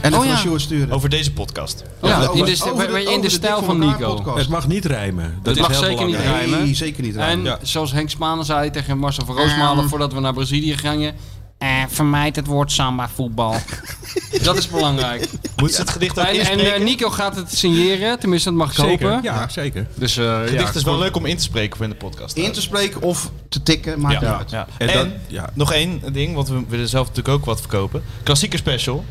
[0.00, 0.30] En Oh, ja.
[0.30, 0.90] van Sjoerd sturen.
[0.94, 1.84] Over deze podcast.
[2.02, 4.14] Ja, Over- in de, over in de, over in de stijl van Nico.
[4.14, 4.38] podcast.
[4.38, 5.24] Het mag niet rijmen.
[5.42, 6.40] Dat Het is mag heel zeker niet belangrijk.
[6.48, 6.64] rijmen.
[6.64, 7.44] Nee, zeker niet En rijmen.
[7.44, 7.58] Ja.
[7.62, 11.14] zoals Henk Spanen zei tegen Marcel van Roosmalen voordat we naar Brazilië gingen.
[11.58, 13.54] Eh, vermijd het woord samba voetbal.
[14.42, 15.28] dat is belangrijk.
[15.56, 18.68] Moet ze het gedicht ook En, en eh, Nico gaat het signeren, tenminste dat mag
[18.68, 19.22] ik Zeker, hopen.
[19.22, 19.86] ja, zeker.
[19.94, 21.96] Dus eh, Het gedicht ja, is wel leuk om in te spreken voor in de
[21.96, 22.36] podcast.
[22.36, 24.50] In te spreken of te tikken, maakt niet uit.
[24.50, 24.66] Ja.
[24.78, 25.50] En En, dat- ja.
[25.54, 28.02] nog één ding, want we willen zelf natuurlijk ook wat verkopen.
[28.22, 29.04] Klassieke special.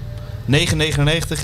[0.52, 0.54] 9,99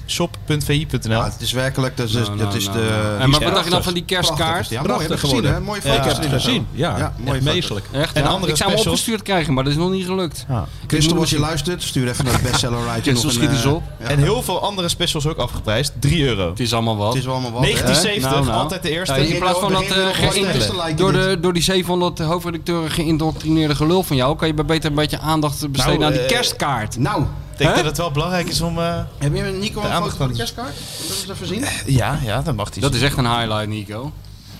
[0.05, 1.11] shop.vi.nl.
[1.11, 2.83] Ja, het is werkelijk, dat is, Nou, dat nou, is nou, de...
[2.83, 3.01] nou.
[3.01, 4.69] die En maar wat dacht je dan van die kerstkaart?
[4.69, 5.59] Ja, mooi, heb gezien, hè?
[5.59, 6.67] Mooie Ja, ik heb het gezien.
[6.71, 7.41] Ja, echt foto's.
[7.41, 7.85] meestelijk.
[7.91, 8.27] Echt, En ja?
[8.29, 8.85] andere Ik zou hem specials?
[8.85, 10.45] opgestuurd krijgen, maar dat is nog niet gelukt.
[10.49, 10.65] Ja.
[10.87, 12.79] Christel, als je luistert, stuur even naar de bestseller.
[13.01, 13.83] Christel, schiet eens eh, op.
[13.97, 15.93] En heel veel andere specials ook afgeprijsd.
[15.99, 16.49] 3 euro.
[16.49, 17.13] Het is allemaal wat.
[17.13, 17.61] Het is allemaal wat.
[17.61, 17.67] hè?
[17.67, 18.57] 1970, Nou, nou.
[18.57, 19.27] altijd de eerste.
[19.27, 21.21] In plaats van dat eh, door, dit.
[21.21, 24.35] de, door die 700 hoofdredacteuren geïndoctrineerde gelul van jou...
[24.35, 26.97] kan je beter een beetje aandacht besteden aan die eh, kerstkaart.
[26.97, 27.23] Nou,
[27.53, 27.75] Ik denk Hè?
[27.75, 28.79] dat het wel belangrijk is om...
[28.79, 30.73] eh, heb je Nico De een aandacht foto van de kerstkaart?
[31.07, 31.65] Dat is even zien.
[31.85, 34.11] ja, ja, dat mag hij Dat is echt een highlight, Nico.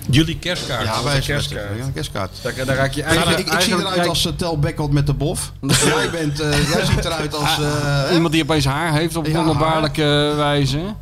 [0.10, 0.84] Jullie kerstkaart.
[0.86, 1.78] Ja, wij kerstkaart.
[1.78, 2.32] Ja, een kerstkaart.
[2.42, 3.40] Daar, daar raak je Ik, eigenlijk...
[3.40, 4.32] ik, ik zie eigenlijk eruit kijk- als uh,
[4.78, 5.52] Tel met de bof.
[5.62, 9.34] jij, bent, eh, jij ziet eruit als eh, Iemand die opeens haar heeft op Ja,
[9.34, 10.96] wonderbaarlijke wijze.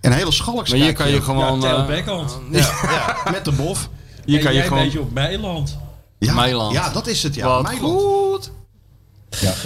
[0.00, 0.70] een hele schalks.
[0.70, 1.60] Maar hier kan je gewoon...
[1.60, 2.38] Ja, Tel eh, Beckhand.
[3.32, 3.88] met de bof.
[4.24, 4.78] hier En kan je gewoon...
[4.78, 5.78] een beetje op Meiland.
[6.18, 6.72] Ja, Meiland.
[6.72, 7.34] Ja, dat is het.
[7.34, 8.00] Ja, Wat Meiland.
[8.02, 8.50] goed.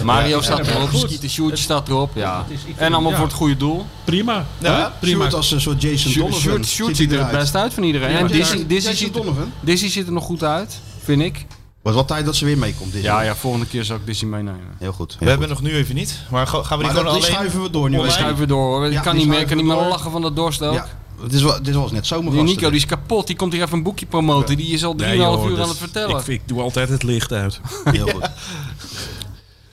[0.03, 0.89] Mario Ja, staat ja, erop.
[0.93, 2.11] Skeeter Sjoerd staat erop.
[2.15, 2.45] Ja.
[2.75, 3.17] En allemaal ja.
[3.17, 3.85] voor het goede doel.
[4.03, 4.45] Prima.
[4.57, 5.17] Ja, prima.
[5.19, 6.39] Sjoerd als een soort Jason Donovan.
[6.39, 8.15] Sjoerd Sjoerd ziet er het best uit van iedereen.
[8.17, 8.27] En
[8.67, 9.51] Dizzy, ziet, Donovan.
[9.59, 11.45] Dizzy ziet er nog goed uit, vind ik.
[11.81, 12.91] Was wel tijd dat ze weer meekomt.
[12.93, 14.59] Dit Ja, ja, volgende keer zou ik Dizzy meenemen.
[14.77, 15.15] Heel goed.
[15.19, 16.19] We hebben nog nu even niet.
[16.29, 17.35] Maar ga- gaan we die maar gewoon dat, die alleen...
[17.35, 17.99] schuiven we door nu.
[17.99, 18.91] We schuiven door hoor.
[18.91, 20.87] Ik kan die niet meer, ik kan niet meer lachen van de dorst ook.
[21.21, 22.45] Het is wel, dit was net Die zomergasten.
[22.45, 23.27] Nico die is kapot.
[23.27, 24.57] Die komt hier even een boekje promoten.
[24.57, 26.19] Die is al 3,5 Nee, uur dat- aan het vertellen.
[26.19, 27.59] Ik, ik doe altijd het licht uit.
[27.83, 28.29] Heel goed.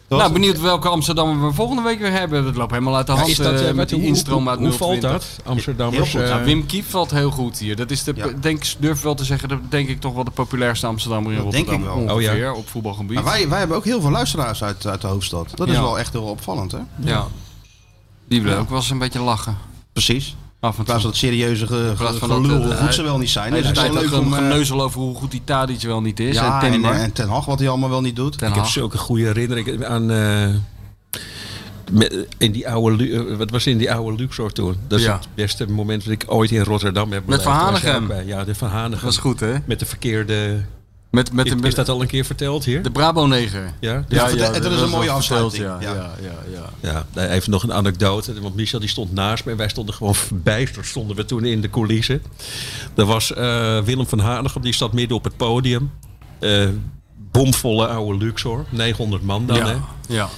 [0.09, 2.45] nou, benieuwd welke Amsterdam we volgende week weer hebben.
[2.45, 4.69] Dat loopt helemaal uit de hand dat, eh, eh, met die hoe- instroom uit hoe,
[4.69, 5.11] hoe valt 020.
[5.37, 5.47] dat?
[5.47, 6.15] Amsterdammers.
[6.15, 7.77] Eh, Wim Kiep valt heel goed hier.
[7.77, 8.27] Dat is de, Ja.
[8.41, 11.53] denk, durf wel te zeggen, dat denk ik toch wel de populairste Amsterdammer in Dat
[11.53, 11.99] denk Rotterdam.
[11.99, 12.15] ik wel.
[12.15, 12.53] Ongeveer, Oh ja.
[12.53, 13.15] op voetbalgebied.
[13.15, 15.53] Maar wij, wij hebben ook heel veel luisteraars uit, uit de hoofdstad.
[15.55, 16.79] Dat is wel echt heel opvallend, hè?
[16.97, 17.27] ja.
[18.29, 19.57] Die willen ook wel eens een beetje lachen.
[19.93, 20.37] Precies.
[20.61, 20.95] Af en toe.
[20.95, 23.51] van dat serieuze ge, plaats van dat, gelul, eh, hoe goed ze wel niet zijn.
[23.51, 24.27] De Het is leuk om...
[24.27, 26.35] een eh, geneuzel over hoe goed die Tadic wel niet is.
[26.35, 28.39] ja, en Ten, en, Mar- en Ten Hag wat hij allemaal wel niet doet.
[28.39, 30.11] Ten Ik heb zulke goede herinneringen aan.
[30.11, 30.49] eh,
[31.91, 34.77] met- in die oude, eh, wat was in die oude Luxor toen?
[34.89, 35.13] Dat is Ja.
[35.13, 37.43] het beste moment dat ik ooit in Rotterdam heb Met beleefd.
[37.45, 38.13] Van Hanegem.
[38.27, 38.91] Ja, de Van Hanegem.
[38.93, 39.55] Dat was goed, hè?
[39.65, 40.61] Met de verkeerde...
[41.11, 42.83] Met, met, Is, dat al een keer verteld hier?
[42.83, 43.73] de Brabo-neger.
[43.81, 44.05] ja?
[44.09, 45.65] Ja, en dat is een mooie verteld, afsluiting.
[45.65, 45.95] Ja, Ja.
[45.95, 47.05] ja, ja, ja.
[47.15, 48.41] Ja, even nog een anekdote.
[48.41, 50.87] Want Michel die stond naast me en wij stonden gewoon verbijsterd.
[50.87, 52.23] Stonden we toen in de coulissen.
[52.95, 55.91] Er was eh, Willem van Hanegem, die zat midden op het podium.
[56.39, 56.69] Eh,
[57.31, 58.65] bomvolle oude Luxor.
[58.71, 59.73] 900 man dan, hè?
[59.73, 59.81] ja.
[60.09, 60.29] ja.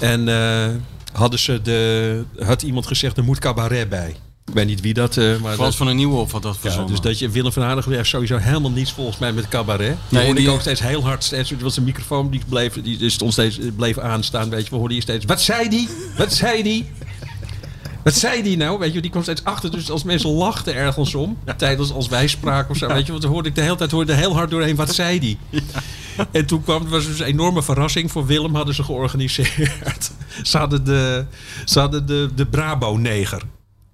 [0.00, 0.74] En eh,
[1.12, 4.16] hadden ze de, had iemand gezegd, er moet cabaret bij.
[4.48, 5.16] Ik weet niet wie dat...
[5.16, 7.62] eh, maar Frans dat, van den Nieuwhof had dat ja, dus dat je Willem van
[7.62, 9.96] Hanegem heeft sowieso helemaal niets volgens mij met cabaret.
[10.08, 11.24] Die Nee, hoorde die- ik ook steeds heel hard.
[11.24, 14.50] Steeds, het was een microfoon die bleef, die stond steeds, bleef aanstaan.
[14.50, 15.24] Weet je, we hoorden hier steeds.
[15.24, 15.88] Wat zei die?
[16.16, 16.88] Wat zei die?
[18.04, 18.78] Wat zei die nou?
[18.78, 19.70] Weet je, die kwam steeds achter.
[19.70, 23.22] Dus als mensen lachten ergens om, tijdens als wij spraken of zo, weet je, want
[23.22, 24.76] dan hoorde ik de hele tijd hoorde heel hard doorheen.
[24.76, 25.38] Wat zei die?
[26.30, 30.10] En toen kwam, het was dus een enorme verrassing voor Willem, hadden ze georganiseerd.
[30.42, 31.24] Ze hadden de,
[31.64, 33.42] ze hadden de, de Brabo-neger.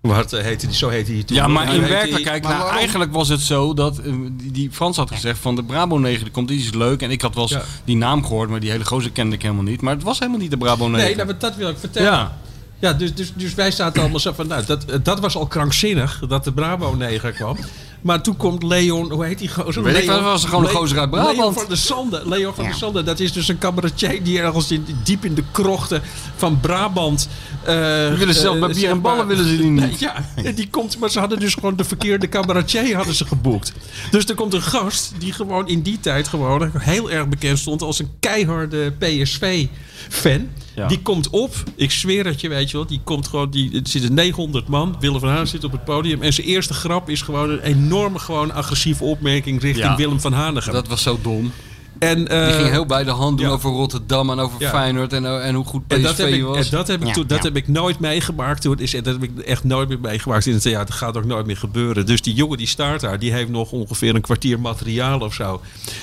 [0.09, 0.77] Wat eh, heette die?
[0.77, 1.37] Zo heette die toen.
[1.37, 5.11] Ja, maar in werkelijkheid, nou, eigenlijk was het zo dat eh, die, die Frans had
[5.11, 7.03] gezegd van de Brabo 9, die komt iets leuk.
[7.03, 7.63] En ik had wel eens Ja.
[7.85, 9.81] die naam gehoord, maar die hele gozer kende ik helemaal niet.
[9.81, 11.07] Maar het was helemaal niet de Brabo 9.
[11.07, 12.11] Nee, nou, dat wil ik vertellen.
[12.13, 12.37] ja.
[12.79, 16.23] Ja, dus, dus, dus wij zaten allemaal zo van, nou, dat, dat was al krankzinnig
[16.29, 17.57] dat de Brabo-neger kwam.
[18.05, 19.83] Maar toen komt Leon, hoe heet die gozer?
[19.83, 21.37] Weet ik wel, was gewoon een gozer uit Brabant.
[21.37, 22.23] Leon van der Sande.
[22.25, 25.43] Leon van der Sande, dat is dus een cabaretier die ergens in, diep in de
[25.51, 26.03] krochten
[26.37, 27.29] van Brabant...
[27.63, 29.99] eh, Die willen zelf eh, bij bier zeg en ballen maar- willen ze die niet.
[30.01, 30.15] Ja,
[30.55, 33.73] die komt, maar ze hadden dus gewoon de verkeerde cabaretier hadden ze geboekt.
[34.11, 37.83] Dus er komt een gast die gewoon in die tijd gewoon heel erg bekend stond
[37.83, 40.49] als een keiharde PSV-fan.
[40.77, 40.87] Ja.
[40.87, 42.87] Die komt op, ik zweer het je, weet je wel.
[42.87, 44.97] Die komt gewoon, die, er zitten 900 man.
[45.01, 46.23] Willem van Haan zit op het podium.
[46.23, 49.97] En zijn eerste grap is gewoon een enorme, gewoon agressieve opmerking richting Ja.
[49.97, 50.73] Willem van Hanegem.
[50.73, 51.53] Dat was zo dom.
[51.99, 53.53] en, eh, Die ging heel bij de hand doen ja.
[53.53, 54.71] over Rotterdam en over Ja.
[54.71, 56.57] Feyenoord en, eh, en hoe goed En dat, PSV heb ik, was.
[56.65, 57.45] en dat, heb ik, Ja, toen, dat ja.
[57.45, 58.61] heb ik nooit meegemaakt.
[58.63, 60.87] Toen is, dat heb ik echt nooit meer meegemaakt in het theater.
[60.87, 62.07] Dat gaat ook nooit meer gebeuren.
[62.07, 65.61] Dus die jongen die staat daar, die heeft nog ongeveer een kwartier materiaal of zo.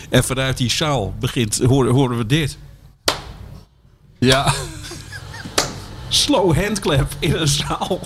[0.10, 2.58] En vanuit die zaal begint, horen, horen we dit.
[4.26, 4.54] Ja.
[6.08, 8.00] Slow handclap in een zaal.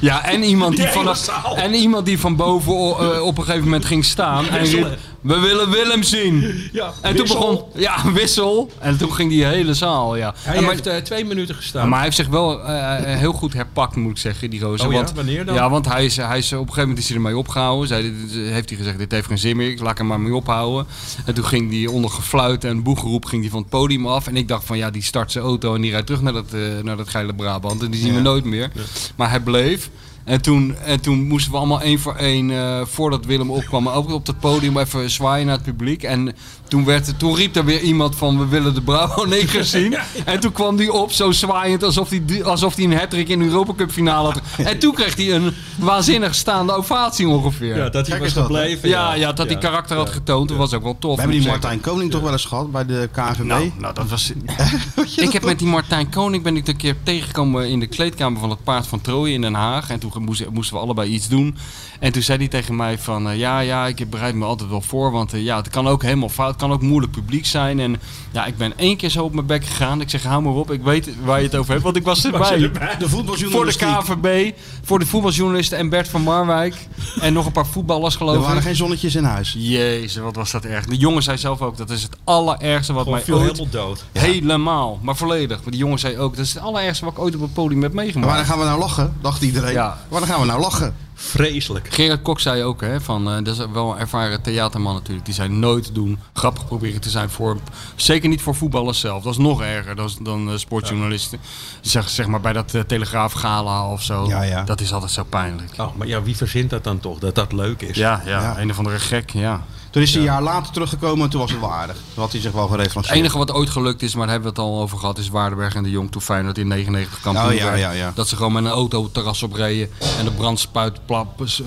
[0.00, 3.84] ja, en iemand die, vanaf, en iemand die van boven eh, op een gegeven moment
[3.84, 4.98] ging staan en riep.
[5.20, 6.54] We willen Willem zien.
[6.72, 7.38] Ja, En toen wissel.
[7.40, 8.70] begon, ja, wissel.
[8.78, 10.34] En toen ging die hele zaal, ja.
[10.38, 11.84] Hij En maar, heeft eh, twee minuten gestaan.
[11.88, 14.86] maar hij heeft zich wel eh, eh, heel goed herpakt, moet ik zeggen, die gozer.
[14.86, 14.98] Oh ja?
[14.98, 15.54] want, Wanneer dan?
[15.54, 18.02] Ja, want hij is, hij is, op een gegeven moment is hij ermee opgehouden.
[18.02, 20.86] Dit- heeft hij gezegd, dit heeft geen zin meer, ik laat hem maar mee ophouden.
[21.24, 24.26] En toen ging hij onder gefluit en boegeroep ging hij van het podium af.
[24.26, 26.52] En ik dacht van, ja, die start zijn auto en die rijdt terug naar dat,
[26.52, 27.82] eh, naar dat geile Brabant.
[27.82, 28.70] En die zien we nooit meer.
[29.16, 29.90] Maar hij bleef.
[30.24, 34.10] En toen, en toen moesten we allemaal één voor één, eh, voordat Willem opkwam, ook
[34.12, 36.02] op het podium even zwaaien naar het publiek.
[36.02, 36.34] En
[36.68, 39.96] toen, werd, het- toen riep er weer iemand van, we willen de Bravo Negers zien.
[40.24, 43.44] En toen kwam die op, zo zwaaiend, alsof hij alsof die een hat-trick in de
[43.44, 44.40] Europa Cup finale had.
[44.70, 47.76] En toen kreeg hij een waanzinnig staande ovatie ongeveer.
[47.76, 48.88] Ja, dat hij Kijk was gebleven.
[48.88, 49.60] Ja, ja, dat hij Ja.
[49.68, 51.14] karakter had getoond, dat was ook wel tof.
[51.14, 53.42] We hebben die Martijn Koning toch wel eens gehad bij de KNVB?
[53.44, 54.32] Nou, nou, dat was.
[55.16, 58.50] ik heb met die Martijn Koning ben ik een keer tegengekomen in de kleedkamer van
[58.50, 59.90] het Paard van Troje in Den Haag.
[59.90, 61.56] En toen moesten, moesten we allebei iets doen.
[62.00, 64.80] En toen zei hij tegen mij van, eh, ja, ja, ik bereid me altijd wel
[64.80, 65.10] voor.
[65.12, 67.80] Want eh, ja, het kan ook helemaal fout, het kan ook moeilijk publiek zijn.
[67.80, 67.96] En
[68.30, 70.00] ja, ik ben één keer zo op mijn bek gegaan.
[70.00, 72.24] Ik zeg, hou maar op, ik weet waar je het over hebt, want ik was
[72.24, 72.58] erbij.
[72.98, 73.76] De Voor de.
[73.76, 74.52] KVB,
[74.84, 76.74] voor de voetbaljournalisten en Bert van Marwijk.
[77.20, 78.46] En nog een paar voetballers geloof Er ik.
[78.46, 79.54] waren geen zonnetjes in huis.
[79.58, 80.86] Jezus, wat was dat erg.
[80.86, 83.50] De jongen zei zelf ook, dat is het allerergste wat Gewoon mij viel ooit...
[83.58, 84.04] helemaal dood.
[84.12, 85.56] Helemaal, maar volledig.
[85.62, 87.82] Maar die jongen zei ook, dat is het allerergste wat ik ooit op het podium
[87.82, 88.32] heb Maar meegemaakt.
[88.32, 89.12] waar gaan we nou lachen?
[89.20, 89.72] Dacht iedereen.
[89.72, 89.98] Ja.
[90.08, 90.94] Waar gaan we nou lachen?
[91.14, 91.88] Vreselijk.
[91.94, 95.24] Gerard Kok zei ook, hè, van, eh, dat is wel een ervaren theaterman natuurlijk.
[95.24, 97.56] Die zei nooit doen, grappig proberen te zijn voor,
[97.96, 99.22] zeker niet voor voetballers zelf.
[99.22, 101.38] Dat is nog erger dan, dan eh, sportjournalisten.
[101.80, 104.26] Zeg, zeg maar bij dat uh, Telegraaf Gala of zo.
[104.28, 104.62] Ja, ja.
[104.62, 105.70] Dat is altijd zo pijnlijk.
[105.76, 107.18] Oh, maar ja, wie verzint dat dan toch?
[107.18, 107.96] Dat dat leuk is.
[107.96, 108.58] Ja, ja, Ja.
[108.58, 109.64] een of andere gek, ja.
[109.90, 111.96] Toen is hij een jaar later teruggekomen en toen was het wel aardig.
[112.14, 113.16] Toen had hij zich wel Het gereferenceerd.
[113.18, 115.74] enige wat ooit gelukt is, maar daar hebben we het al over gehad, is Waardenberg
[115.74, 118.12] en de Jong toen Feyenoord in 99 kampioen Oh, ja.
[118.14, 121.00] Dat ze gewoon met een auto het terras opreden en de brandspuit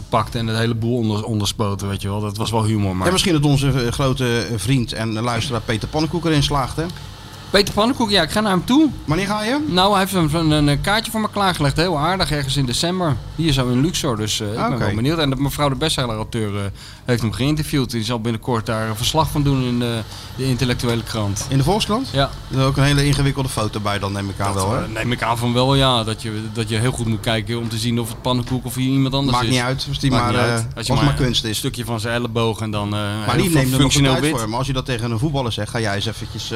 [0.10, 2.22] pakten en het hele boel onder, onderspoten, weet je wel.
[2.22, 3.06] Dat was wel humor, maar...
[3.06, 6.86] Ja, misschien dat onze eh, grote vriend en luisteraar Peter Pannenkoek erin slaagt, hè?
[7.50, 8.90] Peter Pannenkoek, ja, ik ga naar hem toe.
[9.06, 9.60] Wanneer ga je?
[9.68, 13.16] Nou, hij heeft een, een, een kaartje voor me klaargelegd, heel aardig, ergens in december.
[13.36, 14.78] Hier zo in Luxor, dus eh, ik ben Oké.
[14.78, 15.18] wel benieuwd.
[15.18, 16.62] En de, mevrouw de bestseller-auteur eh,
[17.06, 17.92] heeft hem geïnterviewd.
[17.92, 20.00] Die zal binnenkort daar een verslag van doen in de,
[20.36, 21.46] de intellectuele krant.
[21.50, 22.10] In de Volkskrant?
[22.12, 24.84] Ja, Er is ook een hele ingewikkelde foto bij, dan neem ik aan wel, hè?
[24.84, 26.04] Eh, neem ik aan van wel, ja.
[26.04, 28.76] Dat je, dat je heel goed moet kijken om te zien of het pannenkoek of
[28.76, 29.52] hier iemand anders Maakt is.
[29.54, 30.90] niet uit, als die Maakt maar, niet eh, uit.
[30.90, 31.58] als maar kunst Een is.
[31.58, 34.50] stukje van zijn elleboog en dan eh Maar die neemt er nog functioneel tijd voor.
[34.50, 36.52] Maar als je dat tegen een voetballer zegt, ga jij eens eventjes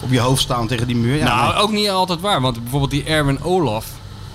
[0.00, 1.16] op je hoofd staan tegen die muur.
[1.16, 1.62] Ja, nou, nee.
[1.62, 2.40] ook niet altijd waar.
[2.40, 3.86] Want bijvoorbeeld die Erwin Olaf,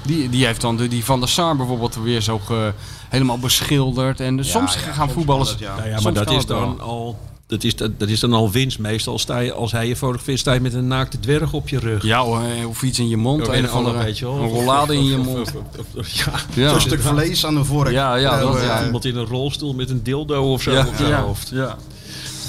[0.04, 2.74] die, die heeft dan de, die Van der Sar bijvoorbeeld weer zo ge-
[3.10, 4.20] helemaal beschilderd.
[4.20, 5.50] En dus soms ja, gaan voetballers...
[5.50, 5.86] het, ja.
[5.86, 7.18] Ja, maar dat is dan al.
[7.48, 9.20] Dat is, dat, dat is dan al winst meestal.
[9.20, 12.04] Sta je, als hij je fotografeert, sta je met een naakte dwerg op je rug.
[12.04, 12.24] Ja,
[12.68, 13.48] of, iets in je mond.
[13.48, 15.52] Een of andere, weet je een rollade in je mond.
[15.96, 16.32] Ja.
[16.54, 16.70] Ja.
[16.70, 17.92] Zo'n stuk vlees aan de vork.
[17.92, 18.86] Ja, ja, dat- ja.
[18.86, 21.50] Iemand in een rolstoel met een dildo of zo Ja, op zijn ja, hoofd.
[21.54, 21.78] ja,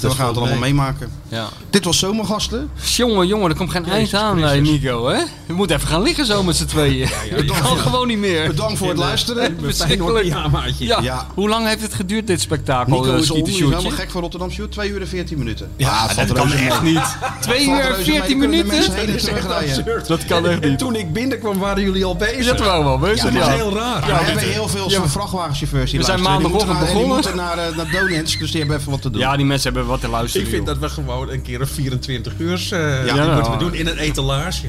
[0.09, 1.11] we gaan het allemaal meemaken.
[1.27, 1.47] ja.
[1.69, 2.69] Dit was Zomergasten.
[2.95, 4.57] Jongen, jongen, er komt geen eind aan, Christus.
[4.67, 5.17] eh, Nico, hè?
[5.47, 7.09] Je moet even gaan liggen zo met z'n tweeën.
[7.35, 8.47] Je kan gewoon niet meer.
[8.47, 9.57] Bedankt voor het luisteren.
[9.61, 10.25] Verschrikkelijk.
[10.25, 10.85] Ja, maatje.
[10.85, 11.01] Ja.
[11.01, 11.27] Ja.
[11.33, 12.99] Hoe lang heeft het geduurd, dit spektakel?
[12.99, 14.71] Nico eh, is is helemaal gek voor Rotterdam Shoot.
[14.71, 15.69] 2 uur en 14 minuten.
[15.77, 17.17] Ja, Ah, dat kan echt niet.
[17.41, 20.07] Twee Valt uur en reuze mee, 14 dan kunnen de minuten?
[20.07, 20.79] Dat kan echt niet.
[20.79, 22.45] toen ik binnenkwam, waren jullie al bezig.
[22.45, 23.39] Dat waren we wel bezig, dat ja.
[23.39, 24.05] was heel raar.
[24.05, 25.07] we hebben heel veel Ja.
[25.07, 27.03] vrachtwagenchauffeurs die We zijn maandagochtend begonnen.
[27.03, 29.21] Die moeten naar, eh, naar Donens, dus die hebben even wat te doen.
[29.21, 30.47] Ja, die mensen hebben wat te luisteren.
[30.47, 30.79] Ik vind joh.
[30.79, 33.51] dat we gewoon een keer een 24 uur uh, Ja, moeten nou.
[33.51, 34.67] we doen in een etalage.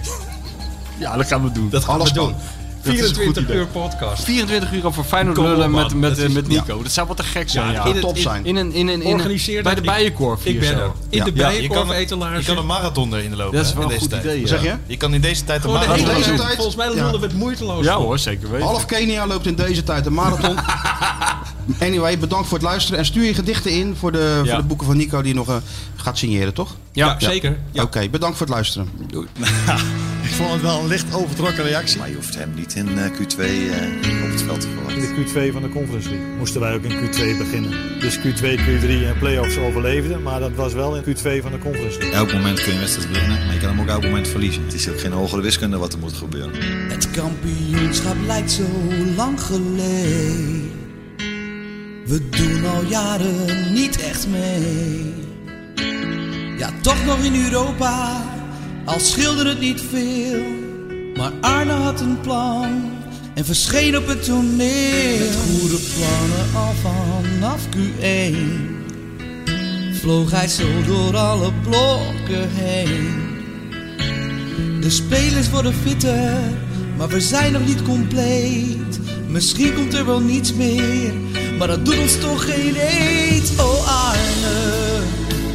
[0.99, 1.71] Ja, dat gaan we doen.
[1.71, 2.31] Dat gaan Alles we doen.
[2.31, 2.37] kan.
[2.83, 3.57] Dat is een goed 24 idee.
[3.57, 4.25] uur podcast.
[4.25, 6.83] 24 uur over Feyenoord lullen met, met, is- met Nico.
[6.83, 7.85] Dat zou wat te gek zijn, ja.
[7.85, 8.45] in het- top in- zijn.
[8.47, 10.75] In een, in een, in Organiseer bij de Bijenkorf Ik ben zo.
[10.75, 10.91] er.
[11.09, 11.25] In Ja.
[11.25, 12.39] de Ja, je bijenkorf kan, etalage.
[12.39, 13.57] je kan een marathon erin lopen.
[13.57, 14.25] Dat is wel in een deze goed tijd.
[14.25, 14.47] idee, ja.
[14.47, 14.75] Zeg je?
[14.87, 16.37] Je kan in deze tijd een Gewoon marathon lopen.
[16.37, 16.55] tijd?
[16.55, 16.93] Volgens mij Ja.
[17.05, 17.85] lullen we het moeiteloos.
[17.85, 18.67] Ja hoor, zeker weten.
[18.67, 20.57] Half Kenia loopt in deze tijd een marathon.
[21.81, 22.99] anyway, bedankt voor het luisteren.
[22.99, 24.51] En stuur je gedichten in voor de, Ja.
[24.51, 25.57] voor de boeken van Nico die nog eh,
[25.97, 26.77] gaat signeren, toch?
[26.93, 27.59] Ja, zeker.
[27.73, 27.83] Ja.
[27.83, 28.89] Oké, bedankt voor het luisteren.
[30.25, 31.99] Ik vond het wel een licht overtrokken reactie.
[31.99, 35.03] Maar je hoeft hem niet in eh, Q2 eh, op het veld te verwachten.
[35.03, 37.71] In de Q2 van de Conference League moesten wij ook in Q2 beginnen.
[38.01, 41.99] Dus Q2, Q3 en playoffs overleefden, maar dat was wel in Q2 van de Conference
[41.99, 42.17] League.
[42.17, 44.65] Elk moment kun je wedstrijd winnen, maar je kan hem ook elk moment verliezen.
[44.65, 46.51] Het is ook geen hogere wiskunde wat er moet gebeuren.
[46.89, 48.63] Het kampioenschap lijkt zo
[49.17, 50.64] lang geleden.
[52.07, 55.15] We doen al jaren niet echt mee.
[56.59, 58.25] Ja, toch nog in Europa,
[58.85, 60.43] al schilderde het niet veel.
[61.17, 62.91] Maar Arne had een plan
[63.35, 65.19] en verscheen op het toneel.
[65.19, 68.75] Met goede plannen al vanaf Q1
[70.05, 73.33] vloog hij zo door alle blokken heen.
[74.81, 76.41] De spelers worden fitter,
[76.97, 79.01] maar we zijn nog niet compleet.
[79.35, 81.13] Misschien komt er wel niets meer,
[81.59, 83.53] maar dat doet ons toch geen eet.
[83.61, 85.01] Oh Arne,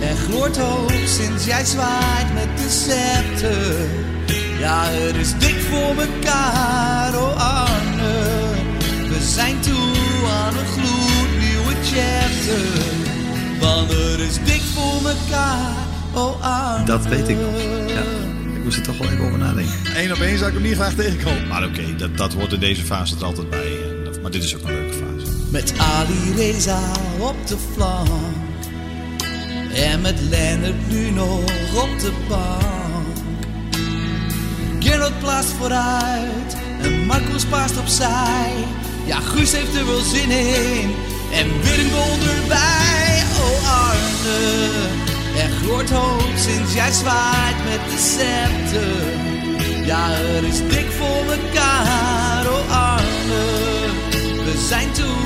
[0.01, 3.75] er gloort hoop sinds jij zwaait met de scepter.
[4.59, 8.13] Ja, het is dik voor mekaar, oh Arne.
[9.07, 12.81] We zijn toe aan een gloednieuwe chapter.
[13.59, 15.75] Want het is dik voor mekaar,
[16.13, 16.85] oh Arne.
[16.85, 17.53] Dat weet ik nog.
[17.87, 18.18] Ja.
[18.69, 19.73] Moest er toch wel even over nadenken.
[19.95, 21.47] Eén op één zou ik hem niet graag tegenkomen.
[21.47, 23.59] Maar oké, dat, dat hoort in deze fase er altijd bij.
[23.89, 25.31] En dat- Maar dit is ook een leuke fase.
[25.49, 26.79] Met Ali Reza
[27.17, 28.09] op de flank.
[29.73, 31.39] En met Lennart nu nog
[31.83, 33.17] op de bank.
[34.79, 36.55] Gerard plaatst vooruit.
[36.81, 38.51] En Marcos paast opzij.
[39.05, 40.89] Ja, Guus heeft er wel zin in.
[41.33, 43.23] En weer een goal erbij.
[43.39, 45.17] Oh Arne.
[45.39, 48.97] Er gloort hoop sinds jij zwaait met de scepter.
[49.85, 50.03] Ja,
[50.35, 52.43] er is dik voor mekaar.
[52.55, 53.45] Oh Arne.
[54.45, 55.19] We zijn toe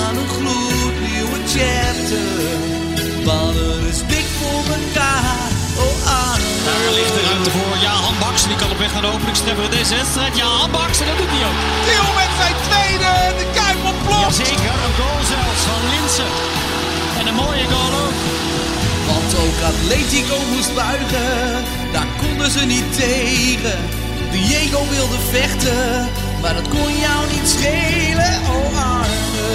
[0.00, 2.32] aan een gloednieuwe chapter.
[3.24, 5.50] Want er is dik voor mekaar.
[5.84, 6.48] Oh Arne.
[6.66, 8.42] Daar ligt de ruimte voor Jahan Baks.
[8.50, 10.36] Die kan op weg naar de openingstreffer in deze wedstrijd.
[10.36, 11.58] Jahan Baks, en dat doet hij ook.
[11.88, 14.36] Theo met zijn tweede, de Kuip ontploft.
[14.36, 16.30] Jazeker, een goal zelfs van Linsen.
[17.18, 18.18] En een mooie goal ook.
[19.10, 23.78] Want ook Atletico moest buigen, daar konden ze niet tegen.
[24.30, 26.08] Diego wilde vechten,
[26.40, 28.34] maar dat kon jou niet schelen.
[28.54, 29.50] Oh Arne,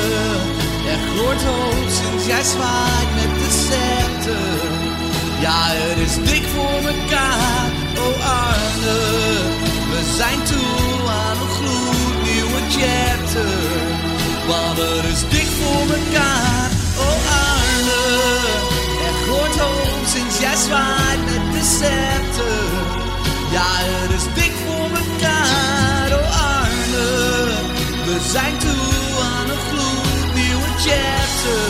[0.91, 4.59] er gloort hoop sinds jij zwaait met de scepter.
[5.39, 7.67] Ja, het is dik voor mekaar,
[8.05, 8.99] oh Arne.
[9.91, 13.55] We zijn toe aan een gloednieuwe chapter.
[14.47, 18.44] Want er is dik voor mekaar, oh Arne.
[19.27, 22.69] Hoop sinds jij zwaait met de scepter.
[23.51, 23.69] Ja,
[24.01, 27.07] het is dik voor mekaar, oh Arne.
[28.05, 31.67] We zijn toe aan een gloednieuwe chapter.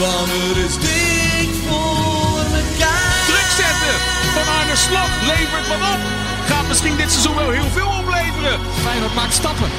[0.00, 3.16] Want het is dik voor mekaar.
[3.30, 3.96] Druk zetten
[4.34, 6.00] van Arne Slot levert wat op.
[6.48, 8.60] Gaat misschien dit seizoen wel heel veel opleveren.
[8.82, 9.70] Feyenoord maakt stappen.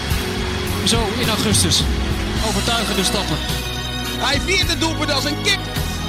[0.83, 1.83] Zo in augustus.
[2.47, 3.37] Overtuigende stappen.
[4.25, 5.59] Hij viert het doelpunt als een kip.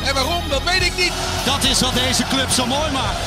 [0.08, 1.14] En waarom, dat weet ik niet.
[1.44, 3.22] Dat is wat deze club zo mooi maakt.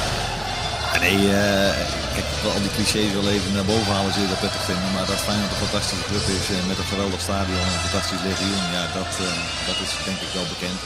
[1.04, 1.76] Nee, eh,
[2.16, 4.64] kijk, ik wil al die clichés wel even naar boven halen, zul je dat prettig
[4.70, 4.90] vinden.
[4.96, 8.24] Maar dat Feyenoord een fantastische club is eh, met een geweldig stadion en een fantastisch
[8.30, 10.80] legioen, ja, dat, eh, dat is denk ik wel bekend.